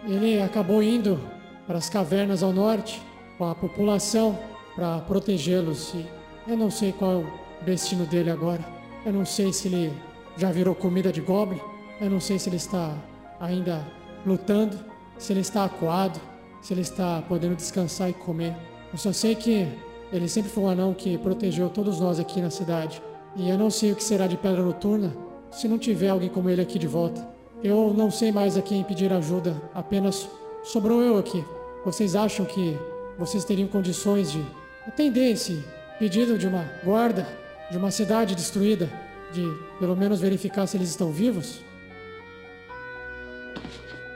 Ele 0.08 0.42
acabou 0.42 0.82
indo 0.82 1.20
para 1.68 1.78
as 1.78 1.90
cavernas 1.90 2.42
ao 2.42 2.52
norte 2.52 3.02
com 3.38 3.46
a 3.46 3.54
população 3.54 4.38
para 4.76 5.00
protegê-los 5.02 5.94
e 5.94 6.06
eu 6.48 6.58
não 6.58 6.72
sei 6.72 6.92
qual 6.92 7.12
é 7.12 7.16
o 7.16 7.66
destino 7.66 8.06
dele 8.06 8.32
agora. 8.32 8.64
Eu 9.06 9.14
não 9.14 9.26
sei 9.26 9.54
se 9.54 9.68
ele 9.68 9.94
já 10.36 10.52
virou 10.52 10.74
comida 10.74 11.12
de 11.12 11.22
goblin. 11.22 11.60
Eu 12.02 12.10
não 12.10 12.20
sei 12.20 12.38
se 12.38 12.50
ele 12.50 12.58
está 12.58 12.96
ainda 13.40 13.86
lutando, 14.26 14.78
se 15.18 15.34
ele 15.34 15.42
está 15.42 15.66
acuado, 15.66 16.20
se 16.62 16.74
ele 16.74 16.82
está 16.82 17.24
podendo 17.28 17.56
descansar 17.56 18.10
e 18.10 18.14
comer. 18.14 18.56
Eu 18.92 18.98
só 18.98 19.12
sei 19.12 19.36
que 19.36 19.68
ele 20.12 20.28
sempre 20.28 20.50
foi 20.50 20.64
um 20.64 20.70
anão 20.70 20.94
que 20.94 21.18
protegeu 21.18 21.70
todos 21.70 22.00
nós 22.00 22.20
aqui 22.20 22.42
na 22.42 22.50
cidade. 22.50 23.02
E 23.36 23.50
eu 23.50 23.58
não 23.58 23.70
sei 23.70 23.92
o 23.92 23.96
que 23.96 24.04
será 24.04 24.28
de 24.28 24.38
Pedra 24.38 24.62
Noturna 24.64 25.16
se 25.52 25.68
não 25.68 25.78
tiver 25.78 26.10
alguém 26.10 26.30
como 26.30 26.50
ele 26.50 26.62
aqui 26.62 26.80
de 26.80 26.88
volta. 26.88 27.28
Eu 27.64 27.94
não 27.96 28.12
sei 28.12 28.32
mais 28.32 28.58
a 28.58 28.62
quem 28.62 28.84
pedir 28.84 29.12
ajuda, 29.12 29.62
apenas 29.74 30.30
sobrou 30.64 31.02
eu 31.02 31.18
aqui. 31.18 31.44
Vocês 31.84 32.16
acham 32.16 32.46
que 32.46 32.78
vocês 33.18 33.46
teriam 33.46 33.68
condições 33.68 34.32
de 34.32 34.46
atender 34.88 35.32
esse 35.32 35.64
pedido 35.98 36.38
de 36.38 36.48
uma 36.48 36.70
guarda 36.84 37.28
de 37.72 37.78
uma 37.78 37.92
cidade 37.92 38.36
destruída? 38.36 38.90
De 39.32 39.44
pelo 39.80 39.96
menos 39.96 40.20
verificar 40.20 40.68
se 40.68 40.78
eles 40.78 40.90
estão 40.90 41.12
vivos? 41.12 41.62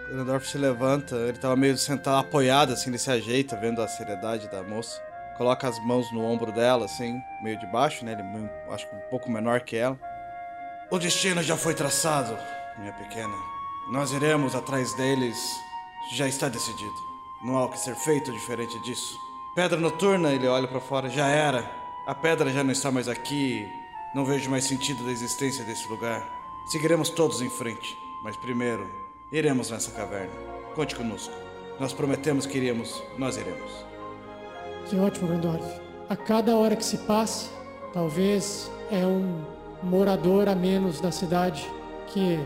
Grandorf 0.10 0.48
se 0.48 0.57
levanta, 0.57 1.15
ele 1.15 1.38
tava 1.38 1.56
meio 1.56 1.77
sentado, 1.77 2.18
apoiado, 2.18 2.73
assim, 2.73 2.90
ele 2.90 2.98
se 2.98 3.11
ajeita, 3.11 3.56
vendo 3.56 3.81
a 3.81 3.88
seriedade 3.88 4.49
da 4.49 4.64
moça. 4.64 4.99
Coloca 5.38 5.68
as 5.68 5.80
mãos 5.86 6.11
no 6.11 6.23
ombro 6.23 6.52
dela, 6.52 6.86
assim, 6.86 7.22
meio 7.41 7.57
de 7.60 7.68
baixo, 7.68 8.03
né? 8.03 8.14
Ele 8.14 8.49
acho 8.72 8.90
que 8.90 8.95
um 8.95 9.10
pouco 9.10 9.31
menor 9.31 9.61
que 9.61 9.77
ela. 9.77 9.98
O 10.91 10.98
destino 10.98 11.44
já 11.44 11.56
foi 11.56 11.76
traçado, 11.76 12.36
minha 12.80 12.91
pequena. 12.94 13.34
Nós 13.91 14.11
iremos 14.11 14.56
atrás 14.56 14.94
deles, 14.95 15.38
já 16.15 16.27
está 16.27 16.49
decidido. 16.49 17.10
Não 17.44 17.57
há 17.57 17.65
o 17.65 17.69
que 17.69 17.80
ser 17.80 17.95
feito 17.95 18.31
diferente 18.31 18.77
disso. 18.81 19.15
Pedra 19.56 19.80
noturna, 19.80 20.31
ele 20.31 20.48
olha 20.48 20.68
pra 20.68 20.80
fora, 20.80 21.10
já 21.10 21.27
era. 21.27 21.69
A 22.07 22.15
pedra 22.15 22.52
já 22.52 22.64
não 22.64 22.72
está 22.72 22.91
mais 22.91 23.07
aqui. 23.07 23.72
Não 24.15 24.26
vejo 24.26 24.49
mais 24.49 24.65
sentido 24.65 25.06
da 25.06 25.11
existência 25.11 25.64
desse 25.64 25.88
lugar. 25.88 26.27
Seguiremos 26.72 27.10
todos 27.10 27.41
em 27.41 27.49
frente, 27.49 27.98
mas 28.23 28.36
primeiro 28.36 29.09
iremos 29.31 29.69
nessa 29.72 29.91
caverna. 29.91 30.31
Conte 30.76 30.95
conosco. 30.95 31.34
Nós 31.80 31.93
prometemos 31.93 32.45
que 32.45 32.57
iríamos, 32.57 33.01
nós 33.18 33.38
iremos. 33.38 33.72
Que 34.89 34.97
ótimo, 34.97 35.27
Grandorf. 35.27 35.64
A 36.10 36.15
cada 36.15 36.56
hora 36.57 36.76
que 36.76 36.84
se 36.84 36.97
passa, 36.99 37.49
talvez 37.93 38.69
é 38.91 39.06
um 39.06 39.43
morador 39.84 40.49
a 40.49 40.56
menos 40.56 40.99
da 40.99 41.11
cidade 41.11 41.69
que 42.07 42.39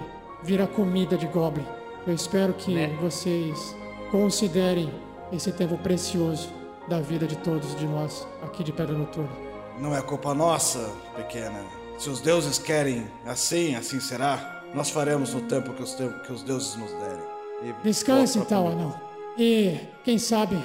vira 0.43 0.67
comida 0.67 1.17
de 1.17 1.25
Goblin. 1.27 1.65
Eu 2.05 2.13
espero 2.13 2.53
que 2.53 2.73
Né? 2.73 2.87
vocês 3.01 3.75
considerem 4.11 4.91
esse 5.31 5.51
tempo 5.51 5.77
precioso 5.77 6.49
da 6.87 6.99
vida 6.99 7.25
de 7.25 7.37
todos 7.37 7.75
de 7.77 7.87
nós 7.87 8.27
aqui 8.43 8.63
de 8.63 8.73
Pedra 8.73 8.95
Noturna. 8.95 9.31
Não 9.79 9.95
é 9.95 10.01
culpa 10.01 10.33
nossa, 10.35 10.91
pequena. 11.15 11.63
Se 11.97 12.09
os 12.09 12.19
deuses 12.19 12.59
querem 12.59 13.07
assim, 13.25 13.73
assim 13.75 13.99
será. 13.99 14.62
Nós 14.73 14.89
faremos 14.89 15.33
no 15.33 15.41
tempo 15.41 15.71
que 15.73 15.83
os, 15.83 15.93
que 15.95 16.33
os 16.33 16.41
deuses 16.43 16.75
nos 16.75 16.91
derem. 16.91 17.23
E 17.63 17.73
Descanse 17.83 18.39
então, 18.39 18.67
anão. 18.67 18.99
E 19.37 19.77
quem 20.03 20.17
sabe 20.17 20.57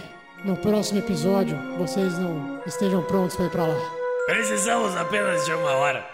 no 0.45 0.57
próximo 0.57 0.99
episódio 0.99 1.57
vocês 1.77 2.19
não 2.19 2.61
estejam 2.67 3.03
prontos 3.03 3.37
para 3.37 3.47
ir 3.47 3.51
pra 3.51 3.67
lá. 3.67 3.91
Precisamos 4.27 4.97
apenas 4.97 5.45
de 5.45 5.53
uma 5.53 5.73
hora. 5.73 6.07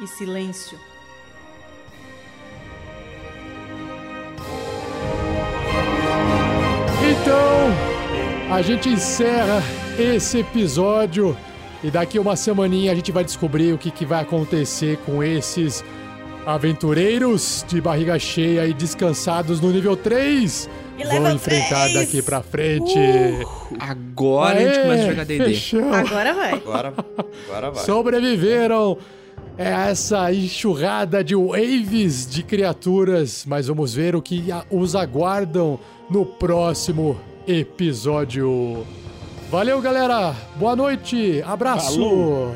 E 0.00 0.06
silêncio. 0.06 0.78
Então, 7.04 8.52
a 8.54 8.62
gente 8.62 8.88
encerra 8.88 9.62
esse 9.98 10.38
episódio 10.38 11.36
e 11.82 11.90
daqui 11.90 12.18
uma 12.18 12.34
semaninha 12.34 12.90
a 12.90 12.94
gente 12.94 13.12
vai 13.12 13.22
descobrir 13.22 13.72
o 13.72 13.78
que, 13.78 13.90
que 13.90 14.04
vai 14.04 14.22
acontecer 14.22 14.98
com 15.04 15.22
esses 15.22 15.84
aventureiros 16.46 17.64
de 17.68 17.80
barriga 17.80 18.18
cheia 18.18 18.66
e 18.66 18.72
descansados 18.74 19.60
no 19.60 19.70
nível 19.70 19.96
3. 19.96 20.68
E 20.98 21.04
Vão 21.04 21.32
enfrentar 21.32 21.88
3. 21.90 21.94
daqui 21.94 22.22
pra 22.22 22.40
frente. 22.42 22.94
Agora 23.78 24.56
a 24.56 24.60
gente 24.60 24.76
Aê, 24.78 24.82
começa 24.82 25.02
a 25.04 25.10
jogar 25.10 25.24
D&D. 25.24 25.60
Agora 25.92 26.34
vai. 26.34 26.52
Agora, 26.54 26.94
agora 27.48 27.70
vai. 27.72 27.84
Sobreviveram 27.84 28.98
é 29.58 29.68
essa 29.90 30.32
enxurrada 30.32 31.22
de 31.24 31.34
waves 31.34 32.28
de 32.28 32.42
criaturas, 32.42 33.44
mas 33.46 33.66
vamos 33.68 33.94
ver 33.94 34.14
o 34.14 34.22
que 34.22 34.44
os 34.70 34.94
aguardam 34.94 35.78
no 36.10 36.24
próximo 36.26 37.18
episódio. 37.46 38.84
Valeu, 39.50 39.80
galera. 39.80 40.34
Boa 40.56 40.74
noite. 40.76 41.42
Abraço. 41.46 41.92
Falou. 41.94 42.54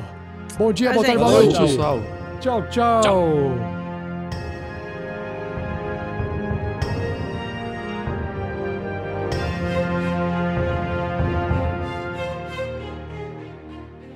Bom 0.59 0.73
dia, 0.73 0.89
Tchau, 0.91 0.95
boa 0.95 1.07
tarde, 1.07 1.23
boa 1.23 1.33
noite. 1.43 1.59
pessoal. 1.59 2.01
Tchau, 2.41 2.69
tchau. 2.69 3.78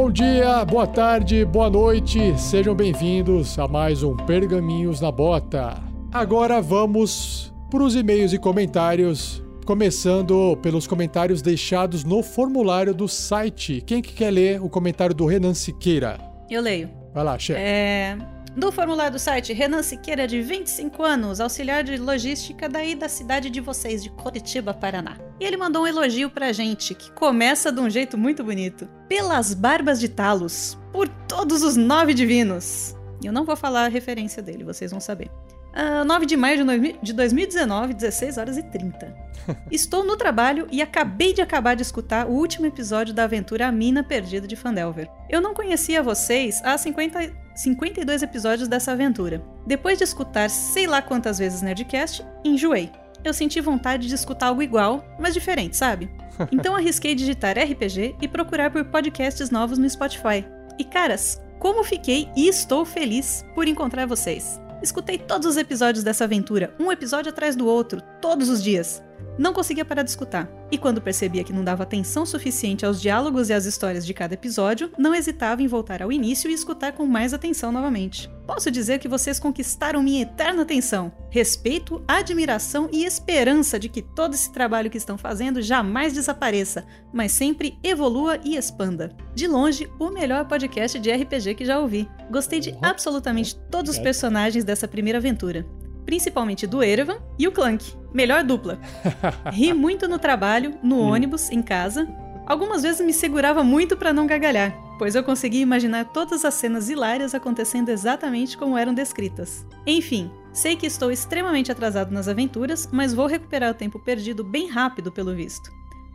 Bom 0.00 0.10
dia, 0.10 0.64
boa 0.64 0.86
tarde, 0.86 1.44
boa 1.44 1.68
noite, 1.68 2.34
sejam 2.38 2.74
bem-vindos 2.74 3.58
a 3.58 3.68
mais 3.68 4.02
um 4.02 4.16
Pergaminhos 4.16 4.98
na 4.98 5.12
Bota. 5.12 5.76
Agora 6.10 6.58
vamos 6.62 7.52
para 7.70 7.82
os 7.82 7.94
e-mails 7.94 8.32
e 8.32 8.38
comentários, 8.38 9.42
começando 9.66 10.56
pelos 10.62 10.86
comentários 10.86 11.42
deixados 11.42 12.02
no 12.02 12.22
formulário 12.22 12.94
do 12.94 13.06
site. 13.06 13.82
Quem 13.86 14.00
que 14.00 14.14
quer 14.14 14.30
ler 14.30 14.62
o 14.62 14.70
comentário 14.70 15.14
do 15.14 15.26
Renan 15.26 15.52
Siqueira? 15.52 16.18
Eu 16.48 16.62
leio. 16.62 16.88
Vai 17.12 17.22
lá, 17.22 17.38
chefe. 17.38 17.60
É, 17.60 18.16
do 18.56 18.72
formulário 18.72 19.12
do 19.12 19.18
site, 19.18 19.52
Renan 19.52 19.82
Siqueira, 19.82 20.26
de 20.26 20.42
25 20.42 21.02
anos, 21.02 21.40
auxiliar 21.40 21.84
de 21.84 21.96
logística 21.96 22.68
daí 22.68 22.94
da 22.94 23.08
cidade 23.08 23.48
de 23.48 23.60
vocês, 23.60 24.02
de 24.02 24.10
Curitiba, 24.10 24.74
Paraná. 24.74 25.16
E 25.38 25.44
ele 25.44 25.56
mandou 25.56 25.84
um 25.84 25.86
elogio 25.86 26.28
pra 26.28 26.52
gente, 26.52 26.94
que 26.94 27.12
começa 27.12 27.70
de 27.70 27.80
um 27.80 27.88
jeito 27.88 28.18
muito 28.18 28.42
bonito. 28.42 28.88
Pelas 29.08 29.54
barbas 29.54 30.00
de 30.00 30.08
Talos, 30.08 30.76
por 30.92 31.08
todos 31.08 31.62
os 31.62 31.76
nove 31.76 32.12
divinos. 32.12 32.96
Eu 33.22 33.32
não 33.32 33.44
vou 33.44 33.56
falar 33.56 33.84
a 33.84 33.88
referência 33.88 34.42
dele, 34.42 34.64
vocês 34.64 34.90
vão 34.90 35.00
saber. 35.00 35.30
Ah, 35.72 36.04
9 36.04 36.26
de 36.26 36.36
maio 36.36 36.64
de 37.02 37.12
2019, 37.12 37.94
16 37.94 38.38
horas 38.38 38.58
e 38.58 38.62
30. 38.62 39.14
Estou 39.70 40.04
no 40.04 40.16
trabalho 40.16 40.66
e 40.70 40.82
acabei 40.82 41.32
de 41.32 41.40
acabar 41.40 41.74
de 41.74 41.82
escutar 41.82 42.26
o 42.26 42.32
último 42.32 42.66
episódio 42.66 43.14
da 43.14 43.24
aventura 43.24 43.68
A 43.68 43.72
Mina 43.72 44.02
Perdida 44.02 44.46
de 44.46 44.56
Fandelver. 44.56 45.08
Eu 45.28 45.40
não 45.40 45.54
conhecia 45.54 46.02
vocês 46.02 46.60
há 46.64 46.76
50, 46.76 47.32
52 47.54 48.22
episódios 48.22 48.68
dessa 48.68 48.92
aventura. 48.92 49.42
Depois 49.66 49.98
de 49.98 50.04
escutar 50.04 50.50
sei 50.50 50.86
lá 50.86 51.00
quantas 51.00 51.38
vezes 51.38 51.62
Nerdcast, 51.62 52.24
enjoei. 52.44 52.90
Eu 53.22 53.34
senti 53.34 53.60
vontade 53.60 54.08
de 54.08 54.14
escutar 54.14 54.46
algo 54.46 54.62
igual, 54.62 55.04
mas 55.18 55.34
diferente, 55.34 55.76
sabe? 55.76 56.10
Então 56.50 56.74
arrisquei 56.74 57.14
digitar 57.14 57.54
RPG 57.58 58.16
e 58.18 58.26
procurar 58.26 58.70
por 58.70 58.82
podcasts 58.86 59.50
novos 59.50 59.76
no 59.76 59.88
Spotify. 59.90 60.42
E 60.78 60.84
caras, 60.84 61.38
como 61.58 61.84
fiquei 61.84 62.30
e 62.34 62.48
estou 62.48 62.86
feliz 62.86 63.44
por 63.54 63.68
encontrar 63.68 64.06
vocês. 64.06 64.58
Escutei 64.82 65.18
todos 65.18 65.46
os 65.46 65.56
episódios 65.56 66.02
dessa 66.02 66.24
aventura, 66.24 66.74
um 66.78 66.90
episódio 66.90 67.30
atrás 67.30 67.54
do 67.54 67.66
outro, 67.66 68.00
todos 68.20 68.48
os 68.48 68.62
dias. 68.62 69.02
Não 69.38 69.54
conseguia 69.54 69.84
parar 69.84 70.02
de 70.02 70.10
escutar. 70.10 70.50
E 70.70 70.76
quando 70.76 71.00
percebia 71.00 71.42
que 71.42 71.52
não 71.52 71.64
dava 71.64 71.82
atenção 71.82 72.26
suficiente 72.26 72.84
aos 72.84 73.00
diálogos 73.00 73.48
e 73.48 73.54
às 73.54 73.64
histórias 73.64 74.04
de 74.04 74.12
cada 74.12 74.34
episódio, 74.34 74.92
não 74.98 75.14
hesitava 75.14 75.62
em 75.62 75.66
voltar 75.66 76.02
ao 76.02 76.12
início 76.12 76.50
e 76.50 76.52
escutar 76.52 76.92
com 76.92 77.06
mais 77.06 77.32
atenção 77.32 77.72
novamente. 77.72 78.30
Posso 78.46 78.70
dizer 78.70 78.98
que 78.98 79.08
vocês 79.08 79.40
conquistaram 79.40 80.02
minha 80.02 80.22
eterna 80.22 80.62
atenção, 80.62 81.12
respeito, 81.30 82.02
admiração 82.06 82.88
e 82.92 83.04
esperança 83.04 83.78
de 83.78 83.88
que 83.88 84.02
todo 84.02 84.34
esse 84.34 84.52
trabalho 84.52 84.90
que 84.90 84.98
estão 84.98 85.16
fazendo 85.16 85.62
jamais 85.62 86.12
desapareça, 86.12 86.84
mas 87.12 87.32
sempre 87.32 87.78
evolua 87.82 88.38
e 88.44 88.56
expanda. 88.56 89.16
De 89.34 89.46
longe, 89.46 89.90
o 89.98 90.10
melhor 90.10 90.46
podcast 90.46 90.98
de 90.98 91.10
RPG 91.10 91.54
que 91.54 91.64
já 91.64 91.78
ouvi. 91.78 92.08
Gostei 92.30 92.60
de 92.60 92.76
absolutamente 92.82 93.56
todos 93.70 93.92
os 93.92 93.98
personagens 93.98 94.64
dessa 94.64 94.86
primeira 94.86 95.18
aventura 95.18 95.64
principalmente 96.10 96.66
do 96.66 96.82
Erevan 96.82 97.18
e 97.38 97.46
o 97.46 97.52
Clank. 97.52 97.94
Melhor 98.12 98.42
dupla. 98.42 98.80
Ri 99.52 99.72
muito 99.72 100.08
no 100.08 100.18
trabalho, 100.18 100.76
no 100.82 100.98
ônibus, 100.98 101.52
em 101.52 101.62
casa. 101.62 102.08
Algumas 102.48 102.82
vezes 102.82 103.06
me 103.06 103.12
segurava 103.12 103.62
muito 103.62 103.96
para 103.96 104.12
não 104.12 104.26
gargalhar, 104.26 104.76
pois 104.98 105.14
eu 105.14 105.22
conseguia 105.22 105.62
imaginar 105.62 106.06
todas 106.06 106.44
as 106.44 106.54
cenas 106.54 106.90
hilárias 106.90 107.32
acontecendo 107.32 107.90
exatamente 107.90 108.58
como 108.58 108.76
eram 108.76 108.92
descritas. 108.92 109.64
Enfim, 109.86 110.28
sei 110.52 110.74
que 110.74 110.84
estou 110.84 111.12
extremamente 111.12 111.70
atrasado 111.70 112.10
nas 112.10 112.26
aventuras, 112.26 112.88
mas 112.90 113.14
vou 113.14 113.28
recuperar 113.28 113.70
o 113.70 113.74
tempo 113.74 114.00
perdido 114.00 114.42
bem 114.42 114.68
rápido 114.68 115.12
pelo 115.12 115.32
visto. 115.32 115.70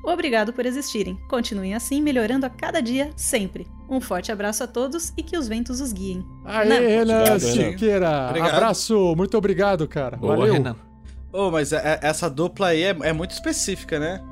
Obrigado 0.05 0.53
por 0.53 0.65
existirem. 0.65 1.17
Continuem 1.27 1.73
assim, 1.73 2.01
melhorando 2.01 2.45
a 2.45 2.49
cada 2.49 2.81
dia, 2.81 3.09
sempre. 3.15 3.67
Um 3.89 3.99
forte 3.99 4.31
abraço 4.31 4.63
a 4.63 4.67
todos 4.67 5.11
e 5.17 5.23
que 5.23 5.37
os 5.37 5.47
ventos 5.47 5.81
os 5.81 5.91
guiem. 5.91 6.25
Aê, 6.45 6.67
Não. 6.69 6.75
Renan 6.79 7.15
Obrigado, 7.17 7.39
Siqueira. 7.39 8.27
Obrigado. 8.29 8.53
Abraço, 8.53 9.13
muito 9.15 9.37
obrigado, 9.37 9.87
cara. 9.87 10.17
Boa, 10.17 10.35
Valeu. 10.37 10.53
Renan. 10.53 10.75
Ô, 11.33 11.51
mas 11.51 11.73
é- 11.73 11.99
é- 12.01 12.07
essa 12.07 12.29
dupla 12.29 12.67
aí 12.67 12.83
é, 12.83 12.95
é 13.01 13.13
muito 13.13 13.31
específica, 13.31 13.99
né? 13.99 14.23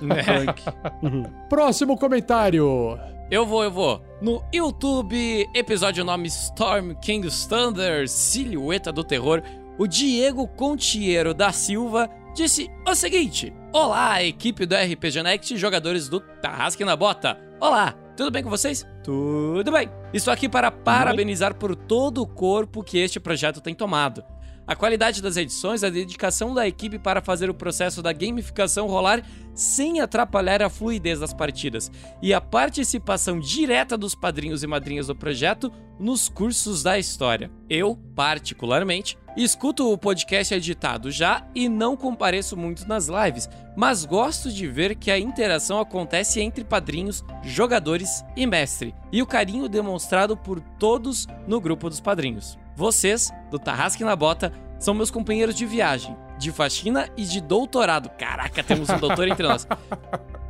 Clank. 0.00 0.62
Próximo 1.48 1.96
comentário. 1.96 2.98
Eu 3.30 3.46
vou, 3.46 3.62
eu 3.62 3.70
vou. 3.70 4.02
No 4.20 4.42
YouTube, 4.52 5.48
episódio 5.54 6.04
nome 6.04 6.26
Storm 6.28 6.94
King's 7.00 7.46
Thunder, 7.46 8.08
Silhueta 8.08 8.90
do 8.90 9.04
Terror, 9.04 9.42
o 9.78 9.86
Diego 9.86 10.48
Contiero 10.48 11.32
da 11.32 11.52
Silva 11.52 12.10
disse 12.34 12.68
o 12.86 12.94
seguinte: 12.94 13.52
Olá, 13.72 14.20
equipe 14.20 14.66
do 14.66 14.74
RPG 14.74 15.22
Next 15.22 15.56
jogadores 15.56 16.08
do 16.08 16.18
Tarrasque 16.18 16.84
na 16.84 16.96
Bota. 16.96 17.38
Olá, 17.60 17.92
tudo 18.16 18.28
bem 18.28 18.42
com 18.42 18.50
vocês? 18.50 18.84
Tudo 19.04 19.70
bem. 19.70 19.88
Estou 20.12 20.32
aqui 20.32 20.48
para 20.48 20.72
parabenizar 20.72 21.54
por 21.54 21.76
todo 21.76 22.20
o 22.20 22.26
corpo 22.26 22.82
que 22.82 22.98
este 22.98 23.20
projeto 23.20 23.60
tem 23.60 23.72
tomado. 23.72 24.24
A 24.70 24.76
qualidade 24.76 25.20
das 25.20 25.36
edições, 25.36 25.82
a 25.82 25.90
dedicação 25.90 26.54
da 26.54 26.64
equipe 26.64 26.96
para 26.96 27.20
fazer 27.20 27.50
o 27.50 27.54
processo 27.54 28.00
da 28.00 28.12
gamificação 28.12 28.86
rolar 28.86 29.20
sem 29.52 30.00
atrapalhar 30.00 30.62
a 30.62 30.70
fluidez 30.70 31.18
das 31.18 31.34
partidas 31.34 31.90
e 32.22 32.32
a 32.32 32.40
participação 32.40 33.40
direta 33.40 33.98
dos 33.98 34.14
padrinhos 34.14 34.62
e 34.62 34.68
madrinhas 34.68 35.08
do 35.08 35.16
projeto 35.16 35.72
nos 35.98 36.28
cursos 36.28 36.84
da 36.84 36.96
história. 36.96 37.50
Eu, 37.68 37.96
particularmente, 38.14 39.18
escuto 39.36 39.92
o 39.92 39.98
podcast 39.98 40.54
editado 40.54 41.10
já 41.10 41.44
e 41.52 41.68
não 41.68 41.96
compareço 41.96 42.56
muito 42.56 42.86
nas 42.86 43.08
lives, 43.08 43.48
mas 43.76 44.04
gosto 44.04 44.52
de 44.52 44.68
ver 44.68 44.94
que 44.94 45.10
a 45.10 45.18
interação 45.18 45.80
acontece 45.80 46.40
entre 46.40 46.62
padrinhos, 46.62 47.24
jogadores 47.42 48.24
e 48.36 48.46
mestre, 48.46 48.94
e 49.10 49.20
o 49.20 49.26
carinho 49.26 49.68
demonstrado 49.68 50.36
por 50.36 50.60
todos 50.60 51.26
no 51.48 51.60
grupo 51.60 51.90
dos 51.90 52.00
padrinhos. 52.00 52.56
Vocês, 52.80 53.30
do 53.50 53.58
Tarrasque 53.58 54.02
na 54.02 54.16
Bota, 54.16 54.50
são 54.78 54.94
meus 54.94 55.10
companheiros 55.10 55.54
de 55.54 55.66
viagem, 55.66 56.16
de 56.38 56.50
faxina 56.50 57.10
e 57.14 57.24
de 57.24 57.38
doutorado. 57.38 58.08
Caraca, 58.08 58.64
temos 58.64 58.88
um 58.88 58.96
doutor 58.98 59.28
entre 59.28 59.46
nós. 59.46 59.68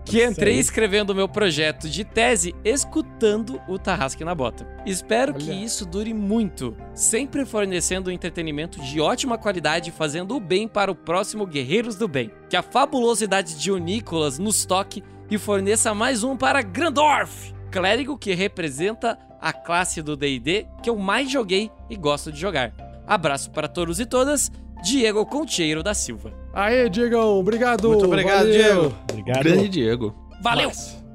Que 0.03 0.25
entrei 0.25 0.55
Sério? 0.55 0.61
escrevendo 0.61 1.11
o 1.11 1.15
meu 1.15 1.29
projeto 1.29 1.89
de 1.89 2.05
tese 2.05 2.55
escutando 2.65 3.61
o 3.69 3.79
Tarrasque 3.79 4.25
na 4.25 4.35
Bota. 4.35 4.67
Espero 4.85 5.35
que 5.35 5.51
Olha. 5.51 5.65
isso 5.65 5.85
dure 5.87 6.13
muito, 6.13 6.75
sempre 6.95 7.45
fornecendo 7.45 8.11
entretenimento 8.11 8.81
de 8.81 9.01
ótima 9.01 9.39
qualidade 9.39 9.91
e 9.91 9.93
fazendo 9.93 10.35
o 10.35 10.41
bem 10.41 10.67
para 10.67 10.91
o 10.91 10.97
próximo 10.97 11.47
Guerreiros 11.47 11.95
do 11.95 12.09
Bem. 12.09 12.33
Que 12.49 12.57
a 12.57 12.63
fabulosidade 12.63 13.57
de 13.57 13.71
Onícolas 13.71 14.39
nos 14.39 14.65
toque 14.65 15.05
e 15.31 15.39
forneça 15.39 15.95
mais 15.95 16.25
um 16.25 16.37
para 16.37 16.63
Grandorf, 16.63 17.55
clérigo 17.71 18.19
que 18.19 18.35
representa 18.35 19.19
a 19.41 19.53
classe 19.53 20.03
do 20.03 20.17
D&D 20.17 20.67
que 20.83 20.91
eu 20.91 20.97
mais 20.97 21.31
joguei 21.31 21.71
e 21.89 21.97
gosto 21.97 22.31
de 22.31 22.39
jogar. 22.41 22.73
Abraço 23.07 23.51
para 23.51 23.67
todos 23.69 23.99
e 24.01 24.07
todas, 24.07 24.51
Diego 24.83 25.25
Concheiro 25.27 25.83
da 25.83 25.95
Silva. 25.95 26.33
Aê, 26.53 26.89
Diegão, 26.89 27.39
obrigado. 27.39 27.89
Muito 27.89 28.05
obrigado, 28.07 28.39
valeu. 28.39 28.53
Diego. 28.53 28.95
Obrigado. 29.11 29.43
Grande 29.43 29.69
Diego. 29.69 30.15
Valeu! 30.43 30.71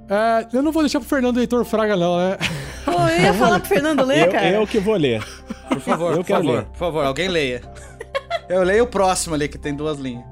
É, 0.08 0.48
eu 0.56 0.62
não 0.62 0.72
vou 0.72 0.84
deixar 0.84 1.00
pro 1.00 1.10
Fernando 1.10 1.40
Heitor 1.40 1.66
Fraga, 1.66 1.96
não, 1.98 2.18
né? 2.18 2.38
Pô, 2.86 2.92
eu 2.92 3.22
ia 3.24 3.34
falar 3.36 3.60
pro 3.60 3.70
Fernando 3.70 4.04
ler, 4.04 4.28
Eu, 4.28 4.32
cara. 4.32 4.50
eu 4.50 4.68
que 4.68 4.80
vou 4.80 4.96
ler. 4.96 5.24
Por 5.68 5.80
favor, 5.80 6.12
Eu 6.12 6.18
por 6.18 6.26
quero 6.26 6.44
favor, 6.44 6.56
ler. 6.58 6.66
por 6.66 6.78
favor, 6.78 7.06
alguém 7.06 7.28
leia. 7.28 7.62
Eu 8.48 8.62
leio 8.64 8.84
o 8.84 8.88
próximo 8.88 9.34
ali, 9.34 9.48
que 9.48 9.58
tem 9.58 9.74
duas 9.74 9.98
linhas. 9.98 10.24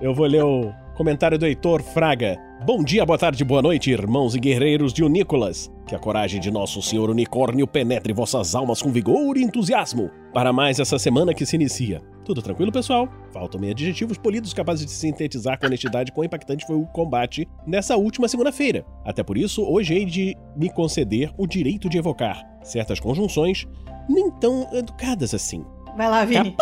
Eu 0.00 0.14
vou 0.14 0.26
ler 0.26 0.44
o 0.44 0.72
comentário 0.94 1.38
do 1.38 1.46
Heitor 1.46 1.82
Fraga. 1.82 2.36
Bom 2.68 2.84
dia, 2.84 3.06
boa 3.06 3.18
tarde, 3.18 3.42
boa 3.46 3.62
noite, 3.62 3.90
irmãos 3.90 4.34
e 4.34 4.38
guerreiros 4.38 4.92
de 4.92 5.02
Unícolas. 5.02 5.72
Que 5.86 5.94
a 5.94 5.98
coragem 5.98 6.38
de 6.38 6.50
nosso 6.50 6.82
senhor 6.82 7.08
unicórnio 7.08 7.66
penetre 7.66 8.12
vossas 8.12 8.54
almas 8.54 8.82
com 8.82 8.92
vigor 8.92 9.38
e 9.38 9.42
entusiasmo 9.42 10.10
para 10.34 10.52
mais 10.52 10.78
essa 10.78 10.98
semana 10.98 11.32
que 11.32 11.46
se 11.46 11.56
inicia. 11.56 12.02
Tudo 12.26 12.42
tranquilo, 12.42 12.70
pessoal? 12.70 13.08
Faltam-me 13.32 13.70
adjetivos 13.70 14.18
polidos 14.18 14.52
capazes 14.52 14.84
de 14.84 14.92
sintetizar 14.92 15.58
com 15.58 15.64
honestidade 15.64 16.12
quão 16.12 16.26
impactante 16.26 16.66
foi 16.66 16.76
o 16.76 16.84
combate 16.88 17.48
nessa 17.66 17.96
última 17.96 18.28
segunda-feira. 18.28 18.84
Até 19.02 19.22
por 19.22 19.38
isso, 19.38 19.62
hoje 19.62 19.94
hei 19.94 20.04
de 20.04 20.36
me 20.54 20.68
conceder 20.68 21.32
o 21.38 21.46
direito 21.46 21.88
de 21.88 21.96
evocar 21.96 22.44
certas 22.62 23.00
conjunções 23.00 23.66
nem 24.06 24.30
tão 24.32 24.68
educadas 24.74 25.32
assim. 25.32 25.64
Vai 25.96 26.10
lá, 26.10 26.22
Vini. 26.26 26.54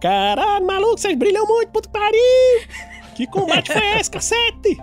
Caralho, 0.00 0.66
maluco, 0.66 0.96
vocês 0.96 1.14
brilham 1.14 1.46
muito, 1.46 1.70
puto 1.70 1.90
pariu! 1.90 2.16
Que 3.14 3.26
combate 3.26 3.70
foi 3.70 4.00
esse, 4.00 4.10
cacete? 4.10 4.78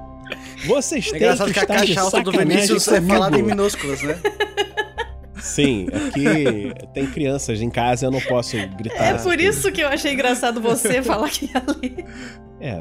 Vocês 0.66 1.08
É 1.08 1.10
têm 1.12 1.18
engraçado 1.20 1.48
que 1.48 1.54
que 1.54 1.60
a 1.60 1.64
estar 1.64 1.76
de 1.76 1.80
caixa 1.94 2.02
alta 2.02 2.22
do 2.22 2.32
sacanagem 2.32 2.56
Vinícius 2.56 2.88
é 2.88 2.96
comigo. 2.96 3.14
falada 3.14 3.40
em 3.40 3.44
minúsculas, 3.44 4.02
né? 4.04 4.18
Sim, 5.40 5.88
é 5.92 6.10
que 6.12 6.74
tem 6.94 7.06
crianças 7.08 7.62
em 7.62 7.70
casa 7.70 8.08
eu 8.08 8.12
não 8.12 8.20
posso 8.22 8.58
gritar. 8.76 9.04
É 9.06 9.14
por 9.18 9.40
isso 9.40 9.72
que 9.72 9.82
eu 9.82 9.88
achei 9.88 10.14
engraçado 10.14 10.60
você 10.60 11.02
falar 11.04 11.30
que 11.30 11.50
ler. 11.82 12.06
É, 12.60 12.74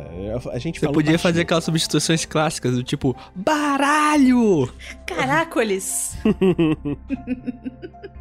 a 0.52 0.59
gente 0.59 0.81
Você 0.81 0.86
podia 0.86 1.02
baixinho. 1.12 1.18
fazer 1.18 1.43
aquelas 1.43 1.64
substituições 1.64 2.24
clássicas 2.24 2.74
do 2.74 2.82
tipo, 2.82 3.14
baralho! 3.35 4.73
Caracoles. 5.06 6.16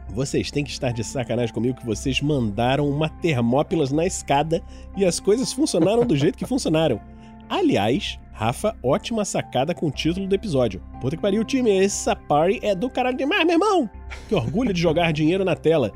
Vocês 0.09 0.49
têm 0.49 0.63
que 0.63 0.71
estar 0.71 0.93
de 0.93 1.03
sacanagem 1.03 1.53
comigo 1.53 1.77
que 1.77 1.85
vocês 1.85 2.21
mandaram 2.21 2.87
uma 2.89 3.09
Termópilas 3.09 3.91
na 3.91 4.05
escada 4.05 4.61
e 4.95 5.03
as 5.03 5.19
coisas 5.19 5.51
funcionaram 5.51 6.05
do 6.05 6.15
jeito 6.15 6.37
que 6.37 6.45
funcionaram. 6.45 7.01
Aliás, 7.49 8.19
Rafa, 8.31 8.75
ótima 8.83 9.23
sacada 9.23 9.73
com 9.73 9.87
o 9.87 9.91
título 9.91 10.27
do 10.27 10.35
episódio. 10.35 10.83
Puta 10.99 11.15
que 11.15 11.21
pariu, 11.21 11.43
time, 11.43 11.71
essa 11.83 12.15
party 12.15 12.59
é 12.61 12.75
do 12.75 12.89
caralho 12.89 13.17
demais, 13.17 13.45
meu 13.45 13.53
irmão! 13.53 13.89
Que 14.27 14.35
orgulho 14.35 14.73
de 14.73 14.81
jogar 14.81 15.13
dinheiro 15.13 15.45
na 15.45 15.55
tela. 15.55 15.91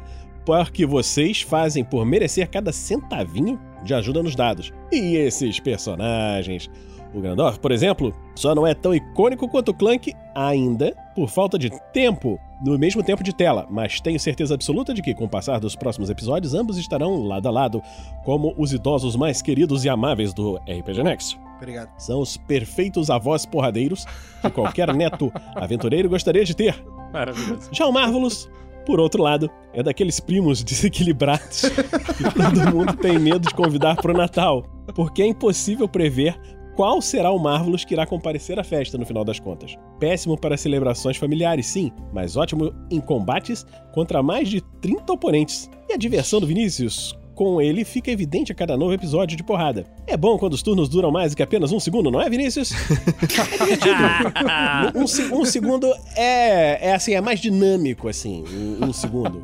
Porque 0.46 0.86
vocês 0.86 1.42
fazem 1.42 1.84
por 1.84 2.06
merecer 2.06 2.50
cada 2.50 2.72
centavinho 2.72 3.60
de 3.84 3.94
ajuda 3.94 4.24
nos 4.24 4.36
dados. 4.36 4.72
E 4.92 5.16
esses 5.16 5.60
personagens. 5.60 6.70
O 7.14 7.22
Grandorf, 7.22 7.60
por 7.60 7.72
exemplo, 7.72 8.14
só 8.36 8.54
não 8.54 8.68
é 8.68 8.74
tão 8.74 8.94
icônico 8.94 9.48
quanto 9.48 9.70
o 9.70 9.74
Clank 9.74 10.14
ainda 10.36 10.96
por 11.16 11.28
falta 11.28 11.58
de 11.58 11.70
tempo 11.92 12.40
no 12.64 12.78
mesmo 12.78 13.02
tempo 13.02 13.24
de 13.24 13.34
tela, 13.34 13.66
mas 13.70 14.00
tenho 14.00 14.20
certeza 14.20 14.54
absoluta 14.54 14.94
de 14.94 15.02
que, 15.02 15.14
com 15.14 15.26
o 15.26 15.30
passar 15.30 15.60
dos 15.60 15.76
próximos 15.76 16.10
episódios, 16.10 16.54
ambos 16.54 16.78
estarão 16.78 17.24
lado 17.24 17.48
a 17.48 17.52
lado 17.52 17.82
como 18.24 18.54
os 18.58 18.74
idosos 18.74 19.16
mais 19.16 19.42
queridos 19.42 19.86
e 19.86 19.90
amáveis 19.90 20.34
do 20.34 20.58
RPG 20.58 21.04
Next. 21.04 21.40
Obrigado. 21.58 21.90
São 21.98 22.22
os 22.22 22.38
perfeitos 22.38 23.10
avós 23.10 23.46
porradeiros 23.46 24.06
que 24.42 24.50
qualquer 24.50 24.94
neto 24.94 25.32
aventureiro 25.56 26.10
gostaria 26.10 26.46
de 26.46 26.56
ter. 26.56 26.84
Maravilhoso. 27.12 27.70
Já 27.72 27.86
o 27.86 27.92
Marvelous, 27.92 28.50
por 28.86 29.00
outro 29.00 29.24
lado, 29.24 29.50
é 29.74 29.82
daqueles 29.82 30.20
primos 30.20 30.64
desequilibrados 30.64 31.64
que 32.18 32.24
todo 32.24 32.76
mundo 32.76 32.96
tem 32.98 33.20
medo 33.20 33.48
de 33.48 33.54
convidar 33.54 33.96
pro 33.98 34.14
Natal, 34.14 34.64
porque 34.96 35.22
é 35.22 35.28
impossível 35.28 35.88
prever 35.88 36.40
qual 36.80 37.02
será 37.02 37.30
o 37.30 37.38
Marvelous 37.38 37.84
que 37.84 37.94
irá 37.94 38.06
comparecer 38.06 38.58
à 38.58 38.64
festa 38.64 38.98
no 38.98 39.06
final 39.06 39.26
das 39.26 39.38
contas. 39.38 39.76
Péssimo 40.00 40.40
para 40.40 40.56
celebrações 40.56 41.18
familiares, 41.18 41.66
sim, 41.66 41.92
mas 42.14 42.38
ótimo 42.38 42.74
em 42.90 43.02
combates 43.02 43.66
contra 43.92 44.24
mais 44.24 44.48
de 44.48 44.62
30 44.80 45.12
oponentes. 45.12 45.70
E 45.90 45.94
a 45.94 45.98
diversão 45.98 46.40
do 46.40 46.48
Vinícius? 46.48 47.20
com 47.36 47.62
ele 47.62 47.86
fica 47.86 48.12
evidente 48.12 48.52
a 48.52 48.56
cada 48.56 48.76
novo 48.76 48.92
episódio 48.92 49.38
de 49.38 49.44
porrada. 49.44 49.86
É 50.06 50.18
bom 50.18 50.38
quando 50.38 50.56
os 50.56 50.62
turnos 50.62 50.90
duram 50.90 51.10
mais 51.10 51.32
do 51.32 51.38
que 51.38 51.44
apenas 51.44 51.72
um 51.72 51.80
segundo, 51.80 52.12
não 52.12 52.22
é, 52.22 52.30
Vinícius? 52.30 52.70
É 52.74 53.56
divertido. 53.64 55.34
um, 55.34 55.42
um 55.42 55.46
segundo 55.46 55.90
é, 56.18 56.90
é 56.90 56.94
assim, 56.94 57.14
é 57.14 57.22
mais 57.22 57.40
dinâmico, 57.40 58.10
assim, 58.10 58.44
um, 58.46 58.88
um 58.88 58.92
segundo. 58.92 59.42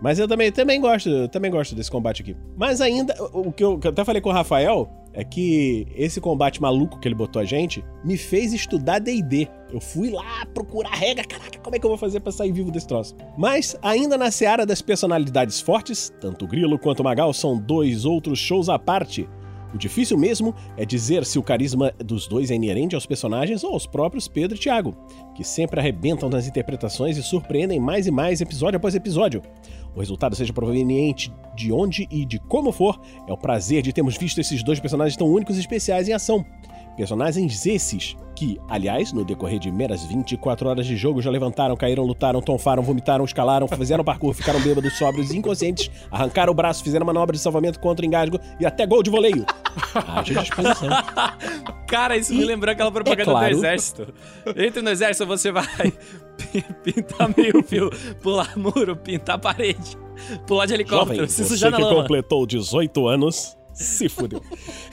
Mas 0.00 0.20
eu 0.20 0.28
também, 0.28 0.52
também 0.52 0.80
gosto, 0.80 1.26
também 1.30 1.50
gosto 1.50 1.74
desse 1.74 1.90
combate 1.90 2.22
aqui. 2.22 2.36
Mas 2.56 2.80
ainda, 2.80 3.12
o 3.32 3.48
o 3.48 3.52
que 3.52 3.64
eu, 3.64 3.76
que 3.76 3.88
eu 3.88 3.90
até 3.90 4.04
falei 4.04 4.22
com 4.22 4.28
o 4.28 4.32
Rafael 4.32 4.88
é 5.12 5.24
que 5.24 5.86
esse 5.94 6.20
combate 6.20 6.60
maluco 6.60 6.98
que 6.98 7.08
ele 7.08 7.14
botou 7.14 7.40
a 7.40 7.44
gente 7.44 7.84
me 8.04 8.16
fez 8.16 8.52
estudar 8.52 8.98
D&D. 8.98 9.48
Eu 9.72 9.80
fui 9.80 10.10
lá 10.10 10.46
procurar 10.52 10.94
regra, 10.94 11.24
caraca, 11.24 11.58
como 11.58 11.76
é 11.76 11.78
que 11.78 11.84
eu 11.84 11.90
vou 11.90 11.98
fazer 11.98 12.20
pra 12.20 12.32
sair 12.32 12.52
vivo 12.52 12.70
desse 12.70 12.86
troço? 12.86 13.16
Mas 13.36 13.76
ainda 13.82 14.16
na 14.16 14.30
seara 14.30 14.66
das 14.66 14.82
personalidades 14.82 15.60
fortes, 15.60 16.12
tanto 16.20 16.46
Grilo 16.46 16.78
quanto 16.78 17.04
Magal 17.04 17.32
são 17.32 17.58
dois 17.58 18.04
outros 18.04 18.38
shows 18.38 18.68
à 18.68 18.78
parte. 18.78 19.28
O 19.72 19.78
difícil 19.78 20.18
mesmo 20.18 20.54
é 20.76 20.84
dizer 20.84 21.24
se 21.24 21.38
o 21.38 21.42
carisma 21.42 21.92
dos 22.04 22.26
dois 22.26 22.50
é 22.50 22.54
inerente 22.54 22.94
aos 22.94 23.06
personagens 23.06 23.62
ou 23.62 23.72
aos 23.72 23.86
próprios 23.86 24.26
Pedro 24.26 24.56
e 24.56 24.60
Thiago, 24.60 24.96
que 25.34 25.44
sempre 25.44 25.78
arrebentam 25.78 26.28
nas 26.28 26.46
interpretações 26.46 27.16
e 27.16 27.22
surpreendem 27.22 27.78
mais 27.78 28.06
e 28.06 28.10
mais 28.10 28.40
episódio 28.40 28.78
após 28.78 28.94
episódio. 28.94 29.42
O 29.94 30.00
resultado 30.00 30.36
seja 30.36 30.52
proveniente 30.52 31.32
de 31.54 31.72
onde 31.72 32.06
e 32.10 32.24
de 32.24 32.38
como 32.38 32.72
for, 32.72 33.00
é 33.26 33.32
o 33.32 33.36
prazer 33.36 33.82
de 33.82 33.92
termos 33.92 34.16
visto 34.16 34.40
esses 34.40 34.62
dois 34.62 34.80
personagens 34.80 35.16
tão 35.16 35.28
únicos 35.28 35.56
e 35.56 35.60
especiais 35.60 36.08
em 36.08 36.12
ação. 36.12 36.44
Personagens 37.00 37.64
esses 37.64 38.14
que, 38.36 38.60
aliás, 38.68 39.10
no 39.10 39.24
decorrer 39.24 39.58
de 39.58 39.72
meras 39.72 40.04
24 40.04 40.68
horas 40.68 40.86
de 40.86 40.98
jogo 40.98 41.22
já 41.22 41.30
levantaram, 41.30 41.74
caíram, 41.74 42.04
lutaram, 42.04 42.42
tonfaram, 42.42 42.82
vomitaram, 42.82 43.24
escalaram, 43.24 43.66
fizeram 43.66 44.04
parkour, 44.04 44.34
ficaram 44.34 44.60
bêbados, 44.60 44.98
sóbrios 44.98 45.30
e 45.30 45.38
inconscientes, 45.38 45.90
arrancaram 46.10 46.52
o 46.52 46.54
braço, 46.54 46.84
fizeram 46.84 47.06
manobra 47.06 47.34
de 47.34 47.42
salvamento 47.42 47.80
contra 47.80 48.04
o 48.04 48.06
engasgo 48.06 48.38
e 48.60 48.66
até 48.66 48.84
gol 48.84 49.02
de 49.02 49.08
voleio. 49.08 49.46
Haja 49.96 50.42
disposição. 50.42 50.90
Cara, 51.88 52.18
isso 52.18 52.34
me 52.34 52.44
lembrou 52.44 52.70
aquela 52.70 52.92
propaganda 52.92 53.22
é 53.22 53.24
claro- 53.24 53.54
do 53.54 53.58
exército. 53.60 54.12
Entra 54.54 54.82
no 54.82 54.90
exército, 54.90 55.26
você 55.26 55.50
vai 55.50 55.66
pintar 56.84 57.30
meio 57.34 57.62
fio, 57.62 57.88
pular 58.22 58.58
muro, 58.58 58.94
pintar 58.94 59.38
parede, 59.38 59.96
pular 60.46 60.66
de 60.66 60.74
helicóptero, 60.74 61.26
Jovem, 61.26 61.28
se 61.30 61.44
você 61.44 61.70
que 61.70 61.82
completou 61.82 62.46
18 62.46 63.08
anos, 63.08 63.56
se 63.72 64.08
fudeu. 64.08 64.42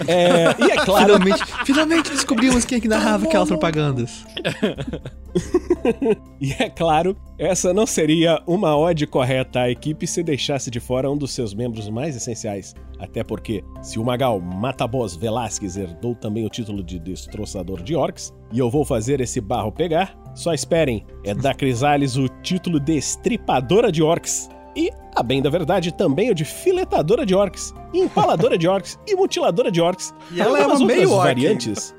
É, 0.07 0.55
e 0.63 0.71
é 0.71 0.75
claro... 0.85 1.13
Finalmente, 1.13 1.43
finalmente 1.65 2.09
descobrimos 2.11 2.65
quem 2.65 2.77
é 2.77 2.81
que 2.81 2.87
narrava 2.87 3.25
aquelas 3.25 3.47
propagandas. 3.47 4.25
E 6.39 6.51
é 6.53 6.69
claro, 6.69 7.15
essa 7.37 7.73
não 7.73 7.85
seria 7.85 8.41
uma 8.47 8.75
ode 8.77 9.05
correta 9.07 9.61
à 9.61 9.69
equipe 9.69 10.05
se 10.07 10.23
deixasse 10.23 10.69
de 10.69 10.79
fora 10.79 11.09
um 11.09 11.17
dos 11.17 11.31
seus 11.31 11.53
membros 11.53 11.89
mais 11.89 12.15
essenciais. 12.15 12.75
Até 12.99 13.23
porque, 13.23 13.63
se 13.81 13.99
o 13.99 14.03
Magal 14.03 14.39
Mataboss 14.39 15.15
Velasquez 15.15 15.77
herdou 15.77 16.15
também 16.15 16.45
o 16.45 16.49
título 16.49 16.83
de 16.83 16.99
destroçador 16.99 17.83
de 17.83 17.95
orcs, 17.95 18.33
e 18.51 18.59
eu 18.59 18.69
vou 18.69 18.83
fazer 18.83 19.21
esse 19.21 19.39
barro 19.39 19.71
pegar, 19.71 20.15
só 20.33 20.53
esperem, 20.53 21.05
é 21.23 21.33
da 21.33 21.53
Crisales 21.53 22.17
o 22.17 22.27
título 22.41 22.79
de 22.79 22.97
estripadora 22.97 23.91
de 23.91 24.01
orcs. 24.01 24.49
E, 24.77 24.91
a 25.15 25.23
bem 25.23 25.41
da 25.41 25.49
verdade, 25.49 25.91
também 25.91 26.29
o 26.29 26.35
de 26.35 26.45
filetadora 26.45 27.25
de 27.25 27.33
orcs, 27.33 27.73
empaladora 27.91 28.55
de 28.57 28.67
orcs, 28.67 28.99
e 29.07 29.15
mutiladora 29.15 29.71
de 29.71 29.81
orcs. 29.81 30.13
E 30.31 30.39
ela 30.39 30.59
é 30.59 30.61
Algumas 30.61 30.79
uma 30.81 30.87
meio 30.87 31.09
outras 31.09 31.17
orc 31.17 31.27
variantes. 31.27 31.95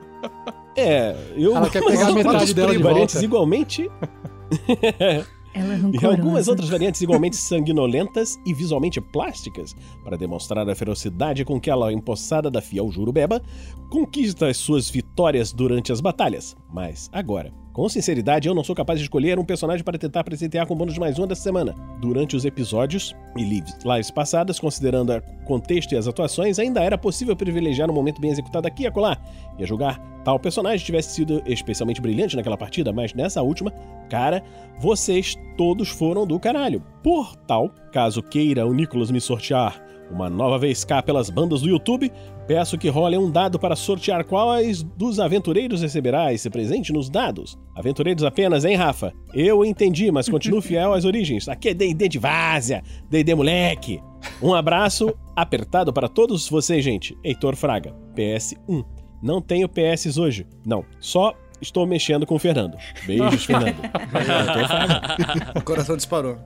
É, 0.76 1.16
eu 1.36 1.56
Ela 1.56 1.68
quer 1.68 1.84
pegar 1.84 2.12
metade 2.14 2.54
dela 2.54 2.72
de 2.72 2.80
variantes 2.80 3.14
volta. 3.16 3.24
igualmente 3.24 3.90
Ela 5.54 5.74
é 5.74 5.78
e 6.00 6.06
algumas 6.06 6.46
outras 6.46 6.68
variantes 6.68 7.00
igualmente 7.00 7.36
sanguinolentas 7.36 8.38
e 8.46 8.54
visualmente 8.54 9.00
plásticas, 9.00 9.74
para 10.04 10.16
demonstrar 10.16 10.68
a 10.68 10.74
ferocidade 10.74 11.44
com 11.44 11.60
que 11.60 11.68
ela, 11.68 11.92
empossada 11.92 12.48
da 12.48 12.60
fiel 12.60 12.92
Jurubeba, 12.92 13.42
conquista 13.90 14.46
as 14.46 14.56
suas 14.56 14.88
vitórias 14.88 15.52
durante 15.52 15.90
as 15.90 16.00
batalhas. 16.00 16.56
Mas, 16.72 17.10
agora, 17.12 17.52
com 17.78 17.88
sinceridade, 17.88 18.48
eu 18.48 18.56
não 18.56 18.64
sou 18.64 18.74
capaz 18.74 18.98
de 18.98 19.04
escolher 19.04 19.38
um 19.38 19.44
personagem 19.44 19.84
para 19.84 19.96
tentar 19.96 20.24
presentear 20.24 20.66
com 20.66 20.74
bônus 20.74 20.98
mais 20.98 21.16
uma 21.16 21.28
dessa 21.28 21.42
semana. 21.42 21.76
Durante 22.00 22.34
os 22.34 22.44
episódios 22.44 23.14
e 23.36 23.44
lives, 23.44 24.10
passadas, 24.10 24.58
considerando 24.58 25.12
o 25.12 25.44
contexto 25.44 25.92
e 25.92 25.96
as 25.96 26.08
atuações, 26.08 26.58
ainda 26.58 26.82
era 26.82 26.98
possível 26.98 27.36
privilegiar 27.36 27.88
um 27.88 27.94
momento 27.94 28.20
bem 28.20 28.32
executado 28.32 28.66
aqui 28.66 28.82
e 28.82 28.86
acolá, 28.88 29.16
e 29.56 29.62
a 29.62 29.66
julgar 29.66 29.96
tal 30.24 30.40
personagem 30.40 30.84
tivesse 30.84 31.14
sido 31.14 31.40
especialmente 31.46 32.00
brilhante 32.00 32.34
naquela 32.34 32.56
partida, 32.56 32.92
mas 32.92 33.14
nessa 33.14 33.42
última, 33.42 33.70
cara, 34.10 34.42
vocês 34.80 35.36
todos 35.56 35.88
foram 35.88 36.26
do 36.26 36.40
caralho. 36.40 36.82
Por 37.00 37.36
tal, 37.46 37.70
caso 37.92 38.24
queira 38.24 38.66
o 38.66 38.74
Nicolas 38.74 39.12
me 39.12 39.20
sortear 39.20 39.87
uma 40.10 40.28
nova 40.30 40.58
vez 40.58 40.84
cá 40.84 41.02
pelas 41.02 41.30
bandas 41.30 41.62
do 41.62 41.68
YouTube, 41.68 42.10
peço 42.46 42.78
que 42.78 42.88
role 42.88 43.18
um 43.18 43.30
dado 43.30 43.58
para 43.58 43.76
sortear 43.76 44.24
quais 44.24 44.82
dos 44.82 45.20
aventureiros 45.20 45.82
receberá 45.82 46.32
esse 46.32 46.48
presente 46.48 46.92
nos 46.92 47.10
dados. 47.10 47.58
Aventureiros 47.74 48.24
apenas, 48.24 48.64
hein, 48.64 48.76
Rafa? 48.76 49.12
Eu 49.34 49.64
entendi, 49.64 50.10
mas 50.10 50.28
continuo 50.28 50.62
fiel 50.62 50.94
às 50.94 51.04
origens. 51.04 51.48
Aqui 51.48 51.70
é 51.70 51.74
D&D 51.74 52.08
de 52.08 52.18
várzea, 52.18 52.82
D&D 53.10 53.34
moleque. 53.34 54.00
Um 54.42 54.54
abraço 54.54 55.14
apertado 55.36 55.92
para 55.92 56.08
todos 56.08 56.48
vocês, 56.48 56.84
gente. 56.84 57.16
Heitor 57.22 57.54
Fraga, 57.54 57.94
PS1. 58.16 58.84
Não 59.22 59.40
tenho 59.40 59.68
PS 59.68 60.16
hoje. 60.16 60.46
Não, 60.64 60.84
só 61.00 61.34
estou 61.60 61.86
mexendo 61.86 62.26
com 62.26 62.36
o 62.36 62.38
Fernando. 62.38 62.76
Beijos, 63.06 63.44
Fernando. 63.46 63.76
Heitor 63.82 64.66
Fraga. 64.66 65.52
O 65.56 65.62
coração 65.62 65.96
disparou. 65.96 66.38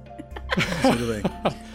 Tudo 0.82 1.12
bem. 1.12 1.22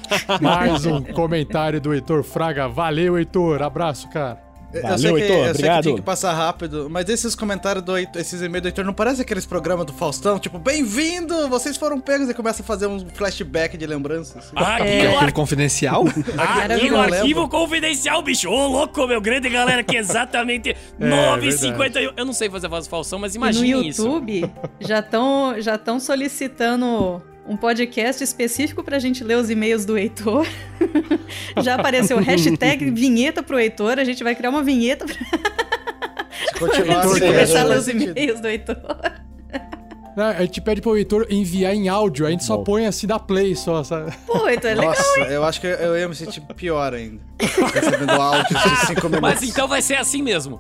Mais 0.42 0.86
um 0.86 1.02
comentário 1.02 1.80
do 1.82 1.94
Heitor 1.94 2.24
Fraga. 2.24 2.68
Valeu, 2.68 3.18
Heitor. 3.18 3.62
Abraço, 3.62 4.10
cara. 4.10 4.46
Eu 4.74 4.82
Valeu, 4.82 4.98
sei 4.98 5.14
que, 5.14 5.22
Heitor, 5.22 5.38
eu 5.38 5.44
sei 5.44 5.44
que 5.46 5.50
obrigado. 5.52 5.84
tinha 5.84 5.96
que 5.96 6.02
passar 6.02 6.34
rápido, 6.34 6.90
mas 6.90 7.08
esses 7.08 7.34
comentários 7.34 7.84
do 7.86 7.98
Heitor, 7.98 8.22
esses 8.22 8.42
e-mails 8.42 8.64
do 8.64 8.68
Heitor, 8.68 8.84
não 8.84 8.94
parece 8.94 9.22
aqueles 9.22 9.46
programas 9.46 9.86
do 9.86 9.94
Faustão? 9.94 10.38
Tipo, 10.38 10.60
bem-vindo! 10.60 11.48
Vocês 11.48 11.78
foram 11.78 12.02
pegos 12.02 12.30
e 12.30 12.34
começa 12.34 12.62
a 12.62 12.66
fazer 12.66 12.86
um 12.86 13.00
flashback 13.14 13.78
de 13.78 13.88
lembranças. 13.88 14.52
Aqui 14.54 14.84
É 14.90 15.10
o 15.10 15.16
aquele 15.16 15.32
confidencial? 15.32 16.04
Aqui 16.06 16.90
no 16.90 16.98
eu 16.98 17.02
arquivo 17.02 17.48
confidencial, 17.48 18.22
bicho. 18.22 18.50
Ô, 18.50 18.68
louco, 18.68 19.08
meu 19.08 19.22
grande 19.22 19.50
galera, 19.50 19.82
que 19.84 19.96
é 19.96 20.00
exatamente 20.02 20.76
9h51. 21.00 22.14
Eu 22.18 22.26
não 22.26 22.34
sei 22.34 22.50
fazer 22.50 22.66
a 22.68 22.70
voz 22.70 22.86
do 22.88 22.90
Falsão, 22.90 23.20
mas 23.20 23.36
E 23.36 23.40
no 23.40 23.46
imagine 23.46 23.88
isso. 23.88 24.06
YouTube 24.06 24.52
já 24.82 25.00
estão 25.00 25.56
já 25.60 25.78
tão 25.78 25.98
solicitando 25.98 27.24
um 27.48 27.56
podcast 27.56 28.24
específico 28.24 28.84
pra 28.84 29.00
gente 29.00 29.24
ler 29.24 29.38
os 29.38 29.50
e-mails 29.50 29.86
do 29.86 29.98
Heitor. 29.98 30.46
já 31.62 31.76
apareceu 31.76 32.18
hashtag 32.20 32.90
vinheta 32.92 33.42
pro 33.42 33.60
Heitor. 33.60 33.98
A 33.98 34.04
gente 34.04 34.24
vai 34.24 34.36
criar 34.36 34.50
uma 34.50 34.62
vinheta 34.62 35.06
pra 35.06 35.16
Se 35.16 36.54
continuar 36.60 37.04
Heitor 37.04 37.12
assim, 37.16 37.28
começar 37.28 37.62
a 37.62 37.64
ler 37.64 37.78
os 37.78 37.88
e-mails 37.88 38.42
do 38.42 38.48
Heitor. 38.48 38.78
Não, 40.16 40.26
A 40.26 40.42
gente 40.42 40.62
pede 40.62 40.82
pro 40.82 40.98
Heitor 40.98 41.28
enviar 41.30 41.76
em 41.76 41.88
áudio, 41.88 42.26
a 42.26 42.32
gente 42.32 42.44
só 42.44 42.58
Bom. 42.58 42.64
põe 42.64 42.88
assim 42.88 43.06
da 43.06 43.20
play 43.20 43.56
só, 43.56 43.84
sabe? 43.84 44.12
Pô, 44.26 44.50
Heitor, 44.50 44.72
é 44.72 44.74
legal. 44.74 44.90
Nossa, 44.90 45.20
eu 45.32 45.44
acho 45.44 45.62
que 45.62 45.68
eu 45.68 45.96
ia 45.96 46.08
me 46.10 46.16
sentir 46.16 46.42
pior 46.56 46.94
ainda. 46.94 47.22
Recebendo 47.40 48.10
áudios 48.10 48.48
de 48.64 48.86
5 48.88 49.10
minutos. 49.10 49.22
Mas 49.22 49.44
então 49.44 49.68
vai 49.68 49.82
ser 49.82 49.96
assim 49.96 50.24
mesmo. 50.24 50.60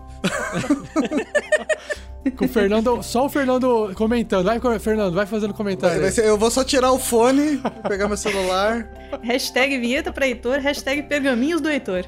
Com 2.32 2.46
o 2.46 2.48
Fernando, 2.48 3.02
só 3.04 3.26
o 3.26 3.30
Fernando 3.30 3.92
comentando. 3.96 4.46
Vai, 4.46 4.60
Fernando, 4.80 5.14
vai 5.14 5.26
fazendo 5.26 5.54
comentário. 5.54 6.02
Vai 6.02 6.12
ser- 6.12 6.26
eu 6.26 6.38
vou 6.38 6.50
só 6.52 6.64
tirar 6.64 6.92
o 6.92 7.00
fone, 7.00 7.62
pegar 7.88 8.08
meu 8.08 8.18
celular. 8.18 8.90
Hashtag 9.22 9.78
vinheta 9.80 10.12
pra 10.12 10.28
Heitor, 10.28 10.60
hashtag 10.60 11.04
pergaminhos 11.04 11.62
do 11.62 11.70
Heitor. 11.70 12.06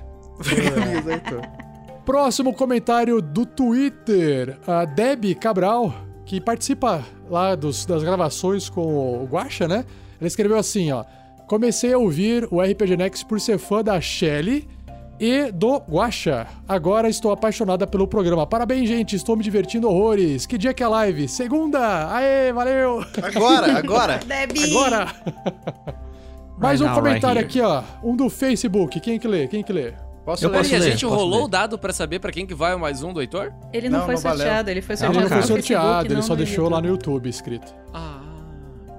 Próximo 2.05 2.53
comentário 2.53 3.21
do 3.21 3.45
Twitter. 3.45 4.57
A 4.65 4.85
Deb 4.85 5.35
Cabral, 5.35 5.93
que 6.25 6.41
participa 6.41 7.03
lá 7.29 7.55
dos- 7.55 7.85
das 7.85 8.03
gravações 8.03 8.69
com 8.69 8.81
o 9.23 9.25
Guaxa, 9.29 9.67
né? 9.67 9.85
Ela 10.19 10.27
escreveu 10.27 10.57
assim, 10.57 10.91
ó. 10.91 11.03
Comecei 11.47 11.93
a 11.93 11.97
ouvir 11.97 12.47
o 12.51 12.61
RPG 12.61 12.95
Next 12.97 13.25
por 13.25 13.39
ser 13.39 13.57
fã 13.57 13.83
da 13.83 13.99
Shelly 13.99 14.67
e 15.19 15.51
do 15.51 15.77
Guaxa. 15.89 16.47
Agora 16.67 17.09
estou 17.09 17.31
apaixonada 17.31 17.85
pelo 17.85 18.07
programa. 18.07 18.45
Parabéns, 18.47 18.87
gente. 18.87 19.15
Estou 19.15 19.35
me 19.35 19.43
divertindo 19.43 19.89
horrores. 19.89 20.45
Que 20.45 20.57
dia 20.57 20.73
que 20.73 20.81
é 20.81 20.85
a 20.85 20.89
live? 20.89 21.27
Segunda! 21.27 22.11
Aê, 22.13 22.53
valeu! 22.53 23.03
Agora, 23.21 23.73
agora. 23.77 24.19
Debbie! 24.25 24.71
Agora! 24.71 25.07
Mais 26.57 26.81
um 26.81 26.89
comentário 26.93 27.41
aqui, 27.41 27.61
ó. 27.61 27.83
Um 28.03 28.15
do 28.15 28.29
Facebook. 28.29 28.99
Quem 28.99 29.17
que 29.19 29.27
lê? 29.27 29.47
Quem 29.47 29.63
que 29.63 29.71
lê? 29.73 29.93
Posso 30.25 30.43
Eu 30.45 30.49
ler? 30.49 30.57
posso 30.59 30.71
E 30.71 30.75
a 30.75 30.79
ler, 30.79 30.91
gente 30.91 31.05
rolou 31.05 31.39
ler. 31.39 31.45
o 31.45 31.47
dado 31.47 31.77
pra 31.79 31.91
saber 31.93 32.19
pra 32.19 32.31
quem 32.31 32.45
que 32.45 32.53
vai 32.53 32.75
o 32.75 32.79
mais 32.79 33.01
um 33.01 33.11
do 33.13 33.21
Heitor? 33.21 33.51
Ele 33.73 33.89
não, 33.89 33.99
Não, 33.99 34.05
foi 34.05 34.15
não 34.15 34.21
valeu. 34.21 34.37
sorteado, 34.39 34.69
ele 34.69 34.81
foi 34.81 34.93
Ele 34.93 34.97
sorteado 34.99 35.21
não 35.21 35.27
foi 35.29 35.37
no 35.37 35.41
Facebook, 35.43 35.67
sorteado, 35.67 36.05
ele 36.07 36.15
não 36.15 36.21
só 36.21 36.35
deixou 36.35 36.69
lá 36.69 36.81
no 36.81 36.87
YouTube. 36.87 37.13
YouTube 37.13 37.29
escrito. 37.29 37.73
Ah. 37.93 38.19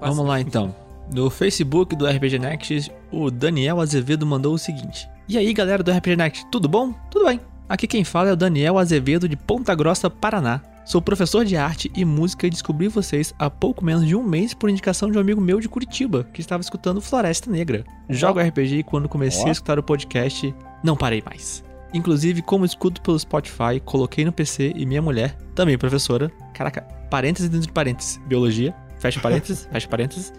Vamos 0.01 0.25
lá 0.25 0.41
então. 0.41 0.75
No 1.13 1.29
Facebook 1.29 1.95
do 1.95 2.05
RPG 2.05 2.39
Next, 2.39 2.91
o 3.11 3.31
Daniel 3.31 3.79
Azevedo 3.79 4.25
mandou 4.25 4.53
o 4.53 4.57
seguinte: 4.57 5.09
E 5.27 5.37
aí 5.37 5.53
galera 5.53 5.83
do 5.83 5.91
RPG 5.91 6.15
Next, 6.15 6.45
tudo 6.51 6.67
bom? 6.67 6.93
Tudo 7.09 7.25
bem. 7.25 7.39
Aqui 7.67 7.87
quem 7.87 8.03
fala 8.03 8.29
é 8.29 8.33
o 8.33 8.35
Daniel 8.35 8.77
Azevedo 8.77 9.29
de 9.29 9.37
Ponta 9.37 9.73
Grossa, 9.73 10.09
Paraná. 10.09 10.61
Sou 10.83 11.01
professor 11.01 11.45
de 11.45 11.55
arte 11.55 11.91
e 11.95 12.03
música 12.03 12.47
e 12.47 12.49
descobri 12.49 12.87
vocês 12.87 13.33
há 13.39 13.49
pouco 13.49 13.85
menos 13.85 14.05
de 14.05 14.15
um 14.15 14.23
mês 14.23 14.53
por 14.53 14.69
indicação 14.69 15.09
de 15.09 15.17
um 15.17 15.21
amigo 15.21 15.39
meu 15.39 15.59
de 15.59 15.69
Curitiba, 15.69 16.27
que 16.33 16.41
estava 16.41 16.59
escutando 16.59 16.99
Floresta 16.99 17.49
Negra. 17.49 17.85
Jogo 18.09 18.41
RPG 18.41 18.79
e 18.79 18.83
quando 18.83 19.07
comecei 19.07 19.47
a 19.47 19.51
escutar 19.51 19.79
o 19.79 19.83
podcast, 19.83 20.53
não 20.83 20.97
parei 20.97 21.23
mais. 21.25 21.63
Inclusive, 21.93 22.41
como 22.41 22.65
escuto 22.65 23.01
pelo 23.01 23.19
Spotify, 23.19 23.79
coloquei 23.83 24.25
no 24.25 24.31
PC 24.31 24.73
e 24.75 24.85
minha 24.85 25.01
mulher, 25.01 25.37
também 25.53 25.77
professora, 25.77 26.31
caraca, 26.53 26.81
parênteses 27.09 27.49
dentro 27.49 27.67
de 27.67 27.73
parênteses, 27.73 28.19
biologia, 28.25 28.73
fecha 28.97 29.19
parênteses, 29.19 29.67
fecha 29.71 29.87
parênteses, 29.87 30.33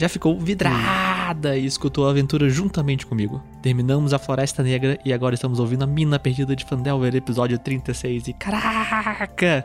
já 0.00 0.08
ficou 0.08 0.38
vidrada 0.40 1.58
e 1.58 1.66
escutou 1.66 2.06
a 2.06 2.10
aventura 2.10 2.48
juntamente 2.48 3.04
comigo. 3.04 3.42
Terminamos 3.60 4.14
a 4.14 4.18
Floresta 4.18 4.62
Negra 4.62 4.98
e 5.04 5.12
agora 5.12 5.34
estamos 5.34 5.60
ouvindo 5.60 5.84
a 5.84 5.86
Mina 5.86 6.18
Perdida 6.18 6.56
de 6.56 6.64
Fandelver, 6.64 7.14
episódio 7.14 7.58
36. 7.58 8.28
E 8.28 8.32
caraca! 8.32 9.62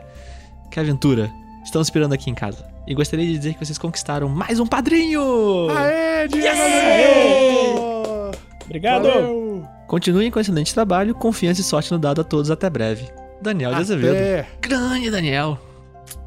Que 0.70 0.78
aventura! 0.78 1.30
Estamos 1.64 1.86
esperando 1.86 2.12
aqui 2.12 2.28
em 2.28 2.34
casa. 2.34 2.68
E 2.86 2.94
gostaria 2.94 3.24
de 3.24 3.32
dizer 3.32 3.54
que 3.54 3.64
vocês 3.64 3.78
conquistaram 3.78 4.28
mais 4.28 4.60
um 4.60 4.66
padrinho! 4.66 5.70
Aê, 5.70 6.28
Diego! 6.28 6.56
Obrigado! 8.66 9.04
Valeu! 9.04 9.66
Continuem 9.86 10.30
com 10.30 10.38
excelente 10.38 10.74
trabalho, 10.74 11.14
confiança 11.14 11.62
e 11.62 11.64
sorte 11.64 11.90
no 11.90 11.98
dado 11.98 12.20
a 12.20 12.24
todos. 12.24 12.50
Até 12.50 12.68
breve. 12.68 13.08
Daniel 13.40 13.70
de 13.70 13.80
Azevedo. 13.80 14.46
Grande 14.60 15.10
Daniel. 15.10 15.58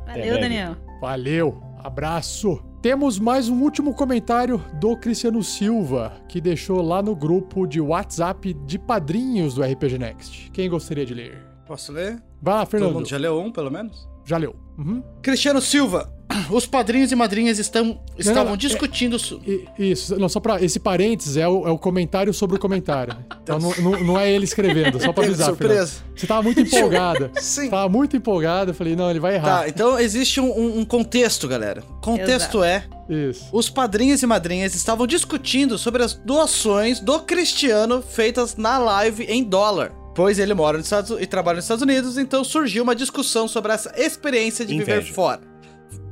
Valeu, 0.07 0.23
velho. 0.23 0.41
Daniel. 0.41 0.75
Valeu, 0.99 1.61
abraço. 1.83 2.59
Temos 2.81 3.19
mais 3.19 3.49
um 3.49 3.61
último 3.61 3.93
comentário 3.93 4.57
do 4.79 4.95
Cristiano 4.95 5.43
Silva, 5.43 6.13
que 6.29 6.39
deixou 6.39 6.81
lá 6.81 7.01
no 7.03 7.13
grupo 7.13 7.67
de 7.67 7.81
WhatsApp 7.81 8.53
de 8.53 8.79
padrinhos 8.79 9.53
do 9.55 9.61
RPG 9.61 9.97
Next. 9.97 10.49
Quem 10.51 10.69
gostaria 10.69 11.05
de 11.05 11.13
ler? 11.13 11.45
Posso 11.67 11.91
ler? 11.91 12.23
Vai 12.41 12.53
lá, 12.53 12.61
Todo 12.61 12.69
Fernando. 12.71 12.93
mundo 12.93 13.07
já 13.09 13.17
leu 13.17 13.37
um, 13.37 13.51
pelo 13.51 13.69
menos? 13.69 14.07
Já 14.29 14.37
leu. 14.37 14.55
Uhum. 14.77 15.01
Cristiano 15.23 15.59
Silva. 15.59 16.13
Os 16.51 16.67
padrinhos 16.67 17.11
e 17.11 17.15
madrinhas 17.15 17.57
estão, 17.57 17.99
estavam 18.15 18.45
não, 18.45 18.53
é- 18.53 18.57
discutindo... 18.57 19.17
I- 19.47 19.67
Isso, 19.79 20.15
não, 20.19 20.29
só 20.29 20.39
pra. 20.39 20.61
Esse 20.61 20.79
parênteses 20.79 21.35
é 21.35 21.47
o, 21.47 21.67
é 21.67 21.71
o 21.71 21.77
comentário 21.79 22.31
sobre 22.31 22.57
o 22.57 22.59
comentário. 22.59 23.15
Então 23.49 23.57
não, 23.57 23.73
não, 23.79 24.03
não 24.03 24.19
é 24.19 24.31
ele 24.31 24.43
escrevendo, 24.43 25.01
só 25.01 25.11
pra 25.11 25.23
de 25.23 25.29
avisar. 25.29 25.47
surpresa. 25.47 25.93
Você 26.15 26.27
tava 26.27 26.43
muito 26.43 26.59
empolgada. 26.61 27.31
Sim. 27.41 27.67
Tava 27.71 27.89
muito 27.89 28.15
empolgada, 28.15 28.69
eu 28.69 28.75
falei, 28.75 28.95
não, 28.95 29.09
ele 29.09 29.19
vai 29.19 29.33
errar. 29.33 29.61
Tá, 29.61 29.67
então 29.67 29.99
existe 29.99 30.39
um, 30.39 30.51
um- 30.55 30.79
um 30.81 30.85
contexto, 30.85 31.47
galera. 31.47 31.81
Contexto 31.99 32.61
é... 32.63 32.83
Isso. 33.09 33.49
Os 33.51 33.71
padrinhos 33.71 34.21
e 34.21 34.27
madrinhas 34.27 34.75
estavam 34.75 35.07
discutindo 35.07 35.79
sobre 35.79 36.03
as 36.03 36.13
doações 36.13 36.99
do 36.99 37.19
Cristiano 37.21 38.03
feitas 38.03 38.55
na 38.55 38.77
live 38.77 39.23
em 39.23 39.43
dólar. 39.43 39.91
Pois 40.15 40.39
ele 40.39 40.53
mora 40.53 40.77
nos 40.77 40.87
Estados 40.87 41.17
e 41.19 41.25
trabalha 41.25 41.57
nos 41.57 41.65
Estados 41.65 41.83
Unidos, 41.83 42.17
então 42.17 42.43
surgiu 42.43 42.83
uma 42.83 42.95
discussão 42.95 43.47
sobre 43.47 43.71
essa 43.71 43.93
experiência 43.95 44.65
de 44.65 44.77
viver 44.77 45.03
fora. 45.03 45.41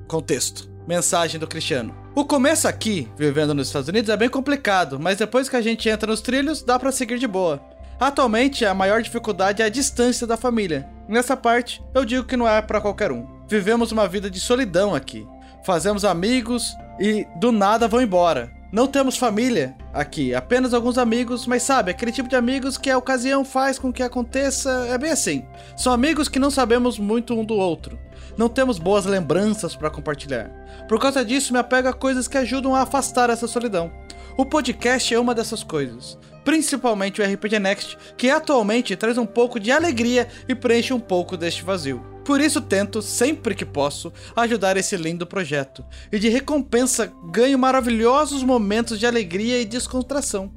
Contexto. 0.07 0.69
Mensagem 0.87 1.37
do 1.39 1.47
Cristiano. 1.47 1.93
O 2.15 2.23
começo 2.23 2.67
aqui, 2.67 3.09
vivendo 3.17 3.53
nos 3.53 3.67
Estados 3.67 3.89
Unidos, 3.89 4.09
é 4.09 4.15
bem 4.15 4.29
complicado, 4.29 4.97
mas 4.97 5.17
depois 5.17 5.49
que 5.49 5.55
a 5.57 5.61
gente 5.61 5.89
entra 5.89 6.09
nos 6.09 6.21
trilhos, 6.21 6.63
dá 6.63 6.79
pra 6.79 6.91
seguir 6.91 7.19
de 7.19 7.27
boa. 7.27 7.61
Atualmente, 7.99 8.63
a 8.63 8.73
maior 8.73 9.01
dificuldade 9.01 9.61
é 9.61 9.65
a 9.65 9.69
distância 9.69 10.25
da 10.25 10.37
família. 10.37 10.87
Nessa 11.09 11.35
parte, 11.35 11.83
eu 11.93 12.05
digo 12.05 12.25
que 12.25 12.37
não 12.37 12.47
é 12.47 12.61
pra 12.61 12.79
qualquer 12.79 13.11
um. 13.11 13.27
Vivemos 13.49 13.91
uma 13.91 14.07
vida 14.07 14.29
de 14.29 14.39
solidão 14.39 14.95
aqui. 14.95 15.27
Fazemos 15.65 16.05
amigos 16.05 16.73
e 16.99 17.27
do 17.39 17.51
nada 17.51 17.87
vão 17.87 18.01
embora. 18.01 18.51
Não 18.69 18.85
temos 18.85 19.15
família 19.15 19.75
aqui, 19.93 20.35
apenas 20.35 20.73
alguns 20.73 20.97
amigos, 20.97 21.47
mas 21.47 21.63
sabe, 21.63 21.89
aquele 21.89 22.11
tipo 22.11 22.27
de 22.27 22.35
amigos 22.35 22.77
que 22.77 22.89
a 22.89 22.97
ocasião 22.97 23.45
faz 23.45 23.79
com 23.79 23.93
que 23.93 24.03
aconteça, 24.03 24.87
é 24.89 24.97
bem 24.97 25.11
assim. 25.11 25.45
São 25.77 25.93
amigos 25.93 26.27
que 26.27 26.37
não 26.37 26.51
sabemos 26.51 26.99
muito 26.99 27.33
um 27.33 27.45
do 27.45 27.53
outro. 27.53 27.97
Não 28.37 28.49
temos 28.49 28.77
boas 28.77 29.05
lembranças 29.05 29.73
para 29.73 29.89
compartilhar. 29.89 30.51
Por 30.87 30.99
causa 30.99 31.23
disso, 31.23 31.53
me 31.53 31.59
apego 31.59 31.87
a 31.87 31.93
coisas 31.93 32.27
que 32.27 32.37
ajudam 32.37 32.75
a 32.75 32.81
afastar 32.81 33.29
essa 33.29 33.47
solidão. 33.47 33.89
O 34.37 34.45
podcast 34.45 35.13
é 35.13 35.19
uma 35.19 35.33
dessas 35.33 35.63
coisas, 35.63 36.17
principalmente 36.43 37.21
o 37.21 37.25
RPG 37.25 37.59
Next, 37.59 37.97
que 38.17 38.29
atualmente 38.29 38.97
traz 38.97 39.17
um 39.17 39.25
pouco 39.25 39.59
de 39.61 39.71
alegria 39.71 40.27
e 40.47 40.53
preenche 40.53 40.93
um 40.93 40.99
pouco 40.99 41.37
deste 41.37 41.63
vazio. 41.63 42.16
Por 42.27 42.41
isso 42.41 42.59
tento, 42.59 43.01
sempre 43.01 43.55
que 43.55 43.63
posso, 43.63 44.11
ajudar 44.35 44.75
esse 44.75 44.97
lindo 44.97 45.25
projeto. 45.25 45.81
E 46.11 46.19
de 46.19 46.27
recompensa 46.27 47.09
ganho 47.31 47.57
maravilhosos 47.57 48.43
momentos 48.43 48.99
de 48.99 49.07
alegria 49.07 49.61
e 49.61 49.65
descontração. 49.65 50.51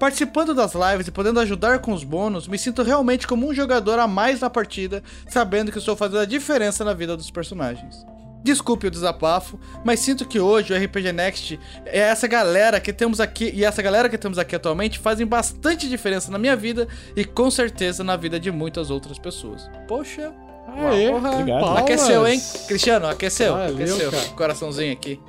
Participando 0.00 0.52
das 0.52 0.72
lives 0.74 1.06
e 1.06 1.12
podendo 1.12 1.38
ajudar 1.38 1.78
com 1.78 1.92
os 1.92 2.02
bônus, 2.02 2.48
me 2.48 2.58
sinto 2.58 2.82
realmente 2.82 3.24
como 3.24 3.48
um 3.48 3.54
jogador 3.54 4.00
a 4.00 4.08
mais 4.08 4.40
na 4.40 4.50
partida, 4.50 5.00
sabendo 5.28 5.70
que 5.70 5.78
estou 5.78 5.94
fazendo 5.94 6.18
a 6.18 6.26
diferença 6.26 6.84
na 6.84 6.92
vida 6.92 7.16
dos 7.16 7.30
personagens. 7.30 8.04
Desculpe 8.42 8.88
o 8.88 8.90
desabafo, 8.90 9.60
mas 9.84 10.00
sinto 10.00 10.26
que 10.26 10.40
hoje 10.40 10.74
o 10.74 10.76
RPG 10.76 11.12
Next 11.12 11.60
é 11.86 12.00
essa 12.00 12.26
galera 12.26 12.80
que 12.80 12.92
temos 12.92 13.20
aqui 13.20 13.52
e 13.54 13.64
essa 13.64 13.80
galera 13.80 14.08
que 14.08 14.18
temos 14.18 14.38
aqui 14.38 14.56
atualmente 14.56 14.98
fazem 14.98 15.24
bastante 15.24 15.88
diferença 15.88 16.32
na 16.32 16.38
minha 16.38 16.56
vida 16.56 16.88
e 17.14 17.24
com 17.24 17.48
certeza 17.48 18.02
na 18.02 18.16
vida 18.16 18.40
de 18.40 18.50
muitas 18.50 18.90
outras 18.90 19.16
pessoas. 19.16 19.70
Poxa, 19.86 20.34
Aê, 20.68 21.08
obrigado. 21.12 21.60
palmas. 21.60 21.82
aqueceu, 21.82 22.26
hein? 22.26 22.40
Cristiano, 22.66 23.06
aqueceu, 23.06 23.52
Valeu, 23.52 23.74
aqueceu. 23.74 24.10
cara. 24.10 24.28
Coraçãozinho 24.30 24.92
aqui. 24.92 25.20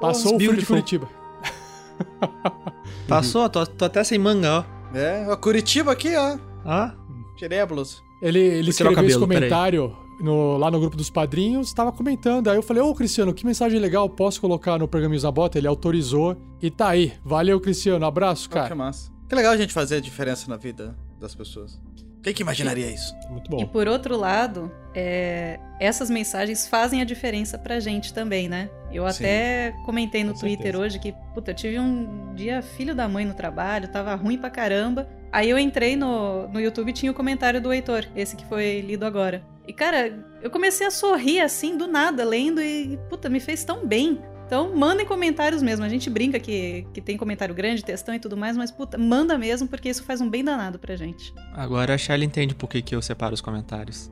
Passou 0.00 0.34
o 0.34 0.36
frio 0.36 0.56
de. 0.56 0.66
Curitiba. 0.66 1.08
Passou, 3.08 3.48
tô, 3.48 3.64
tô 3.66 3.84
até 3.84 4.02
sem 4.04 4.18
manga, 4.18 4.60
ó. 4.92 4.96
É, 4.96 5.26
ó, 5.28 5.36
Curitiba 5.36 5.92
aqui, 5.92 6.14
ó. 6.16 6.36
Ó, 6.64 6.90
Tirei 7.36 7.60
a 7.60 7.66
blusa. 7.66 7.96
Ele, 8.20 8.38
ele 8.38 8.70
escreveu 8.70 8.92
esse 8.92 9.02
cabelo, 9.14 9.26
peraí. 9.28 9.38
comentário 9.50 9.96
no- 10.20 10.56
lá 10.56 10.70
no 10.70 10.78
grupo 10.78 10.96
dos 10.96 11.10
padrinhos, 11.10 11.72
tava 11.72 11.90
comentando. 11.90 12.48
Aí 12.48 12.56
eu 12.56 12.62
falei, 12.62 12.82
ô 12.82 12.94
Cristiano, 12.94 13.34
que 13.34 13.44
mensagem 13.44 13.80
legal, 13.80 14.08
posso 14.08 14.40
colocar 14.40 14.78
no 14.78 14.86
Pergaminhos 14.86 15.22
da 15.24 15.30
Bota? 15.30 15.58
Ele 15.58 15.66
autorizou 15.66 16.36
e 16.60 16.70
tá 16.70 16.88
aí. 16.88 17.12
Valeu, 17.24 17.60
Cristiano. 17.60 18.04
Abraço, 18.06 18.48
Cara. 18.48 18.62
Que 18.62 18.68
cara. 18.70 18.76
massa. 18.78 19.10
Que 19.28 19.34
legal 19.34 19.52
a 19.52 19.56
gente 19.56 19.72
fazer 19.72 19.96
a 19.96 20.00
diferença 20.00 20.48
na 20.48 20.56
vida 20.56 20.96
das 21.18 21.34
pessoas. 21.34 21.80
Quem 22.22 22.32
que 22.32 22.42
imaginaria 22.42 22.86
isso? 22.88 23.16
Muito 23.28 23.46
E 23.48 23.64
bom. 23.64 23.66
por 23.66 23.88
outro 23.88 24.16
lado, 24.16 24.70
é, 24.94 25.58
essas 25.80 26.08
mensagens 26.08 26.68
fazem 26.68 27.00
a 27.00 27.04
diferença 27.04 27.58
pra 27.58 27.80
gente 27.80 28.14
também, 28.14 28.48
né? 28.48 28.70
Eu 28.92 29.08
Sim, 29.10 29.24
até 29.24 29.74
comentei 29.84 30.22
no 30.22 30.32
com 30.34 30.40
Twitter 30.40 30.64
certeza. 30.66 30.84
hoje 30.84 30.98
que, 31.00 31.12
puta, 31.34 31.50
eu 31.50 31.54
tive 31.54 31.78
um 31.80 32.32
dia 32.34 32.62
filho 32.62 32.94
da 32.94 33.08
mãe 33.08 33.24
no 33.24 33.34
trabalho, 33.34 33.88
tava 33.88 34.14
ruim 34.14 34.38
pra 34.38 34.50
caramba. 34.50 35.08
Aí 35.32 35.48
eu 35.50 35.58
entrei 35.58 35.96
no, 35.96 36.46
no 36.48 36.60
YouTube 36.60 36.90
e 36.90 36.92
tinha 36.92 37.10
o 37.10 37.14
comentário 37.14 37.60
do 37.60 37.72
Heitor, 37.72 38.06
esse 38.14 38.36
que 38.36 38.44
foi 38.44 38.80
lido 38.82 39.04
agora. 39.04 39.42
E, 39.66 39.72
cara, 39.72 40.12
eu 40.42 40.50
comecei 40.50 40.86
a 40.86 40.90
sorrir 40.90 41.40
assim, 41.40 41.76
do 41.76 41.86
nada, 41.86 42.24
lendo, 42.24 42.60
e, 42.60 42.98
puta, 43.08 43.28
me 43.30 43.40
fez 43.40 43.64
tão 43.64 43.86
bem. 43.86 44.20
Então, 44.52 44.76
mandem 44.76 45.06
comentários 45.06 45.62
mesmo. 45.62 45.82
A 45.82 45.88
gente 45.88 46.10
brinca 46.10 46.38
que, 46.38 46.86
que 46.92 47.00
tem 47.00 47.16
comentário 47.16 47.54
grande, 47.54 47.82
textão 47.82 48.14
e 48.14 48.18
tudo 48.18 48.36
mais, 48.36 48.54
mas, 48.54 48.70
puta, 48.70 48.98
manda 48.98 49.38
mesmo, 49.38 49.66
porque 49.66 49.88
isso 49.88 50.04
faz 50.04 50.20
um 50.20 50.28
bem 50.28 50.44
danado 50.44 50.78
pra 50.78 50.94
gente. 50.94 51.32
agora 51.54 51.94
a 51.94 51.98
Shelly 51.98 52.26
entende 52.26 52.54
por 52.54 52.68
que, 52.68 52.82
que 52.82 52.94
eu 52.94 53.00
separo 53.00 53.32
os 53.32 53.40
comentários. 53.40 54.10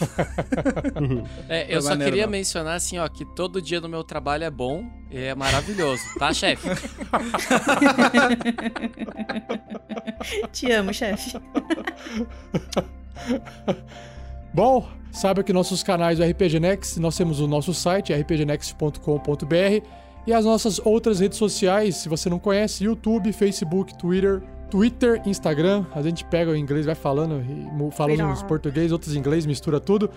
É, 1.48 1.66
Foi 1.66 1.76
eu 1.76 1.82
só 1.82 1.90
maneiro, 1.90 2.10
queria 2.10 2.24
não. 2.24 2.32
mencionar 2.32 2.74
assim, 2.76 2.98
ó, 2.98 3.06
que 3.08 3.24
todo 3.36 3.62
dia 3.62 3.80
no 3.80 3.88
meu 3.88 4.02
trabalho 4.02 4.42
é 4.44 4.50
bom 4.50 4.84
e 5.10 5.18
é 5.18 5.34
maravilhoso, 5.34 6.02
tá, 6.18 6.32
chefe? 6.32 6.66
Te 10.50 10.72
amo, 10.72 10.92
chefe. 10.92 11.34
Bom, 14.54 14.86
saiba 15.10 15.42
que 15.42 15.52
nossos 15.52 15.82
canais 15.82 16.18
do 16.18 16.24
RPG 16.24 16.60
Next, 16.60 17.00
nós 17.00 17.16
temos 17.16 17.40
o 17.40 17.48
nosso 17.48 17.74
site, 17.74 18.12
rpgnext.com.br, 18.12 19.86
e 20.28 20.32
as 20.32 20.44
nossas 20.44 20.80
outras 20.86 21.18
redes 21.18 21.36
sociais, 21.36 21.96
se 21.96 22.08
você 22.08 22.30
não 22.30 22.38
conhece, 22.38 22.84
YouTube, 22.84 23.32
Facebook, 23.32 23.98
Twitter, 23.98 24.40
Twitter, 24.70 25.20
Instagram, 25.26 25.84
a 25.92 26.00
gente 26.02 26.24
pega 26.24 26.52
o 26.52 26.56
inglês, 26.56 26.86
vai 26.86 26.94
falando, 26.94 27.42
Twitter. 28.18 28.32
uns 28.32 28.44
português, 28.44 28.92
outros 28.92 29.16
em 29.16 29.18
inglês, 29.18 29.44
mistura 29.44 29.80
tudo. 29.80 30.08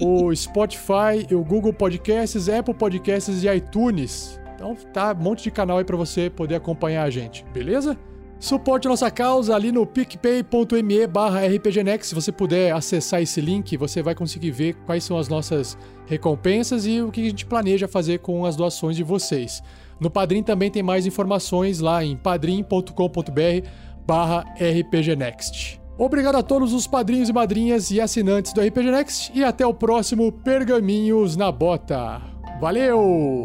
O 0.00 0.34
Spotify, 0.34 1.26
o 1.30 1.44
Google 1.44 1.74
Podcasts, 1.74 2.48
Apple 2.48 2.72
Podcasts 2.72 3.44
e 3.44 3.48
iTunes. 3.48 4.40
Então 4.54 4.74
tá 4.94 5.12
um 5.12 5.22
monte 5.22 5.44
de 5.44 5.50
canal 5.50 5.76
aí 5.76 5.84
pra 5.84 5.96
você 5.96 6.30
poder 6.30 6.54
acompanhar 6.54 7.02
a 7.02 7.10
gente, 7.10 7.44
beleza? 7.52 7.98
Suporte 8.38 8.86
a 8.86 8.90
nossa 8.90 9.10
causa 9.10 9.54
ali 9.54 9.72
no 9.72 9.86
picpay.me 9.86 11.06
barra 11.06 11.46
rpgnext. 11.46 12.08
Se 12.08 12.14
você 12.14 12.30
puder 12.30 12.72
acessar 12.74 13.22
esse 13.22 13.40
link, 13.40 13.76
você 13.76 14.02
vai 14.02 14.14
conseguir 14.14 14.50
ver 14.50 14.74
quais 14.86 15.04
são 15.04 15.16
as 15.16 15.28
nossas 15.28 15.78
recompensas 16.06 16.86
e 16.86 17.00
o 17.00 17.10
que 17.10 17.22
a 17.22 17.30
gente 17.30 17.46
planeja 17.46 17.88
fazer 17.88 18.18
com 18.18 18.44
as 18.44 18.56
doações 18.56 18.96
de 18.96 19.02
vocês. 19.02 19.62
No 19.98 20.10
Padrim 20.10 20.42
também 20.42 20.70
tem 20.70 20.82
mais 20.82 21.06
informações 21.06 21.80
lá 21.80 22.04
em 22.04 22.16
padrim.com.br 22.16 23.68
barra 24.06 24.44
rpgnext. 24.58 25.80
Obrigado 25.96 26.36
a 26.36 26.42
todos 26.42 26.72
os 26.72 26.86
padrinhos 26.86 27.28
e 27.28 27.32
madrinhas 27.32 27.90
e 27.90 28.00
assinantes 28.00 28.52
do 28.52 28.60
RPG 28.60 28.90
Next 28.90 29.32
e 29.32 29.44
até 29.44 29.64
o 29.64 29.72
próximo 29.72 30.32
Pergaminhos 30.32 31.36
na 31.36 31.52
Bota. 31.52 32.20
Valeu! 32.60 33.44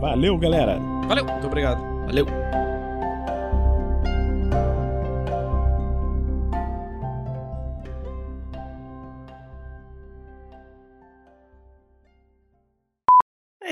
Valeu, 0.00 0.38
galera. 0.38 0.78
Valeu! 1.06 1.26
Muito 1.26 1.46
obrigado. 1.46 1.82
Valeu! 2.06 2.79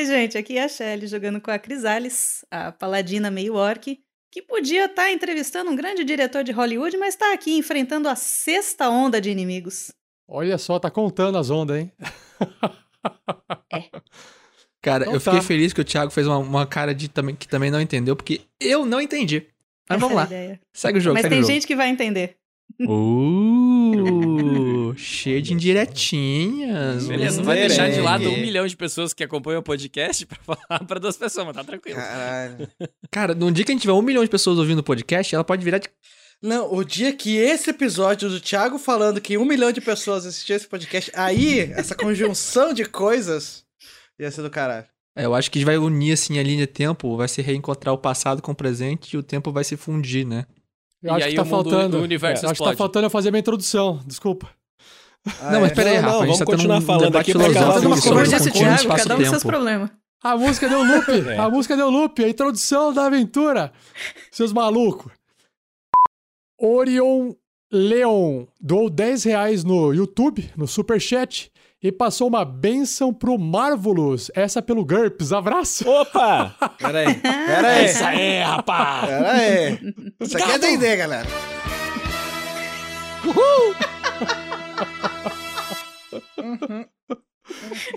Gente, 0.05 0.37
aqui 0.39 0.59
é 0.59 0.65
a 0.65 0.69
Shelly 0.69 1.07
jogando 1.07 1.41
com 1.41 1.51
a 1.51 1.59
Crisales, 1.59 2.45
a 2.51 2.73
paladina 2.73 3.31
meio 3.31 3.55
orc, 3.55 3.99
que 4.31 4.43
podia 4.43 4.87
estar 4.87 5.11
entrevistando 5.11 5.71
um 5.71 5.77
grande 5.77 6.05
diretor 6.05 6.45
de 6.45 6.53
Hollywood, 6.53 6.97
mas 6.97 7.15
está 7.15 7.33
aqui 7.33 7.57
enfrentando 7.57 8.09
a 8.09 8.15
sexta 8.17 8.89
onda 8.91 9.21
de 9.21 9.31
inimigos. 9.31 9.91
Olha 10.29 10.59
só, 10.59 10.79
tá 10.79 10.91
contando 10.91 11.39
as 11.39 11.51
ondas, 11.51 11.79
hein? 11.79 11.93
Cara, 14.81 15.05
Então 15.05 15.15
eu 15.15 15.21
fiquei 15.21 15.41
tá. 15.41 15.45
feliz 15.45 15.73
que 15.73 15.81
o 15.81 15.85
Thiago 15.85 16.11
fez 16.11 16.27
uma, 16.27 16.39
uma 16.39 16.67
cara 16.67 16.95
de 16.95 17.09
também, 17.09 17.35
que 17.35 17.49
também 17.49 17.71
não 17.71 17.81
entendeu, 17.81 18.15
porque 18.15 18.43
eu 18.61 18.87
não 18.87 19.01
entendi. 19.01 19.47
Mas 19.89 19.97
Essa 19.97 20.09
vamos 20.09 20.13
é 20.13 20.15
a 20.15 20.21
lá. 20.21 20.27
ideia. 20.27 20.61
Segue 20.73 20.99
o 20.99 21.01
jogo, 21.01 21.15
Mas 21.15 21.23
segue 21.23 21.35
tem 21.35 21.41
o 21.41 21.43
jogo. 21.43 21.53
gente 21.55 21.67
que 21.67 21.75
vai 21.77 21.89
entender. 21.89 22.37
Uh, 22.81 22.87
cheio 24.97 25.41
de 25.43 25.53
indiretinhas. 25.55 27.07
Beleza, 27.07 27.39
não 27.39 27.45
vai 27.45 27.57
deixar 27.59 27.91
de 27.91 28.01
lado 28.01 28.29
um 28.29 28.37
milhão 28.41 28.67
de 28.67 28.77
pessoas 28.77 29.13
que 29.13 29.23
acompanham 29.25 29.61
o 29.61 29.63
podcast 29.63 30.25
pra 30.27 30.39
falar 30.57 30.85
pra 30.85 30.99
duas 30.99 31.17
pessoas, 31.17 31.47
mas 31.47 31.57
tá 31.57 31.65
tranquilo. 31.65 31.97
Caralho. 31.99 32.69
Cara, 33.11 33.35
no 33.35 33.51
dia 33.51 33.65
que 33.65 33.73
a 33.73 33.75
gente 33.75 33.83
tiver 33.83 33.93
um 33.95 34.03
milhão 34.03 34.25
de 34.25 34.31
pessoas 34.31 34.59
ouvindo 34.59 34.79
o 34.79 34.83
podcast, 34.85 35.35
ela 35.35 35.45
pode 35.45 35.65
virar 35.65 35.79
de. 35.79 35.89
Não, 36.43 36.73
o 36.73 36.85
dia 36.85 37.13
que 37.13 37.37
esse 37.37 37.71
episódio 37.71 38.29
do 38.29 38.41
Thiago 38.41 38.79
falando 38.79 39.21
que 39.21 39.37
um 39.37 39.45
milhão 39.45 39.73
de 39.73 39.81
pessoas 39.81 40.25
assistiam 40.25 40.57
esse 40.57 40.69
podcast, 40.69 41.11
aí, 41.15 41.61
essa 41.73 41.97
conjunção 41.97 42.73
de 42.73 42.85
coisas 42.85 43.65
ia 44.21 44.31
ser 44.31 44.43
do 44.43 44.51
caralho. 44.51 44.87
É, 45.17 45.25
Eu 45.25 45.35
acho 45.35 45.51
que 45.51 45.65
vai 45.65 45.77
unir 45.79 46.13
assim 46.13 46.39
a 46.39 46.43
linha 46.45 46.59
de 46.59 46.69
tempo, 46.69 47.17
vai 47.17 47.27
se 47.27 47.43
reencontrar 47.43 47.93
o 47.93 47.99
passado 47.99 48.41
com 48.41 48.53
o 48.53 48.55
presente 48.55 49.15
e 49.15 49.17
o 49.19 49.23
tempo 49.23 49.51
vai 49.51 49.65
se 49.65 49.77
fundir, 49.77 50.25
né? 50.25 50.47
Eu 51.03 51.13
E 51.13 51.17
acho 51.17 51.25
aí 51.27 51.31
que 51.33 51.37
tá 51.37 51.43
o 51.43 51.45
mundo- 51.45 51.71
faltando. 51.71 51.99
o 51.99 52.03
universo 52.03 52.47
é, 52.47 52.51
acho 52.51 52.63
que 52.63 52.71
tá 52.71 52.77
faltando 52.77 53.07
eu 53.07 53.11
fazer 53.11 53.31
minha 53.33 53.41
introdução. 53.41 54.01
Desculpa. 54.07 54.49
Ah, 55.27 55.51
não, 55.53 55.61
mas 55.61 55.73
é? 55.73 55.75
pera 55.75 55.91
aí, 55.91 55.97
Não, 55.97 56.03
Rafa, 56.03 56.13
não, 56.13 56.21
vamos 56.21 56.39
tá 56.39 56.45
continuar 56.45 56.81
falando 56.81 57.17
aqui 57.17 57.33
pra 57.33 57.47
acabar 57.47 57.81
filosófico 57.81 57.91
com 57.91 57.97
sobre 57.97 57.99
isso. 57.99 58.09
o 58.09 58.13
Como 58.13 58.25
disse 58.25 58.49
o 58.49 58.53
contínuo 58.53 58.77
Thiago, 58.79 58.97
cada 58.97 59.15
um 59.15 59.19
com 59.19 59.25
seus 59.31 59.43
problemas. 59.43 59.91
A 60.23 60.37
música 60.37 60.69
deu 60.69 60.83
loop. 60.83 61.11
É. 61.31 61.39
A 61.39 61.51
música 61.51 61.77
deu 61.77 61.91
loop. 61.91 62.25
A 62.25 62.29
introdução 62.29 62.93
da 62.93 63.07
aventura. 63.07 63.73
Seus 64.31 64.53
malucos. 64.53 65.13
Orion 66.61 67.33
Leon 67.71 68.47
doou 68.61 68.91
10 68.91 69.25
reais 69.25 69.63
no 69.63 69.93
YouTube, 69.93 70.51
no 70.57 70.67
Superchat, 70.67 71.53
e 71.83 71.93
passou 71.93 72.27
uma 72.27 72.45
benção 72.45 73.15
pro 73.15 73.39
Marvelous. 73.39 74.31
Essa 74.35 74.61
pelo 74.61 74.85
GURPS. 74.85 75.33
Abraço. 75.33 75.89
Opa! 75.89 76.55
Pera 76.79 76.99
aí, 77.01 77.15
pera 77.15 77.69
aí. 77.69 77.85
Isso 77.85 78.05
aí, 78.05 78.43
rapaz! 78.43 79.07
Pera 79.07 79.33
aí. 79.33 79.79
Isso 80.21 80.37
aqui 80.37 80.51
é 80.51 80.59
D&D, 80.59 80.97
galera. 80.97 81.29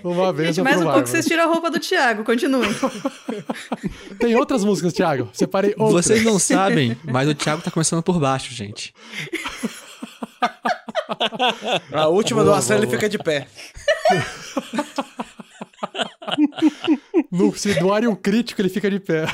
Uma 0.02 0.32
benção 0.32 0.54
Gente, 0.54 0.64
mais 0.64 0.80
um 0.80 0.84
pouco 0.84 1.00
vocês 1.06 1.24
Marvelous. 1.24 1.26
tiram 1.26 1.44
a 1.44 1.46
roupa 1.46 1.70
do 1.70 1.78
Thiago. 1.78 2.24
Continuem. 2.24 2.70
Tem 4.18 4.34
outras 4.34 4.64
músicas, 4.64 4.92
Thiago. 4.92 5.28
Separei 5.32 5.74
outras. 5.76 6.06
Vocês 6.06 6.24
não 6.24 6.38
sabem, 6.38 6.96
mas 7.04 7.28
o 7.28 7.34
Thiago 7.34 7.62
tá 7.62 7.70
começando 7.70 8.02
por 8.02 8.18
baixo, 8.18 8.52
gente. 8.52 8.94
A 11.92 12.08
última 12.08 12.42
Boa, 12.42 12.54
doação 12.54 12.76
boa, 12.76 12.84
ele 12.86 12.92
fica 12.92 13.08
de 13.08 13.18
pé. 13.18 13.46
No, 17.30 17.54
se 17.56 17.74
doarem 17.74 18.08
um 18.08 18.14
crítico, 18.14 18.60
ele 18.60 18.68
fica 18.68 18.90
de 18.90 19.00
pé. 19.00 19.26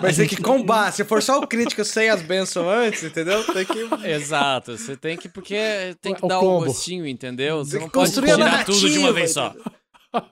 Mas 0.00 0.16
tem 0.16 0.26
que 0.26 0.36
combar. 0.40 0.92
Se 0.92 1.04
for 1.04 1.22
só 1.22 1.38
o 1.40 1.46
crítico 1.46 1.84
sem 1.84 2.08
as 2.10 2.22
bênçãos 2.22 2.66
antes, 2.66 3.02
entendeu? 3.04 3.42
Tem 3.44 3.64
que. 3.64 3.88
Exato, 4.08 4.76
você 4.76 4.96
tem 4.96 5.16
que, 5.16 5.28
porque 5.28 5.94
tem 6.00 6.14
que 6.14 6.24
O 6.24 6.28
dar 6.28 6.38
combo. 6.40 6.62
um 6.64 6.66
gostinho, 6.66 7.06
entendeu? 7.06 7.64
Você 7.64 7.72
Tem 7.72 7.80
não 7.82 7.88
pode 7.88 8.12
tirar 8.12 8.64
tudo 8.64 8.90
de 8.90 8.98
uma 8.98 9.12
vez 9.12 9.32
só. 9.32 9.54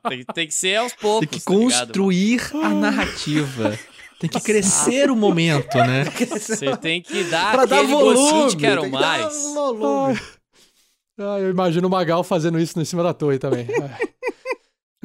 Tem, 0.09 0.24
tem 0.34 0.46
que 0.46 0.55
ser 0.55 0.76
aos 0.76 0.94
poucos, 0.94 1.28
Tem 1.28 1.38
que 1.38 1.44
tá 1.44 1.52
ligado? 1.52 1.86
construir 1.86 2.40
a 2.62 2.68
narrativa. 2.70 3.78
Tem 4.18 4.30
que 4.30 4.40
crescer 4.40 5.10
o 5.10 5.16
momento, 5.16 5.76
né? 5.76 6.05
Você 6.05 6.74
tem 6.78 7.02
que 7.02 7.24
dar 7.24 7.52
Pra 7.52 7.66
dar 7.66 7.76
aquele 7.80 7.92
gostinho 7.92 8.30
volume. 8.30 8.51
de 8.51 8.56
quero 8.56 8.80
tem 8.82 8.90
que 8.90 8.98
dar 8.98 9.20
mais. 9.20 9.42
volume. 9.55 10.20
Ah, 11.18 11.38
eu 11.38 11.51
imagino 11.51 11.86
o 11.86 11.90
Magal 11.90 12.24
fazendo 12.24 12.59
isso 12.59 12.80
em 12.80 12.84
cima 12.84 13.02
da 13.02 13.12
torre 13.12 13.38
também. 13.38 13.66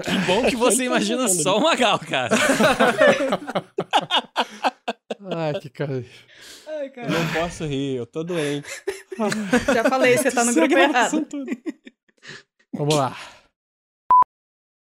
Ai. 0.05 0.19
Que 0.19 0.25
bom 0.25 0.43
que 0.49 0.55
você 0.57 0.85
imagina 0.85 1.27
só 1.27 1.57
o 1.57 1.61
Magal, 1.61 1.99
cara. 1.99 2.35
Ai, 5.35 5.59
que 5.59 5.69
cara. 5.69 6.03
Eu 6.95 7.09
não 7.09 7.33
posso 7.33 7.65
rir, 7.65 7.95
eu 7.97 8.05
tô 8.05 8.23
doente. 8.23 8.67
Já 9.73 9.83
falei, 9.83 10.17
você 10.17 10.31
tá 10.31 10.45
no 10.45 10.53
grupo 10.53 10.77
errado. 10.77 11.27
Vamos 12.73 12.95
lá. 12.95 13.17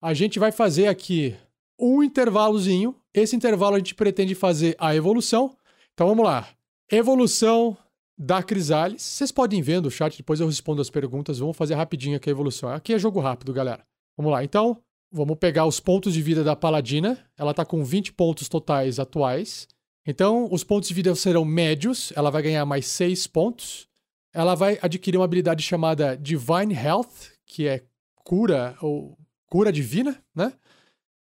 A 0.01 0.13
gente 0.13 0.39
vai 0.39 0.51
fazer 0.51 0.87
aqui 0.87 1.35
um 1.79 2.03
intervalozinho. 2.03 2.95
Esse 3.13 3.35
intervalo 3.35 3.75
a 3.75 3.79
gente 3.79 3.95
pretende 3.95 4.35
fazer 4.35 4.75
a 4.77 4.95
evolução. 4.95 5.55
Então 5.93 6.07
vamos 6.07 6.25
lá. 6.25 6.47
Evolução 6.91 7.77
da 8.17 8.43
Crisales. 8.43 9.01
Vocês 9.01 9.31
podem 9.31 9.61
ver 9.61 9.81
no 9.81 9.89
chat, 9.89 10.17
depois 10.17 10.41
eu 10.41 10.47
respondo 10.47 10.81
as 10.81 10.89
perguntas. 10.89 11.39
Vamos 11.39 11.55
fazer 11.55 11.75
rapidinho 11.75 12.17
aqui 12.17 12.29
a 12.29 12.31
evolução. 12.31 12.69
Aqui 12.69 12.93
é 12.93 12.99
jogo 12.99 13.19
rápido, 13.21 13.53
galera. 13.53 13.85
Vamos 14.17 14.33
lá. 14.33 14.43
Então, 14.43 14.81
vamos 15.11 15.37
pegar 15.37 15.65
os 15.65 15.79
pontos 15.79 16.13
de 16.13 16.21
vida 16.21 16.43
da 16.43 16.55
Paladina. 16.55 17.17
Ela 17.37 17.53
tá 17.53 17.65
com 17.65 17.83
20 17.83 18.13
pontos 18.13 18.47
totais 18.49 18.99
atuais. 18.99 19.67
Então, 20.05 20.47
os 20.51 20.63
pontos 20.63 20.87
de 20.89 20.95
vida 20.95 21.13
serão 21.15 21.45
médios. 21.45 22.11
Ela 22.15 22.29
vai 22.29 22.41
ganhar 22.41 22.65
mais 22.65 22.85
6 22.87 23.27
pontos. 23.27 23.87
Ela 24.33 24.55
vai 24.55 24.77
adquirir 24.81 25.17
uma 25.17 25.25
habilidade 25.25 25.63
chamada 25.63 26.15
Divine 26.15 26.73
Health, 26.73 27.31
que 27.45 27.67
é 27.67 27.83
cura 28.23 28.77
ou 28.81 29.17
cura 29.47 29.71
divina, 29.71 30.21
né? 30.35 30.53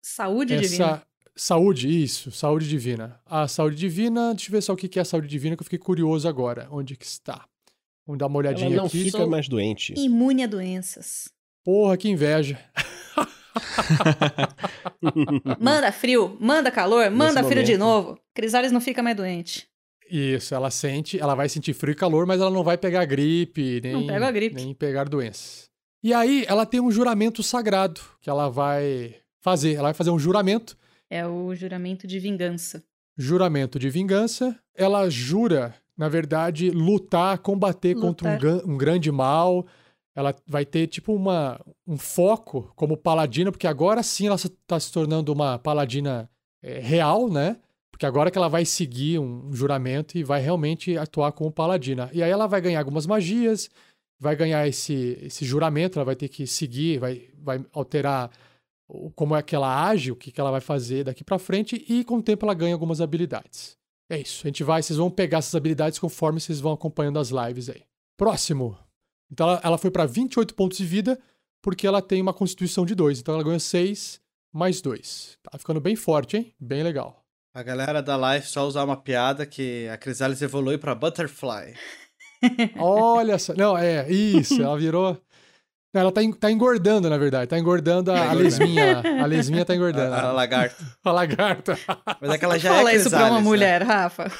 Saúde 0.02 0.54
Essa 0.54 0.62
divina. 0.68 1.02
saúde, 1.34 2.02
isso, 2.02 2.30
saúde 2.30 2.68
divina. 2.68 3.18
A 3.26 3.48
saúde 3.48 3.76
divina, 3.76 4.34
deixa 4.34 4.48
eu 4.50 4.52
ver 4.52 4.62
só 4.62 4.72
o 4.74 4.76
que 4.76 4.98
é 4.98 5.02
a 5.02 5.04
saúde 5.04 5.26
divina 5.28 5.56
que 5.56 5.60
eu 5.62 5.64
fiquei 5.64 5.78
curioso 5.78 6.28
agora. 6.28 6.68
Onde 6.70 6.96
que 6.96 7.04
está? 7.06 7.46
Vamos 8.06 8.18
dar 8.18 8.26
uma 8.26 8.40
Ela 8.40 8.48
olhadinha 8.50 8.76
não 8.76 8.86
aqui. 8.86 9.04
fica 9.04 9.26
mais 9.26 9.48
doente. 9.48 9.94
Imune 9.96 10.44
a 10.44 10.46
doenças. 10.46 11.28
Porra, 11.64 11.96
que 11.96 12.08
inveja. 12.08 12.58
Manda 15.60 15.92
frio, 15.92 16.36
manda 16.40 16.70
calor, 16.70 17.10
manda 17.10 17.42
frio 17.44 17.62
de 17.64 17.76
momento. 17.76 17.78
novo. 17.78 18.18
Crisales 18.34 18.72
não 18.72 18.80
fica 18.80 19.02
mais 19.02 19.16
doente. 19.16 19.66
Isso, 20.10 20.54
ela 20.54 20.70
sente, 20.70 21.20
ela 21.20 21.34
vai 21.34 21.48
sentir 21.48 21.74
frio 21.74 21.92
e 21.92 21.94
calor, 21.94 22.26
mas 22.26 22.40
ela 22.40 22.50
não 22.50 22.64
vai 22.64 22.78
pegar 22.78 23.04
gripe, 23.04 23.80
nem, 23.82 24.06
pega 24.06 24.30
gripe. 24.30 24.54
nem 24.56 24.74
pegar 24.74 25.08
doenças. 25.08 25.68
E 26.02 26.14
aí, 26.14 26.44
ela 26.48 26.64
tem 26.64 26.80
um 26.80 26.90
juramento 26.90 27.42
sagrado 27.42 28.00
que 28.20 28.30
ela 28.30 28.48
vai 28.48 29.16
fazer. 29.40 29.74
Ela 29.74 29.88
vai 29.88 29.94
fazer 29.94 30.10
um 30.10 30.18
juramento 30.18 30.76
É 31.10 31.26
o 31.26 31.54
juramento 31.54 32.06
de 32.06 32.18
vingança. 32.18 32.82
juramento 33.16 33.78
de 33.78 33.90
vingança. 33.90 34.56
Ela 34.74 35.10
jura, 35.10 35.74
na 35.96 36.08
verdade, 36.08 36.70
lutar, 36.70 37.36
combater 37.38 37.94
contra 37.96 38.28
um, 38.28 38.32
Lutar. 38.34 38.70
um 38.70 38.78
grande 38.78 39.10
mal. 39.12 39.66
Ela 40.18 40.34
vai 40.44 40.66
ter, 40.66 40.88
tipo, 40.88 41.14
uma, 41.14 41.60
um 41.86 41.96
foco 41.96 42.72
como 42.74 42.96
paladina, 42.96 43.52
porque 43.52 43.68
agora 43.68 44.02
sim 44.02 44.26
ela 44.26 44.34
está 44.34 44.80
se 44.80 44.90
tornando 44.90 45.32
uma 45.32 45.60
paladina 45.60 46.28
é, 46.60 46.80
real, 46.80 47.30
né? 47.30 47.56
Porque 47.92 48.04
agora 48.04 48.28
que 48.28 48.36
ela 48.36 48.48
vai 48.48 48.64
seguir 48.64 49.20
um, 49.20 49.52
juramento 49.52 50.18
e 50.18 50.24
vai 50.24 50.40
realmente 50.40 50.98
atuar 50.98 51.30
como 51.30 51.52
paladina. 51.52 52.10
E 52.12 52.20
aí 52.20 52.30
ela 52.32 52.48
vai 52.48 52.60
ganhar 52.60 52.80
algumas 52.80 53.06
magias, 53.06 53.70
vai 54.18 54.34
ganhar 54.34 54.66
esse, 54.66 55.16
esse 55.22 55.44
juramento, 55.44 56.00
ela 56.00 56.04
vai 56.04 56.16
ter 56.16 56.28
que 56.28 56.48
seguir, 56.48 56.98
vai, 56.98 57.28
vai 57.40 57.64
alterar 57.72 58.28
como 59.14 59.36
é 59.36 59.42
que 59.42 59.54
ela 59.54 59.88
age, 59.88 60.10
o 60.10 60.16
que, 60.16 60.32
que 60.32 60.40
ela 60.40 60.50
vai 60.50 60.60
fazer 60.60 61.04
daqui 61.04 61.22
pra 61.22 61.38
frente, 61.38 61.84
e 61.88 62.02
com 62.02 62.16
o 62.16 62.22
tempo 62.22 62.44
ela 62.44 62.54
ganha 62.54 62.74
algumas 62.74 63.00
habilidades. 63.00 63.76
É 64.10 64.18
isso, 64.18 64.44
a 64.44 64.48
gente 64.48 64.64
vai, 64.64 64.82
vocês 64.82 64.96
vão 64.96 65.10
pegar 65.10 65.38
essas 65.38 65.54
habilidades 65.54 66.00
conforme 66.00 66.40
vocês 66.40 66.58
vão 66.58 66.72
acompanhando 66.72 67.20
as 67.20 67.28
lives 67.28 67.68
aí. 67.68 67.82
Próximo. 68.16 68.76
Então 69.30 69.48
ela, 69.48 69.60
ela 69.64 69.78
foi 69.78 69.90
pra 69.90 70.06
28 70.06 70.54
pontos 70.54 70.78
de 70.78 70.84
vida, 70.84 71.18
porque 71.62 71.86
ela 71.86 72.00
tem 72.02 72.20
uma 72.22 72.32
constituição 72.34 72.84
de 72.86 72.94
2. 72.94 73.20
Então 73.20 73.34
ela 73.34 73.44
ganhou 73.44 73.60
6 73.60 74.20
mais 74.52 74.80
2. 74.80 75.38
Tá 75.42 75.58
ficando 75.58 75.80
bem 75.80 75.94
forte, 75.96 76.36
hein? 76.36 76.54
Bem 76.58 76.82
legal. 76.82 77.22
A 77.54 77.62
galera 77.62 78.00
da 78.02 78.16
live 78.16 78.46
só 78.46 78.66
usar 78.66 78.84
uma 78.84 78.96
piada 78.96 79.44
que 79.44 79.88
a 79.88 79.96
Crisales 79.96 80.40
evolui 80.42 80.78
pra 80.78 80.94
Butterfly. 80.94 81.74
Olha 82.78 83.38
só. 83.38 83.52
Não, 83.54 83.76
é, 83.76 84.08
isso, 84.10 84.62
ela 84.62 84.78
virou. 84.78 85.12
Não, 85.92 86.02
Ela 86.02 86.12
tá, 86.12 86.22
en- 86.22 86.32
tá 86.32 86.52
engordando, 86.52 87.08
na 87.08 87.16
verdade. 87.16 87.48
Tá 87.48 87.58
engordando 87.58 88.12
a, 88.12 88.28
a 88.30 88.32
lesminha. 88.34 89.02
A 89.22 89.26
lesminha 89.26 89.64
tá 89.64 89.74
engordando. 89.74 90.14
A, 90.14 90.20
a 90.28 90.32
lagarta. 90.32 90.84
A 91.02 91.10
lagarta. 91.10 91.78
Mas 92.20 92.30
é 92.30 92.38
que 92.38 92.44
ela 92.44 92.58
já 92.58 92.74
Fala 92.74 92.92
é 92.92 92.96
isso 92.96 93.08
pra 93.10 93.26
uma 93.26 93.36
né? 93.38 93.40
mulher, 93.42 93.82
Rafa. 93.82 94.30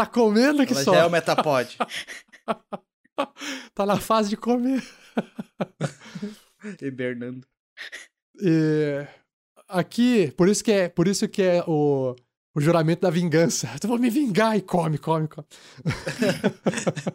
Tá 0.00 0.06
comendo 0.06 0.64
que 0.66 0.72
Ela 0.72 0.82
só. 0.84 0.94
já 0.94 1.00
é 1.00 1.04
o 1.06 1.10
Metapod. 1.10 1.76
Tá 3.74 3.84
na 3.84 3.98
fase 4.00 4.30
de 4.30 4.36
comer. 4.36 4.82
Hibernando. 6.80 7.46
E 8.40 9.06
aqui, 9.68 10.30
por 10.38 10.48
isso 10.48 10.64
que 10.64 10.72
é, 10.72 10.88
por 10.88 11.06
isso 11.06 11.28
que 11.28 11.42
é 11.42 11.62
o, 11.66 12.16
o 12.54 12.60
juramento 12.62 13.02
da 13.02 13.10
vingança. 13.10 13.68
Eu 13.82 13.90
vou 13.90 13.98
me 13.98 14.08
vingar 14.08 14.56
e 14.56 14.62
come, 14.62 14.96
come, 14.96 15.28
come. 15.28 15.46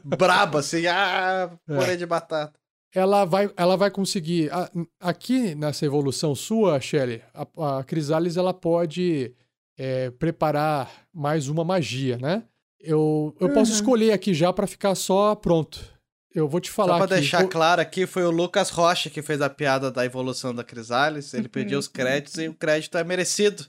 Braba, 0.03 0.59
assim, 0.59 0.85
ah, 0.85 1.49
purê 1.65 1.97
de 1.97 2.05
batata. 2.05 2.53
ela 2.93 3.25
vai, 3.25 3.51
ela 3.57 3.75
vai 3.75 3.89
conseguir. 3.89 4.51
a- 4.53 4.69
aqui 4.99 5.55
nessa 5.55 5.87
evolução 5.87 6.35
sua, 6.35 6.79
Shelly, 6.79 7.23
a, 7.33 7.79
a 7.79 7.83
Crisales 7.83 8.37
ela 8.37 8.53
pode 8.53 9.33
é, 9.75 10.11
preparar 10.11 10.91
mais 11.11 11.47
uma 11.47 11.63
magia, 11.63 12.17
né? 12.19 12.43
Eu, 12.85 13.35
eu 13.39 13.49
posso 13.53 13.71
Uhum. 13.71 13.77
escolher 13.77 14.11
aqui 14.11 14.33
já 14.33 14.53
pra 14.53 14.67
ficar 14.67 14.95
só 14.95 15.35
pronto. 15.35 15.93
Eu 16.33 16.47
vou 16.49 16.59
te 16.59 16.69
falar 16.69 16.93
Só 16.93 16.97
pra 16.97 17.05
aqui. 17.05 17.21
deixar 17.21 17.39
Vou- 17.41 17.49
claro 17.49 17.81
aqui, 17.81 18.05
foi 18.05 18.23
o 18.25 18.29
Lucas 18.31 18.69
Rocha 18.69 19.09
que 19.09 19.21
fez 19.21 19.41
a 19.41 19.49
piada 19.49 19.89
da 19.89 20.03
evolução 20.05 20.53
da 20.53 20.63
Crisales. 20.65 21.33
Ele 21.33 21.47
pediu 21.47 21.79
os 21.79 21.87
créditos 21.87 22.37
e 22.37 22.47
o 22.49 22.53
crédito 22.53 22.97
é 22.97 23.03
merecido. 23.03 23.65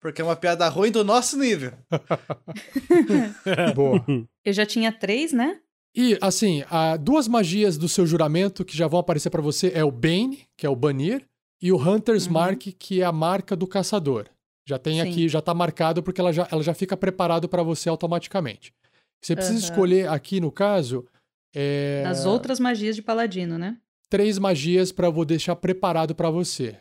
Porque 0.00 0.20
é 0.20 0.24
uma 0.24 0.36
piada 0.36 0.68
ruim 0.68 0.90
do 0.92 1.02
nosso 1.04 1.36
nível. 1.38 1.72
Boa. 3.74 4.04
Eu 4.44 4.52
já 4.52 4.64
tinha 4.66 4.92
três, 4.92 5.32
né? 5.32 5.58
E, 5.94 6.16
assim, 6.20 6.62
duas 7.00 7.26
magias 7.26 7.76
do 7.76 7.88
seu 7.88 8.06
juramento 8.06 8.64
que 8.64 8.76
já 8.76 8.86
vão 8.86 9.00
aparecer 9.00 9.30
pra 9.30 9.42
você 9.42 9.72
é 9.74 9.84
o 9.84 9.90
Bane, 9.90 10.44
que 10.56 10.66
é 10.66 10.70
o 10.70 10.76
banir, 10.76 11.24
e 11.60 11.72
o 11.72 11.76
Hunter's 11.76 12.26
Uhum. 12.26 12.32
Mark, 12.34 12.60
que 12.78 13.00
é 13.00 13.04
a 13.04 13.12
marca 13.12 13.56
do 13.56 13.66
caçador. 13.66 14.26
Já 14.68 14.78
tem 14.78 15.00
Sim. 15.00 15.08
aqui, 15.10 15.28
já 15.30 15.40
tá 15.40 15.54
marcado 15.54 16.02
porque 16.02 16.20
ela 16.20 16.30
já, 16.30 16.46
ela 16.52 16.62
já 16.62 16.74
fica 16.74 16.94
preparado 16.94 17.48
pra 17.48 17.62
você 17.62 17.88
automaticamente. 17.88 18.74
Você 19.18 19.34
precisa 19.34 19.58
Aham. 19.58 19.64
escolher 19.70 20.08
aqui, 20.10 20.40
no 20.40 20.52
caso, 20.52 21.06
é, 21.54 22.02
Das 22.04 22.26
outras 22.26 22.60
magias 22.60 22.94
de 22.94 23.00
paladino, 23.02 23.56
né? 23.56 23.78
três 24.10 24.38
magias 24.38 24.92
pra 24.92 25.06
eu 25.06 25.12
vou 25.12 25.24
deixar 25.24 25.56
preparado 25.56 26.14
pra 26.14 26.28
você. 26.30 26.78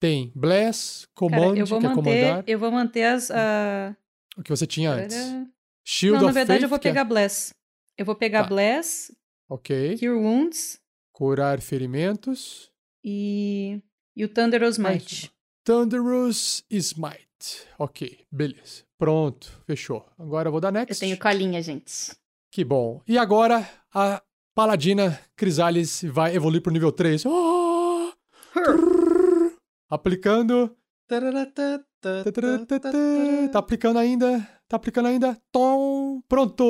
Tem 0.00 0.32
Bless, 0.34 1.06
Command, 1.14 1.48
Cara, 1.50 1.58
eu 1.58 1.66
vou 1.66 1.80
que 1.80 1.86
é 1.86 1.88
manter, 1.88 2.02
comandar, 2.02 2.44
eu 2.46 2.58
vou 2.58 2.70
manter 2.72 3.02
as. 3.04 3.30
ah, 3.30 3.94
o 4.36 4.42
que 4.42 4.50
você 4.50 4.66
tinha 4.66 4.90
antes. 4.92 5.14
tarará. 5.16 5.46
Shield 5.84 6.18
Não, 6.20 6.26
na 6.28 6.32
verdade 6.32 6.58
Faith, 6.60 6.62
eu 6.62 6.68
vou 6.68 6.76
é- 6.76 6.80
pegar 6.80 7.04
Bless. 7.04 7.50
Eu 7.96 8.04
vou 8.06 8.14
pegar 8.14 8.42
Tá. 8.44 8.48
Bless, 8.48 9.12
Ok. 9.50 9.98
Cure 9.98 10.12
Wounds 10.12 10.78
Curar 11.12 11.60
ferimentos. 11.60 12.70
e. 13.04 13.82
E 14.16 14.24
o 14.24 14.28
Thunderous 14.28 14.78
Mais 14.78 15.02
Might. 15.02 15.32
Thunderous 15.68 16.64
Smite. 16.70 17.68
Ok, 17.78 18.24
beleza. 18.32 18.84
Pronto, 18.96 19.52
fechou. 19.66 20.02
Agora 20.18 20.48
eu 20.48 20.50
vou 20.50 20.62
dar 20.62 20.72
next. 20.72 20.94
Eu 20.94 20.98
tenho 20.98 21.18
colinha, 21.20 21.60
gente. 21.60 22.16
Que 22.50 22.64
bom. 22.64 23.02
E 23.06 23.18
agora 23.18 23.68
a 23.94 24.22
Paladina 24.54 25.20
Crisales 25.36 26.02
vai 26.04 26.34
evoluir 26.34 26.62
pro 26.62 26.72
nível 26.72 26.90
3. 26.90 27.26
Oh! 27.26 28.10
Trrr. 28.54 29.58
Aplicando. 29.90 30.74
Tá 33.52 33.58
aplicando 33.58 33.98
ainda. 33.98 34.48
Tá 34.66 34.76
aplicando 34.78 35.08
ainda. 35.08 35.38
Tom. 35.52 36.22
Pronto! 36.26 36.64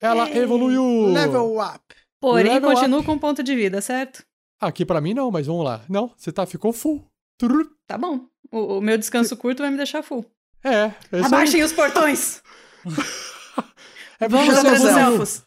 Ela 0.00 0.30
Ei, 0.30 0.42
evoluiu. 0.42 1.12
Level 1.12 1.58
up. 1.58 1.82
Porém, 2.20 2.44
Level 2.44 2.70
continuo 2.70 3.02
com 3.02 3.18
ponto 3.18 3.42
de 3.42 3.56
vida, 3.56 3.80
certo? 3.80 4.24
Aqui 4.60 4.86
pra 4.86 5.00
mim 5.00 5.12
não, 5.12 5.28
mas 5.32 5.48
vamos 5.48 5.64
lá. 5.64 5.84
Não, 5.88 6.12
você 6.16 6.30
tá, 6.30 6.46
ficou 6.46 6.72
full. 6.72 7.04
Trrr. 7.38 7.66
Tá 7.86 7.96
bom. 7.98 8.26
O, 8.50 8.78
o 8.78 8.80
meu 8.80 8.96
descanso 8.98 9.36
curto 9.36 9.62
vai 9.62 9.70
me 9.70 9.76
deixar 9.76 10.02
full. 10.02 10.24
É, 10.64 10.92
esse 11.12 11.26
Abaixem 11.26 11.62
os 11.62 11.72
portões! 11.72 12.42
é 14.20 14.28
Vamos 14.28 14.54
atrás 14.56 14.80
dos 14.80 14.90
evoluiu. 14.90 15.12
elfos! 15.12 15.42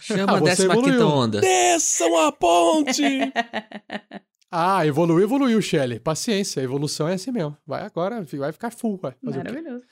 Chama 0.00 0.32
Ah, 0.32 0.36
a 0.36 0.40
15 0.40 0.64
evoluiu. 0.64 1.08
onda. 1.08 1.40
Desçam 1.40 2.26
a 2.26 2.32
ponte! 2.32 3.02
Ah, 4.54 4.86
evoluiu, 4.86 5.24
evoluiu, 5.24 5.62
Shelly. 5.62 5.98
Paciência, 5.98 6.60
a 6.60 6.64
evolução 6.64 7.08
é 7.08 7.14
assim 7.14 7.30
mesmo. 7.32 7.56
Vai 7.66 7.84
agora, 7.86 8.22
vai 8.22 8.52
ficar 8.52 8.70
full. 8.70 8.98
Vai? 8.98 9.14
Maravilhoso. 9.22 9.82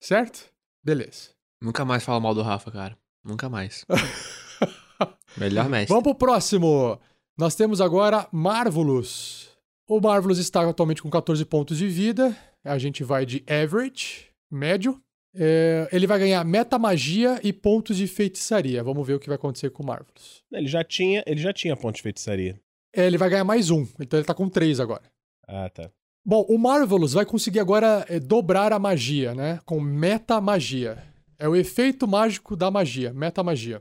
Certo? 0.00 0.50
Beleza. 0.82 1.32
Nunca 1.60 1.84
mais 1.84 2.02
fala 2.02 2.18
mal 2.18 2.34
do 2.34 2.40
Rafa, 2.40 2.70
cara. 2.70 2.96
Nunca 3.22 3.50
mais. 3.50 3.84
Melhor 5.36 5.68
mestre. 5.68 5.88
Vamos 5.88 6.02
pro 6.02 6.14
próximo. 6.14 6.98
Nós 7.36 7.54
temos 7.54 7.78
agora 7.78 8.26
Marvelous. 8.32 9.50
O 9.88 10.00
Marvelous 10.00 10.38
está 10.38 10.68
atualmente 10.68 11.00
com 11.00 11.08
14 11.08 11.44
pontos 11.44 11.78
de 11.78 11.86
vida. 11.86 12.36
A 12.64 12.76
gente 12.76 13.04
vai 13.04 13.24
de 13.24 13.44
average, 13.48 14.26
médio. 14.50 15.00
É, 15.32 15.88
ele 15.92 16.06
vai 16.06 16.18
ganhar 16.18 16.42
metamagia 16.44 17.38
e 17.44 17.52
pontos 17.52 17.96
de 17.96 18.06
feitiçaria. 18.06 18.82
Vamos 18.82 19.06
ver 19.06 19.14
o 19.14 19.20
que 19.20 19.28
vai 19.28 19.36
acontecer 19.36 19.70
com 19.70 19.82
o 19.82 19.86
Marvelous. 19.86 20.42
Ele 20.50 20.66
já 20.66 20.82
tinha, 20.82 21.22
ele 21.26 21.40
já 21.40 21.52
tinha 21.52 21.76
ponto 21.76 21.96
de 21.96 22.02
feitiçaria. 22.02 22.58
É, 22.94 23.06
ele 23.06 23.18
vai 23.18 23.28
ganhar 23.28 23.44
mais 23.44 23.70
um, 23.70 23.86
então 24.00 24.18
ele 24.18 24.26
tá 24.26 24.34
com 24.34 24.48
3 24.48 24.80
agora. 24.80 25.02
Ah, 25.46 25.68
tá. 25.68 25.90
Bom, 26.24 26.44
o 26.48 26.58
Marvelous 26.58 27.12
vai 27.12 27.24
conseguir 27.24 27.60
agora 27.60 28.04
é, 28.08 28.18
dobrar 28.18 28.72
a 28.72 28.78
magia, 28.78 29.34
né? 29.34 29.60
Com 29.64 29.78
metamagia. 29.78 31.00
É 31.38 31.48
o 31.48 31.54
efeito 31.54 32.08
mágico 32.08 32.56
da 32.56 32.70
magia, 32.70 33.12
metamagia. 33.12 33.80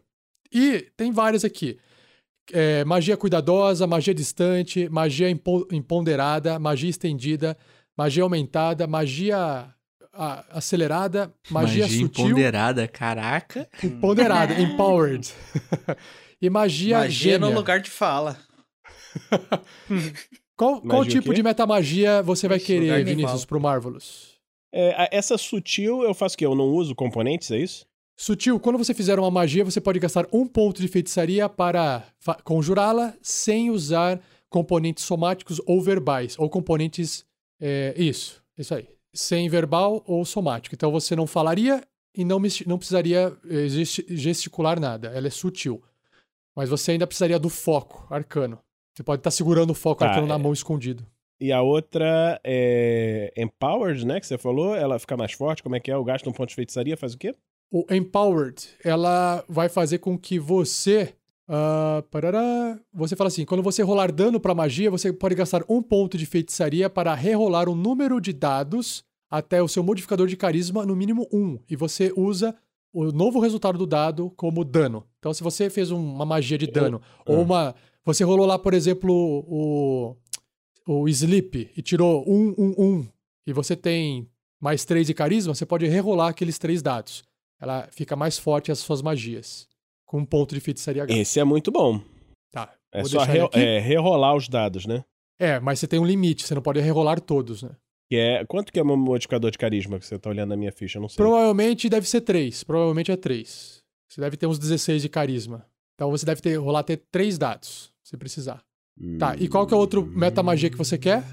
E 0.53 0.91
tem 0.95 1.11
várias 1.11 1.43
aqui. 1.43 1.79
É, 2.53 2.85
magia 2.85 3.17
cuidadosa, 3.17 3.87
magia 3.87 4.13
distante, 4.13 4.87
magia 4.89 5.29
impo- 5.29 5.67
empoderada, 5.71 6.59
magia 6.59 6.89
estendida, 6.89 7.57
magia 7.97 8.23
aumentada, 8.23 8.85
magia 8.85 9.67
a- 10.13 10.45
acelerada, 10.51 11.33
magia, 11.49 11.87
sutil, 11.87 12.27
empoderada, 12.27 12.87
caraca. 12.87 13.67
empoderada, 13.83 14.53
empowered. 14.61 15.27
e 16.41 16.49
magia, 16.49 16.99
Magia 16.99 17.39
no 17.39 17.49
lugar 17.51 17.79
de 17.79 17.89
fala. 17.89 18.37
Qual, 20.57 20.79
qual 20.81 20.99
Magia 20.99 21.19
tipo 21.19 21.33
de 21.33 21.43
metamagia 21.43 22.21
você 22.23 22.47
vai 22.47 22.57
Esse 22.57 22.65
querer, 22.67 23.03
Vinícius, 23.03 23.43
pro 23.43 23.59
Marvelous? 23.59 24.35
É, 24.73 25.09
essa 25.17 25.37
sutil 25.37 26.01
eu 26.03 26.13
faço 26.13 26.35
o 26.35 26.37
quê? 26.37 26.45
Eu 26.45 26.55
não 26.55 26.65
uso 26.65 26.95
componentes, 26.95 27.51
é 27.51 27.57
isso? 27.57 27.85
Sutil, 28.17 28.59
quando 28.59 28.77
você 28.77 28.93
fizer 28.93 29.19
uma 29.19 29.29
magia, 29.29 29.63
você 29.65 29.81
pode 29.81 29.99
gastar 29.99 30.25
um 30.31 30.47
ponto 30.47 30.81
de 30.81 30.87
feitiçaria 30.87 31.49
para 31.49 32.03
conjurá-la 32.43 33.13
sem 33.21 33.69
usar 33.69 34.21
componentes 34.49 35.03
somáticos 35.03 35.61
ou 35.65 35.81
verbais, 35.81 36.35
ou 36.39 36.49
componentes. 36.49 37.25
é, 37.59 37.93
isso, 37.97 38.41
isso 38.57 38.73
aí. 38.73 38.87
Sem 39.13 39.49
verbal 39.49 40.01
ou 40.07 40.23
somático. 40.25 40.75
Então 40.75 40.91
você 40.91 41.15
não 41.15 41.27
falaria 41.27 41.81
e 42.15 42.23
não, 42.25 42.39
não 42.65 42.77
precisaria 42.77 43.35
eh, 43.49 43.67
gesti- 43.69 44.05
gesticular 44.09 44.79
nada. 44.79 45.09
Ela 45.09 45.27
é 45.27 45.29
sutil. 45.29 45.81
Mas 46.55 46.69
você 46.69 46.91
ainda 46.91 47.07
precisaria 47.07 47.39
do 47.39 47.49
foco 47.49 48.05
arcano. 48.13 48.59
Você 48.93 49.03
pode 49.03 49.19
estar 49.21 49.31
segurando 49.31 49.71
o 49.71 49.73
foco 49.73 49.99
Tá, 49.99 50.07
arcano 50.07 50.27
na 50.27 50.35
é. 50.35 50.37
mão 50.37 50.51
escondido. 50.53 51.05
E 51.39 51.51
a 51.51 51.61
outra 51.61 52.39
é 52.45 53.31
Empowered, 53.37 54.05
né? 54.05 54.19
Que 54.21 54.27
você 54.27 54.37
falou. 54.37 54.73
Ela 54.75 54.99
fica 54.99 55.15
mais 55.17 55.31
forte. 55.33 55.61
Como 55.63 55.75
é 55.75 55.79
que 55.81 55.91
é? 55.91 55.97
O 55.97 56.03
gasto 56.03 56.29
um 56.29 56.33
ponto 56.33 56.49
de 56.49 56.55
feitiçaria 56.55 56.95
faz 56.97 57.13
o 57.13 57.17
quê? 57.17 57.33
O 57.71 57.85
Empowered, 57.93 58.67
ela 58.83 59.43
vai 59.49 59.67
fazer 59.69 59.97
com 59.99 60.17
que 60.17 60.39
você. 60.39 61.13
ah, 61.47 62.03
parará, 62.09 62.79
você 62.93 63.15
fala 63.15 63.27
assim: 63.27 63.45
quando 63.45 63.63
você 63.63 63.81
rolar 63.83 64.11
dano 64.11 64.39
pra 64.39 64.55
magia, 64.55 64.89
você 64.89 65.11
pode 65.11 65.35
gastar 65.35 65.63
um 65.69 65.81
ponto 65.81 66.17
de 66.17 66.25
feitiçaria 66.25 66.89
para 66.89 67.13
rerolar 67.13 67.67
o 67.67 67.75
número 67.75 68.19
de 68.21 68.31
dados 68.33 69.03
até 69.29 69.61
o 69.61 69.67
seu 69.67 69.83
modificador 69.83 70.27
de 70.27 70.37
carisma 70.37 70.85
no 70.85 70.95
mínimo 70.95 71.27
um. 71.33 71.59
E 71.69 71.75
você 71.75 72.13
usa 72.15 72.55
o 72.93 73.11
novo 73.11 73.39
resultado 73.39 73.77
do 73.77 73.85
dado 73.85 74.31
como 74.37 74.63
dano. 74.63 75.03
Então, 75.19 75.33
se 75.33 75.43
você 75.43 75.69
fez 75.69 75.91
um- 75.91 75.97
uma 76.15 76.25
magia 76.25 76.57
de 76.57 76.67
dano, 76.67 77.01
ou 77.25 77.41
uma. 77.41 77.75
Você 78.05 78.23
rolou 78.23 78.45
lá, 78.45 78.57
por 78.57 78.73
exemplo, 78.73 79.11
o. 79.47 80.15
O 80.87 81.09
Sleep 81.09 81.71
e 81.75 81.81
tirou 81.81 82.23
um, 82.29 82.53
um, 82.55 82.75
um, 82.77 83.07
e 83.47 83.51
você 83.51 83.75
tem 83.75 84.29
mais 84.61 84.85
três 84.85 85.07
de 85.07 85.15
carisma, 85.15 85.55
você 85.55 85.65
pode 85.65 85.87
rerolar 85.87 86.27
aqueles 86.29 86.59
três 86.59 86.79
dados 86.79 87.23
ela 87.65 87.87
fica 87.91 88.15
mais 88.15 88.37
forte 88.37 88.71
as 88.71 88.79
suas 88.79 89.01
magias. 89.01 89.67
Com 90.05 90.19
um 90.19 90.25
ponto 90.25 90.53
de 90.55 90.61
feitiçaria 90.61 91.03
H. 91.03 91.13
Esse 91.13 91.39
é 91.39 91.43
muito 91.43 91.71
bom. 91.71 91.99
Tá. 92.51 92.71
É 92.93 93.03
só 93.03 93.23
re- 93.23 93.49
é, 93.53 93.79
rerolar 93.79 94.35
os 94.35 94.47
dados, 94.47 94.85
né? 94.85 95.03
É, 95.39 95.59
mas 95.59 95.79
você 95.79 95.87
tem 95.87 95.99
um 95.99 96.05
limite, 96.05 96.45
você 96.47 96.55
não 96.55 96.61
pode 96.61 96.79
rerolar 96.79 97.19
todos, 97.19 97.63
né? 97.63 97.71
Que 98.09 98.15
é, 98.15 98.45
quanto 98.45 98.71
que 98.71 98.79
é 98.79 98.83
o 98.83 98.85
meu 98.85 98.95
modificador 98.95 99.49
de 99.51 99.57
carisma 99.57 99.99
que 99.99 100.05
você 100.05 100.17
tá 100.17 100.29
olhando 100.29 100.49
na 100.49 100.55
minha 100.55 100.71
ficha? 100.71 100.97
Eu 100.97 101.01
não 101.01 101.09
sei. 101.09 101.17
Provavelmente 101.17 101.89
deve 101.89 102.07
ser 102.07 102.21
3. 102.21 102.63
Provavelmente 102.63 103.11
é 103.11 103.17
3. 103.17 103.83
Você 104.07 104.21
deve 104.21 104.37
ter 104.37 104.45
uns 104.47 104.59
16 104.59 105.01
de 105.01 105.09
carisma. 105.09 105.65
Então 105.95 106.11
você 106.11 106.25
deve 106.25 106.39
ter, 106.39 106.55
rolar 106.57 106.83
ter 106.83 107.01
3 107.11 107.37
dados, 107.37 107.91
se 108.03 108.15
precisar. 108.15 108.63
Tá, 109.19 109.35
e 109.35 109.49
qual 109.49 109.65
que 109.67 109.73
é 109.73 109.77
o 109.77 109.79
outro 109.79 110.05
metamagia 110.05 110.69
que 110.69 110.77
você 110.77 110.97
quer? 110.97 111.23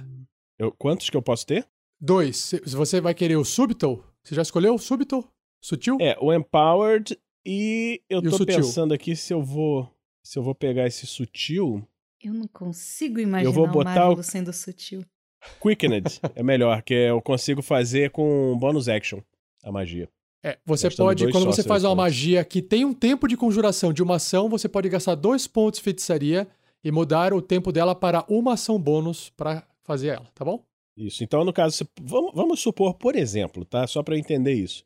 Eu- 0.59 0.73
quantos 0.73 1.09
que 1.11 1.17
eu 1.17 1.23
posso 1.23 1.47
ter? 1.47 1.67
2. 2.01 2.37
Se 2.37 2.61
você 2.75 3.01
vai 3.01 3.15
querer 3.15 3.37
o 3.37 3.45
Subtle, 3.45 4.03
você 4.25 4.35
já 4.35 4.43
escolheu 4.43 4.75
o 4.75 4.79
Subtle? 4.79 5.25
Sutil? 5.63 5.97
É, 6.01 6.17
o 6.21 6.33
Empowered 6.35 7.17
e 7.47 8.03
eu 8.11 8.21
E 8.23 8.27
o 8.27 8.31
tô 8.31 8.37
sutil? 8.39 8.57
pensando 8.57 8.93
aqui 8.93 9.15
se 9.15 9.33
eu 9.33 9.43
vou 9.43 9.89
se 10.25 10.39
eu 10.39 10.43
vou 10.43 10.55
pegar 10.55 10.87
esse 10.87 11.07
sutil. 11.07 11.83
Eu 12.21 12.33
não 12.35 12.47
consigo 12.47 13.19
imaginar 13.19 13.51
vou 13.53 13.65
o 13.67 13.71
botar 13.73 14.01
Marvel 14.07 14.19
o- 14.19 14.23
sendo 14.23 14.53
sutil. 14.53 15.05
Quickened 15.61 16.21
é 16.35 16.43
melhor, 16.43 16.83
que 16.83 16.95
eu 16.95 17.21
consigo 17.23 17.63
fazer 17.63 18.11
com 18.11 18.57
bonus 18.59 18.89
action 18.89 19.21
a 19.65 19.73
magia. 19.73 20.09
É, 20.45 20.59
você 20.65 20.89
Gastando 20.89 21.07
pode, 21.07 21.31
quando 21.31 21.47
você 21.47 21.63
faz 21.63 21.85
uma 21.85 21.95
magia 21.95 22.45
que 22.45 22.61
tem 22.61 22.85
um 22.85 22.93
tempo 22.95 23.29
de 23.29 23.37
conjuração 23.37 23.93
de 23.93 24.03
uma 24.03 24.17
ação, 24.17 24.49
você 24.49 24.69
pode 24.69 24.89
gastar 24.89 25.15
dois 25.15 25.47
pontos 25.47 25.79
de 25.79 25.85
feitiçaria 25.85 26.49
e 26.83 26.91
mudar 26.91 27.33
o 27.33 27.41
tempo 27.41 27.71
dela 27.71 27.95
para 27.95 28.25
uma 28.29 28.55
ação 28.55 28.79
bônus 28.81 29.31
para 29.31 29.65
fazer 29.85 30.09
ela, 30.09 30.27
tá 30.35 30.45
bom? 30.45 30.65
Isso. 30.97 31.23
Então, 31.23 31.45
no 31.45 31.53
caso, 31.53 31.89
vamos, 32.01 32.33
vamos 32.35 32.61
supor, 32.61 32.95
por 32.95 33.15
exemplo, 33.17 33.65
tá? 33.65 33.87
Só 33.87 34.03
pra 34.03 34.15
eu 34.15 34.19
entender 34.19 34.53
isso. 34.55 34.85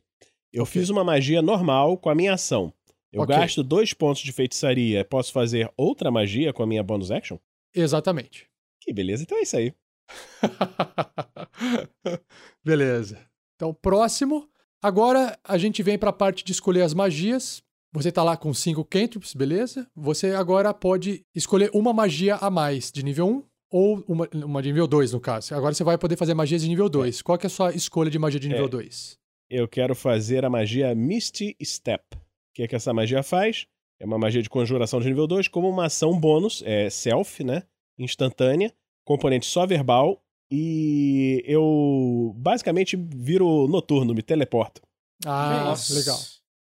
Eu 0.57 0.65
fiz 0.65 0.89
uma 0.89 1.05
magia 1.05 1.43
normal 1.43 1.99
com 1.99 2.09
a 2.09 2.15
minha 2.15 2.33
ação. 2.33 2.73
Eu 3.13 3.23
Ok. 3.23 3.37
gasto 3.37 3.63
dois 3.63 3.93
pontos 3.93 4.23
de 4.23 4.33
feitiçaria. 4.33 5.05
Posso 5.05 5.33
fazer 5.33 5.71
outra 5.77 6.11
magia 6.11 6.53
com 6.53 6.63
a 6.63 6.67
minha 6.67 6.83
bonus 6.83 7.11
action? 7.11 7.37
Exatamente. 7.75 8.47
Que 8.81 8.93
beleza, 8.93 9.23
então 9.23 9.37
é 9.37 9.43
isso 9.43 9.57
aí. 9.57 9.75
Beleza. 12.65 13.19
Então, 13.55 13.75
próximo. 13.75 14.49
Agora 14.83 15.39
a 15.45 15.59
gente 15.59 15.83
vem 15.83 15.99
para 15.99 16.11
a 16.11 16.13
parte 16.13 16.45
de 16.45 16.53
escolher 16.53 16.83
as 16.83 16.95
magias. 16.95 17.63
Você 17.93 18.13
tá 18.13 18.23
lá 18.23 18.37
com 18.37 18.53
cinco 18.53 18.85
cantrips, 18.85 19.35
beleza? 19.35 19.89
Você 19.95 20.35
agora 20.35 20.73
pode 20.75 21.25
escolher 21.35 21.71
uma 21.73 21.93
magia 21.93 22.37
a 22.37 22.51
mais 22.51 22.91
de 22.93 23.03
nível 23.03 23.27
1 23.29 23.43
ou 23.71 24.05
uma, 24.07 24.29
uma 24.33 24.63
de 24.63 24.69
nível 24.69 24.87
2, 24.87 25.13
no 25.13 25.21
caso. 25.21 25.55
Agora 25.55 25.75
você 25.75 25.83
vai 25.85 25.97
poder 25.99 26.17
fazer 26.17 26.35
magias 26.35 26.63
de 26.63 26.69
nível 26.69 26.89
2. 26.89 27.23
Qual 27.23 27.39
que 27.39 27.47
é 27.47 27.49
a 27.49 27.51
sua 27.51 27.75
escolha 27.75 28.11
de 28.11 28.19
magia 28.19 28.39
de 28.41 28.49
nível 28.49 28.67
É. 28.67 28.69
2? 28.69 29.19
Eu 29.49 29.69
quero 29.69 29.95
fazer 29.95 30.45
a 30.45 30.51
magia 30.51 30.95
Misty 30.95 31.57
Step. 31.63 32.03
O 32.15 32.19
que 32.55 32.63
é 32.63 32.69
que 32.69 32.75
essa 32.75 32.93
magia 32.93 33.23
faz? 33.23 33.67
É 34.01 34.05
uma 34.05 34.19
magia 34.19 34.43
de 34.43 34.51
conjuração 34.51 35.01
de 35.01 35.07
nível 35.09 35.27
2, 35.27 35.49
como 35.49 35.69
uma 35.69 35.87
ação 35.87 36.19
bônus, 36.19 36.63
é 36.67 36.91
self, 36.91 37.43
né? 37.45 37.63
Instantânea, 37.99 38.73
componente 39.05 39.47
só 39.47 39.65
verbal, 39.67 40.23
e 40.51 41.43
eu 41.47 42.35
basicamente 42.37 42.97
viro 42.97 43.67
noturno, 43.69 44.15
me 44.15 44.23
teleporto. 44.23 44.83
Ah, 45.25 45.65
Nossa. 45.65 45.95
legal. 45.95 46.19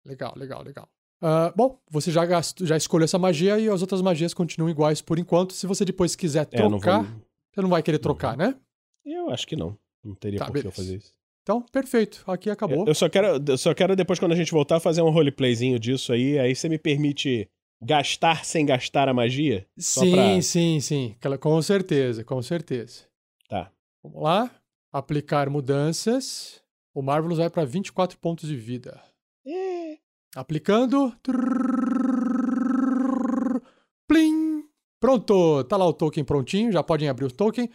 Legal, 0.06 0.34
legal, 0.38 0.64
legal. 0.64 0.90
Ah, 1.22 1.52
bom, 1.56 1.78
você 1.90 2.12
já, 2.12 2.24
gastou, 2.26 2.66
já 2.66 2.78
escolheu 2.78 3.04
essa 3.06 3.18
magia 3.20 3.60
e 3.60 3.68
as 3.68 3.82
outras 3.82 4.02
magias 4.02 4.34
continuam 4.34 4.70
iguais 4.70 5.02
por 5.02 5.18
enquanto. 5.20 5.52
Se 5.54 5.66
você 5.68 5.84
depois 5.84 6.16
quiser 6.16 6.48
É, 6.52 6.62
eu 6.62 6.70
não 6.70 6.80
trocar, 6.80 7.04
vou- 7.04 7.22
você 7.52 7.62
não 7.62 7.70
vai 7.70 7.82
querer 7.84 7.98
trocar, 8.00 8.38
né? 8.38 8.56
Eu 9.04 9.30
acho 9.32 9.48
que 9.48 9.56
não. 9.56 9.78
Não 10.04 10.14
teria 10.16 10.40
Tá, 10.40 10.46
por 10.46 10.62
que 10.62 10.66
eu 10.68 10.72
fazer 10.72 10.98
isso. 10.98 11.14
Então, 11.48 11.62
perfeito. 11.62 12.30
Aqui 12.30 12.50
acabou. 12.50 12.86
Eu 12.86 12.94
só 12.94 13.08
quero, 13.08 13.42
eu 13.48 13.58
só 13.58 13.74
quero 13.74 13.96
depois, 13.96 14.20
quando 14.20 14.34
a 14.34 14.36
gente 14.36 14.52
voltar, 14.52 14.82
fazer 14.82 15.02
um 15.02 15.10
roleplayzinho 15.10 15.80
disso 15.80 16.12
aí. 16.12 16.38
Aí 16.38 16.54
você 16.54 16.68
me 16.68 16.78
permite 16.78 17.50
gastar 17.82 18.44
sem 18.44 18.66
gastar 18.66 19.08
a 19.08 19.14
magia? 19.14 19.66
Sim, 19.78 20.12
pra- 20.12 20.42
sim, 20.42 20.80
sim. 20.82 21.16
Com 21.40 21.62
certeza, 21.62 22.22
com 22.26 22.42
certeza. 22.42 23.06
Tá. 23.48 23.72
Vamos 24.04 24.22
lá. 24.24 24.52
Aplicar 24.92 25.50
mudanças. 25.50 26.62
O 26.94 27.02
Marvelous 27.02 27.38
vai 27.38 27.50
para 27.50 27.64
24 27.64 28.18
pontos 28.20 28.50
de 28.50 28.56
vida. 28.58 29.02
Aplicando. 30.36 31.16
Plim! 34.06 34.66
Pronto! 35.00 35.64
Tá 35.64 35.78
lá 35.78 35.86
o 35.88 35.94
token 35.94 36.26
prontinho. 36.26 36.74
Já 36.74 36.84
podem 36.84 37.08
abrir 37.08 37.24
o 37.26 37.32
token. 37.32 37.70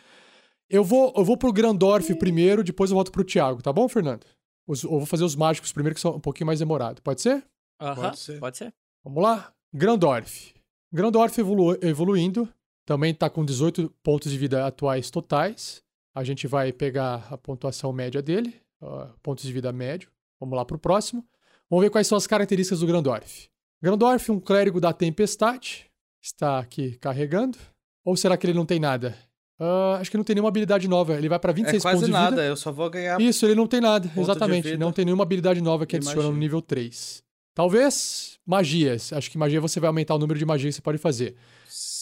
Eu 0.73 0.82
vou, 0.82 1.12
eu 1.16 1.24
vou 1.24 1.36
pro 1.36 1.53
Grandorf 1.53 2.15
primeiro, 2.16 2.65
depois 2.65 2.90
eu 2.90 2.94
volto 2.94 3.12
pro 3.12 3.24
Thiago, 3.24 3.62
tá 3.62 3.73
bom, 3.73 3.89
Fernando? 3.89 4.24
Os- 4.66 4.82
eu 4.85 4.90
vou 4.90 5.07
fazer 5.07 5.24
os 5.24 5.36
mágicos 5.36 5.70
primeiro, 5.73 5.94
que 5.94 6.01
são 6.01 6.16
um 6.16 6.20
pouquinho 6.20 6.47
mais 6.47 6.59
demorado. 6.61 7.03
Pode 7.03 7.20
ser? 7.20 7.44
Aham, 7.81 8.03
Pode 8.03 8.19
ser. 8.19 8.40
Pode 8.40 8.57
ser. 8.57 8.74
Vamos 9.05 9.23
lá. 9.23 9.53
Grandorf. 9.74 10.55
Grandorf 10.93 11.39
evolu- 11.39 11.78
evoluindo. 11.82 12.49
Também 12.86 13.15
tá 13.15 13.28
com 13.31 13.44
18 13.44 13.93
pontos 14.03 14.31
de 14.32 14.39
vida 14.39 14.66
atuais 14.66 15.11
totais. 15.11 15.82
A 16.15 16.24
gente 16.24 16.47
vai 16.47 16.73
pegar 16.73 17.27
a 17.31 17.36
pontuação 17.39 17.93
média 17.93 18.20
dele. 18.23 18.61
ó, 18.81 19.07
pontos 19.23 19.44
de 19.44 19.53
vida 19.53 19.73
médio. 19.73 20.11
Vamos 20.40 20.57
lá 20.57 20.65
pro 20.65 20.77
próximo. 20.78 21.24
Vamos 21.70 21.85
ver 21.85 21.90
quais 21.90 22.07
são 22.09 22.19
as 22.19 22.27
características 22.27 22.81
do 22.81 22.86
Grandorf. 22.86 23.49
Grandorf, 23.81 24.31
um 24.32 24.40
clérigo 24.40 24.81
da 24.81 24.93
tempestade. 24.93 25.86
Está 26.20 26.59
aqui 26.59 26.97
carregando. 26.99 27.57
Ou 28.05 28.16
será 28.16 28.36
que 28.36 28.44
ele 28.47 28.55
não 28.55 28.66
tem 28.66 28.81
nada? 28.81 29.16
Ah, 29.64 29.98
acho 30.01 30.10
que 30.10 30.16
não 30.16 30.24
tem 30.24 30.34
nenhuma 30.34 30.48
habilidade 30.48 30.89
nova. 30.89 31.14
Ele 31.14 31.28
vai 31.28 31.39
pra 31.39 31.52
26 31.52 31.80
É 31.80 31.82
quase 31.82 31.97
pontos 31.98 32.06
de 32.09 32.12
nada, 32.12 32.30
vida. 32.30 32.44
eu 32.47 32.56
só 32.56 32.72
vou 32.72 32.90
ganhar. 32.90 33.20
Isso, 33.20 33.47
ele 33.47 33.55
não 33.55 33.66
tem 33.68 33.80
nada, 33.80 34.10
exatamente. 34.16 34.76
Não 34.76 34.90
tem 34.93 35.05
nenhuma 35.05 35.22
habilidade 35.22 35.60
nova 35.60 35.86
que 35.86 35.94
adiciona 35.97 36.28
no 36.28 36.36
nível 36.36 36.60
3. 36.60 37.22
Talvez 37.55 38.39
magias. 38.47 39.12
Acho 39.12 39.30
que 39.30 39.39
magia 39.39 39.60
você 39.60 39.78
vai 39.78 39.86
aumentar 39.89 40.14
o 40.14 40.18
número 40.18 40.39
de 40.39 40.44
magias 40.44 40.74
que 40.74 40.76
você 40.76 40.82
pode 40.82 40.98
fazer. 40.98 41.36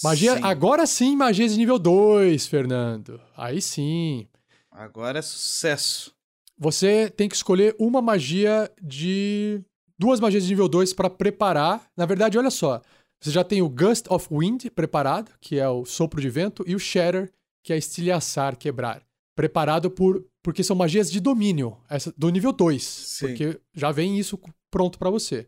Magia, 0.02 0.36
Sim. 0.36 0.40
agora 0.42 0.86
sim, 0.86 1.14
magias 1.16 1.52
de 1.52 1.58
nível 1.58 1.78
2, 1.78 2.46
Fernando. 2.46 3.20
Aí 3.36 3.60
sim. 3.60 4.26
Agora 4.70 5.18
é 5.18 5.22
sucesso. 5.22 6.12
Você 6.58 7.10
tem 7.10 7.28
que 7.28 7.34
escolher 7.34 7.74
uma 7.78 8.00
magia 8.00 8.70
de. 8.80 9.60
Duas 9.98 10.18
magias 10.18 10.44
de 10.44 10.48
nível 10.50 10.66
2 10.68 10.94
para 10.94 11.10
preparar. 11.10 11.82
Na 11.94 12.06
verdade, 12.06 12.38
olha 12.38 12.50
só. 12.50 12.80
Você 13.20 13.30
já 13.30 13.44
tem 13.44 13.60
o 13.60 13.68
Gust 13.68 14.06
of 14.08 14.28
Wind 14.30 14.64
preparado, 14.74 15.30
que 15.42 15.58
é 15.58 15.68
o 15.68 15.84
sopro 15.84 16.22
de 16.22 16.30
vento, 16.30 16.64
e 16.66 16.74
o 16.74 16.78
Shatter, 16.78 17.30
que 17.62 17.72
é 17.72 17.76
estilhaçar, 17.78 18.56
quebrar. 18.56 19.02
Preparado 19.36 19.90
por. 19.90 20.24
Porque 20.42 20.62
são 20.64 20.74
magias 20.76 21.10
de 21.10 21.20
domínio, 21.20 21.76
essa, 21.88 22.12
do 22.16 22.30
nível 22.30 22.52
2. 22.52 22.82
Sim. 22.82 23.26
Porque 23.28 23.60
já 23.74 23.90
vem 23.92 24.18
isso 24.18 24.38
pronto 24.70 24.98
para 24.98 25.10
você. 25.10 25.46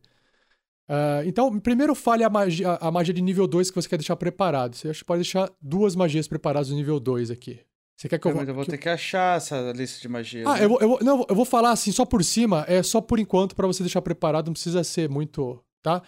Ah, 0.89 1.23
então, 1.25 1.59
primeiro 1.59 1.95
fale 1.95 2.25
a 2.25 2.29
magia, 2.31 2.73
a 2.81 2.91
magia 2.91 3.15
de 3.15 3.23
nível 3.23 3.47
2 3.47 3.71
que 3.71 3.75
você 3.75 3.89
quer 3.89 3.97
deixar 3.97 4.17
preparado. 4.17 4.75
Você 4.77 4.89
acha 4.91 4.99
que 5.01 5.05
pode 5.05 5.23
deixar 5.23 5.51
duas 5.61 5.97
magias 5.97 6.29
preparadas 6.29 6.69
no 6.71 6.77
nível 6.77 7.01
2 7.01 7.31
aqui. 7.31 7.61
Você 7.97 8.09
quer 8.09 8.19
que 8.19 8.27
eu, 8.27 8.35
Mas 8.35 8.49
eu 8.49 8.55
vou 8.55 8.65
que- 8.65 8.71
ter 8.73 8.79
que 8.79 8.89
achar 8.89 9.37
essa 9.37 9.73
lista 9.73 10.01
de 10.01 10.09
magia. 10.09 10.47
ah, 10.47 10.55
né? 10.59 10.65
eu 10.65 10.69
vou, 10.69 10.79
eu, 10.81 10.89
vou, 10.89 10.99
não, 11.03 11.25
eu 11.29 11.35
vou 11.35 11.45
falar 11.45 11.71
assim 11.71 11.93
só 11.93 12.05
por 12.05 12.23
cima, 12.25 12.65
é 12.69 12.83
só 12.83 13.01
por 13.01 13.19
enquanto 13.19 13.55
pra 13.55 13.67
você 13.67 13.83
deixar 13.83 14.03
preparado, 14.03 14.47
não 14.47 14.53
precisa 14.55 14.83
ser 14.83 15.09
muito, 15.09 15.63
tá? 15.83 16.03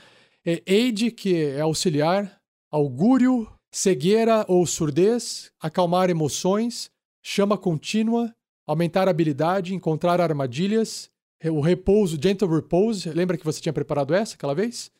É 0.44 0.60
aid, 0.68 1.10
que 1.12 1.34
é 1.42 1.60
auxiliar, 1.60 2.38
augúrio, 2.70 3.48
cegueira 3.74 4.44
ou 4.46 4.64
surdez, 4.64 5.50
acalmar 5.60 6.08
emoções, 6.08 6.92
chama 7.20 7.58
contínua, 7.58 8.32
aumentar 8.64 9.08
habilidade, 9.08 9.74
encontrar 9.74 10.20
armadilhas, 10.20 11.10
o 11.44 11.60
repouso, 11.60 12.16
gentle 12.22 12.48
repose, 12.48 13.10
lembra 13.10 13.36
que 13.36 13.44
você 13.44 13.60
tinha 13.60 13.72
preparado 13.72 14.14
essa 14.14 14.36
aquela 14.36 14.54
vez? 14.54 14.92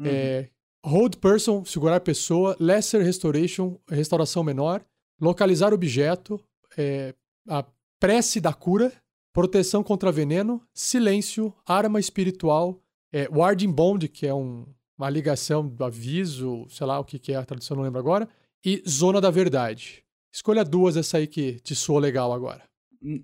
Uhum. 0.00 0.06
É, 0.06 0.48
hold 0.84 1.16
person, 1.16 1.64
segurar 1.64 2.00
pessoa, 2.00 2.56
lesser 2.58 3.02
restoration, 3.02 3.78
restauração 3.88 4.42
menor, 4.42 4.84
localizar 5.20 5.72
objeto, 5.72 6.40
é, 6.76 7.14
a 7.48 7.64
prece 8.00 8.40
da 8.40 8.52
cura, 8.52 8.92
proteção 9.32 9.82
contra 9.84 10.10
veneno, 10.10 10.60
silêncio, 10.74 11.54
arma 11.64 12.00
espiritual, 12.00 12.80
é, 13.12 13.28
warding 13.30 13.70
bond, 13.70 14.08
que 14.08 14.26
é 14.26 14.34
um- 14.34 14.66
uma 14.98 15.08
ligação 15.08 15.66
do 15.66 15.84
aviso, 15.84 16.66
sei 16.68 16.86
lá 16.86 16.98
o 16.98 17.04
que, 17.04 17.18
que 17.18 17.32
é 17.32 17.36
a 17.36 17.44
tradução, 17.44 17.76
não 17.76 17.84
lembro 17.84 18.00
agora, 18.00 18.28
e 18.64 18.82
zona 18.88 19.20
da 19.20 19.30
verdade. 19.30 20.02
Escolha 20.34 20.64
duas 20.64 20.96
essa 20.96 21.18
aí 21.18 21.26
que 21.26 21.60
te 21.60 21.74
soa 21.74 22.00
legal 22.00 22.32
agora. 22.32 22.62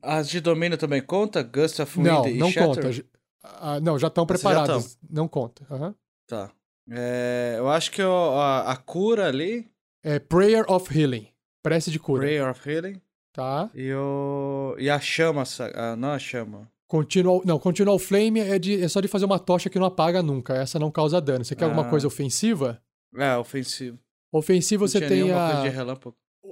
As 0.02 0.28
de 0.28 0.40
domínio 0.40 0.78
também 0.78 1.02
conta? 1.02 1.42
Gust 1.42 1.80
of 1.80 1.96
Wind 1.98 2.06
não, 2.06 2.28
e 2.28 2.38
não 2.38 2.50
Shatter? 2.50 2.84
conta. 2.84 3.06
Ah, 3.42 3.80
não, 3.80 3.98
já 3.98 4.06
estão 4.06 4.24
Essas 4.24 4.40
já 4.40 4.48
preparadas. 4.48 4.98
Não 5.10 5.26
conta. 5.28 5.66
aham. 5.70 5.94
Tá. 6.26 6.50
É, 6.90 7.56
eu 7.58 7.68
acho 7.68 7.90
que 7.90 8.02
o- 8.02 8.38
a, 8.38 8.70
a 8.72 8.76
cura 8.76 9.26
ali, 9.28 9.68
É 10.02 10.18
Prayer 10.18 10.64
of 10.70 10.96
Healing. 10.96 11.28
Prece 11.62 11.90
de 11.90 11.98
cura. 11.98 12.20
Prayer 12.22 12.48
of 12.50 12.68
Healing, 12.70 13.00
Tá? 13.32 13.70
e, 13.74 13.92
o, 13.94 14.76
e 14.78 14.88
a 14.90 15.00
chama, 15.00 15.44
sa- 15.44 15.72
ah, 15.74 15.96
não 15.96 16.10
a 16.10 16.18
chama. 16.18 16.70
Continual, 16.94 17.42
não, 17.44 17.58
Continual 17.58 17.98
Flame 17.98 18.38
é, 18.38 18.56
de, 18.56 18.80
é 18.80 18.86
só 18.86 19.00
de 19.00 19.08
fazer 19.08 19.24
uma 19.24 19.40
tocha 19.40 19.68
que 19.68 19.80
não 19.80 19.86
apaga 19.86 20.22
nunca. 20.22 20.54
Essa 20.54 20.78
não 20.78 20.92
causa 20.92 21.20
dano. 21.20 21.44
Você 21.44 21.56
quer 21.56 21.64
alguma 21.64 21.84
Ah. 21.84 21.90
coisa 21.90 22.06
ofensiva? 22.06 22.80
É, 23.16 23.36
ofensivo. 23.36 23.98
Ofensiva 24.32 24.82
Não 24.84 24.88
você 24.88 25.00
tem 25.00 25.32
a. 25.32 25.64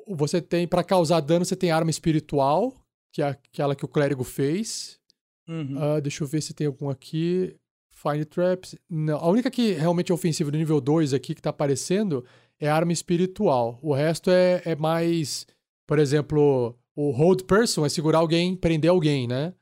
Você 0.09 0.43
tem, 0.43 0.66
pra 0.66 0.82
causar 0.82 1.20
dano, 1.20 1.44
você 1.44 1.55
tem 1.55 1.70
arma 1.70 1.93
espiritual, 1.93 2.74
que 3.12 3.23
é 3.23 3.27
aquela 3.27 3.77
que 3.77 3.85
o 3.85 3.89
clérigo 3.89 4.24
fez. 4.24 4.98
Uhum. 5.48 5.77
Ah, 5.78 6.01
deixa 6.01 6.24
eu 6.24 6.27
ver 6.28 6.40
se 6.40 6.52
tem 6.52 6.66
algum 6.66 6.90
aqui. 6.90 7.55
Find 7.90 8.24
Traps. 8.24 8.74
Não, 8.90 9.19
a 9.19 9.28
única 9.28 9.48
que 9.48 9.74
realmente 9.74 10.10
é 10.10 10.14
ofensiva 10.14 10.51
do 10.51 10.59
nível 10.59 10.81
2 10.81 11.14
aqui 11.14 11.36
que 11.36 11.43
tá 11.43 11.51
aparecendo 11.51 12.24
é 12.59 12.69
arma 12.69 12.93
espiritual. 12.93 13.78
O 13.81 13.94
resto 13.94 14.28
é, 14.28 14.60
é 14.64 14.74
mais. 14.74 15.47
Por 15.86 16.01
exemplo, 16.01 16.77
o 16.97 17.12
Hold 17.12 17.43
Person 17.43 17.86
é 17.86 17.89
segurar 17.89 18.19
alguém, 18.19 18.56
prender 18.56 18.90
alguém, 18.90 19.28
né? 19.28 19.55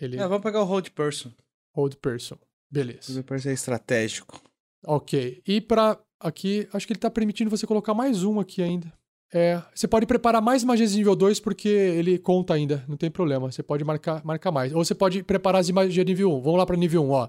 Ele. 0.00 0.16
É, 0.16 0.26
vamos 0.26 0.42
pegar 0.42 0.60
o 0.60 0.64
Hold 0.64 0.90
Person. 0.90 1.30
Hold 1.74 1.94
Person. 1.96 2.36
Beleza. 2.70 3.12
Hold 3.12 3.24
Person 3.24 3.48
é 3.50 3.52
estratégico. 3.52 4.40
Ok. 4.86 5.42
E 5.46 5.60
pra 5.60 5.98
aqui, 6.20 6.68
acho 6.72 6.86
que 6.86 6.92
ele 6.92 7.00
tá 7.00 7.10
permitindo 7.10 7.50
você 7.50 7.66
colocar 7.66 7.94
mais 7.94 8.24
um 8.24 8.40
aqui 8.40 8.62
ainda. 8.62 8.92
É, 9.32 9.60
você 9.74 9.88
pode 9.88 10.06
preparar 10.06 10.40
mais 10.40 10.62
magias 10.62 10.92
de 10.92 10.98
nível 10.98 11.16
2 11.16 11.40
porque 11.40 11.68
ele 11.68 12.18
conta 12.18 12.54
ainda, 12.54 12.84
não 12.86 12.96
tem 12.96 13.10
problema. 13.10 13.50
Você 13.50 13.62
pode 13.62 13.82
marcar, 13.82 14.24
marcar 14.24 14.52
mais. 14.52 14.72
Ou 14.72 14.84
você 14.84 14.94
pode 14.94 15.22
preparar 15.24 15.60
as 15.60 15.66
de 15.66 15.72
magia 15.72 16.04
de 16.04 16.12
nível 16.12 16.32
1. 16.34 16.40
Vamos 16.40 16.58
lá 16.58 16.64
pra 16.66 16.76
nível 16.76 17.04
1, 17.04 17.10
ó. 17.10 17.28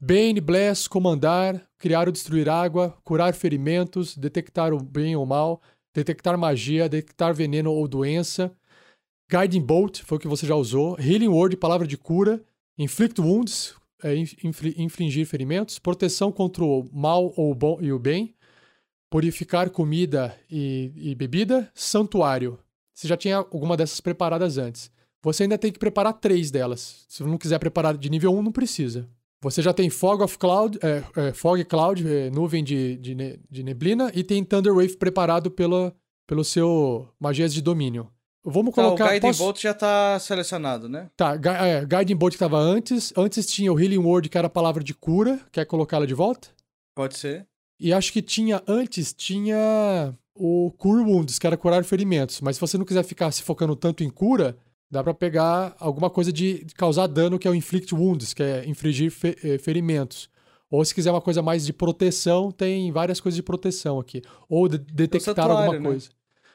Bane, 0.00 0.40
Bless, 0.40 0.88
Comandar, 0.88 1.64
Criar 1.78 2.06
ou 2.06 2.12
Destruir 2.12 2.48
Água, 2.48 2.96
Curar 3.04 3.34
Ferimentos, 3.34 4.16
Detectar 4.16 4.72
o 4.72 4.82
bem 4.82 5.14
ou 5.14 5.26
mal, 5.26 5.60
Detectar 5.94 6.36
Magia, 6.38 6.88
Detectar 6.88 7.34
Veneno 7.34 7.72
ou 7.72 7.86
Doença, 7.86 8.52
Guiding 9.30 9.60
Bolt, 9.60 10.00
foi 10.04 10.16
o 10.16 10.20
que 10.20 10.28
você 10.28 10.46
já 10.46 10.54
usou, 10.54 10.98
Healing 10.98 11.28
Word, 11.28 11.56
Palavra 11.56 11.86
de 11.86 11.96
Cura, 11.96 12.42
Inflict 12.78 13.20
Wounds, 13.20 13.74
é, 14.02 14.14
infli- 14.16 14.74
infligir 14.78 15.26
ferimentos, 15.26 15.78
Proteção 15.78 16.32
contra 16.32 16.64
o 16.64 16.88
mal 16.92 17.32
ou 17.36 17.50
o 17.50 17.54
bom 17.54 17.78
e 17.80 17.92
o 17.92 17.98
bem, 17.98 18.34
Purificar 19.10 19.70
comida 19.70 20.38
e, 20.50 20.92
e 20.94 21.14
bebida, 21.14 21.70
Santuário. 21.74 22.58
Você 22.94 23.08
já 23.08 23.16
tinha 23.16 23.36
alguma 23.38 23.74
dessas 23.76 24.00
preparadas 24.02 24.58
antes. 24.58 24.90
Você 25.22 25.44
ainda 25.44 25.56
tem 25.56 25.72
que 25.72 25.78
preparar 25.78 26.12
três 26.12 26.50
delas. 26.50 27.06
Se 27.08 27.22
não 27.22 27.38
quiser 27.38 27.58
preparar 27.58 27.96
de 27.96 28.10
nível 28.10 28.32
1, 28.34 28.42
não 28.42 28.52
precisa. 28.52 29.08
Você 29.40 29.62
já 29.62 29.72
tem 29.72 29.88
Fog 29.88 30.22
of 30.22 30.36
Cloud, 30.36 30.78
é, 30.82 31.28
é, 31.28 31.32
Fog 31.32 31.64
Cloud, 31.64 32.06
é, 32.06 32.28
nuvem 32.30 32.62
de, 32.62 32.96
de, 32.98 33.14
ne- 33.14 33.40
de 33.50 33.62
neblina, 33.62 34.12
e 34.14 34.22
tem 34.22 34.44
Thunder 34.44 34.74
Wave 34.74 34.96
preparado 34.96 35.50
pelo 35.50 36.44
seu 36.44 37.08
magias 37.18 37.54
de 37.54 37.62
domínio. 37.62 38.10
Vamos 38.44 38.74
Tá, 38.74 38.82
o 38.82 38.84
colocar. 38.86 39.08
Guiding 39.12 39.20
posso- 39.26 39.38
Bolt 39.42 39.60
já 39.60 39.74
tá 39.74 40.18
selecionado, 40.20 40.88
né? 40.88 41.10
Tá, 41.16 41.34
é, 41.34 41.84
Guiding 41.84 42.16
Bolt 42.16 42.32
que 42.34 42.38
tava 42.38 42.56
antes. 42.58 43.12
Antes 43.16 43.46
tinha 43.46 43.72
o 43.72 43.78
Healing 43.78 43.98
Word, 43.98 44.28
que 44.28 44.38
era 44.38 44.46
a 44.46 44.50
palavra 44.50 44.82
de 44.82 44.94
cura. 44.94 45.40
Quer 45.52 45.64
colocá-la 45.66 46.06
de 46.06 46.14
volta? 46.14 46.48
Pode 46.94 47.16
ser. 47.18 47.46
E 47.80 47.92
acho 47.92 48.12
que 48.12 48.22
tinha 48.22 48.62
antes, 48.66 49.12
tinha 49.12 50.14
o 50.34 50.72
Cure 50.78 51.02
Wounds, 51.02 51.38
que 51.38 51.46
era 51.46 51.56
curar 51.56 51.84
ferimentos. 51.84 52.40
Mas 52.40 52.56
se 52.56 52.60
você 52.60 52.78
não 52.78 52.84
quiser 52.84 53.02
ficar 53.04 53.30
se 53.32 53.42
focando 53.42 53.74
tanto 53.76 54.02
em 54.02 54.10
cura, 54.10 54.56
dá 54.90 55.02
pra 55.02 55.12
pegar 55.14 55.76
alguma 55.78 56.08
coisa 56.10 56.32
de 56.32 56.64
causar 56.76 57.06
dano, 57.06 57.38
que 57.38 57.46
é 57.46 57.50
o 57.50 57.54
Inflict 57.54 57.94
Wounds, 57.94 58.32
que 58.34 58.42
é 58.42 58.64
infligir 58.68 59.10
fe- 59.10 59.36
eh, 59.44 59.58
ferimentos. 59.58 60.28
Ou 60.70 60.84
se 60.84 60.94
quiser 60.94 61.10
uma 61.10 61.20
coisa 61.20 61.40
mais 61.42 61.64
de 61.66 61.72
proteção, 61.72 62.50
tem 62.50 62.90
várias 62.92 63.20
coisas 63.20 63.36
de 63.36 63.42
proteção 63.42 63.98
aqui. 63.98 64.22
Ou 64.48 64.68
de- 64.68 64.78
detectar 64.78 65.34
santuário, 65.46 65.72
alguma 65.72 65.90
né? 65.90 65.96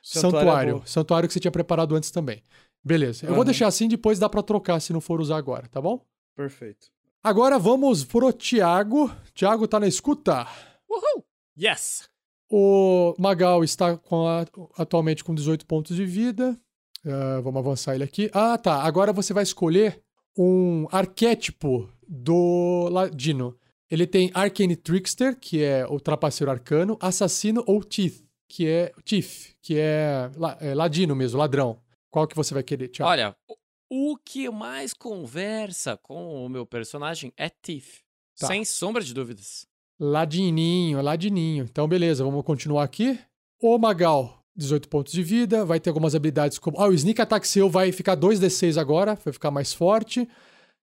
Santuário 0.03 0.37
é 0.37 0.43
Santuário. 0.45 0.81
Santuário 0.85 1.27
que 1.29 1.33
você 1.33 1.39
tinha 1.39 1.51
preparado 1.51 1.95
antes 1.95 2.11
também. 2.11 2.43
Beleza. 2.83 3.25
Eu 3.25 3.29
vou 3.29 3.37
Aham. 3.37 3.45
deixar 3.45 3.67
assim, 3.67 3.87
depois 3.87 4.19
dá 4.19 4.27
pra 4.27 4.43
trocar 4.43 4.79
se 4.81 4.91
não 4.93 4.99
for 5.01 5.21
usar 5.21 5.37
agora, 5.37 5.67
tá 5.69 5.81
bom? 5.81 6.05
Perfeito. 6.35 6.87
Agora 7.23 7.57
vamos 7.57 8.03
pro 8.03 8.33
Thiago. 8.33 9.09
Thiago 9.33 9.65
tá 9.67 9.79
na 9.79 9.87
escuta. 9.87 10.45
Uhul! 10.89 11.23
Yes! 11.57 12.09
O 12.51 13.15
Magal 13.17 13.63
está 13.63 13.97
com 13.97 14.27
a- 14.27 14.45
atualmente 14.77 15.23
com 15.23 15.33
18 15.33 15.65
pontos 15.65 15.95
de 15.95 16.05
vida. 16.05 16.59
Ah, 17.05 17.39
vamos 17.41 17.59
avançar 17.59 17.95
ele 17.95 18.03
aqui. 18.03 18.29
Ah, 18.33 18.57
tá. 18.57 18.83
Agora 18.83 19.13
você 19.13 19.33
vai 19.33 19.43
escolher 19.43 20.01
um 20.37 20.85
arquétipo 20.91 21.89
do 22.07 22.89
Ladino. 22.91 23.55
Ele 23.89 24.05
tem 24.05 24.29
Arcane 24.33 24.75
Trickster, 24.75 25.37
que 25.39 25.63
é 25.63 25.85
o 25.87 25.99
trapaceiro 25.99 26.51
arcano, 26.51 26.97
assassino 26.99 27.63
ou 27.67 27.83
Thief, 27.83 28.21
que 28.47 28.67
é 28.67 28.91
Thief, 29.03 29.53
que 29.61 29.77
é, 29.79 30.29
é 30.59 30.73
ladino 30.73 31.15
mesmo, 31.15 31.39
ladrão. 31.39 31.79
Qual 32.11 32.27
que 32.27 32.35
você 32.35 32.53
vai 32.53 32.63
querer, 32.63 32.87
Thiago? 32.89 33.09
Olha, 33.11 33.35
o- 33.49 34.11
o 34.13 34.17
que 34.17 34.49
mais 34.49 34.93
conversa 34.93 35.97
com 35.97 36.45
o 36.45 36.49
meu 36.49 36.65
personagem 36.65 37.31
é 37.37 37.49
Thief. 37.49 37.99
Tá. 38.39 38.47
Sem 38.47 38.63
sombra 38.65 39.03
de 39.03 39.13
dúvidas. 39.13 39.65
Ladininho, 39.99 41.01
ladininho. 41.01 41.63
Então, 41.65 41.87
beleza, 41.87 42.23
vamos 42.23 42.43
continuar 42.43 42.83
aqui. 42.83 43.19
O 43.61 43.77
Magal, 43.77 44.43
18 44.55 44.89
pontos 44.89 45.13
de 45.13 45.23
vida, 45.23 45.63
vai 45.65 45.79
ter 45.79 45.89
algumas 45.89 46.13
habilidades 46.15 46.59
como. 46.59 46.79
Ah, 46.79 46.87
o 46.87 46.93
Sneak 46.93 47.21
Attack 47.21 47.47
seu 47.47 47.69
vai 47.69 47.91
ficar 47.91 48.15
2d6 48.15 48.77
agora, 48.77 49.15
vai 49.23 49.31
ficar 49.33 49.49
mais 49.51 49.73
forte. 49.73 50.27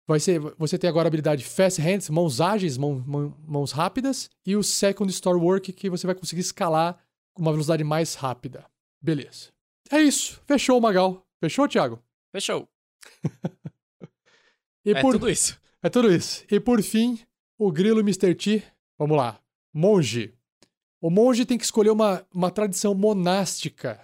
Vai 0.07 0.19
ser, 0.19 0.39
você 0.57 0.77
tem 0.77 0.89
agora 0.89 1.07
a 1.07 1.09
habilidade 1.09 1.43
Fast 1.43 1.79
Hands, 1.81 2.09
mãos 2.09 2.41
ágeis, 2.41 2.77
mão- 2.77 3.03
mão- 3.05 3.35
mãos 3.47 3.71
rápidas. 3.71 4.29
E 4.45 4.55
o 4.55 4.63
Second 4.63 5.11
Store 5.11 5.37
Work, 5.37 5.71
que 5.73 5.89
você 5.89 6.07
vai 6.07 6.15
conseguir 6.15 6.41
escalar 6.41 6.97
com 7.33 7.41
uma 7.41 7.51
velocidade 7.51 7.83
mais 7.83 8.15
rápida. 8.15 8.65
Beleza. 9.01 9.49
É 9.91 9.99
isso. 10.01 10.41
Fechou 10.45 10.77
o 10.77 10.81
Magal. 10.81 11.25
Fechou, 11.39 11.67
Thiago? 11.67 12.01
Fechou. 12.31 12.67
E 14.85 14.91
é 14.91 15.01
tudo 15.01 15.29
isso. 15.29 15.59
É 15.81 15.87
tudo 15.89 16.11
isso. 16.13 16.43
E 16.51 16.59
por 16.59 16.81
fim, 16.83 17.17
o 17.57 17.71
Grilo 17.71 18.01
Mr. 18.01 18.35
T. 18.35 18.61
Vamos 18.97 19.15
lá. 19.15 19.39
Monge. 19.73 20.33
O 21.01 21.09
monge 21.09 21.45
tem 21.45 21.57
que 21.57 21.63
escolher 21.63 21.89
uma, 21.91 22.25
uma 22.33 22.51
tradição 22.51 22.93
monástica. 22.93 23.97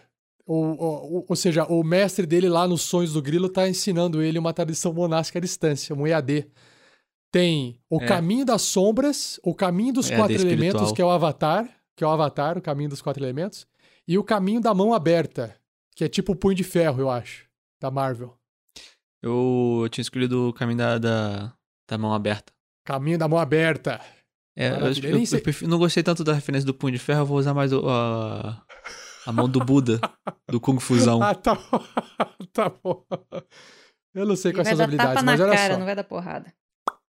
Ou, 0.45 0.77
ou, 0.79 1.25
ou 1.27 1.35
seja, 1.35 1.65
o 1.65 1.83
mestre 1.83 2.25
dele 2.25 2.47
lá 2.47 2.65
nos 2.65 2.81
sonhos 2.83 3.11
do 3.11 3.21
Grilo 3.21 3.49
tá 3.49 3.67
ensinando 3.67 4.21
ele 4.21 4.39
uma 4.39 4.53
tradição 4.53 4.93
monástica 4.93 5.37
à 5.37 5.41
distância, 5.41 5.93
um 5.93 6.07
EAD. 6.07 6.47
Tem 7.29 7.77
o 7.89 8.01
É. 8.01 8.05
caminho 8.07 8.45
das 8.45 8.61
sombras, 8.61 9.37
o 9.43 9.53
caminho 9.53 9.91
dos 9.95 10.09
EAD 10.09 10.17
quatro 10.21 10.35
elementos, 10.35 10.59
espiritual. 10.83 10.93
que 10.93 11.01
é 11.01 11.05
o 11.05 11.09
Avatar, 11.09 11.69
que 11.95 12.03
é 12.03 12.07
o 12.07 12.09
Avatar, 12.11 12.57
o 12.57 12.61
caminho 12.61 12.89
dos 12.89 13.01
quatro 13.01 13.23
elementos, 13.23 13.65
e 14.07 14.17
o 14.17 14.23
caminho 14.23 14.61
da 14.61 14.73
mão 14.73 14.93
aberta, 14.93 15.55
que 15.95 16.03
é 16.03 16.07
tipo 16.09 16.33
o 16.33 16.35
punho 16.35 16.55
de 16.55 16.63
ferro, 16.63 17.01
eu 17.01 17.09
acho, 17.09 17.45
da 17.81 17.89
Marvel. 17.89 18.37
Eu, 19.21 19.79
eu 19.83 19.89
tinha 19.89 20.01
escolhido 20.03 20.49
o 20.49 20.53
caminho 20.53 20.77
da, 20.77 20.97
da, 20.99 21.53
da 21.89 21.97
mão 21.97 22.13
aberta. 22.13 22.53
Caminho 22.85 23.17
da 23.17 23.27
mão 23.27 23.39
aberta. 23.39 23.99
É, 24.55 24.67
eu, 24.67 24.71
Maravilha. 24.79 25.07
eu- 25.09 25.17
eu 25.23 25.41
prefiro- 25.41 25.71
não 25.71 25.77
gostei 25.79 26.03
tanto 26.03 26.23
da 26.23 26.33
referência 26.33 26.65
do 26.65 26.73
punho 26.73 26.93
de 26.93 26.99
ferro, 26.99 27.21
eu 27.21 27.25
vou 27.25 27.37
usar 27.37 27.53
mais 27.53 27.73
o- 27.73 27.87
a, 27.89 28.63
a 29.25 29.31
mão 29.31 29.49
do 29.49 29.59
Buda, 29.59 29.99
do 30.47 30.59
Kung 30.61 30.79
Fusão. 30.79 31.19
Ah, 31.23 31.33
tá 31.33 31.55
bom. 31.55 31.83
tá 32.53 32.69
bom. 32.69 33.03
Eu 34.13 34.25
não 34.25 34.35
sei 34.35 34.53
quais 34.53 34.67
são 34.67 34.75
as 34.75 34.79
habilidades, 34.81 35.23
mas 35.23 35.41
olha 35.41 35.53
cara, 35.55 35.73
só. 35.73 35.79
não 35.79 35.85
vai 35.85 35.95
dar 35.95 36.03
porrada. 36.03 36.53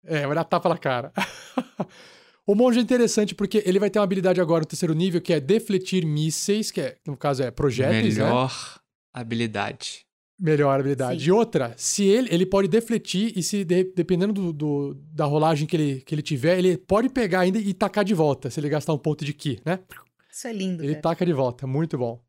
É, 0.04 0.26
vai 0.26 0.36
dar 0.36 0.44
tapa 0.46 0.70
na 0.70 0.78
cara. 0.78 1.12
o 2.48 2.54
monge 2.56 2.80
é 2.80 2.82
interessante 2.82 3.34
porque 3.36 3.64
ele 3.66 3.80
vai 3.80 3.90
ter 3.90 4.00
uma 4.00 4.06
habilidade 4.06 4.40
agora 4.42 4.62
no 4.62 4.66
terceiro 4.68 4.94
nível 4.94 5.20
que 5.22 5.34
é 5.34 5.40
defletir 5.40 6.06
mísseis, 6.06 6.72
que 6.72 6.82
é, 6.82 6.98
no 7.06 7.18
caso 7.18 7.44
é 7.44 7.52
projéteis, 7.52 8.18
né? 8.18 8.24
Melhor 8.26 8.52
habilidade. 9.14 10.06
Melhor 10.38 10.80
habilidade. 10.80 11.22
Sim. 11.24 11.30
E 11.30 11.32
outra, 11.32 11.74
se 11.78 12.04
ele, 12.04 12.28
ele 12.32 12.46
pode 12.46 12.68
defletir 12.68 13.32
e 13.38 13.42
se 13.42 13.64
de- 13.64 13.86
dependendo 13.96 14.34
do, 14.34 14.52
do- 14.54 14.94
da 15.14 15.24
rolagem 15.26 15.66
que 15.66 15.76
ele, 15.76 16.02
que 16.02 16.14
ele 16.14 16.22
tiver, 16.22 16.58
ele 16.60 16.78
pode 16.78 17.08
pegar 17.10 17.40
ainda 17.40 17.58
e 17.58 17.74
tacar 17.74 18.04
de 18.04 18.14
volta, 18.14 18.50
se 18.50 18.60
ele 18.60 18.68
gastar 18.70 18.92
um 18.94 18.98
ponto 18.98 19.24
de 19.24 19.34
ki, 19.34 19.62
né? 19.66 19.80
Isso 20.30 20.48
é 20.48 20.52
lindo, 20.54 20.84
Ele 20.84 20.92
cara. 20.96 21.02
taca 21.02 21.26
de 21.26 21.32
volta, 21.32 21.66
muito 21.66 21.98
bom. 21.98 22.22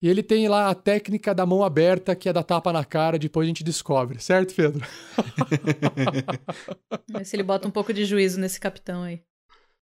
E 0.00 0.08
ele 0.08 0.22
tem 0.22 0.48
lá 0.48 0.70
a 0.70 0.74
técnica 0.74 1.34
da 1.34 1.44
mão 1.46 1.62
aberta, 1.62 2.14
que 2.16 2.28
é 2.28 2.32
da 2.32 2.42
tapa 2.42 2.72
na 2.72 2.84
cara, 2.84 3.18
depois 3.18 3.44
a 3.46 3.48
gente 3.48 3.62
descobre, 3.62 4.18
certo, 4.22 4.54
Pedro? 4.54 4.86
Se 7.24 7.36
ele 7.36 7.42
bota 7.42 7.68
um 7.68 7.70
pouco 7.70 7.92
de 7.92 8.04
juízo 8.04 8.40
nesse 8.40 8.58
capitão 8.58 9.02
aí. 9.02 9.22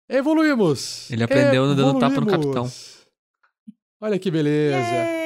Evoluímos! 0.08 1.10
Ele 1.10 1.24
aprendeu 1.24 1.74
dando 1.74 1.98
tapa 1.98 2.20
no 2.20 2.26
Evoluímos! 2.28 2.30
capitão. 2.30 2.70
Olha 4.00 4.18
que 4.18 4.30
beleza. 4.30 4.76
Yay! 4.76 5.25